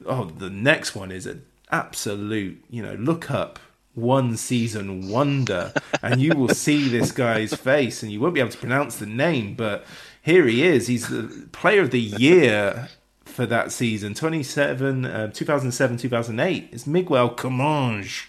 oh, 0.04 0.24
the 0.24 0.50
next 0.50 0.96
one 0.96 1.12
is 1.12 1.26
an 1.26 1.46
absolute. 1.70 2.64
You 2.68 2.82
know, 2.82 2.94
look 2.94 3.30
up 3.30 3.60
one 3.96 4.36
season 4.36 5.08
wonder, 5.08 5.72
and 6.02 6.20
you 6.20 6.36
will 6.36 6.50
see 6.50 6.88
this 6.88 7.10
guy's 7.10 7.54
face, 7.54 8.02
and 8.02 8.12
you 8.12 8.20
won't 8.20 8.34
be 8.34 8.40
able 8.40 8.50
to 8.50 8.58
pronounce 8.58 8.96
the 8.96 9.06
name, 9.06 9.54
but 9.54 9.84
here 10.22 10.46
he 10.46 10.62
is. 10.62 10.86
He's 10.86 11.08
the 11.08 11.48
player 11.52 11.80
of 11.80 11.90
the 11.90 12.00
year 12.00 12.88
for 13.24 13.46
that 13.46 13.72
season, 13.72 14.14
27, 14.14 15.04
uh, 15.04 15.30
2007, 15.32 15.96
2008. 15.96 16.68
It's 16.72 16.86
Miguel 16.86 17.30
Comminges. 17.30 18.24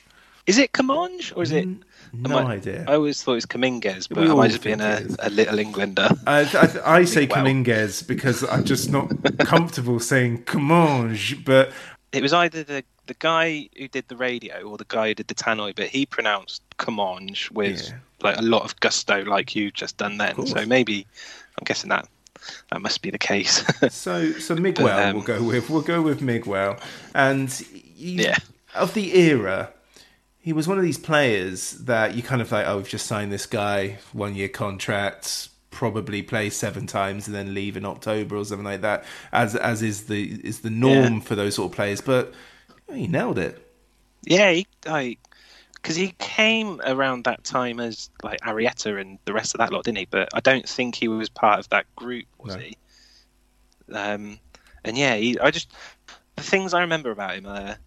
Is 0.45 0.57
it 0.57 0.72
Comminges 0.72 1.34
or 1.34 1.43
is 1.43 1.51
it? 1.51 1.68
No 2.13 2.38
I, 2.38 2.53
idea. 2.53 2.86
I 2.88 2.93
always 2.95 3.22
thought 3.22 3.34
it 3.34 3.36
was 3.36 3.45
Caminguez, 3.45 4.07
but 4.07 4.20
I 4.20 4.34
might 4.34 4.51
have 4.51 4.63
been 4.63 4.80
a, 4.80 5.05
a, 5.20 5.30
little 5.30 5.59
Englander. 5.59 6.07
I, 6.26 6.41
I, 6.86 6.99
I 6.99 7.03
say 7.05 7.28
Caminguez 7.28 8.07
because 8.07 8.45
I'm 8.45 8.63
just 8.63 8.89
not 8.89 9.11
comfortable 9.39 9.99
saying 9.99 10.43
Comminges, 10.43 11.34
but 11.43 11.72
it 12.13 12.22
was 12.22 12.32
either 12.32 12.63
the 12.63 12.84
the 13.08 13.16
guy 13.16 13.70
who 13.78 13.88
did 13.88 14.08
the 14.08 14.16
radio 14.16 14.62
or 14.62 14.78
the 14.78 14.86
guy 14.88 15.10
who 15.10 15.14
did 15.16 15.28
the 15.28 15.36
tannoy, 15.36 15.76
but 15.76 15.88
he 15.88 16.05
pronounced 16.05 16.62
Comanche 16.78 17.49
with 17.53 17.89
yeah. 17.89 17.97
like 18.22 18.38
a 18.38 18.41
lot 18.41 18.64
of 18.64 18.80
gusto, 18.80 19.24
like 19.24 19.55
you 19.55 19.72
just 19.72 19.97
done 19.97 20.18
then. 20.18 20.45
So 20.45 20.66
maybe 20.66 21.08
I'm 21.58 21.64
guessing 21.66 21.89
that 21.89 22.08
that 22.72 22.82
must 22.82 23.01
be 23.01 23.10
the 23.10 23.18
case. 23.18 23.64
so 23.93 24.32
so 24.34 24.55
Miguel 24.55 24.88
but, 24.88 25.03
um, 25.03 25.16
we'll 25.16 25.26
go 25.26 25.43
with 25.43 25.70
we'll 25.70 25.82
go 25.82 26.01
with 26.01 26.22
Miguel, 26.22 26.78
and 27.14 27.66
yeah, 27.95 28.38
of 28.76 28.93
the 28.93 29.18
era. 29.18 29.74
He 30.39 30.53
was 30.53 30.66
one 30.66 30.78
of 30.78 30.84
these 30.86 30.97
players 30.97 31.72
that 31.72 32.16
you 32.16 32.24
kind 32.24 32.41
of 32.41 32.53
like, 32.53 32.66
oh, 32.66 32.78
we've 32.78 32.88
just 32.88 33.05
signed 33.05 33.34
this 33.34 33.45
guy, 33.45 33.97
one 34.14 34.34
year 34.34 34.47
contract, 34.47 35.49
probably 35.72 36.22
play 36.22 36.49
seven 36.49 36.88
times 36.88 37.28
and 37.28 37.36
then 37.36 37.53
leave 37.53 37.76
in 37.76 37.86
October 37.86 38.38
or 38.38 38.45
something 38.45 38.64
like 38.64 38.82
that, 38.82 39.03
as 39.34 39.55
as 39.55 39.82
is 39.82 40.05
the 40.05 40.39
is 40.43 40.62
the 40.62 40.70
norm 40.70 41.16
yeah. 41.16 41.20
for 41.20 41.36
those 41.36 41.55
sort 41.55 41.72
of 41.72 41.76
players. 41.76 42.01
But 42.01 42.34
he 42.94 43.08
nailed 43.08 43.40
it. 43.40 43.62
Yeah, 44.24 44.52
he, 44.52 44.68
like 44.86 45.20
because 45.76 45.96
he 45.96 46.14
came 46.20 46.82
around 46.86 47.24
that 47.24 47.44
time 47.44 47.80
as 47.80 48.10
like 48.24 48.42
Arietta 48.42 49.00
and 49.00 49.20
the 49.26 49.34
rest 49.34 49.54
of 49.54 49.60
that 49.60 49.72
lot, 49.72 49.86
didn't 49.86 50.00
he? 50.00 50.06
But 50.06 50.30
I 50.34 50.40
don't 50.40 50.68
think 50.68 50.96
he 50.96 51.08
was 51.08 51.30
part 51.30 51.60
of 51.60 51.70
that 51.70 51.86
group, 51.96 52.26
was 52.38 52.56
no. 52.56 52.62
he? 52.62 52.78
Um, 53.94 54.40
and 54.84 54.98
yeah, 54.98 55.16
he, 55.16 55.40
I 55.40 55.52
just 55.52 55.72
the 56.36 56.44
things 56.44 56.74
I 56.74 56.82
remember 56.82 57.12
about 57.12 57.36
him 57.36 57.46
are 57.46 57.78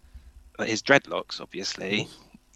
like 0.57 0.69
his 0.69 0.81
dreadlocks, 0.81 1.39
obviously, 1.39 2.07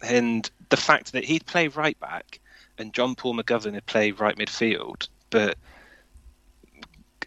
and 0.02 0.50
the 0.68 0.76
fact 0.76 1.12
that 1.12 1.24
he'd 1.24 1.46
play 1.46 1.68
right 1.68 1.98
back 2.00 2.40
and 2.78 2.92
John 2.92 3.14
Paul 3.14 3.36
McGovern 3.36 3.74
had 3.74 3.86
played 3.86 4.20
right 4.20 4.36
midfield, 4.36 5.08
but 5.30 5.56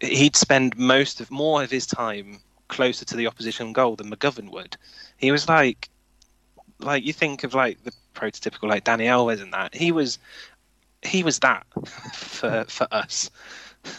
he'd 0.00 0.36
spend 0.36 0.76
most 0.78 1.20
of 1.20 1.30
more 1.30 1.62
of 1.62 1.70
his 1.70 1.86
time 1.86 2.40
closer 2.70 3.04
to 3.04 3.16
the 3.16 3.26
opposition 3.26 3.72
goal 3.72 3.96
than 3.96 4.10
McGovern 4.10 4.50
would. 4.50 4.76
He 5.18 5.30
was 5.30 5.48
like, 5.48 5.90
like 6.78 7.04
you 7.04 7.12
think 7.12 7.44
of 7.44 7.52
like 7.52 7.82
the 7.84 7.92
prototypical 8.14 8.68
like 8.68 8.84
Dani 8.84 9.04
Alves 9.04 9.42
and 9.42 9.52
that. 9.52 9.74
He 9.74 9.92
was, 9.92 10.18
he 11.02 11.22
was 11.22 11.38
that 11.40 11.66
for 12.14 12.64
for 12.68 12.86
us. 12.90 13.30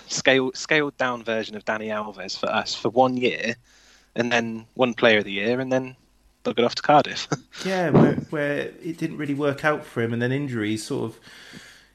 scaled 0.07 0.57
scaled 0.57 0.97
down 0.97 1.23
version 1.23 1.55
of 1.55 1.65
Dani 1.65 1.87
Alves 1.87 2.37
for 2.37 2.49
us 2.49 2.73
for 2.73 2.89
one 2.89 3.17
year, 3.17 3.55
and 4.15 4.31
then 4.31 4.65
one 4.73 4.93
Player 4.93 5.19
of 5.19 5.25
the 5.25 5.31
Year, 5.31 5.59
and 5.59 5.71
then 5.71 5.95
buggered 6.43 6.65
off 6.65 6.75
to 6.75 6.81
Cardiff. 6.81 7.27
yeah, 7.65 7.89
where, 7.91 8.15
where 8.31 8.57
it 8.83 8.97
didn't 8.97 9.17
really 9.17 9.35
work 9.35 9.63
out 9.63 9.85
for 9.85 10.01
him, 10.01 10.13
and 10.13 10.21
then 10.21 10.31
injuries 10.31 10.85
sort 10.85 11.11
of 11.11 11.19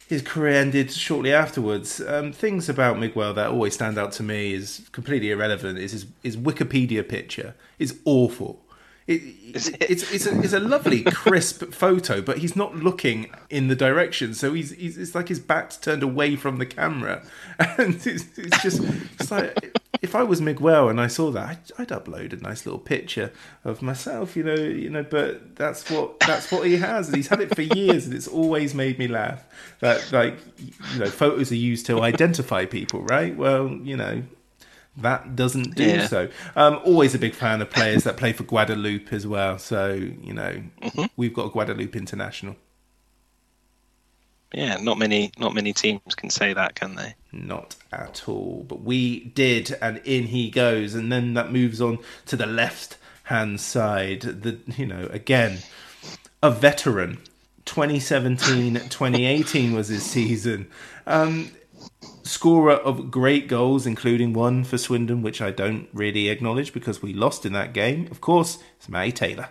his 0.09 0.23
career 0.23 0.55
ended 0.61 0.93
shortly 0.93 1.33
afterwards. 1.33 2.01
Um, 2.01 2.33
things 2.33 2.69
about 2.69 2.99
Miguel 2.99 3.35
that 3.35 3.51
always 3.51 3.75
stand 3.75 3.99
out 3.99 4.13
to 4.13 4.23
me 4.23 4.53
is 4.53 4.89
completely 4.93 5.31
irrelevant. 5.31 5.79
Is 5.79 5.93
his, 5.93 6.07
his 6.23 6.37
Wikipedia 6.37 7.07
picture 7.07 7.55
is 7.79 7.99
awful. 8.05 8.63
It, 9.07 9.23
it, 9.23 9.77
it's 9.83 10.13
it's 10.13 10.27
a, 10.27 10.41
it's 10.41 10.53
a 10.53 10.61
lovely 10.61 11.03
crisp 11.05 11.73
photo, 11.73 12.21
but 12.21 12.39
he's 12.39 12.57
not 12.57 12.75
looking 12.75 13.31
in 13.51 13.69
the 13.69 13.77
direction, 13.77 14.35
so 14.35 14.53
he's, 14.53 14.73
he's 14.73 14.99
it's 14.99 15.15
like 15.15 15.29
his 15.29 15.39
back's 15.39 15.77
turned 15.77 16.03
away 16.03 16.35
from 16.35 16.59
the 16.59 16.67
camera, 16.67 17.23
and 17.59 17.95
it's, 18.05 18.25
it's 18.37 18.63
just 18.63 18.83
it's 19.21 19.31
like 19.31 19.79
if 20.07 20.15
I 20.15 20.23
was 20.23 20.41
Miguel 20.41 20.89
and 20.89 21.01
I 21.01 21.09
saw 21.09 21.33
that, 21.33 21.73
I'd, 21.79 21.93
I'd, 21.93 22.05
upload 22.05 22.33
a 22.33 22.37
nice 22.37 22.65
little 22.65 22.79
picture 22.79 23.33
of 23.65 23.83
myself, 23.83 24.37
you 24.37 24.45
know, 24.45 24.55
you 24.55 24.89
know. 24.89 25.03
But 25.03 25.57
that's 25.57 25.91
what 25.91 26.21
that's 26.21 26.53
what 26.53 26.65
he 26.67 26.77
has, 26.77 27.09
and 27.09 27.17
he's 27.17 27.27
had 27.27 27.41
it 27.41 27.55
for 27.55 27.63
years, 27.63 28.07
and 28.07 28.15
it's 28.15 28.29
always 28.29 28.73
made 28.73 29.01
me 29.01 29.09
laugh. 29.09 29.45
That 29.81 30.13
like 30.13 30.39
you 30.59 31.01
know, 31.01 31.11
photos 31.11 31.51
are 31.51 31.57
used 31.57 31.87
to 31.87 32.03
identify 32.03 32.67
people, 32.67 33.03
right? 33.03 33.37
Well, 33.37 33.69
you 33.69 33.97
know, 33.97 34.23
that 34.99 35.35
doesn't 35.35 35.75
do 35.75 35.85
yeah. 35.85 36.07
so. 36.07 36.29
Um, 36.55 36.81
always 36.85 37.15
a 37.17 37.19
big 37.19 37.35
fan 37.35 37.61
of 37.61 37.69
players 37.69 38.05
that 38.05 38.17
play 38.17 38.33
for 38.33 38.45
Guadeloupe 38.45 39.13
as 39.13 39.27
well. 39.27 39.59
So 39.59 39.93
you 39.95 40.35
know, 40.35 40.63
mm-hmm. 40.83 41.05
we've 41.17 41.35
got 41.35 41.47
a 41.47 41.51
Guadeloupe 41.51 41.97
international. 41.97 42.55
Yeah, 44.53 44.77
not 44.77 44.99
many, 44.99 45.33
not 45.39 45.55
many 45.55 45.73
teams 45.73 46.15
can 46.15 46.31
say 46.31 46.53
that, 46.53 46.75
can 46.75 46.95
they? 46.95 47.15
Not 47.33 47.75
at 47.93 48.29
all. 48.29 48.65
But 48.67 48.83
we 48.83 49.25
did, 49.25 49.77
and 49.83 49.99
in 50.05 50.25
he 50.25 50.51
goes, 50.51 50.95
and 50.95 51.11
then 51.11 51.35
that 51.35 51.53
moves 51.53 51.81
on 51.81 51.99
to 52.27 52.37
the 52.37 52.47
left 52.47 52.97
hand 53.25 53.61
side. 53.61 54.23
The 54.23 54.59
you 54.77 54.87
know 54.87 55.09
again, 55.11 55.59
a 56.43 56.51
veteran. 56.51 57.19
2017 57.65 58.75
2018 58.75 59.73
was 59.73 59.89
his 59.89 60.05
season. 60.05 60.69
Um, 61.05 61.51
scorer 62.23 62.75
of 62.75 63.11
great 63.11 63.49
goals, 63.49 63.87
including 63.87 64.33
one 64.33 64.63
for 64.63 64.79
Swindon, 64.79 65.21
which 65.23 65.43
I 65.43 65.51
don't 65.51 65.89
really 65.93 66.29
acknowledge 66.29 66.73
because 66.73 67.03
we 67.03 67.13
lost 67.13 67.45
in 67.45 67.53
that 67.55 67.73
game. 67.73 68.07
Of 68.11 68.21
course, 68.21 68.59
it's 68.77 68.89
Matty 68.89 69.13
Taylor. 69.13 69.49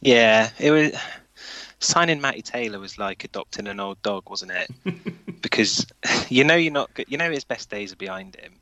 Yeah, 0.00 0.50
it 0.58 0.70
was 0.70 0.92
signing 1.86 2.20
Matty 2.20 2.42
Taylor 2.42 2.78
was 2.78 2.98
like 2.98 3.24
adopting 3.24 3.66
an 3.66 3.80
old 3.80 4.00
dog, 4.02 4.28
wasn't 4.28 4.52
it? 4.52 5.42
because 5.42 5.86
you 6.28 6.44
know 6.44 6.56
you're 6.56 6.72
not 6.72 6.90
you 7.08 7.16
know 7.16 7.30
his 7.30 7.44
best 7.44 7.70
days 7.70 7.92
are 7.92 7.96
behind 7.96 8.36
him, 8.36 8.54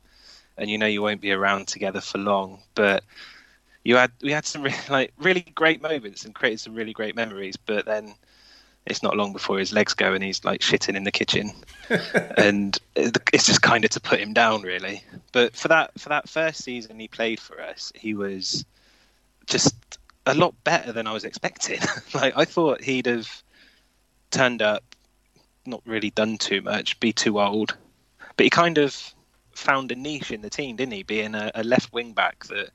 and 0.57 0.69
you 0.69 0.77
know 0.77 0.85
you 0.85 1.01
won't 1.01 1.21
be 1.21 1.31
around 1.31 1.67
together 1.67 2.01
for 2.01 2.17
long. 2.17 2.61
But 2.75 3.03
you 3.83 3.95
had 3.95 4.11
we 4.21 4.31
had 4.31 4.45
some 4.45 4.63
really, 4.63 4.77
like 4.89 5.13
really 5.17 5.41
great 5.41 5.81
moments 5.81 6.25
and 6.25 6.35
created 6.35 6.59
some 6.59 6.75
really 6.75 6.93
great 6.93 7.15
memories. 7.15 7.57
But 7.57 7.85
then 7.85 8.13
it's 8.85 9.01
not 9.01 9.17
long 9.17 9.33
before 9.33 9.57
his 9.57 9.73
legs 9.73 9.93
go 9.93 10.13
and 10.13 10.23
he's 10.23 10.45
like 10.45 10.61
shitting 10.61 10.95
in 10.95 11.03
the 11.03 11.11
kitchen, 11.11 11.51
and 12.37 12.77
it's 12.95 13.47
just 13.47 13.61
kind 13.61 13.83
of 13.83 13.91
to 13.91 13.99
put 13.99 14.19
him 14.19 14.33
down, 14.33 14.61
really. 14.61 15.03
But 15.31 15.55
for 15.55 15.67
that 15.69 15.99
for 15.99 16.09
that 16.09 16.29
first 16.29 16.63
season 16.63 16.99
he 16.99 17.07
played 17.07 17.39
for 17.39 17.61
us, 17.61 17.91
he 17.95 18.13
was 18.13 18.65
just 19.47 19.75
a 20.25 20.33
lot 20.33 20.55
better 20.63 20.91
than 20.91 21.07
I 21.07 21.13
was 21.13 21.23
expecting. 21.23 21.79
like 22.13 22.33
I 22.35 22.45
thought 22.45 22.83
he'd 22.83 23.05
have 23.05 23.43
turned 24.31 24.61
up, 24.61 24.83
not 25.65 25.81
really 25.85 26.09
done 26.09 26.37
too 26.37 26.61
much, 26.61 26.99
be 26.99 27.13
too 27.13 27.39
old, 27.39 27.75
but 28.37 28.43
he 28.43 28.49
kind 28.49 28.77
of 28.77 29.13
found 29.53 29.91
a 29.91 29.95
niche 29.95 30.31
in 30.31 30.41
the 30.41 30.49
team, 30.49 30.75
didn't 30.75 30.93
he? 30.93 31.03
Being 31.03 31.35
a, 31.35 31.51
a 31.55 31.63
left 31.63 31.93
wing 31.93 32.13
back 32.13 32.45
that 32.45 32.69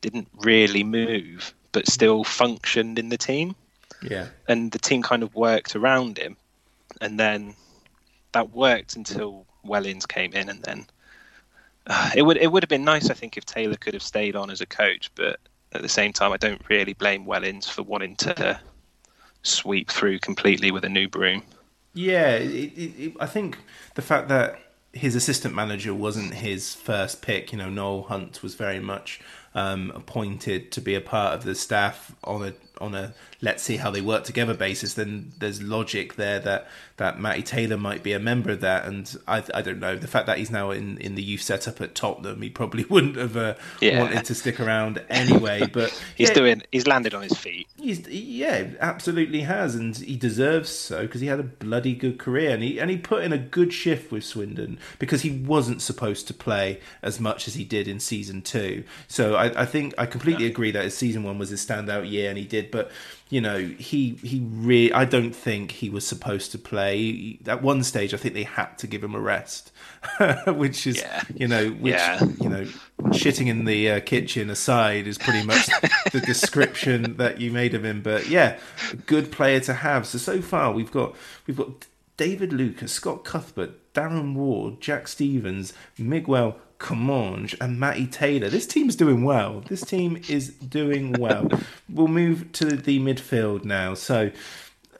didn't 0.00 0.28
really 0.34 0.84
move 0.84 1.54
but 1.72 1.88
still 1.88 2.22
functioned 2.22 2.98
in 2.98 3.08
the 3.08 3.16
team. 3.16 3.56
Yeah. 4.02 4.28
And 4.48 4.70
the 4.70 4.78
team 4.78 5.02
kind 5.02 5.22
of 5.22 5.34
worked 5.34 5.74
around 5.74 6.18
him. 6.18 6.36
And 7.00 7.18
then 7.18 7.54
that 8.32 8.50
worked 8.50 8.96
until 8.96 9.46
Wellens 9.64 10.06
came 10.06 10.32
in 10.34 10.48
and 10.48 10.62
then 10.62 10.86
uh, 11.86 12.10
it 12.14 12.22
would 12.22 12.36
it 12.36 12.50
would 12.50 12.62
have 12.62 12.68
been 12.68 12.84
nice 12.84 13.10
I 13.10 13.14
think 13.14 13.36
if 13.36 13.44
Taylor 13.44 13.76
could 13.76 13.94
have 13.94 14.02
stayed 14.02 14.36
on 14.36 14.50
as 14.50 14.60
a 14.60 14.66
coach, 14.66 15.10
but 15.14 15.40
at 15.74 15.82
the 15.82 15.88
same 15.88 16.12
time 16.12 16.32
I 16.32 16.36
don't 16.36 16.62
really 16.68 16.92
blame 16.92 17.26
Wellens 17.26 17.68
for 17.68 17.82
wanting 17.82 18.16
to 18.16 18.60
sweep 19.42 19.90
through 19.90 20.18
completely 20.20 20.70
with 20.70 20.84
a 20.84 20.88
new 20.88 21.08
broom. 21.08 21.42
Yeah, 21.94 22.36
it, 22.36 22.72
it, 22.76 23.12
I 23.20 23.26
think 23.26 23.58
the 23.94 24.02
fact 24.02 24.28
that 24.28 24.58
his 24.92 25.14
assistant 25.14 25.54
manager 25.54 25.94
wasn't 25.94 26.34
his 26.34 26.74
first 26.74 27.22
pick, 27.22 27.52
you 27.52 27.58
know, 27.58 27.70
Noel 27.70 28.02
Hunt 28.02 28.42
was 28.42 28.54
very 28.54 28.80
much 28.80 29.20
um, 29.54 29.92
appointed 29.94 30.72
to 30.72 30.80
be 30.80 30.94
a 30.94 31.00
part 31.00 31.34
of 31.34 31.44
the 31.44 31.54
staff 31.54 32.14
on 32.24 32.48
a 32.48 32.52
on 32.80 32.94
a 32.94 33.14
let's 33.42 33.62
see 33.62 33.76
how 33.76 33.90
they 33.90 34.00
work 34.00 34.24
together 34.24 34.54
basis, 34.54 34.94
then 34.94 35.32
there's 35.38 35.60
logic 35.60 36.14
there 36.14 36.38
that 36.40 36.68
that 36.96 37.18
Matty 37.18 37.42
Taylor 37.42 37.76
might 37.76 38.04
be 38.04 38.12
a 38.12 38.20
member 38.20 38.52
of 38.52 38.60
that. 38.60 38.84
And 38.86 39.16
I, 39.26 39.42
I 39.52 39.60
don't 39.60 39.80
know 39.80 39.96
the 39.96 40.06
fact 40.06 40.26
that 40.26 40.38
he's 40.38 40.50
now 40.50 40.70
in, 40.70 40.98
in 40.98 41.16
the 41.16 41.22
youth 41.22 41.42
setup 41.42 41.80
at 41.80 41.96
Tottenham, 41.96 42.40
he 42.40 42.48
probably 42.48 42.84
wouldn't 42.88 43.16
have 43.16 43.36
uh, 43.36 43.54
yeah. 43.80 44.00
wanted 44.00 44.24
to 44.26 44.34
stick 44.34 44.60
around 44.60 45.02
anyway. 45.08 45.66
But 45.66 45.90
he's 46.16 46.28
yeah, 46.28 46.34
doing, 46.34 46.62
he's 46.70 46.86
landed 46.86 47.14
on 47.14 47.22
his 47.22 47.36
feet. 47.36 47.66
He's 47.80 48.06
yeah, 48.08 48.68
absolutely 48.80 49.40
has, 49.40 49.74
and 49.74 49.96
he 49.96 50.16
deserves 50.16 50.70
so 50.70 51.02
because 51.02 51.20
he 51.20 51.26
had 51.26 51.40
a 51.40 51.44
bloody 51.44 51.94
good 51.94 52.18
career 52.18 52.50
and 52.50 52.62
he 52.62 52.78
and 52.78 52.90
he 52.90 52.96
put 52.96 53.24
in 53.24 53.32
a 53.32 53.38
good 53.38 53.72
shift 53.72 54.12
with 54.12 54.24
Swindon 54.24 54.78
because 55.00 55.22
he 55.22 55.30
wasn't 55.30 55.82
supposed 55.82 56.28
to 56.28 56.34
play 56.34 56.80
as 57.02 57.18
much 57.18 57.48
as 57.48 57.54
he 57.54 57.64
did 57.64 57.88
in 57.88 57.98
season 57.98 58.42
two. 58.42 58.84
So 59.08 59.34
I, 59.42 59.62
I 59.62 59.64
think 59.64 59.94
I 59.98 60.06
completely 60.06 60.46
agree 60.46 60.70
that 60.70 60.84
his 60.84 60.96
season 60.96 61.24
one 61.24 61.36
was 61.36 61.50
his 61.50 61.64
standout 61.64 62.08
year 62.08 62.28
and 62.28 62.38
he 62.38 62.44
did, 62.44 62.70
but 62.70 62.90
you 63.28 63.40
know, 63.40 63.58
he 63.58 64.10
he 64.22 64.40
really. 64.52 64.92
I 64.92 65.04
don't 65.04 65.32
think 65.32 65.72
he 65.72 65.90
was 65.90 66.06
supposed 66.06 66.52
to 66.52 66.58
play. 66.58 67.38
At 67.46 67.62
one 67.62 67.82
stage, 67.82 68.14
I 68.14 68.18
think 68.18 68.34
they 68.34 68.44
had 68.44 68.76
to 68.78 68.86
give 68.86 69.02
him 69.02 69.14
a 69.14 69.20
rest, 69.20 69.72
which 70.46 70.86
is 70.86 70.98
yeah. 70.98 71.22
you 71.34 71.48
know, 71.48 71.70
which 71.70 71.94
yeah. 71.94 72.22
you 72.40 72.48
know, 72.48 72.68
shitting 73.06 73.48
in 73.48 73.64
the 73.64 73.90
uh, 73.90 74.00
kitchen 74.00 74.48
aside 74.48 75.06
is 75.06 75.18
pretty 75.18 75.44
much 75.44 75.66
the 76.12 76.20
description 76.26 77.16
that 77.16 77.40
you 77.40 77.50
made 77.50 77.74
of 77.74 77.84
him. 77.84 78.02
But 78.02 78.28
yeah, 78.28 78.58
good 79.06 79.32
player 79.32 79.60
to 79.60 79.74
have. 79.74 80.06
So 80.06 80.18
so 80.18 80.40
far 80.40 80.72
we've 80.72 80.92
got 80.92 81.16
we've 81.46 81.56
got 81.56 81.86
David 82.16 82.52
Lucas, 82.52 82.92
Scott 82.92 83.24
Cuthbert, 83.24 83.92
Darren 83.94 84.34
Ward, 84.34 84.80
Jack 84.80 85.08
Stevens, 85.08 85.72
Miguel 85.98 86.58
Comminges 86.82 87.58
and 87.60 87.78
Matty 87.78 88.06
Taylor. 88.06 88.48
This 88.48 88.66
team's 88.66 88.96
doing 88.96 89.22
well. 89.22 89.62
This 89.68 89.82
team 89.82 90.20
is 90.28 90.48
doing 90.48 91.12
well. 91.12 91.48
we'll 91.88 92.08
move 92.08 92.50
to 92.52 92.76
the 92.76 92.98
midfield 92.98 93.64
now. 93.64 93.94
So, 93.94 94.32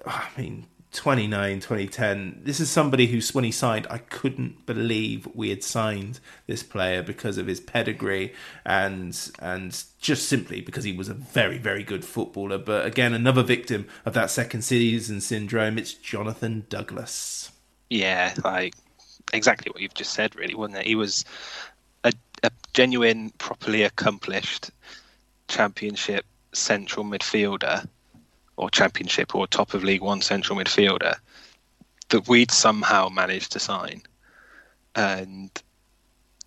I 0.07 0.28
mean, 0.39 0.66
29, 0.93 1.59
2010. 1.59 2.43
This 2.45 2.61
is 2.61 2.70
somebody 2.70 3.07
who, 3.09 3.20
when 3.33 3.43
he 3.43 3.51
signed, 3.51 3.89
I 3.91 3.99
couldn't 3.99 4.64
believe 4.64 5.26
we 5.35 5.49
had 5.49 5.64
signed 5.64 6.20
this 6.47 6.62
player 6.62 7.02
because 7.02 7.36
of 7.36 7.48
his 7.48 7.59
pedigree 7.59 8.32
and 8.65 9.19
and 9.40 9.85
just 10.01 10.28
simply 10.28 10.61
because 10.61 10.85
he 10.85 10.93
was 10.93 11.09
a 11.09 11.15
very, 11.15 11.59
very 11.59 11.82
good 11.82 12.05
footballer. 12.05 12.59
But 12.59 12.86
again, 12.86 13.12
another 13.12 13.43
victim 13.43 13.89
of 14.05 14.15
that 14.15 14.31
second 14.31 14.62
season 14.62 15.20
syndrome. 15.20 15.78
It's 15.78 15.94
Jonathan 15.94 16.65
Douglas. 16.69 17.51
Yeah, 17.90 18.35
like 18.44 18.74
exactly 19.32 19.70
what 19.70 19.81
you've 19.81 19.94
just 19.94 20.12
said, 20.12 20.36
really, 20.36 20.55
wasn't 20.55 20.78
it? 20.78 20.86
He 20.86 20.94
was 20.94 21.24
genuine, 22.73 23.31
properly 23.39 23.82
accomplished 23.82 24.70
championship 25.49 26.24
central 26.53 27.05
midfielder 27.05 27.86
or 28.57 28.70
championship 28.70 29.35
or 29.35 29.47
top 29.47 29.74
of 29.74 29.85
League 29.85 30.03
One 30.03 30.20
central 30.20 30.59
midfielder 30.59 31.16
that 32.11 32.28
we'd 32.28 32.51
somehow 32.51 33.09
managed 33.09 33.53
to 33.53 33.59
sign. 33.59 34.03
And 34.94 35.51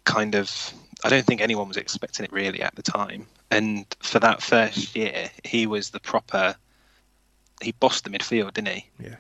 kind 0.03 0.35
of, 0.35 0.73
I 1.03 1.09
don't 1.09 1.25
think 1.25 1.41
anyone 1.41 1.67
was 1.67 1.77
expecting 1.77 2.25
it 2.25 2.31
really 2.31 2.61
at 2.61 2.75
the 2.75 2.83
time. 2.83 3.25
And 3.51 3.85
for 3.99 4.19
that 4.19 4.41
first 4.41 4.95
year, 4.95 5.29
he 5.43 5.65
was 5.65 5.89
the 5.89 5.99
proper, 5.99 6.55
he 7.61 7.71
bossed 7.73 8.03
the 8.03 8.09
midfield, 8.11 8.53
didn't 8.53 8.69
he? 8.69 8.89
Yeah. 8.99 9.15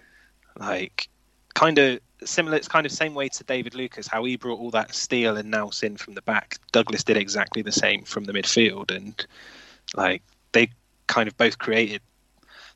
Like, 0.59 1.09
kind 1.55 1.79
of 1.79 1.99
similar. 2.23 2.55
It's 2.57 2.67
kind 2.67 2.85
of 2.85 2.91
same 2.91 3.15
way 3.15 3.29
to 3.29 3.43
David 3.43 3.73
Lucas, 3.73 4.05
how 4.07 4.23
he 4.23 4.35
brought 4.35 4.59
all 4.59 4.69
that 4.71 4.93
steel 4.93 5.37
and 5.37 5.49
nous 5.49 5.81
in 5.81 5.97
from 5.97 6.13
the 6.13 6.21
back. 6.21 6.59
Douglas 6.71 7.03
did 7.03 7.17
exactly 7.17 7.63
the 7.63 7.71
same 7.71 8.03
from 8.03 8.25
the 8.25 8.33
midfield, 8.33 8.95
and 8.95 9.25
like 9.95 10.21
they 10.51 10.69
kind 11.07 11.27
of 11.27 11.35
both 11.37 11.57
created 11.57 12.01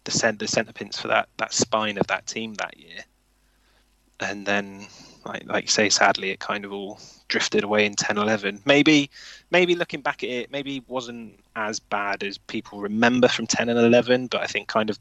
the 0.06 0.12
center 0.12 0.38
the 0.40 0.48
centre 0.48 0.74
pins 0.74 1.00
for 1.00 1.10
that 1.10 1.30
that 1.38 1.54
spine 1.54 1.98
of 2.00 2.08
that 2.08 2.26
team 2.26 2.56
that 2.56 2.80
year. 2.80 3.04
And 4.22 4.46
then, 4.46 4.88
like 5.26 5.46
like 5.46 5.66
you 5.66 5.70
say, 5.70 5.90
sadly, 5.90 6.32
it 6.32 6.40
kind 6.40 6.66
of 6.66 6.74
all 6.74 7.00
drifted 7.28 7.64
away 7.64 7.86
in 7.86 7.94
10-11. 7.94 8.66
Maybe 8.66 9.10
maybe 9.52 9.76
looking 9.76 10.02
back 10.02 10.24
at 10.24 10.30
it, 10.30 10.52
maybe 10.52 10.78
it 10.78 10.90
wasn't 10.90 11.40
as 11.56 11.80
bad 11.80 12.24
as 12.24 12.38
people 12.38 12.82
remember 12.82 13.28
from 13.28 13.46
10 13.46 13.70
and 13.70 13.78
11, 13.78 14.28
but 14.28 14.42
I 14.42 14.48
think 14.48 14.68
kind 14.68 14.90
of 14.90 14.98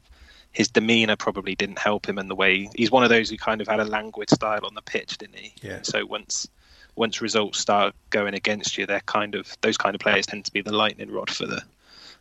his 0.51 0.67
demeanour 0.67 1.15
probably 1.15 1.55
didn't 1.55 1.79
help 1.79 2.07
him, 2.07 2.17
and 2.17 2.29
the 2.29 2.35
way 2.35 2.69
he's 2.75 2.91
one 2.91 3.03
of 3.03 3.09
those 3.09 3.29
who 3.29 3.37
kind 3.37 3.61
of 3.61 3.67
had 3.67 3.79
a 3.79 3.85
languid 3.85 4.29
style 4.29 4.65
on 4.65 4.73
the 4.75 4.81
pitch, 4.81 5.17
didn't 5.17 5.37
he? 5.37 5.53
Yeah. 5.61 5.79
So 5.83 6.05
once 6.05 6.47
once 6.95 7.21
results 7.21 7.59
start 7.59 7.95
going 8.09 8.33
against 8.33 8.77
you, 8.77 8.85
they're 8.85 8.99
kind 9.01 9.35
of 9.35 9.55
those 9.61 9.77
kind 9.77 9.95
of 9.95 10.01
players 10.01 10.25
tend 10.25 10.45
to 10.45 10.51
be 10.51 10.61
the 10.61 10.73
lightning 10.73 11.11
rod 11.11 11.29
for 11.29 11.45
the 11.45 11.61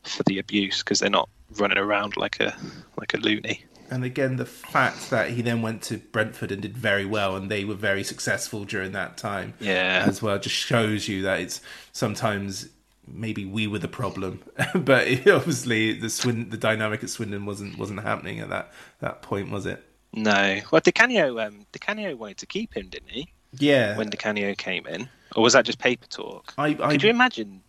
for 0.02 0.22
the 0.24 0.38
abuse 0.38 0.78
because 0.78 1.00
they're 1.00 1.10
not 1.10 1.28
running 1.59 1.78
around 1.78 2.16
like 2.16 2.38
a 2.40 2.55
like 2.98 3.14
a 3.14 3.16
loony. 3.18 3.64
And 3.90 4.05
again, 4.05 4.36
the 4.36 4.44
fact 4.44 5.09
that 5.09 5.30
he 5.30 5.40
then 5.40 5.62
went 5.62 5.80
to 5.84 5.96
Brentford 5.96 6.52
and 6.52 6.60
did 6.60 6.76
very 6.76 7.06
well, 7.06 7.34
and 7.36 7.50
they 7.50 7.64
were 7.64 7.74
very 7.74 8.05
successful 8.05 8.66
during 8.66 8.92
that 8.92 9.16
time, 9.16 9.55
Yeah. 9.60 10.05
as 10.06 10.20
well, 10.20 10.38
just 10.38 10.55
shows 10.55 11.09
you 11.09 11.22
that 11.22 11.40
it's 11.40 11.62
sometimes 11.90 12.68
maybe 13.12 13.44
we 13.44 13.66
were 13.66 13.78
the 13.78 13.89
problem, 13.89 14.40
but 14.74 15.06
it, 15.06 15.28
obviously 15.28 15.93
the 15.93 16.10
Swin, 16.10 16.51
the 16.51 16.56
dynamic 16.56 17.02
at 17.02 17.10
Swindon 17.10 17.47
wasn't 17.47 17.78
wasn't 17.78 18.01
happening 18.02 18.40
at 18.40 18.48
that 18.51 18.72
that 19.01 19.22
point, 19.22 19.51
was 19.51 19.66
it? 19.66 19.85
No, 20.14 20.60
well, 20.70 20.80
Di 20.80 20.90
Canio, 20.93 21.39
um, 21.39 21.66
Di 21.72 21.78
Canio 21.78 22.16
wanted 22.16 22.39
to 22.39 22.47
keep 22.47 22.74
him, 22.76 22.89
didn't 22.89 23.10
he? 23.10 23.28
Yeah, 23.59 23.97
When 23.97 24.09
Di 24.10 24.16
Canio 24.16 24.55
came 24.55 24.86
in, 24.86 25.09
or 25.36 25.43
was 25.43 25.52
that 25.52 25.64
just 25.64 25.78
paper 25.78 26.06
talk? 26.06 26.55
I, 26.59 26.68
I 26.80 26.90
Could 26.93 27.02
you 27.02 27.10
imagine 27.10 27.62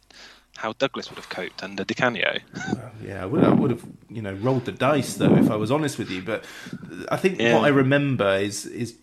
how 0.58 0.74
Douglas 0.74 1.10
would 1.10 1.18
have 1.18 1.30
coped 1.30 1.64
under 1.64 1.84
Di 1.84 1.94
Canio? 1.94 2.38
Yeah, 3.02 3.24
I 3.24 3.26
would, 3.26 3.44
I 3.46 3.50
would 3.54 3.72
have, 3.72 3.84
you 4.10 4.22
know, 4.22 4.34
rolled 4.34 4.66
the 4.66 4.74
dice 4.74 5.16
though, 5.16 5.34
if 5.38 5.50
I 5.50 5.56
was 5.56 5.72
honest 5.72 5.98
with 5.98 6.12
you. 6.12 6.22
But 6.22 6.44
I 7.10 7.16
think 7.16 7.40
Yeah. 7.40 7.56
what 7.56 7.64
I 7.64 7.70
remember 7.70 8.36
is 8.36 8.66
is 8.66 8.96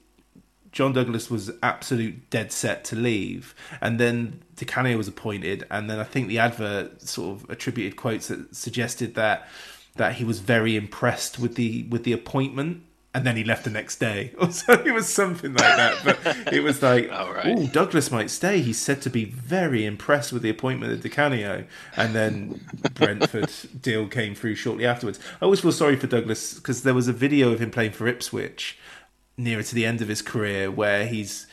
John 0.77 0.93
Douglas 0.93 1.31
was 1.31 1.51
absolute 1.63 2.29
dead 2.29 2.53
set 2.53 2.85
to 2.85 2.97
leave, 2.97 3.55
and 3.81 3.99
then 3.99 4.43
Di 4.57 4.67
Canio 4.67 4.99
was 4.99 5.09
appointed, 5.09 5.65
and 5.71 5.89
then 5.89 5.99
I 5.99 6.05
think 6.05 6.29
the 6.29 6.39
advert 6.39 7.01
sort 7.01 7.35
of 7.41 7.49
attributed 7.49 7.97
quotes 7.97 8.29
that 8.29 8.55
suggested 8.55 9.15
that 9.15 9.49
that 9.95 10.17
he 10.17 10.25
was 10.25 10.41
very 10.41 10.77
impressed 10.77 11.39
with 11.39 11.55
the 11.55 11.85
with 11.85 12.05
the 12.05 12.13
appointment. 12.13 12.83
And 13.15 13.25
then 13.25 13.35
he 13.37 13.45
left 13.45 13.65
the 13.65 13.71
next 13.71 13.97
day, 13.97 14.35
or 14.39 14.51
so 14.51 14.75
it 14.75 14.93
was 14.93 15.09
something 15.09 15.53
like 15.55 15.77
that. 15.77 16.05
But 16.05 16.53
it 16.53 16.61
was 16.63 16.83
like, 16.83 17.09
Oh, 17.11 17.33
right. 17.33 17.57
oh, 17.57 17.67
Douglas 17.69 18.11
might 18.11 18.29
stay. 18.29 18.61
He's 18.61 18.79
said 18.79 19.01
to 19.01 19.09
be 19.09 19.25
very 19.25 19.87
impressed 19.87 20.35
with 20.35 20.43
the 20.43 20.51
appointment 20.51 20.93
of 20.93 21.01
Di 21.01 21.09
Canio. 21.09 21.65
And 21.97 22.15
then 22.15 22.61
Brentford 22.95 23.51
deal 23.81 24.07
came 24.09 24.35
through 24.35 24.57
shortly 24.57 24.85
afterwards. 24.85 25.19
I 25.41 25.47
always 25.47 25.61
feel 25.61 25.73
sorry 25.73 25.97
for 25.97 26.07
Douglas 26.07 26.53
because 26.53 26.83
there 26.83 26.93
was 26.93 27.09
a 27.09 27.15
video 27.15 27.51
of 27.53 27.59
him 27.63 27.71
playing 27.71 27.93
for 27.93 28.07
Ipswich 28.07 28.77
nearer 29.37 29.63
to 29.63 29.75
the 29.75 29.87
end 29.87 30.01
of 30.03 30.09
his 30.09 30.23
career 30.23 30.71
where 30.71 31.07
he's. 31.07 31.47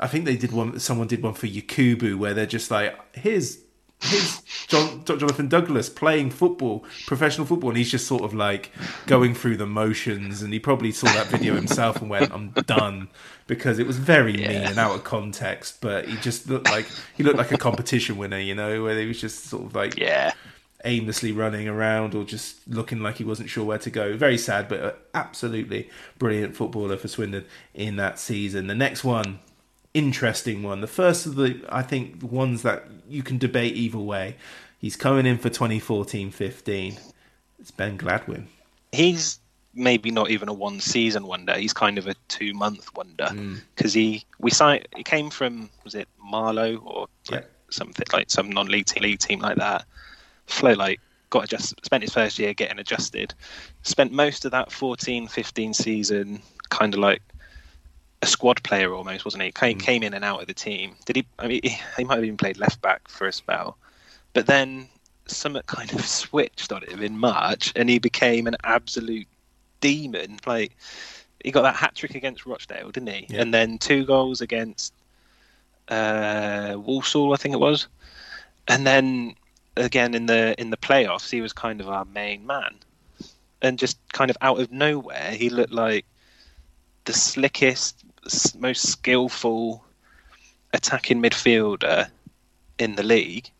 I 0.00 0.08
think 0.08 0.26
they 0.26 0.36
did 0.36 0.52
one. 0.52 0.78
Someone 0.78 1.06
did 1.06 1.22
one 1.22 1.34
for 1.34 1.46
Yakubu 1.46 2.16
where 2.16 2.34
they're 2.34 2.44
just 2.46 2.70
like, 2.70 2.98
here's 3.16 3.58
here's 4.00 4.42
John, 4.68 5.04
Jonathan 5.04 5.48
Douglas 5.48 5.88
playing 5.88 6.30
football, 6.30 6.84
professional 7.06 7.46
football, 7.46 7.70
and 7.70 7.78
he's 7.78 7.90
just 7.90 8.06
sort 8.06 8.24
of 8.24 8.34
like 8.34 8.72
going 9.06 9.34
through 9.34 9.56
the 9.56 9.66
motions. 9.66 10.42
And 10.42 10.52
he 10.52 10.58
probably 10.58 10.92
saw 10.92 11.06
that 11.06 11.28
video 11.28 11.54
himself 11.54 12.00
and 12.00 12.10
went, 12.10 12.32
"I'm 12.32 12.50
done," 12.50 13.08
because 13.46 13.78
it 13.78 13.86
was 13.86 13.96
very 13.96 14.32
mean 14.32 14.50
and 14.64 14.78
out 14.78 14.94
of 14.94 15.04
context. 15.04 15.80
But 15.80 16.08
he 16.08 16.16
just 16.16 16.48
looked 16.48 16.66
like 16.66 16.86
he 17.16 17.22
looked 17.22 17.38
like 17.38 17.52
a 17.52 17.58
competition 17.58 18.16
winner, 18.16 18.38
you 18.38 18.54
know, 18.54 18.82
where 18.82 18.98
he 18.98 19.06
was 19.06 19.20
just 19.20 19.44
sort 19.44 19.66
of 19.66 19.74
like 19.74 19.96
Yeah, 19.96 20.32
aimlessly 20.86 21.32
running 21.32 21.68
around 21.68 22.14
or 22.14 22.24
just 22.24 22.66
looking 22.68 23.00
like 23.00 23.16
he 23.16 23.24
wasn't 23.24 23.50
sure 23.50 23.64
where 23.64 23.78
to 23.78 23.90
go. 23.90 24.16
Very 24.16 24.38
sad, 24.38 24.68
but 24.68 25.08
absolutely 25.14 25.90
brilliant 26.18 26.56
footballer 26.56 26.96
for 26.96 27.08
Swindon 27.08 27.44
in 27.74 27.96
that 27.96 28.18
season. 28.18 28.66
The 28.68 28.74
next 28.74 29.04
one, 29.04 29.40
interesting 29.92 30.62
one. 30.62 30.80
The 30.80 30.86
first 30.86 31.26
of 31.26 31.34
the, 31.36 31.60
I 31.68 31.82
think, 31.82 32.22
ones 32.22 32.62
that 32.62 32.84
you 33.08 33.22
can 33.22 33.36
debate 33.38 33.74
either 33.76 33.98
way. 33.98 34.36
He's 34.78 34.96
coming 34.96 35.26
in 35.26 35.38
for 35.38 35.50
2014-15. 35.50 37.00
It's 37.58 37.70
Ben 37.70 37.96
Gladwin. 37.98 38.46
he's 38.92 39.40
maybe 39.78 40.10
not 40.10 40.30
even 40.30 40.48
a 40.48 40.52
one 40.54 40.80
season 40.80 41.26
wonder. 41.26 41.54
He's 41.54 41.74
kind 41.74 41.98
of 41.98 42.06
a 42.06 42.14
two 42.28 42.54
month 42.54 42.94
wonder 42.94 43.24
Mm. 43.24 43.60
because 43.74 43.92
he 43.92 44.24
we 44.38 44.50
signed. 44.50 44.88
He 44.96 45.02
came 45.02 45.28
from 45.28 45.68
was 45.84 45.94
it 45.94 46.08
Marlow 46.22 46.76
or 46.78 47.08
like 47.30 47.42
Yeah. 47.42 47.46
something 47.70 48.06
like 48.12 48.30
some 48.30 48.48
non 48.50 48.68
league 48.68 48.86
team, 48.86 49.02
league 49.02 49.18
team 49.18 49.40
like 49.40 49.56
that. 49.56 49.84
Flo 50.46 50.72
like 50.72 51.00
got 51.30 51.44
adjusted. 51.44 51.84
Spent 51.84 52.02
his 52.02 52.12
first 52.12 52.38
year 52.38 52.54
getting 52.54 52.78
adjusted. 52.78 53.34
Spent 53.82 54.12
most 54.12 54.44
of 54.44 54.52
that 54.52 54.70
14-15 54.70 55.74
season 55.74 56.40
kind 56.70 56.94
of 56.94 57.00
like 57.00 57.22
a 58.22 58.26
squad 58.26 58.62
player 58.62 58.94
almost, 58.94 59.24
wasn't 59.24 59.42
he? 59.42 59.52
Came, 59.52 59.78
came 59.78 60.02
in 60.02 60.14
and 60.14 60.24
out 60.24 60.40
of 60.40 60.46
the 60.46 60.54
team. 60.54 60.96
Did 61.04 61.16
he? 61.16 61.26
I 61.38 61.46
mean, 61.46 61.60
he, 61.62 61.78
he 61.96 62.04
might 62.04 62.16
have 62.16 62.24
even 62.24 62.36
played 62.36 62.58
left 62.58 62.80
back 62.80 63.08
for 63.08 63.26
a 63.26 63.32
spell, 63.32 63.76
but 64.32 64.46
then 64.46 64.88
something 65.26 65.62
kind 65.66 65.92
of 65.92 66.04
switched 66.06 66.72
on 66.72 66.82
him 66.82 67.02
in 67.02 67.18
March, 67.18 67.72
and 67.76 67.88
he 67.88 67.98
became 67.98 68.46
an 68.46 68.56
absolute 68.64 69.26
demon. 69.80 70.38
Like 70.46 70.76
he 71.44 71.50
got 71.50 71.62
that 71.62 71.76
hat 71.76 71.94
trick 71.94 72.14
against 72.14 72.46
Rochdale, 72.46 72.90
didn't 72.90 73.10
he? 73.10 73.26
Yeah. 73.28 73.42
And 73.42 73.52
then 73.52 73.78
two 73.78 74.04
goals 74.04 74.40
against 74.40 74.92
uh, 75.88 76.76
Walsall, 76.78 77.32
I 77.32 77.36
think 77.36 77.54
it 77.54 77.60
was, 77.60 77.86
and 78.68 78.86
then 78.86 79.34
again 79.76 80.14
in 80.14 80.26
the 80.26 80.58
in 80.60 80.70
the 80.70 80.76
playoffs, 80.76 81.30
he 81.30 81.40
was 81.40 81.52
kind 81.52 81.80
of 81.80 81.88
our 81.88 82.04
main 82.04 82.46
man, 82.46 82.74
and 83.62 83.78
just 83.78 83.98
kind 84.12 84.30
of 84.30 84.36
out 84.40 84.60
of 84.60 84.72
nowhere, 84.72 85.32
he 85.32 85.50
looked 85.50 85.72
like 85.72 86.04
the 87.04 87.12
slickest, 87.12 88.04
most 88.58 88.88
skillful 88.88 89.84
attacking 90.72 91.22
midfielder 91.22 92.08
in 92.78 92.96
the 92.96 93.02
league, 93.02 93.50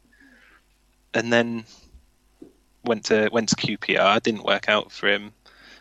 and 1.15 1.33
then 1.33 1.65
went 2.85 3.05
to 3.07 3.29
went 3.33 3.49
to 3.51 3.57
QPR. 3.57 4.23
Didn't 4.23 4.45
work 4.45 4.69
out 4.69 4.91
for 4.93 5.09
him, 5.09 5.33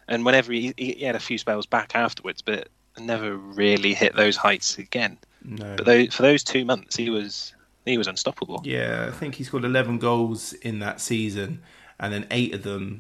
and 0.08 0.26
whenever 0.26 0.52
he, 0.52 0.74
he 0.78 1.04
had 1.04 1.16
a 1.16 1.20
few 1.20 1.38
spells 1.38 1.66
back 1.66 1.96
afterwards, 1.96 2.42
but 2.42 2.70
never 3.00 3.36
really 3.36 3.94
hit 3.94 4.16
those 4.16 4.38
heights 4.38 4.78
again. 4.78 5.18
No. 5.44 5.76
But 5.76 5.86
those, 5.86 6.14
for 6.14 6.22
those 6.22 6.44
two 6.44 6.66
months, 6.66 6.96
he 6.96 7.10
was 7.10 7.54
he 7.86 7.98
was 7.98 8.08
unstoppable. 8.08 8.62
Yeah, 8.64 9.06
I 9.10 9.12
think 9.12 9.36
he 9.36 9.44
scored 9.44 9.66
11 9.66 10.00
goals 10.00 10.54
in 10.54 10.80
that 10.80 11.00
season, 11.02 11.62
and 12.00 12.12
then 12.14 12.28
eight 12.32 12.54
of 12.54 12.64
them, 12.64 13.00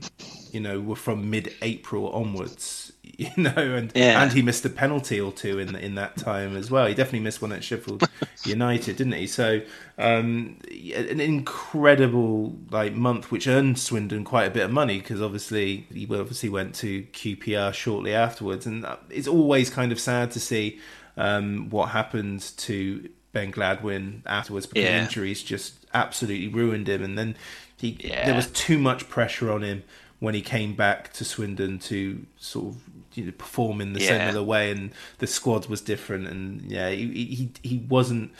you 0.51 0.59
know, 0.59 0.79
were 0.79 0.95
from 0.95 1.29
mid-April 1.29 2.09
onwards. 2.11 2.91
You 3.17 3.29
know, 3.37 3.53
and 3.55 3.93
Yeah. 3.95 4.21
and 4.21 4.33
he 4.33 4.41
missed 4.41 4.65
a 4.65 4.69
penalty 4.69 5.21
or 5.21 5.31
two 5.31 5.57
in 5.57 5.73
in 5.75 5.95
that 5.95 6.17
time 6.17 6.57
as 6.57 6.69
well. 6.69 6.85
He 6.85 6.93
definitely 6.93 7.21
missed 7.21 7.41
one 7.41 7.53
at 7.53 7.63
Sheffield 7.63 8.03
United, 8.45 8.97
didn't 8.97 9.13
he? 9.13 9.25
So, 9.27 9.61
um, 9.97 10.57
an 10.69 11.21
incredible 11.21 12.57
like 12.71 12.93
month, 12.93 13.31
which 13.31 13.47
earned 13.47 13.79
Swindon 13.79 14.25
quite 14.25 14.45
a 14.45 14.51
bit 14.51 14.63
of 14.65 14.71
money 14.71 14.97
because 14.99 15.21
obviously 15.21 15.87
he 15.93 16.03
obviously 16.13 16.49
went 16.49 16.75
to 16.75 17.03
QPR 17.13 17.73
shortly 17.73 18.13
afterwards, 18.13 18.65
and 18.65 18.85
it's 19.09 19.27
always 19.29 19.69
kind 19.69 19.93
of 19.93 19.99
sad 19.99 20.31
to 20.31 20.39
see 20.41 20.79
um, 21.15 21.69
what 21.69 21.89
happened 21.89 22.41
to 22.57 23.07
Ben 23.35 23.51
Gladwin 23.51 24.21
afterwards 24.25 24.65
because 24.65 24.85
Yeah. 24.89 25.03
injuries 25.03 25.43
just 25.43 25.73
absolutely 25.93 26.47
ruined 26.47 26.87
him, 26.87 27.03
and 27.03 27.17
then 27.17 27.35
he 27.77 27.97
Yeah. 27.99 28.25
there 28.25 28.33
was 28.33 28.47
too 28.47 28.79
much 28.79 29.09
pressure 29.09 29.51
on 29.51 29.61
him 29.61 29.83
when 30.19 30.33
he 30.33 30.41
came 30.41 30.73
back 30.73 31.11
to 31.13 31.25
Swindon 31.25 31.77
to 31.79 32.25
sort 32.39 32.67
of 32.73 32.81
you 33.13 33.25
know, 33.25 33.31
perform 33.31 33.79
in 33.81 33.93
the 33.93 33.99
Yeah. 34.01 34.07
similar 34.27 34.43
way, 34.43 34.71
and 34.71 34.91
the 35.19 35.27
squad 35.27 35.67
was 35.67 35.79
different, 35.81 36.27
and 36.27 36.69
yeah, 36.71 36.89
he 36.89 37.05
he, 37.39 37.49
he 37.61 37.77
wasn't. 37.89 38.31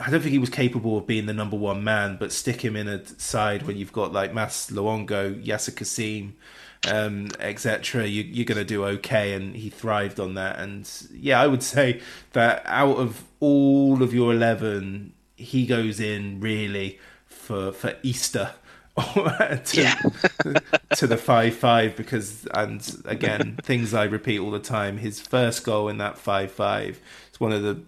I 0.00 0.10
don't 0.10 0.20
think 0.20 0.32
he 0.32 0.38
was 0.38 0.50
capable 0.50 0.98
of 0.98 1.06
being 1.06 1.26
the 1.26 1.32
number 1.32 1.56
one 1.56 1.82
man, 1.84 2.16
but 2.18 2.32
stick 2.32 2.60
him 2.62 2.76
in 2.76 2.88
a 2.88 3.06
side 3.18 3.62
when 3.66 3.76
you've 3.78 3.92
got 3.92 4.12
like 4.12 4.34
Mas 4.34 4.68
Luongo, 4.70 5.42
Yasser 5.44 5.74
Kasim, 5.74 6.34
um, 6.88 7.28
etc. 7.38 8.06
You, 8.06 8.22
you're 8.22 8.44
going 8.46 8.58
to 8.58 8.64
do 8.64 8.84
okay, 8.84 9.32
and 9.34 9.54
he 9.56 9.70
thrived 9.70 10.18
on 10.20 10.34
that. 10.34 10.58
And 10.58 10.90
yeah, 11.12 11.40
I 11.40 11.46
would 11.46 11.62
say 11.62 12.00
that 12.32 12.62
out 12.66 12.96
of 12.96 13.24
all 13.40 14.02
of 14.02 14.14
your 14.14 14.32
eleven, 14.32 15.12
he 15.36 15.66
goes 15.66 16.00
in 16.00 16.40
really 16.40 16.98
for 17.26 17.72
for 17.72 17.94
Easter. 18.02 18.52
to, 19.00 20.12
to 20.96 21.06
the 21.06 21.16
five 21.16 21.54
five 21.54 21.96
because 21.96 22.46
and 22.52 23.00
again 23.06 23.58
things 23.62 23.94
I 23.94 24.04
repeat 24.04 24.40
all 24.40 24.50
the 24.50 24.58
time. 24.58 24.98
His 24.98 25.20
first 25.20 25.64
goal 25.64 25.88
in 25.88 25.98
that 25.98 26.18
five 26.18 26.50
five 26.50 27.00
is 27.32 27.40
one 27.40 27.52
of 27.52 27.62
the 27.62 27.80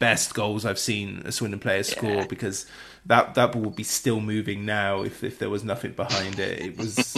best 0.00 0.34
goals 0.34 0.64
I've 0.66 0.78
seen 0.78 1.22
a 1.24 1.30
Swindon 1.30 1.60
player 1.60 1.82
score 1.84 2.10
Yeah. 2.10 2.26
because 2.26 2.66
that 3.04 3.34
that 3.34 3.52
ball 3.52 3.62
would 3.62 3.76
be 3.76 3.84
still 3.84 4.18
moving 4.20 4.64
now 4.64 5.02
if 5.02 5.22
if 5.22 5.38
there 5.38 5.50
was 5.50 5.62
nothing 5.62 5.92
behind 5.92 6.38
it. 6.40 6.60
It 6.60 6.76
was 6.78 7.16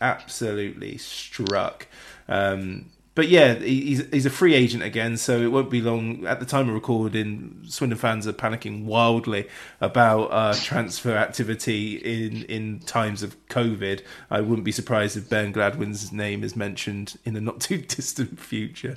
absolutely 0.00 0.98
struck. 0.98 1.86
Um, 2.28 2.90
but 3.16 3.28
yeah, 3.28 3.54
he's 3.54 4.06
he's 4.10 4.26
a 4.26 4.30
free 4.30 4.54
agent 4.54 4.82
again, 4.82 5.16
so 5.16 5.40
it 5.40 5.46
won't 5.46 5.70
be 5.70 5.80
long. 5.80 6.26
At 6.26 6.38
the 6.38 6.44
time 6.44 6.68
of 6.68 6.74
recording, 6.74 7.62
Swindon 7.66 7.98
fans 7.98 8.26
are 8.26 8.34
panicking 8.34 8.84
wildly 8.84 9.48
about 9.80 10.24
uh, 10.26 10.54
transfer 10.54 11.16
activity 11.16 11.96
in 11.96 12.42
in 12.44 12.80
times 12.80 13.22
of 13.22 13.34
COVID. 13.48 14.02
I 14.30 14.42
wouldn't 14.42 14.66
be 14.66 14.72
surprised 14.72 15.16
if 15.16 15.30
Ben 15.30 15.50
Gladwin's 15.50 16.12
name 16.12 16.44
is 16.44 16.54
mentioned 16.54 17.18
in 17.24 17.34
a 17.36 17.40
not 17.40 17.60
too 17.60 17.78
distant 17.88 18.38
future. 18.38 18.96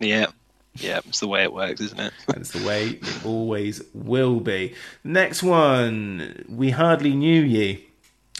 Yeah, 0.00 0.26
yeah, 0.74 1.00
it's 1.08 1.20
the 1.20 1.28
way 1.28 1.44
it 1.44 1.52
works, 1.52 1.80
isn't 1.80 2.00
it? 2.00 2.12
That's 2.26 2.50
the 2.50 2.66
way 2.66 2.88
it 2.88 3.24
always 3.24 3.80
will 3.94 4.40
be. 4.40 4.74
Next 5.02 5.42
one, 5.42 6.44
we 6.46 6.70
hardly 6.70 7.14
knew 7.14 7.40
ye. 7.40 7.86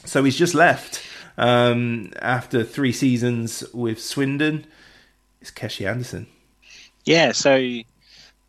So 0.04 0.24
he's 0.24 0.36
just 0.36 0.54
left. 0.54 1.02
Um, 1.36 2.12
after 2.20 2.64
three 2.64 2.92
seasons 2.92 3.64
with 3.72 4.02
Swindon 4.02 4.66
is 5.40 5.50
Keshi 5.50 5.88
Anderson. 5.88 6.26
Yeah, 7.04 7.32
so 7.32 7.80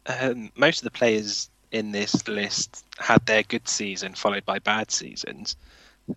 um, 0.07 0.51
most 0.55 0.79
of 0.79 0.83
the 0.83 0.91
players 0.91 1.49
in 1.71 1.91
this 1.91 2.27
list 2.27 2.85
had 2.97 3.25
their 3.25 3.43
good 3.43 3.67
season 3.67 4.13
followed 4.13 4.45
by 4.45 4.59
bad 4.59 4.91
seasons. 4.91 5.55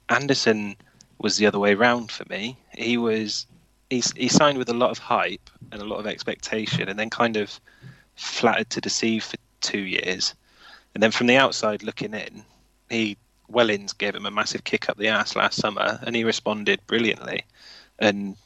Anderson 0.09 0.77
was 1.19 1.37
the 1.37 1.47
other 1.47 1.59
way 1.59 1.75
round 1.75 2.11
for 2.11 2.25
me. 2.29 2.57
He 2.77 2.97
was 2.97 3.47
he, 3.91 4.03
he 4.17 4.29
signed 4.29 4.59
with 4.59 4.69
a 4.69 4.75
lot 4.75 4.91
of 4.91 4.99
hype 4.99 5.51
and 5.73 5.81
a 5.81 5.85
lot 5.85 5.99
of 5.99 6.07
expectation, 6.07 6.89
and 6.89 6.99
then 6.99 7.11
kind 7.11 7.37
of 7.37 7.59
flattered 8.17 8.71
to 8.71 8.81
deceive 8.81 9.25
for 9.25 9.37
two 9.61 9.81
years. 9.81 10.35
And 10.95 11.03
then 11.03 11.11
from 11.11 11.27
the 11.27 11.37
outside 11.37 11.83
looking 11.83 12.15
in, 12.15 12.45
he 12.91 13.17
Wellens 13.51 13.97
gave 13.97 14.15
him 14.15 14.27
a 14.27 14.31
massive 14.31 14.65
kick 14.65 14.89
up 14.89 14.97
the 14.97 15.09
ass 15.09 15.37
last 15.37 15.61
summer, 15.61 15.99
and 16.03 16.15
he 16.15 16.25
responded 16.25 16.87
brilliantly, 16.87 17.45
and 17.99 18.37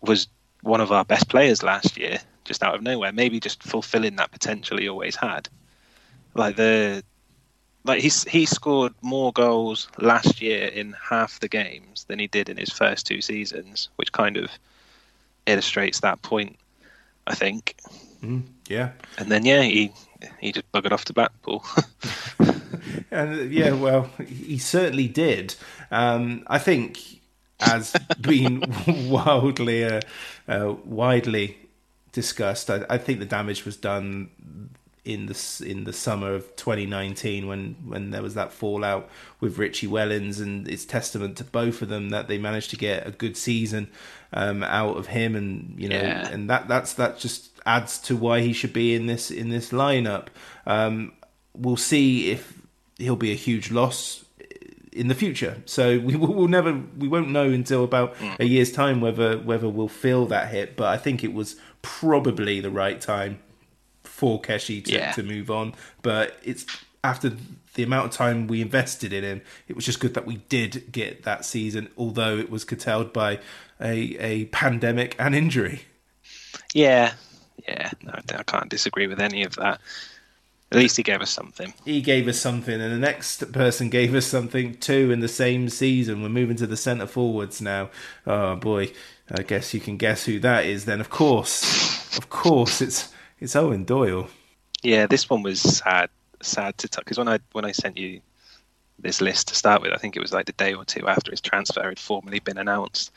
was 0.00 0.28
one 0.62 0.80
of 0.80 0.92
our 0.92 1.04
best 1.04 1.28
players 1.28 1.62
last 1.62 1.96
year, 1.96 2.18
just 2.44 2.62
out 2.62 2.74
of 2.74 2.82
nowhere. 2.82 3.12
Maybe 3.12 3.40
just 3.40 3.62
fulfilling 3.62 4.16
that 4.16 4.32
potential 4.32 4.78
he 4.78 4.88
always 4.88 5.16
had. 5.16 5.48
Like 6.34 6.56
the 6.56 7.02
like 7.84 8.00
he's 8.02 8.24
he 8.24 8.46
scored 8.46 8.94
more 9.02 9.32
goals 9.32 9.88
last 9.98 10.40
year 10.40 10.66
in 10.66 10.94
half 11.00 11.40
the 11.40 11.48
games 11.48 12.04
than 12.04 12.18
he 12.18 12.26
did 12.26 12.48
in 12.48 12.56
his 12.56 12.70
first 12.70 13.06
two 13.06 13.20
seasons, 13.20 13.88
which 13.96 14.12
kind 14.12 14.36
of 14.36 14.50
illustrates 15.46 16.00
that 16.00 16.22
point, 16.22 16.56
I 17.26 17.34
think. 17.34 17.76
Mm, 18.22 18.42
yeah. 18.68 18.92
And 19.18 19.30
then 19.30 19.44
yeah, 19.44 19.62
he 19.62 19.92
he 20.40 20.52
just 20.52 20.70
buggered 20.72 20.92
off 20.92 21.04
to 21.06 21.12
Blackpool. 21.12 21.64
and 23.10 23.52
yeah, 23.52 23.72
well, 23.72 24.10
he 24.26 24.58
certainly 24.58 25.08
did. 25.08 25.54
Um, 25.90 26.44
I 26.46 26.58
think, 26.58 27.00
as 27.60 27.94
being 28.20 28.62
wildly, 29.08 29.84
uh, 29.84 30.00
uh, 30.48 30.74
widely 30.84 31.58
discussed, 32.12 32.70
I, 32.70 32.84
I, 32.88 32.98
think 32.98 33.18
the 33.18 33.26
damage 33.26 33.64
was 33.64 33.76
done 33.76 34.30
in 35.04 35.26
the 35.26 35.64
in 35.66 35.84
the 35.84 35.92
summer 35.92 36.34
of 36.34 36.56
2019 36.56 37.46
when 37.46 37.76
when 37.84 38.10
there 38.10 38.22
was 38.22 38.34
that 38.34 38.52
fallout 38.52 39.08
with 39.40 39.58
Richie 39.58 39.86
Wellens, 39.86 40.40
and 40.40 40.66
it's 40.66 40.84
testament 40.84 41.36
to 41.38 41.44
both 41.44 41.82
of 41.82 41.88
them 41.88 42.10
that 42.10 42.28
they 42.28 42.38
managed 42.38 42.70
to 42.70 42.76
get 42.76 43.06
a 43.06 43.10
good 43.10 43.36
season 43.36 43.90
um, 44.32 44.62
out 44.62 44.96
of 44.96 45.08
him, 45.08 45.36
and 45.36 45.74
you 45.78 45.88
know, 45.88 45.96
yeah. 45.96 46.28
and 46.28 46.48
that 46.48 46.68
that's 46.68 46.94
that 46.94 47.18
just 47.18 47.50
adds 47.66 47.98
to 47.98 48.16
why 48.16 48.40
he 48.40 48.52
should 48.52 48.72
be 48.72 48.94
in 48.94 49.06
this 49.06 49.30
in 49.30 49.50
this 49.50 49.70
lineup. 49.70 50.28
Um, 50.66 51.12
we'll 51.54 51.76
see 51.76 52.30
if 52.30 52.63
he'll 52.98 53.16
be 53.16 53.32
a 53.32 53.36
huge 53.36 53.70
loss 53.70 54.24
in 54.92 55.08
the 55.08 55.14
future. 55.14 55.62
So 55.66 55.98
we 55.98 56.16
will 56.16 56.48
never 56.48 56.80
we 56.96 57.08
won't 57.08 57.30
know 57.30 57.50
until 57.50 57.84
about 57.84 58.14
mm. 58.16 58.38
a 58.38 58.46
year's 58.46 58.72
time 58.72 59.00
whether 59.00 59.38
whether 59.38 59.68
we'll 59.68 59.88
feel 59.88 60.26
that 60.26 60.48
hit. 60.50 60.76
But 60.76 60.88
I 60.88 60.96
think 60.96 61.22
it 61.22 61.34
was 61.34 61.56
probably 61.82 62.60
the 62.60 62.70
right 62.70 63.00
time 63.00 63.40
for 64.02 64.40
Keshi 64.40 64.84
to, 64.84 64.92
yeah. 64.92 65.12
to 65.12 65.22
move 65.22 65.50
on. 65.50 65.74
But 66.02 66.38
it's 66.42 66.64
after 67.02 67.32
the 67.74 67.82
amount 67.82 68.06
of 68.06 68.12
time 68.12 68.46
we 68.46 68.62
invested 68.62 69.12
in 69.12 69.24
him, 69.24 69.42
it 69.68 69.76
was 69.76 69.84
just 69.84 70.00
good 70.00 70.14
that 70.14 70.26
we 70.26 70.36
did 70.48 70.90
get 70.92 71.24
that 71.24 71.44
season, 71.44 71.90
although 71.98 72.38
it 72.38 72.48
was 72.48 72.64
curtailed 72.64 73.12
by 73.12 73.40
a, 73.80 74.16
a 74.18 74.44
pandemic 74.46 75.16
and 75.18 75.34
injury. 75.34 75.82
Yeah, 76.72 77.14
yeah, 77.66 77.90
no, 78.02 78.14
I 78.14 78.42
can't 78.44 78.68
disagree 78.68 79.06
with 79.06 79.20
any 79.20 79.42
of 79.44 79.56
that. 79.56 79.80
At 80.72 80.78
least 80.78 80.96
he 80.96 81.02
gave 81.02 81.20
us 81.20 81.30
something. 81.30 81.72
He 81.84 82.00
gave 82.00 82.26
us 82.26 82.40
something, 82.40 82.80
and 82.80 82.92
the 82.92 82.98
next 82.98 83.52
person 83.52 83.90
gave 83.90 84.14
us 84.14 84.26
something 84.26 84.74
too 84.74 85.12
in 85.12 85.20
the 85.20 85.28
same 85.28 85.68
season. 85.68 86.22
We're 86.22 86.30
moving 86.30 86.56
to 86.56 86.66
the 86.66 86.76
centre 86.76 87.06
forwards 87.06 87.60
now. 87.60 87.90
Oh 88.26 88.56
boy, 88.56 88.92
I 89.30 89.42
guess 89.42 89.72
you 89.72 89.80
can 89.80 89.96
guess 89.96 90.24
who 90.24 90.40
that 90.40 90.64
is. 90.64 90.84
Then, 90.84 91.00
of 91.00 91.10
course, 91.10 92.16
of 92.16 92.28
course, 92.28 92.80
it's 92.80 93.12
it's 93.38 93.54
Eoin 93.54 93.86
Doyle. 93.86 94.28
Yeah, 94.82 95.06
this 95.06 95.30
one 95.30 95.42
was 95.42 95.60
sad, 95.60 96.10
sad 96.42 96.76
to 96.78 96.88
talk 96.88 97.04
because 97.04 97.18
when 97.18 97.28
I 97.28 97.38
when 97.52 97.64
I 97.64 97.72
sent 97.72 97.96
you 97.96 98.20
this 98.98 99.20
list 99.20 99.48
to 99.48 99.54
start 99.54 99.80
with, 99.82 99.92
I 99.92 99.96
think 99.96 100.16
it 100.16 100.20
was 100.20 100.32
like 100.32 100.46
the 100.46 100.52
day 100.52 100.74
or 100.74 100.84
two 100.84 101.06
after 101.06 101.30
his 101.30 101.40
transfer 101.40 101.88
had 101.88 101.98
formally 101.98 102.40
been 102.40 102.58
announced, 102.58 103.12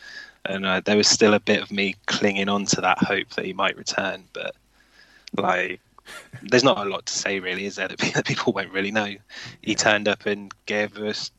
and 0.46 0.66
uh, 0.66 0.82
there 0.82 0.98
was 0.98 1.08
still 1.08 1.34
a 1.34 1.40
bit 1.40 1.62
of 1.62 1.72
me 1.72 1.96
clinging 2.06 2.50
on 2.50 2.66
to 2.68 2.82
that 2.82 3.00
hope 3.00 3.30
that 3.32 3.46
he 3.46 3.54
might 3.54 3.78
return. 3.78 4.26
But 4.34 4.56
like, 5.36 5.80
there's 6.44 6.64
not 6.64 6.86
a 6.86 6.90
lot 6.90 7.06
to 7.06 7.14
say 7.14 7.40
really, 7.40 7.66
is 7.66 7.76
there? 7.76 7.88
That 7.88 8.26
people 8.26 8.54
won't 8.54 8.72
really 8.72 8.92
know. 8.92 9.16
He 9.62 9.76
turned 9.76 10.08
up 10.08 10.26
and 10.26 10.54
gave 10.66 10.98
us 10.98 11.32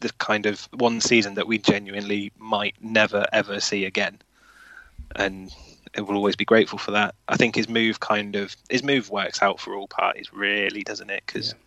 the 0.00 0.12
kind 0.18 0.46
of 0.46 0.68
one 0.74 1.00
season 1.00 1.34
that 1.34 1.46
we 1.46 1.58
genuinely 1.58 2.32
might 2.38 2.74
never 2.80 3.26
ever 3.32 3.60
see 3.60 3.84
again, 3.84 4.18
and 5.14 5.54
it 5.94 6.02
will 6.02 6.16
always 6.16 6.36
be 6.36 6.44
grateful 6.44 6.78
for 6.78 6.90
that. 6.90 7.14
I 7.28 7.36
think 7.36 7.54
his 7.54 7.68
move 7.68 8.00
kind 8.00 8.36
of 8.36 8.56
his 8.68 8.82
move 8.82 9.10
works 9.10 9.42
out 9.42 9.60
for 9.60 9.74
all 9.74 9.88
parties, 9.88 10.32
really, 10.32 10.82
doesn't 10.82 11.10
it? 11.10 11.22
Because 11.26 11.48
yeah. 11.48 11.58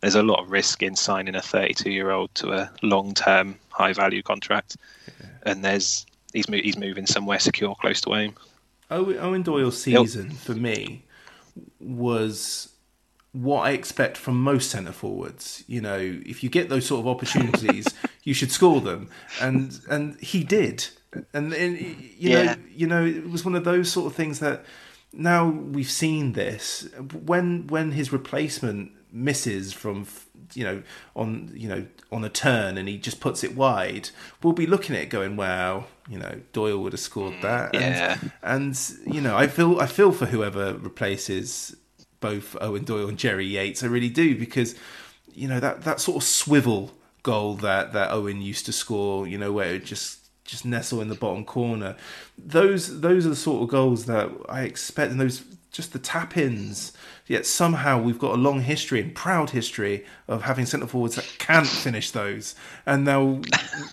there's 0.00 0.14
a 0.14 0.22
lot 0.22 0.40
of 0.40 0.50
risk 0.50 0.82
in 0.82 0.94
signing 0.96 1.34
a 1.34 1.42
32 1.42 1.90
year 1.90 2.10
old 2.10 2.34
to 2.36 2.52
a 2.52 2.70
long 2.82 3.14
term, 3.14 3.56
high 3.70 3.92
value 3.92 4.22
contract, 4.22 4.76
yeah. 5.06 5.26
and 5.44 5.64
there's 5.64 6.06
he's 6.32 6.46
he's 6.46 6.78
moving 6.78 7.06
somewhere 7.06 7.38
secure, 7.38 7.74
close 7.76 8.00
to 8.02 8.10
home. 8.10 8.34
Eoin 8.90 9.42
Doyle's 9.42 9.80
season 9.80 10.30
yep. 10.30 10.38
for 10.38 10.52
me 10.52 11.02
was 11.80 12.68
what 13.32 13.62
I 13.62 13.70
expect 13.70 14.16
from 14.16 14.40
most 14.40 14.70
centre 14.70 14.92
forwards. 14.92 15.64
You 15.66 15.80
know, 15.80 15.98
if 15.98 16.42
you 16.42 16.50
get 16.50 16.68
those 16.68 16.86
sort 16.86 17.00
of 17.00 17.08
opportunities, 17.08 17.86
you 18.22 18.34
should 18.34 18.52
score 18.52 18.80
them, 18.80 19.08
and 19.40 19.78
and 19.90 20.20
he 20.20 20.44
did. 20.44 20.86
And, 21.34 21.52
and 21.52 21.78
you 21.78 22.30
yeah. 22.30 22.42
know, 22.42 22.56
you 22.74 22.86
know, 22.86 23.04
it 23.04 23.28
was 23.28 23.44
one 23.44 23.54
of 23.54 23.64
those 23.64 23.90
sort 23.90 24.06
of 24.06 24.14
things 24.14 24.38
that 24.38 24.64
now 25.12 25.46
we've 25.48 25.90
seen 25.90 26.32
this 26.32 26.88
when 27.12 27.66
when 27.66 27.92
his 27.92 28.12
replacement 28.12 28.92
misses 29.12 29.72
from 29.72 30.06
you 30.54 30.64
know 30.64 30.82
on 31.16 31.50
you 31.54 31.68
know 31.68 31.86
on 32.10 32.24
a 32.24 32.28
turn 32.28 32.76
and 32.76 32.88
he 32.88 32.98
just 32.98 33.20
puts 33.20 33.42
it 33.42 33.56
wide 33.56 34.10
we'll 34.42 34.52
be 34.52 34.66
looking 34.66 34.94
at 34.94 35.02
it 35.02 35.08
going 35.08 35.36
wow 35.36 35.84
you 36.08 36.18
know 36.18 36.40
Doyle 36.52 36.82
would 36.82 36.92
have 36.92 37.00
scored 37.00 37.34
mm, 37.34 37.42
that. 37.42 37.74
Yeah. 37.74 38.18
and, 38.42 38.76
and 39.06 39.14
you 39.14 39.20
know 39.20 39.36
I 39.36 39.46
feel 39.46 39.80
I 39.80 39.86
feel 39.86 40.12
for 40.12 40.26
whoever 40.26 40.74
replaces 40.74 41.76
both 42.20 42.54
Eoin 42.60 42.84
Doyle 42.84 43.08
and 43.08 43.18
Jerry 43.18 43.46
Yates. 43.46 43.82
I 43.82 43.86
really 43.86 44.08
do 44.08 44.36
because 44.36 44.74
you 45.32 45.48
know 45.48 45.60
that 45.60 45.82
that 45.82 46.00
sort 46.00 46.16
of 46.16 46.22
swivel 46.22 46.92
goal 47.22 47.54
that 47.56 47.92
that 47.92 48.10
Eoin 48.10 48.42
used 48.42 48.66
to 48.66 48.72
score 48.72 49.26
you 49.26 49.38
know 49.38 49.52
where 49.52 49.74
it 49.74 49.84
just 49.84 50.18
just 50.44 50.64
nestle 50.64 51.00
in 51.00 51.08
the 51.08 51.14
bottom 51.14 51.44
corner. 51.44 51.96
Those 52.36 53.00
those 53.00 53.26
are 53.26 53.30
the 53.30 53.36
sort 53.36 53.62
of 53.62 53.68
goals 53.68 54.06
that 54.06 54.30
I 54.48 54.62
expect 54.62 55.12
and 55.12 55.20
those 55.20 55.44
just 55.70 55.92
the 55.92 55.98
tap 55.98 56.36
ins 56.36 56.92
Yet 57.26 57.46
somehow 57.46 58.00
we've 58.00 58.18
got 58.18 58.34
a 58.34 58.36
long 58.36 58.62
history 58.62 59.00
and 59.00 59.14
proud 59.14 59.50
history 59.50 60.04
of 60.26 60.42
having 60.42 60.66
centre 60.66 60.86
forwards 60.86 61.14
that 61.14 61.36
can't 61.38 61.66
finish 61.66 62.10
those, 62.10 62.54
and 62.84 63.04
now 63.04 63.40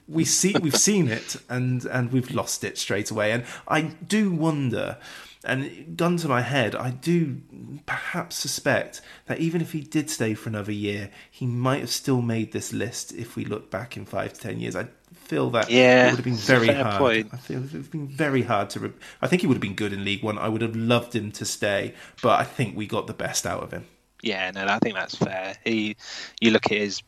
we 0.08 0.26
see 0.26 0.56
we've 0.62 0.76
seen 0.76 1.08
it 1.08 1.36
and 1.48 1.86
and 1.86 2.12
we've 2.12 2.32
lost 2.32 2.64
it 2.64 2.78
straight 2.78 3.12
away. 3.12 3.32
And 3.32 3.46
I 3.68 3.82
do 3.82 4.32
wonder. 4.32 4.98
And 5.44 5.96
gun 5.96 6.18
to 6.18 6.28
my 6.28 6.42
head, 6.42 6.76
I 6.76 6.92
do 6.92 7.42
perhaps 7.86 8.36
suspect 8.36 9.00
that 9.28 9.40
even 9.40 9.62
if 9.62 9.72
he 9.72 9.80
did 9.80 10.10
stay 10.10 10.34
for 10.34 10.50
another 10.50 10.74
year, 10.74 11.12
he 11.32 11.46
might 11.46 11.80
have 11.80 11.90
still 11.90 12.22
made 12.22 12.52
this 12.52 12.74
list 12.74 13.14
if 13.14 13.38
we 13.38 13.46
look 13.46 13.72
back 13.72 13.96
in 13.96 14.06
five 14.06 14.34
to 14.34 14.40
ten 14.40 14.60
years. 14.60 14.76
I 14.76 14.88
feel 15.14 15.50
that 15.52 15.70
yeah, 15.70 16.08
it 16.08 16.12
would 16.12 16.18
have 16.18 16.26
been 16.26 16.34
very 16.36 16.68
hard. 16.68 16.98
Point. 16.98 17.30
I 17.32 17.38
feel 17.38 17.60
it 17.60 17.62
would 17.62 17.72
have 17.72 17.92
been 17.92 18.08
very 18.08 18.42
hard 18.42 18.70
to. 18.72 18.80
Re- 18.82 18.94
I 19.22 19.28
think 19.28 19.42
he 19.42 19.48
would 19.48 19.56
have 19.56 19.62
been 19.62 19.76
good 19.76 19.94
in 19.94 20.04
League 20.04 20.24
One. 20.24 20.38
I 20.38 20.50
would 20.50 20.62
have 20.62 20.76
loved 20.76 21.16
him 21.16 21.32
to 21.34 21.46
stay, 21.46 21.94
but 22.22 22.38
I 22.40 22.44
think 22.44 22.76
we 22.76 22.86
got 22.86 23.08
the 23.08 23.14
best 23.14 23.46
out 23.46 23.64
of 23.64 23.72
him. 23.72 23.86
Yeah, 24.22 24.52
no, 24.52 24.66
I 24.66 24.80
think 24.80 24.96
that's 24.96 25.16
fair. 25.16 25.56
He, 25.64 25.96
you 26.42 26.52
look 26.52 26.66
at 26.66 26.78
his 26.78 27.02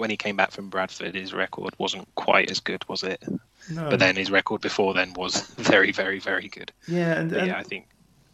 when 0.00 0.10
he 0.10 0.16
came 0.16 0.34
back 0.34 0.50
from 0.50 0.70
Bradford, 0.70 1.14
his 1.14 1.32
record 1.32 1.74
wasn't 1.78 2.12
quite 2.14 2.50
as 2.50 2.58
good, 2.58 2.88
was 2.88 3.02
it? 3.02 3.22
No. 3.70 3.90
But 3.90 4.00
then 4.00 4.16
his 4.16 4.30
record 4.30 4.62
before 4.62 4.94
then 4.94 5.12
was 5.12 5.42
very, 5.58 5.92
very, 5.92 6.18
very 6.18 6.48
good. 6.48 6.72
Yeah, 6.88 7.20
and, 7.20 7.30
and 7.32 7.48
yeah, 7.48 7.58
I 7.58 7.62
think 7.62 7.86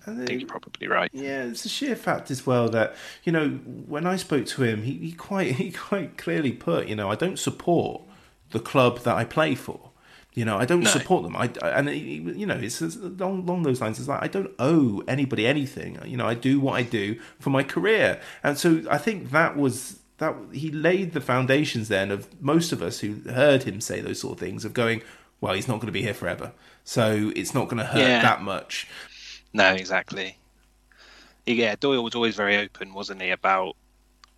I 0.06 0.14
think 0.14 0.40
you're 0.40 0.48
probably 0.48 0.86
right. 0.86 1.10
Yeah, 1.12 1.44
it's 1.44 1.64
a 1.64 1.68
sheer 1.68 1.97
fact 1.97 2.30
as 2.30 2.47
well 2.47 2.68
that 2.68 2.94
you 3.24 3.32
know 3.32 3.48
when 3.51 4.06
I 4.06 4.16
spoke 4.16 4.47
to 4.47 4.62
him, 4.62 4.84
he, 4.84 4.93
he 4.98 5.12
quite 5.12 5.52
he 5.60 5.72
quite 5.72 6.16
clearly 6.16 6.52
put, 6.52 6.86
you 6.86 6.97
know, 6.97 7.10
I 7.10 7.16
don't 7.16 7.38
support 7.38 8.02
the 8.51 8.60
club 8.60 9.01
that 9.01 9.16
I 9.16 9.24
play 9.24 9.55
for. 9.55 9.90
You 10.34 10.44
know, 10.44 10.59
I 10.59 10.66
don't 10.66 10.82
no. 10.82 10.90
support 10.90 11.22
them. 11.22 11.34
I 11.34 11.47
and 11.62 11.88
you 11.88 12.44
know, 12.44 12.56
it's, 12.56 12.82
it's 12.82 12.97
along, 12.97 13.40
along, 13.40 13.62
those 13.62 13.80
lines. 13.80 13.98
It's 13.98 14.06
like 14.06 14.22
I 14.22 14.28
don't 14.28 14.52
owe 14.59 15.02
anybody 15.09 15.47
anything. 15.47 15.98
You 16.05 16.18
know, 16.18 16.26
I 16.26 16.34
do 16.34 16.60
what 16.60 16.74
I 16.74 16.82
do 16.82 17.18
for 17.40 17.48
my 17.48 17.62
career, 17.62 18.20
and 18.43 18.59
so 18.59 18.82
I 18.90 18.98
think 18.98 19.30
that 19.30 19.56
was 19.56 19.98
that 20.18 20.34
he 20.52 20.70
laid 20.70 21.12
the 21.12 21.20
foundations 21.20 21.88
then 21.88 22.10
of 22.10 22.28
most 22.43 22.72
of 22.72 22.82
us 22.82 23.01
who 23.01 23.20
heard 23.30 23.64
him 23.64 23.80
say 23.80 24.01
those 24.01 24.20
sort 24.20 24.34
of 24.34 24.40
things 24.40 24.64
of 24.64 24.72
going, 24.72 25.02
well, 25.40 25.55
he's 25.55 25.68
not 25.68 25.74
going 25.74 25.86
to 25.86 25.93
be 25.93 26.02
here 26.02 26.14
forever, 26.14 26.52
so 26.84 27.32
it's 27.36 27.55
not 27.55 27.68
going 27.68 27.78
to 27.78 27.84
hurt 27.84 28.01
yeah. 28.01 28.22
that 28.22 28.43
much. 28.43 28.88
No, 29.52 29.74
exactly. 29.74 30.38
Yeah, 31.47 31.76
Doyle 31.78 32.02
was 32.02 32.14
always 32.14 32.34
very 32.34 32.56
open, 32.56 32.94
wasn't 32.94 33.22
he, 33.22 33.30
about 33.30 33.76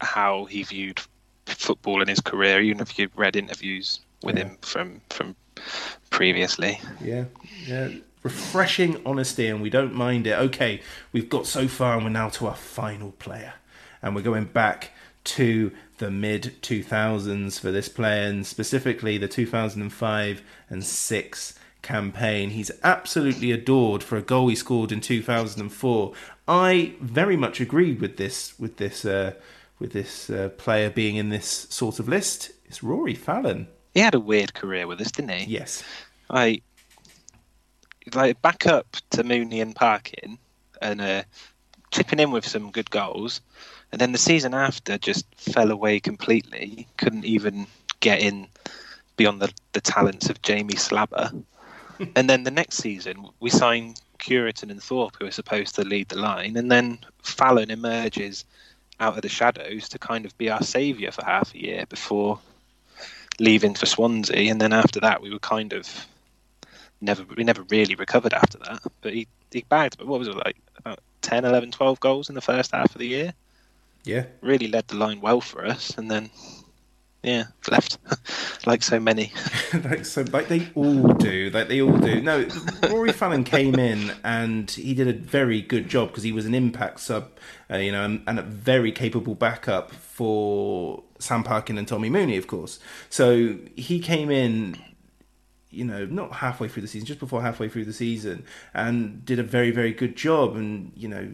how 0.00 0.44
he 0.44 0.62
viewed 0.62 1.00
football 1.46 2.02
in 2.02 2.08
his 2.08 2.20
career. 2.20 2.60
Even 2.60 2.80
if 2.80 2.98
you 2.98 3.08
read 3.16 3.36
interviews 3.36 4.00
with 4.22 4.36
yeah. 4.36 4.44
him 4.44 4.58
from 4.60 5.00
from 5.10 5.36
previously. 6.10 6.80
Yeah, 7.00 7.24
yeah. 7.66 7.90
Refreshing 8.22 9.00
honesty, 9.06 9.46
and 9.46 9.62
we 9.62 9.70
don't 9.70 9.94
mind 9.94 10.26
it. 10.26 10.38
Okay, 10.38 10.82
we've 11.12 11.28
got 11.28 11.46
so 11.46 11.68
far, 11.68 11.94
and 11.94 12.04
we're 12.04 12.10
now 12.10 12.28
to 12.30 12.48
our 12.48 12.54
final 12.54 13.12
player, 13.12 13.54
and 14.02 14.14
we're 14.14 14.22
going 14.22 14.44
back 14.44 14.90
to 15.28 15.72
the 15.98 16.10
mid 16.10 16.54
2000s 16.62 17.60
for 17.60 17.70
this 17.70 17.88
player, 17.88 18.28
and 18.28 18.46
specifically 18.46 19.18
the 19.18 19.28
2005 19.28 20.42
and 20.70 20.84
6 20.84 21.54
campaign. 21.82 22.50
He's 22.50 22.70
absolutely 22.82 23.52
adored 23.52 24.02
for 24.02 24.16
a 24.16 24.22
goal 24.22 24.48
he 24.48 24.54
scored 24.54 24.92
in 24.92 25.00
2004. 25.00 26.12
I 26.46 26.94
very 27.00 27.36
much 27.36 27.60
agree 27.60 27.94
with 27.94 28.16
this 28.16 28.58
with 28.58 28.76
this 28.76 29.04
uh, 29.04 29.32
with 29.78 29.92
this 29.92 30.30
uh, 30.30 30.50
player 30.56 30.90
being 30.90 31.16
in 31.16 31.28
this 31.28 31.66
sort 31.70 31.98
of 31.98 32.08
list. 32.08 32.52
It's 32.64 32.82
Rory 32.82 33.14
Fallon. 33.14 33.68
He 33.94 34.00
had 34.00 34.14
a 34.14 34.20
weird 34.20 34.54
career 34.54 34.86
with 34.86 35.00
us, 35.00 35.10
didn't 35.10 35.30
he? 35.30 35.44
Yes. 35.44 35.82
I 36.30 36.60
like 38.14 38.40
back 38.42 38.66
up 38.66 38.96
to 39.10 39.24
Mooney 39.24 39.60
and 39.60 39.74
Parkin 39.74 40.38
and 40.80 41.00
uh, 41.00 41.22
chipping 41.90 42.18
in 42.18 42.30
with 42.30 42.46
some 42.46 42.70
good 42.70 42.90
goals, 42.90 43.40
and 43.92 44.00
then 44.00 44.12
the 44.12 44.18
season 44.18 44.54
after 44.54 44.98
just 44.98 45.26
fell 45.36 45.70
away 45.70 46.00
completely. 46.00 46.86
Couldn't 46.96 47.24
even 47.24 47.66
get 48.00 48.20
in 48.20 48.48
beyond 49.16 49.40
the, 49.40 49.52
the 49.72 49.80
talents 49.80 50.30
of 50.30 50.42
Jamie 50.42 50.76
Slabber. 50.76 51.30
and 52.16 52.28
then 52.28 52.44
the 52.44 52.50
next 52.50 52.76
season 52.76 53.28
we 53.40 53.50
signed 53.50 54.00
Cureton 54.18 54.70
and 54.70 54.82
Thorpe, 54.82 55.16
who 55.18 55.26
are 55.26 55.32
supposed 55.32 55.74
to 55.76 55.84
lead 55.84 56.08
the 56.08 56.18
line, 56.18 56.56
and 56.56 56.70
then 56.70 56.98
Fallon 57.22 57.70
emerges 57.70 58.44
out 59.00 59.16
of 59.16 59.22
the 59.22 59.28
shadows 59.28 59.88
to 59.88 59.98
kind 59.98 60.24
of 60.24 60.36
be 60.38 60.50
our 60.50 60.62
saviour 60.62 61.12
for 61.12 61.24
half 61.24 61.54
a 61.54 61.62
year 61.62 61.84
before 61.88 62.38
leaving 63.38 63.74
for 63.74 63.86
Swansea, 63.86 64.50
and 64.50 64.60
then 64.60 64.72
after 64.72 65.00
that 65.00 65.22
we 65.22 65.30
were 65.30 65.38
kind 65.38 65.72
of 65.72 66.06
never 67.00 67.24
we 67.36 67.44
never 67.44 67.62
really 67.70 67.94
recovered 67.94 68.34
after 68.34 68.58
that. 68.58 68.80
But 69.00 69.14
he 69.14 69.28
he 69.52 69.64
bagged 69.68 70.02
what 70.02 70.18
was 70.18 70.28
it 70.28 70.36
like 70.36 70.56
about 70.76 71.00
10, 71.22 71.44
11, 71.44 71.72
12 71.72 72.00
goals 72.00 72.28
in 72.28 72.34
the 72.34 72.40
first 72.40 72.72
half 72.72 72.94
of 72.94 72.98
the 72.98 73.06
year. 73.06 73.32
Yeah, 74.08 74.24
really 74.40 74.68
led 74.68 74.88
the 74.88 74.96
line 74.96 75.20
well 75.20 75.42
for 75.42 75.66
us, 75.66 75.98
and 75.98 76.10
then 76.10 76.30
yeah, 77.22 77.44
left 77.70 77.98
like 78.66 78.82
so 78.82 78.98
many. 78.98 79.32
like 79.84 80.06
so, 80.06 80.24
like 80.32 80.48
they 80.48 80.68
all 80.74 81.12
do. 81.14 81.50
Like 81.52 81.68
they 81.68 81.82
all 81.82 81.98
do. 81.98 82.22
No, 82.22 82.48
Rory 82.88 83.12
Fallon 83.12 83.44
came 83.44 83.74
in 83.74 84.12
and 84.24 84.70
he 84.70 84.94
did 84.94 85.08
a 85.08 85.12
very 85.12 85.60
good 85.60 85.88
job 85.88 86.08
because 86.08 86.22
he 86.22 86.32
was 86.32 86.46
an 86.46 86.54
impact 86.54 87.00
sub, 87.00 87.32
uh, 87.70 87.76
you 87.76 87.92
know, 87.92 88.02
and, 88.02 88.22
and, 88.26 88.38
a 88.38 88.42
very 88.42 88.92
capable 88.92 89.34
backup 89.34 89.90
for 89.90 91.02
Sam 91.18 91.44
Parkin 91.44 91.76
and 91.76 91.86
Tommy 91.86 92.08
Mooney, 92.08 92.38
of 92.38 92.46
course. 92.46 92.78
So 93.10 93.58
he 93.76 94.00
came 94.00 94.30
in. 94.30 94.76
You 95.70 95.84
know, 95.84 96.06
not 96.06 96.32
halfway 96.32 96.66
through 96.66 96.80
the 96.80 96.88
season, 96.88 97.06
just 97.06 97.20
before 97.20 97.42
halfway 97.42 97.68
through 97.68 97.84
the 97.84 97.92
season, 97.92 98.46
and 98.72 99.22
did 99.22 99.38
a 99.38 99.42
very, 99.42 99.70
very 99.70 99.92
good 99.92 100.16
job, 100.16 100.56
and 100.56 100.92
you 100.96 101.08
know, 101.08 101.28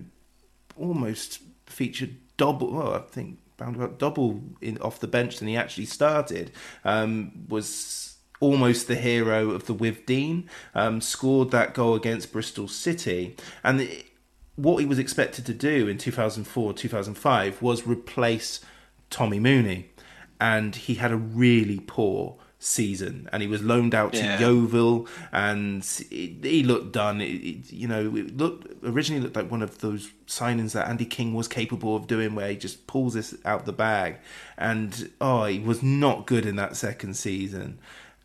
almost 0.76 1.38
featured 1.66 2.16
double. 2.36 2.72
Well, 2.72 2.94
I 2.94 3.00
think 3.00 3.38
bound 3.56 3.76
about 3.76 3.98
double 3.98 4.42
in, 4.60 4.78
off 4.78 5.00
the 5.00 5.06
bench 5.06 5.38
than 5.38 5.48
he 5.48 5.56
actually 5.56 5.86
started. 5.86 6.50
Um, 6.84 7.46
was 7.48 8.16
almost 8.40 8.88
the 8.88 8.96
hero 8.96 9.50
of 9.50 9.66
the 9.66 9.74
Withdean. 9.74 10.48
Um, 10.74 11.00
scored 11.00 11.50
that 11.52 11.74
goal 11.74 11.94
against 11.94 12.32
Bristol 12.32 12.68
City, 12.68 13.36
and 13.62 13.80
the, 13.80 14.04
what 14.56 14.78
he 14.78 14.86
was 14.86 14.98
expected 14.98 15.46
to 15.46 15.54
do 15.54 15.88
in 15.88 15.98
2004 15.98 16.74
2005 16.74 17.62
was 17.62 17.86
replace 17.86 18.60
Tommy 19.10 19.40
Mooney, 19.40 19.90
and 20.40 20.74
he 20.76 20.94
had 20.94 21.12
a 21.12 21.16
really 21.16 21.80
poor 21.80 22.36
season, 22.64 23.28
and 23.32 23.42
he 23.42 23.48
was 23.48 23.62
loaned 23.62 23.94
out 23.94 24.12
to 24.14 24.18
yeah. 24.18 24.38
Yeovil, 24.38 25.06
and 25.32 25.82
it, 26.10 26.44
he 26.44 26.62
looked 26.62 26.92
done. 26.92 27.20
It, 27.20 27.26
it, 27.26 27.72
you 27.72 27.86
know, 27.86 28.16
it 28.16 28.36
looked 28.36 28.84
originally 28.84 29.22
looked 29.22 29.36
like 29.36 29.50
one 29.50 29.62
of 29.62 29.78
those 29.78 30.10
signings 30.26 30.72
that 30.72 30.88
Andy 30.88 31.04
King 31.04 31.34
was 31.34 31.46
capable 31.46 31.94
of 31.94 32.06
doing, 32.06 32.34
where 32.34 32.48
he 32.48 32.56
just 32.56 32.86
pulls 32.86 33.14
this 33.14 33.34
out 33.44 33.66
the 33.66 33.72
bag, 33.72 34.16
and 34.56 35.10
oh, 35.20 35.44
he 35.44 35.58
was 35.58 35.82
not 35.82 36.26
good 36.26 36.46
in 36.46 36.56
that 36.56 36.76
second 36.76 37.14
season, 37.14 37.78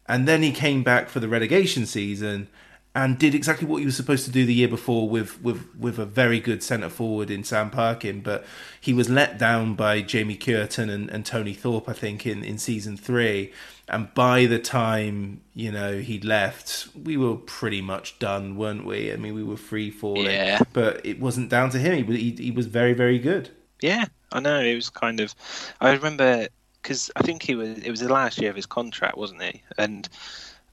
and 0.07 0.27
then 0.27 0.41
he 0.41 0.51
came 0.51 0.83
back 0.83 1.09
for 1.09 1.19
the 1.19 1.27
relegation 1.27 1.85
season 1.85 2.47
and 2.95 3.19
did 3.19 3.35
exactly 3.35 3.67
what 3.67 3.77
he 3.77 3.85
was 3.85 3.95
supposed 3.95 4.25
to 4.25 4.31
do 4.31 4.45
the 4.45 4.53
year 4.53 4.67
before 4.67 5.07
with 5.07 5.41
with 5.41 5.67
with 5.77 5.99
a 5.99 6.05
very 6.05 6.39
good 6.39 6.63
centre 6.63 6.89
forward 6.89 7.29
in 7.29 7.43
Sam 7.43 7.69
Parkin, 7.69 8.21
but 8.21 8.45
he 8.81 8.93
was 8.93 9.09
let 9.09 9.37
down 9.37 9.75
by 9.75 10.01
Jamie 10.01 10.35
Cureton 10.35 10.89
and, 10.89 11.09
and 11.09 11.25
Tony 11.25 11.53
Thorpe, 11.53 11.87
I 11.87 11.93
think, 11.93 12.25
in, 12.25 12.43
in 12.43 12.57
season 12.57 12.97
three. 12.97 13.53
And 13.87 14.13
by 14.13 14.45
the 14.45 14.59
time 14.59 15.41
you 15.53 15.71
know 15.71 15.99
he 15.99 16.19
left, 16.19 16.87
we 16.95 17.15
were 17.15 17.35
pretty 17.35 17.81
much 17.81 18.17
done, 18.17 18.55
weren't 18.55 18.85
we? 18.85 19.13
I 19.13 19.17
mean, 19.17 19.35
we 19.35 19.43
were 19.43 19.57
free 19.57 19.91
falling. 19.91 20.25
Yeah. 20.25 20.59
But 20.73 21.05
it 21.05 21.19
wasn't 21.19 21.49
down 21.49 21.69
to 21.71 21.79
him. 21.79 22.05
He, 22.07 22.31
he, 22.31 22.43
he 22.43 22.51
was 22.51 22.65
very 22.65 22.93
very 22.93 23.19
good. 23.19 23.49
Yeah, 23.81 24.05
I 24.31 24.39
know. 24.39 24.59
It 24.59 24.75
was 24.75 24.89
kind 24.89 25.19
of. 25.19 25.35
I 25.79 25.91
remember 25.91 26.47
because 26.81 27.11
I 27.15 27.21
think 27.21 27.43
he 27.43 27.53
was. 27.53 27.77
It 27.77 27.91
was 27.91 27.99
the 27.99 28.11
last 28.11 28.39
year 28.39 28.49
of 28.49 28.55
his 28.55 28.65
contract, 28.65 29.17
wasn't 29.17 29.43
he? 29.43 29.61
And 29.77 30.09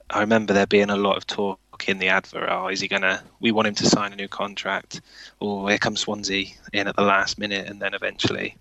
I 0.09 0.21
remember 0.21 0.53
there 0.53 0.67
being 0.67 0.89
a 0.89 0.97
lot 0.97 1.17
of 1.17 1.27
talk 1.27 1.59
in 1.85 1.99
the 1.99 2.09
advert. 2.09 2.49
Oh, 2.49 2.67
is 2.67 2.79
he 2.81 2.87
gonna? 2.87 3.23
We 3.39 3.51
want 3.51 3.67
him 3.67 3.75
to 3.75 3.85
sign 3.85 4.13
a 4.13 4.15
new 4.15 4.27
contract, 4.27 5.01
or 5.39 5.69
here 5.69 5.77
comes 5.77 6.01
Swansea 6.01 6.47
in 6.73 6.87
at 6.87 6.95
the 6.95 7.03
last 7.03 7.37
minute, 7.37 7.67
and 7.67 7.81
then 7.81 7.93
eventually 7.93 8.55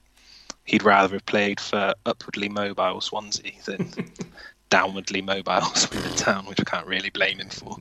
he'd 0.64 0.82
rather 0.82 1.14
have 1.14 1.26
played 1.26 1.60
for 1.60 1.94
upwardly 2.04 2.48
mobile 2.48 3.00
Swansea 3.00 3.52
than 3.64 3.92
downwardly 4.70 5.24
mobile 5.24 5.62
Swindon 5.74 6.16
Town, 6.16 6.46
which 6.46 6.60
I 6.60 6.64
can't 6.64 6.86
really 6.86 7.10
blame 7.10 7.38
him 7.38 7.48
for. 7.48 7.76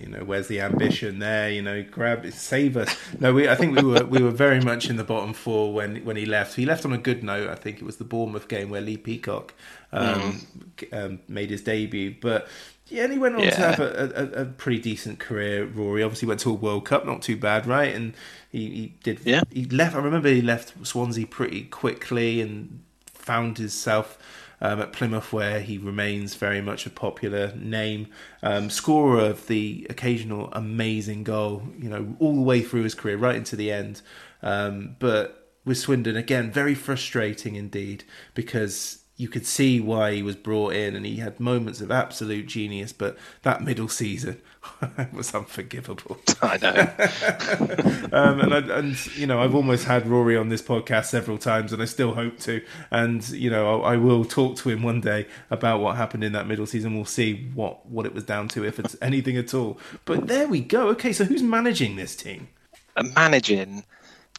You 0.00 0.08
know, 0.08 0.24
where's 0.24 0.48
the 0.48 0.60
ambition 0.60 1.18
there? 1.18 1.50
You 1.50 1.62
know, 1.62 1.82
grab 1.82 2.30
save 2.32 2.76
us. 2.76 2.94
No, 3.20 3.32
we. 3.32 3.48
I 3.48 3.54
think 3.54 3.76
we 3.76 3.82
were 3.82 4.04
we 4.04 4.22
were 4.22 4.30
very 4.30 4.60
much 4.60 4.90
in 4.90 4.96
the 4.96 5.04
bottom 5.04 5.32
four 5.32 5.72
when 5.72 6.04
when 6.04 6.16
he 6.16 6.26
left. 6.26 6.56
He 6.56 6.66
left 6.66 6.84
on 6.84 6.92
a 6.92 6.98
good 6.98 7.22
note. 7.22 7.48
I 7.48 7.54
think 7.54 7.78
it 7.78 7.84
was 7.84 7.96
the 7.96 8.04
Bournemouth 8.04 8.48
game 8.48 8.70
where 8.70 8.80
Lee 8.80 8.96
Peacock 8.96 9.54
um, 9.92 10.40
mm. 10.76 11.04
um, 11.04 11.20
made 11.28 11.50
his 11.50 11.62
debut, 11.62 12.14
but. 12.20 12.48
Yeah, 12.86 13.04
and 13.04 13.12
he 13.12 13.18
went 13.18 13.34
on 13.36 13.42
yeah. 13.42 13.50
to 13.50 13.60
have 13.60 13.80
a, 13.80 14.12
a, 14.14 14.42
a, 14.42 14.44
pretty 14.44 14.78
decent 14.78 15.18
career. 15.18 15.64
Rory 15.64 16.02
obviously 16.02 16.28
went 16.28 16.40
to 16.40 16.50
a 16.50 16.54
World 16.54 16.84
Cup, 16.84 17.06
not 17.06 17.22
too 17.22 17.36
bad, 17.36 17.66
right? 17.66 17.94
And 17.94 18.12
he, 18.52 18.70
he 18.70 18.94
did. 19.02 19.20
Yeah. 19.24 19.40
He 19.50 19.64
left. 19.64 19.96
I 19.96 20.00
remember 20.00 20.28
he 20.28 20.42
left 20.42 20.86
Swansea 20.86 21.26
pretty 21.26 21.62
quickly 21.64 22.42
and 22.42 22.82
found 23.06 23.56
himself 23.56 24.18
um, 24.60 24.80
at 24.80 24.92
Plymouth, 24.92 25.32
where 25.32 25.60
he 25.60 25.78
remains 25.78 26.34
very 26.34 26.60
much 26.60 26.84
a 26.84 26.90
popular 26.90 27.54
name, 27.56 28.08
um, 28.42 28.68
scorer 28.68 29.20
of 29.20 29.46
the 29.46 29.86
occasional 29.88 30.50
amazing 30.52 31.24
goal, 31.24 31.62
you 31.78 31.88
know, 31.88 32.16
all 32.18 32.34
the 32.34 32.42
way 32.42 32.60
through 32.60 32.82
his 32.82 32.94
career, 32.94 33.16
right 33.16 33.36
into 33.36 33.56
the 33.56 33.72
end. 33.72 34.02
Um, 34.42 34.96
but 34.98 35.52
with 35.64 35.78
Swindon, 35.78 36.16
again, 36.16 36.52
very 36.52 36.74
frustrating 36.74 37.56
indeed, 37.56 38.04
because 38.34 39.03
you 39.24 39.28
could 39.30 39.46
see 39.46 39.80
why 39.80 40.12
he 40.12 40.22
was 40.22 40.36
brought 40.36 40.74
in 40.74 40.94
and 40.94 41.06
he 41.06 41.16
had 41.16 41.40
moments 41.40 41.80
of 41.80 41.90
absolute 41.90 42.46
genius, 42.46 42.92
but 42.92 43.16
that 43.40 43.62
middle 43.62 43.88
season 43.88 44.38
was 45.14 45.34
unforgivable. 45.34 46.18
I 46.42 46.58
know. 46.58 48.08
um, 48.12 48.40
and, 48.40 48.52
I, 48.54 48.58
and, 48.80 49.16
you 49.16 49.26
know, 49.26 49.40
I've 49.40 49.54
almost 49.54 49.86
had 49.86 50.06
Rory 50.06 50.36
on 50.36 50.50
this 50.50 50.60
podcast 50.60 51.06
several 51.06 51.38
times 51.38 51.72
and 51.72 51.80
I 51.80 51.86
still 51.86 52.12
hope 52.12 52.38
to. 52.40 52.62
And, 52.90 53.26
you 53.30 53.48
know, 53.48 53.80
I, 53.80 53.94
I, 53.94 53.96
will 53.96 54.26
talk 54.26 54.56
to 54.56 54.68
him 54.68 54.82
one 54.82 55.00
day 55.00 55.26
about 55.48 55.80
what 55.80 55.96
happened 55.96 56.22
in 56.22 56.32
that 56.32 56.46
middle 56.46 56.66
season. 56.66 56.94
We'll 56.94 57.06
see 57.06 57.50
what, 57.54 57.86
what 57.86 58.04
it 58.04 58.12
was 58.12 58.24
down 58.24 58.48
to, 58.48 58.66
if 58.66 58.78
it's 58.78 58.94
anything 59.00 59.38
at 59.38 59.54
all. 59.54 59.78
But 60.04 60.26
there 60.26 60.46
we 60.48 60.60
go. 60.60 60.88
Okay, 60.88 61.14
so 61.14 61.24
who's 61.24 61.42
managing 61.42 61.96
this 61.96 62.14
team? 62.14 62.48
Uh, 62.94 63.04
managing. 63.16 63.84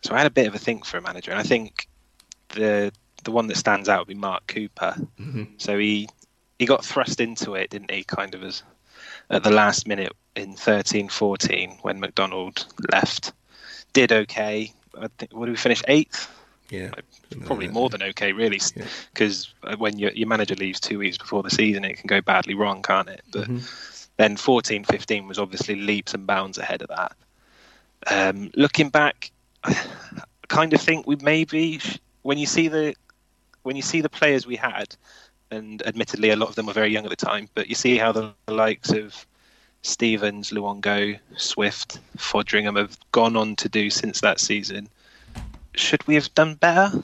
So 0.04 0.14
I 0.14 0.20
had 0.20 0.28
a 0.28 0.30
bit 0.30 0.46
of 0.46 0.54
a 0.54 0.60
think 0.60 0.86
for 0.86 1.00
a 1.00 1.02
manager, 1.02 1.32
and 1.32 1.40
I 1.40 1.44
think 1.44 1.88
the 2.50 2.94
the 3.26 3.32
one 3.32 3.48
that 3.48 3.58
stands 3.58 3.90
out 3.90 4.00
would 4.00 4.08
be 4.08 4.14
Mark 4.14 4.48
Cooper. 4.48 4.96
Mm-hmm. 5.20 5.44
So 5.58 5.78
he 5.78 6.08
he 6.58 6.66
got 6.66 6.86
thrust 6.86 7.20
into 7.20 7.56
it, 7.56 7.70
didn't 7.70 7.92
he? 7.92 8.04
Kind 8.04 8.34
of 8.34 8.44
as 8.44 8.64
at 9.30 9.44
the 9.44 9.52
last 9.52 9.88
minute 9.88 10.14
in 10.36 10.54
13 10.54 11.10
14 11.10 11.80
when 11.82 12.00
McDonald 12.00 12.66
left. 12.92 13.34
Did 13.94 14.12
okay. 14.12 14.72
I 14.98 15.08
think, 15.18 15.34
what 15.34 15.46
did 15.46 15.52
we 15.52 15.58
finish? 15.58 15.82
Eighth? 15.88 16.32
Yeah. 16.70 16.92
Probably 17.46 17.68
more 17.68 17.90
than 17.90 18.02
okay, 18.04 18.32
really. 18.32 18.60
Because 19.14 19.54
yeah. 19.64 19.76
when 19.76 20.00
your, 20.00 20.12
your 20.12 20.28
manager 20.28 20.56
leaves 20.56 20.80
two 20.80 21.00
weeks 21.00 21.18
before 21.18 21.44
the 21.44 21.50
season, 21.50 21.84
it 21.86 21.98
can 21.98 22.08
go 22.08 22.22
badly 22.22 22.54
wrong, 22.54 22.82
can't 22.82 23.10
it? 23.10 23.22
But 23.32 23.44
mm-hmm. 23.44 23.60
then 24.18 24.38
14 24.38 24.84
15 24.84 25.28
was 25.28 25.40
obviously 25.40 25.76
leaps 25.76 26.14
and 26.14 26.26
bounds 26.26 26.58
ahead 26.58 26.82
of 26.82 26.90
that. 26.90 27.16
Um, 28.08 28.52
looking 28.56 28.90
back, 28.90 29.32
I 29.64 29.76
kind 30.48 30.74
of 30.74 30.82
think 30.82 31.08
we 31.08 31.18
maybe, 31.18 31.82
when 32.22 32.38
you 32.38 32.46
see 32.46 32.68
the 32.68 32.96
when 33.66 33.76
you 33.76 33.82
see 33.82 34.00
the 34.00 34.10
players 34.10 34.46
we 34.46 34.56
had, 34.56 34.96
and 35.50 35.82
admittedly 35.88 36.30
a 36.30 36.36
lot 36.36 36.50
of 36.50 36.56
them 36.56 36.68
were 36.68 36.74
very 36.74 36.90
young 36.90 37.04
at 37.04 37.10
the 37.10 37.16
time, 37.16 37.50
but 37.56 37.68
you 37.68 37.74
see 37.74 37.98
how 37.98 38.12
the 38.12 38.32
likes 38.48 38.92
of 38.92 39.26
Stevens, 39.82 40.52
Luongo, 40.52 41.20
Swift, 41.36 42.00
Foderingham 42.16 42.78
have 42.78 42.98
gone 43.12 43.36
on 43.36 43.56
to 43.56 43.68
do 43.68 43.90
since 43.90 44.22
that 44.22 44.40
season. 44.40 44.88
Should 45.74 46.06
we 46.08 46.14
have 46.14 46.34
done 46.36 46.56
better 46.56 46.96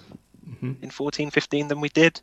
mm-hmm. 0.47 0.73
in 0.83 0.91
14 0.91 1.31
15 1.31 1.67
than 1.67 1.81
we 1.81 1.89
did? 1.89 2.21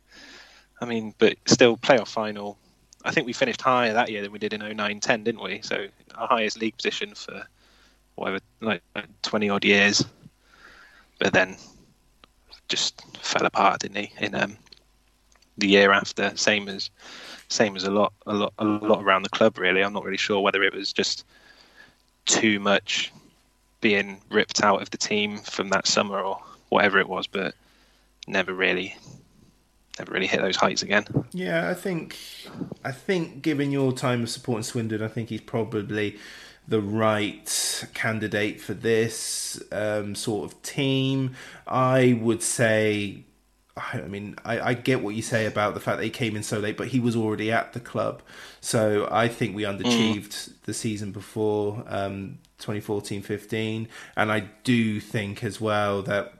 I 0.79 0.85
mean, 0.85 1.13
but 1.17 1.35
still, 1.45 1.75
playoff 1.75 2.07
final, 2.07 2.57
I 3.03 3.11
think 3.11 3.27
we 3.27 3.33
finished 3.33 3.61
higher 3.61 3.91
that 3.91 4.09
year 4.09 4.21
than 4.21 4.31
we 4.31 4.39
did 4.39 4.53
in 4.53 4.61
09-10, 4.61 5.25
didn't 5.25 5.43
we? 5.43 5.61
So 5.63 5.87
our 6.15 6.27
highest 6.27 6.59
league 6.61 6.77
position 6.77 7.13
for 7.13 7.43
whatever, 8.15 8.39
like 8.61 8.81
20 9.21 9.49
odd 9.49 9.65
years. 9.65 10.05
But 11.19 11.33
then 11.33 11.57
just 12.69 13.01
fell 13.17 13.45
apart, 13.45 13.81
didn't 13.81 13.97
he? 13.97 14.11
In 14.25 14.35
um, 14.35 14.57
the 15.57 15.67
year 15.67 15.91
after, 15.91 16.35
same 16.35 16.69
as 16.69 16.89
same 17.49 17.75
as 17.75 17.83
a 17.83 17.91
lot, 17.91 18.13
a 18.27 18.33
lot, 18.33 18.53
a 18.59 18.65
lot 18.65 19.03
around 19.03 19.23
the 19.23 19.29
club. 19.29 19.57
Really, 19.57 19.83
I'm 19.83 19.93
not 19.93 20.05
really 20.05 20.17
sure 20.17 20.39
whether 20.39 20.63
it 20.63 20.73
was 20.73 20.93
just 20.93 21.25
too 22.25 22.59
much 22.59 23.11
being 23.81 24.21
ripped 24.29 24.63
out 24.63 24.81
of 24.81 24.89
the 24.91 24.97
team 24.97 25.37
from 25.39 25.69
that 25.69 25.87
summer 25.87 26.19
or 26.19 26.39
whatever 26.69 26.99
it 26.99 27.09
was, 27.09 27.27
but 27.27 27.55
never 28.27 28.53
really 28.53 28.95
never 29.97 30.13
really 30.13 30.27
hit 30.27 30.41
those 30.41 30.55
heights 30.55 30.81
again. 30.81 31.05
Yeah, 31.33 31.69
I 31.69 31.73
think 31.73 32.17
I 32.83 32.91
think 32.91 33.41
given 33.41 33.71
your 33.71 33.91
time 33.91 34.23
of 34.23 34.29
supporting 34.29 34.63
Swindon, 34.63 35.03
I 35.03 35.07
think 35.07 35.29
he's 35.29 35.41
probably 35.41 36.17
the 36.69 36.81
right 36.81 37.83
candidate 37.93 38.61
for 38.61 38.73
this 38.73 39.61
um, 39.71 40.15
sort 40.15 40.51
of 40.51 40.61
team. 40.61 41.35
I 41.67 42.17
would 42.21 42.43
say 42.43 43.25
I 43.93 44.01
mean, 44.01 44.35
I, 44.43 44.59
I, 44.59 44.73
get 44.73 45.01
what 45.01 45.15
you 45.15 45.21
say 45.21 45.45
about 45.45 45.73
the 45.73 45.79
fact 45.79 45.97
that 45.97 46.03
he 46.03 46.09
came 46.09 46.35
in 46.35 46.43
so 46.43 46.59
late, 46.59 46.77
but 46.77 46.89
he 46.89 46.99
was 46.99 47.15
already 47.15 47.51
at 47.51 47.73
the 47.73 47.79
club. 47.79 48.21
So 48.61 49.07
I 49.11 49.27
think 49.27 49.55
we 49.55 49.63
underachieved 49.63 50.27
mm. 50.27 50.53
the 50.63 50.73
season 50.73 51.11
before 51.11 51.83
um, 51.87 52.39
2014-15, 52.59 53.87
and 54.15 54.31
I 54.31 54.41
do 54.63 54.99
think 54.99 55.43
as 55.43 55.61
well 55.61 56.01
that 56.03 56.33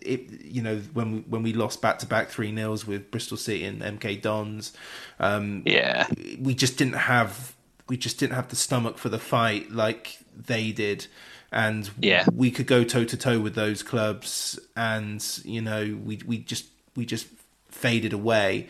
it, 0.00 0.44
you 0.44 0.62
know, 0.62 0.76
when 0.92 1.12
we, 1.12 1.18
when 1.20 1.42
we 1.42 1.52
lost 1.52 1.82
back 1.82 1.98
to 1.98 2.06
back 2.06 2.28
three 2.28 2.52
nils 2.52 2.86
with 2.86 3.10
Bristol 3.10 3.36
City 3.36 3.64
and 3.64 3.82
MK 3.82 4.22
Dons, 4.22 4.72
um, 5.18 5.62
yeah, 5.66 6.06
we 6.40 6.54
just 6.54 6.78
didn't 6.78 6.94
have 6.94 7.55
we 7.88 7.96
just 7.96 8.18
didn't 8.18 8.34
have 8.34 8.48
the 8.48 8.56
stomach 8.56 8.98
for 8.98 9.08
the 9.08 9.18
fight 9.18 9.70
like 9.70 10.18
they 10.34 10.72
did 10.72 11.06
and 11.52 11.90
yeah. 12.00 12.24
we 12.34 12.50
could 12.50 12.66
go 12.66 12.84
toe 12.84 13.04
to 13.04 13.16
toe 13.16 13.38
with 13.40 13.54
those 13.54 13.82
clubs 13.82 14.58
and 14.76 15.40
you 15.44 15.60
know 15.60 15.98
we 16.04 16.20
we 16.26 16.38
just 16.38 16.66
we 16.96 17.06
just 17.06 17.26
faded 17.68 18.12
away 18.12 18.68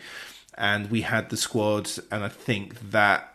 and 0.57 0.89
we 0.89 1.01
had 1.01 1.29
the 1.29 1.37
squad 1.37 1.89
and 2.11 2.23
I 2.23 2.29
think 2.29 2.91
that 2.91 3.33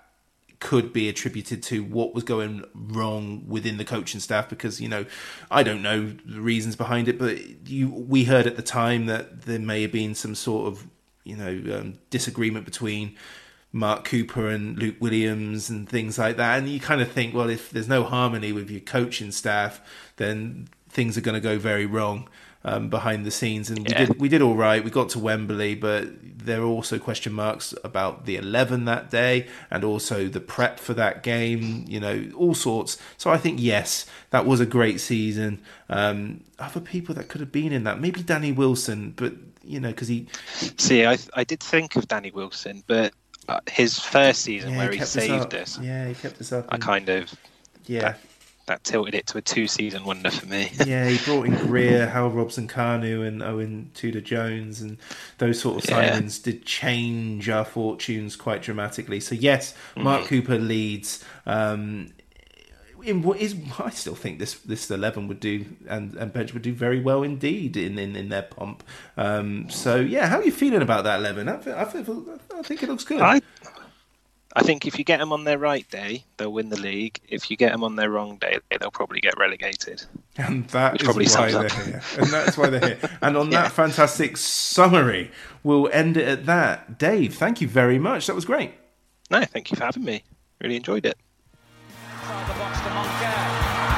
could 0.63 0.93
be 0.93 1.09
attributed 1.09 1.61
to 1.61 1.83
what 1.83 2.15
was 2.15 2.23
going 2.23 2.65
wrong 2.73 3.43
within 3.49 3.79
the 3.79 3.85
coaching 3.85 4.21
staff 4.21 4.49
because 4.49 4.81
you 4.81 4.89
know 4.89 5.05
I 5.51 5.65
don't 5.65 5.83
know 5.83 6.15
the 6.25 6.41
reasons 6.41 6.77
behind 6.77 7.09
it, 7.09 7.19
but 7.19 7.69
you 7.69 7.91
we 7.91 8.25
heard 8.25 8.47
at 8.47 8.55
the 8.55 8.63
time 8.63 9.07
that 9.07 9.43
there 9.43 9.59
may 9.59 9.83
have 9.83 9.91
been 9.91 10.15
some 10.15 10.37
sort 10.37 10.69
of 10.69 10.87
you 11.25 11.37
know 11.37 11.79
um, 11.79 11.99
disagreement 12.11 12.65
between 12.65 13.17
Mark 13.73 14.05
Cooper 14.05 14.49
and 14.49 14.79
Luke 14.79 14.97
Williams 15.01 15.71
and 15.71 15.89
things 15.89 16.19
like 16.19 16.37
that, 16.37 16.59
and 16.59 16.69
you 16.69 16.79
kind 16.79 17.01
of 17.01 17.11
think, 17.11 17.35
well, 17.35 17.49
if 17.49 17.71
there's 17.71 17.89
no 17.89 18.05
harmony 18.05 18.53
with 18.53 18.71
your 18.71 18.81
coaching 18.81 19.33
staff, 19.33 19.81
then 20.17 20.69
things 20.89 21.17
are 21.17 21.23
going 21.23 21.35
to 21.35 21.41
go 21.41 21.59
very 21.59 21.87
wrong 21.87 22.29
um, 22.65 22.89
behind 22.89 23.27
the 23.27 23.31
scenes, 23.31 23.71
and 23.71 23.89
yeah. 23.89 24.01
we 24.01 24.07
did 24.07 24.21
we 24.21 24.29
did 24.29 24.43
all 24.43 24.55
right. 24.55 24.85
We 24.85 24.91
got 24.91 25.09
to 25.11 25.19
Wembley, 25.19 25.75
but 25.75 26.09
there 26.23 26.63
are 26.63 26.67
also 26.67 26.99
question 26.99 27.33
marks 27.33 27.75
about 27.83 28.25
the 28.25 28.37
eleven 28.37 28.85
that 28.85 29.11
day, 29.11 29.49
and 29.71 29.83
also 29.85 30.29
the 30.29 30.41
prep 30.41 30.79
for 30.79 30.95
that 30.95 31.23
game. 31.23 31.85
You 31.89 32.01
know, 32.01 32.31
all 32.37 32.55
sorts. 32.55 32.99
So 33.17 33.31
I 33.31 33.39
think 33.39 33.59
yes, 33.61 34.07
that 34.31 34.47
was 34.47 34.61
a 34.61 34.67
great 34.67 35.01
season. 35.01 35.61
Um, 35.89 36.45
other 36.59 36.81
people 36.81 37.15
that 37.17 37.29
could 37.29 37.41
have 37.41 37.53
been 37.53 37.73
in 37.73 37.85
that, 37.85 38.01
maybe 38.01 38.23
Danny 38.23 38.53
Wilson, 38.53 39.13
but 39.17 39.35
you 39.65 39.81
know, 39.81 39.91
because 39.91 40.09
he. 40.09 40.29
See, 40.77 41.05
I 41.05 41.19
I 41.35 41.45
did 41.45 41.61
think 41.61 41.97
of 41.97 42.07
Danny 42.07 42.31
Wilson, 42.31 42.85
but 42.87 43.13
uh, 43.49 43.61
his 43.71 43.99
first 43.99 44.43
season 44.43 44.73
yeah, 44.73 44.79
where 44.79 44.91
he, 44.91 44.99
he 44.99 45.05
saved 45.05 45.55
us. 45.55 45.79
Yeah, 45.79 46.09
he 46.09 46.15
kept 46.15 46.41
us 46.41 46.53
up. 46.53 46.67
I 46.69 46.79
kind 46.79 47.09
of. 47.09 47.35
Yeah. 47.87 48.01
That, 48.01 48.21
that 48.67 48.85
tilted 48.85 49.15
it 49.15 49.27
to 49.27 49.39
a 49.39 49.43
two 49.43 49.67
season 49.67 50.05
wonder 50.05 50.31
for 50.31 50.47
me. 50.47 50.71
yeah, 50.87 51.09
he 51.09 51.19
brought 51.25 51.47
in 51.47 51.57
Greer, 51.57 52.09
Hal 52.09 52.31
Robson-Kanu, 52.31 53.27
and 53.27 53.43
Owain 53.43 53.91
Tudur 53.95 54.23
Jones, 54.23 54.81
and 54.81 54.99
those 55.39 55.61
sort 55.61 55.83
of 55.83 55.91
signings 55.91 56.47
yeah. 56.47 56.53
did 56.53 56.65
change 56.65 57.49
our 57.49 57.65
fortunes 57.65 58.37
quite 58.37 58.63
dramatically. 58.63 59.19
So, 59.19 59.35
yes, 59.35 59.75
Mark 59.97 60.23
mm. 60.23 60.27
Cooper 60.27 60.59
leads. 60.59 61.25
Um, 61.45 62.13
in 63.05 63.23
what 63.23 63.39
is 63.39 63.57
I 63.79 63.91
still 63.91 64.15
think 64.15 64.39
this 64.39 64.55
this 64.55 64.91
eleven 64.91 65.29
would 65.29 65.41
do 65.41 65.65
and, 65.89 66.15
and 66.15 66.33
bench 66.33 66.53
would 66.53 66.63
do 66.63 66.73
very 66.73 67.01
well 67.01 67.23
indeed 67.23 67.77
in 67.77 67.99
in, 67.99 68.17
in 68.17 68.29
their 68.29 68.43
pomp. 68.43 68.83
Um, 69.17 69.69
so 69.71 69.97
yeah, 69.97 70.29
how 70.29 70.39
are 70.39 70.45
you 70.45 70.53
feeling 70.53 70.83
about 70.83 71.05
that 71.05 71.21
eleven? 71.21 71.49
I, 71.49 71.55
I, 71.71 71.83
I 71.83 72.63
think 72.63 72.83
it 72.83 72.89
looks 72.89 73.05
good. 73.05 73.21
I 73.21 73.41
I 74.55 74.63
think 74.63 74.87
if 74.87 74.99
you 74.99 75.05
get 75.05 75.19
them 75.19 75.33
on 75.33 75.45
their 75.45 75.59
right 75.59 75.89
day, 75.89 76.25
they'll 76.37 76.53
win 76.53 76.69
the 76.69 76.79
league. 76.79 77.21
If 77.29 77.51
you 77.51 77.57
get 77.57 77.73
them 77.73 77.83
on 77.83 77.97
their 77.97 78.11
wrong 78.11 78.37
day, 78.37 78.59
they'll 78.79 78.91
probably 78.91 79.21
get 79.21 79.39
relegated. 79.39 80.05
And 80.37 80.69
that 80.69 81.01
is 81.01 81.05
probably 81.05 81.27
why 81.27 81.51
they're 81.51 81.69
here. 81.69 82.03
And 82.19 82.27
that's 82.27 82.59
why 82.59 82.69
they're 82.69 82.97
here. 82.97 83.11
And 83.23 83.37
on 83.37 83.51
yeah. 83.51 83.63
that 83.63 83.73
fantastic 83.73 84.37
summary, 84.37 85.31
we'll 85.63 85.89
end 85.91 86.17
it 86.17 86.29
at 86.29 86.47
that. 86.47 86.99
Dave, 86.99 87.35
thank 87.35 87.61
you 87.61 87.69
very 87.69 87.99
much. 87.99 88.27
That 88.27 88.35
was 88.35 88.45
great. 88.45 88.75
No, 89.31 89.43
thank 89.45 89.71
you 89.71 89.77
for 89.77 89.85
having 89.85 90.05
me. 90.05 90.23
Really 90.61 90.77
enjoyed 90.77 91.07
it. 91.07 91.17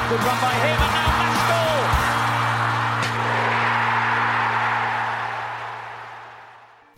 Good 0.07 0.19
run 0.19 0.39
by 0.39 0.53
him, 0.53 0.77
and 0.81 0.93
now 0.93 1.15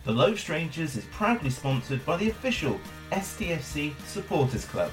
The 0.04 0.12
Low 0.12 0.34
Strangers 0.34 0.94
is 0.96 1.04
proudly 1.06 1.48
sponsored 1.48 2.04
by 2.04 2.18
the 2.18 2.28
official 2.28 2.78
STFC 3.12 3.98
Supporters 4.06 4.66
Club. 4.66 4.90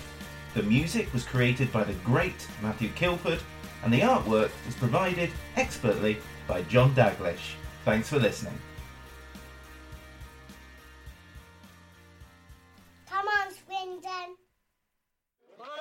The 0.54 0.64
music 0.64 1.12
was 1.14 1.26
created 1.26 1.74
by 1.74 1.84
the 1.84 1.94
great 2.06 2.48
Matthew 2.62 2.88
Kilford, 2.96 3.42
and 3.84 3.94
the 3.94 4.00
artwork 4.00 4.52
was 4.66 4.76
provided 4.76 5.30
expertly 5.58 6.18
by 6.48 6.62
John 6.64 6.96
Daglish. 6.96 7.56
Thanks 7.84 8.08
for 8.08 8.20
listening. 8.20 8.58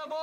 For 0.06 0.20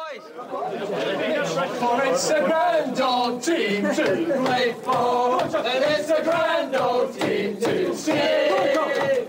it's 2.03 2.29
a 2.29 2.39
grand 2.41 3.01
old 3.01 3.41
team 3.41 3.81
to 3.81 4.43
play 4.45 4.73
for, 4.83 5.41
and 5.41 5.83
it's 5.83 6.09
a 6.11 6.21
grand 6.23 6.75
old 6.75 7.19
team 7.19 7.57
to 7.61 7.95
see. 7.95 8.11
And 8.11 9.25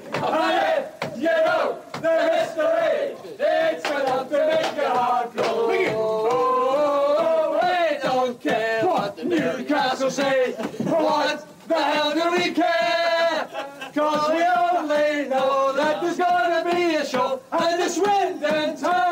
you 1.16 1.30
know 1.30 1.78
the 2.02 2.16
history, 2.28 3.16
it's 3.38 3.88
enough 3.88 4.28
to 4.28 4.46
make 4.46 4.76
your 4.76 4.90
heart 4.90 5.32
glow. 5.34 5.70
Oh, 5.94 7.58
we 7.62 7.98
don't 8.02 8.38
care 8.38 8.86
what 8.86 9.16
the 9.16 9.24
Newcastle 9.24 10.10
say. 10.10 10.52
What 10.52 11.46
the 11.66 11.82
hell 11.82 12.12
do 12.12 12.30
we 12.32 12.50
care? 12.52 13.48
Cause 13.94 14.30
we 14.30 14.42
only 14.42 15.28
know 15.30 15.72
that 15.72 16.02
there's 16.02 16.18
gonna 16.18 16.70
be 16.70 16.96
a 16.96 17.06
show, 17.06 17.40
and 17.52 17.80
it's 17.82 17.98
wind 17.98 18.44
and 18.44 18.82
will 18.82 19.11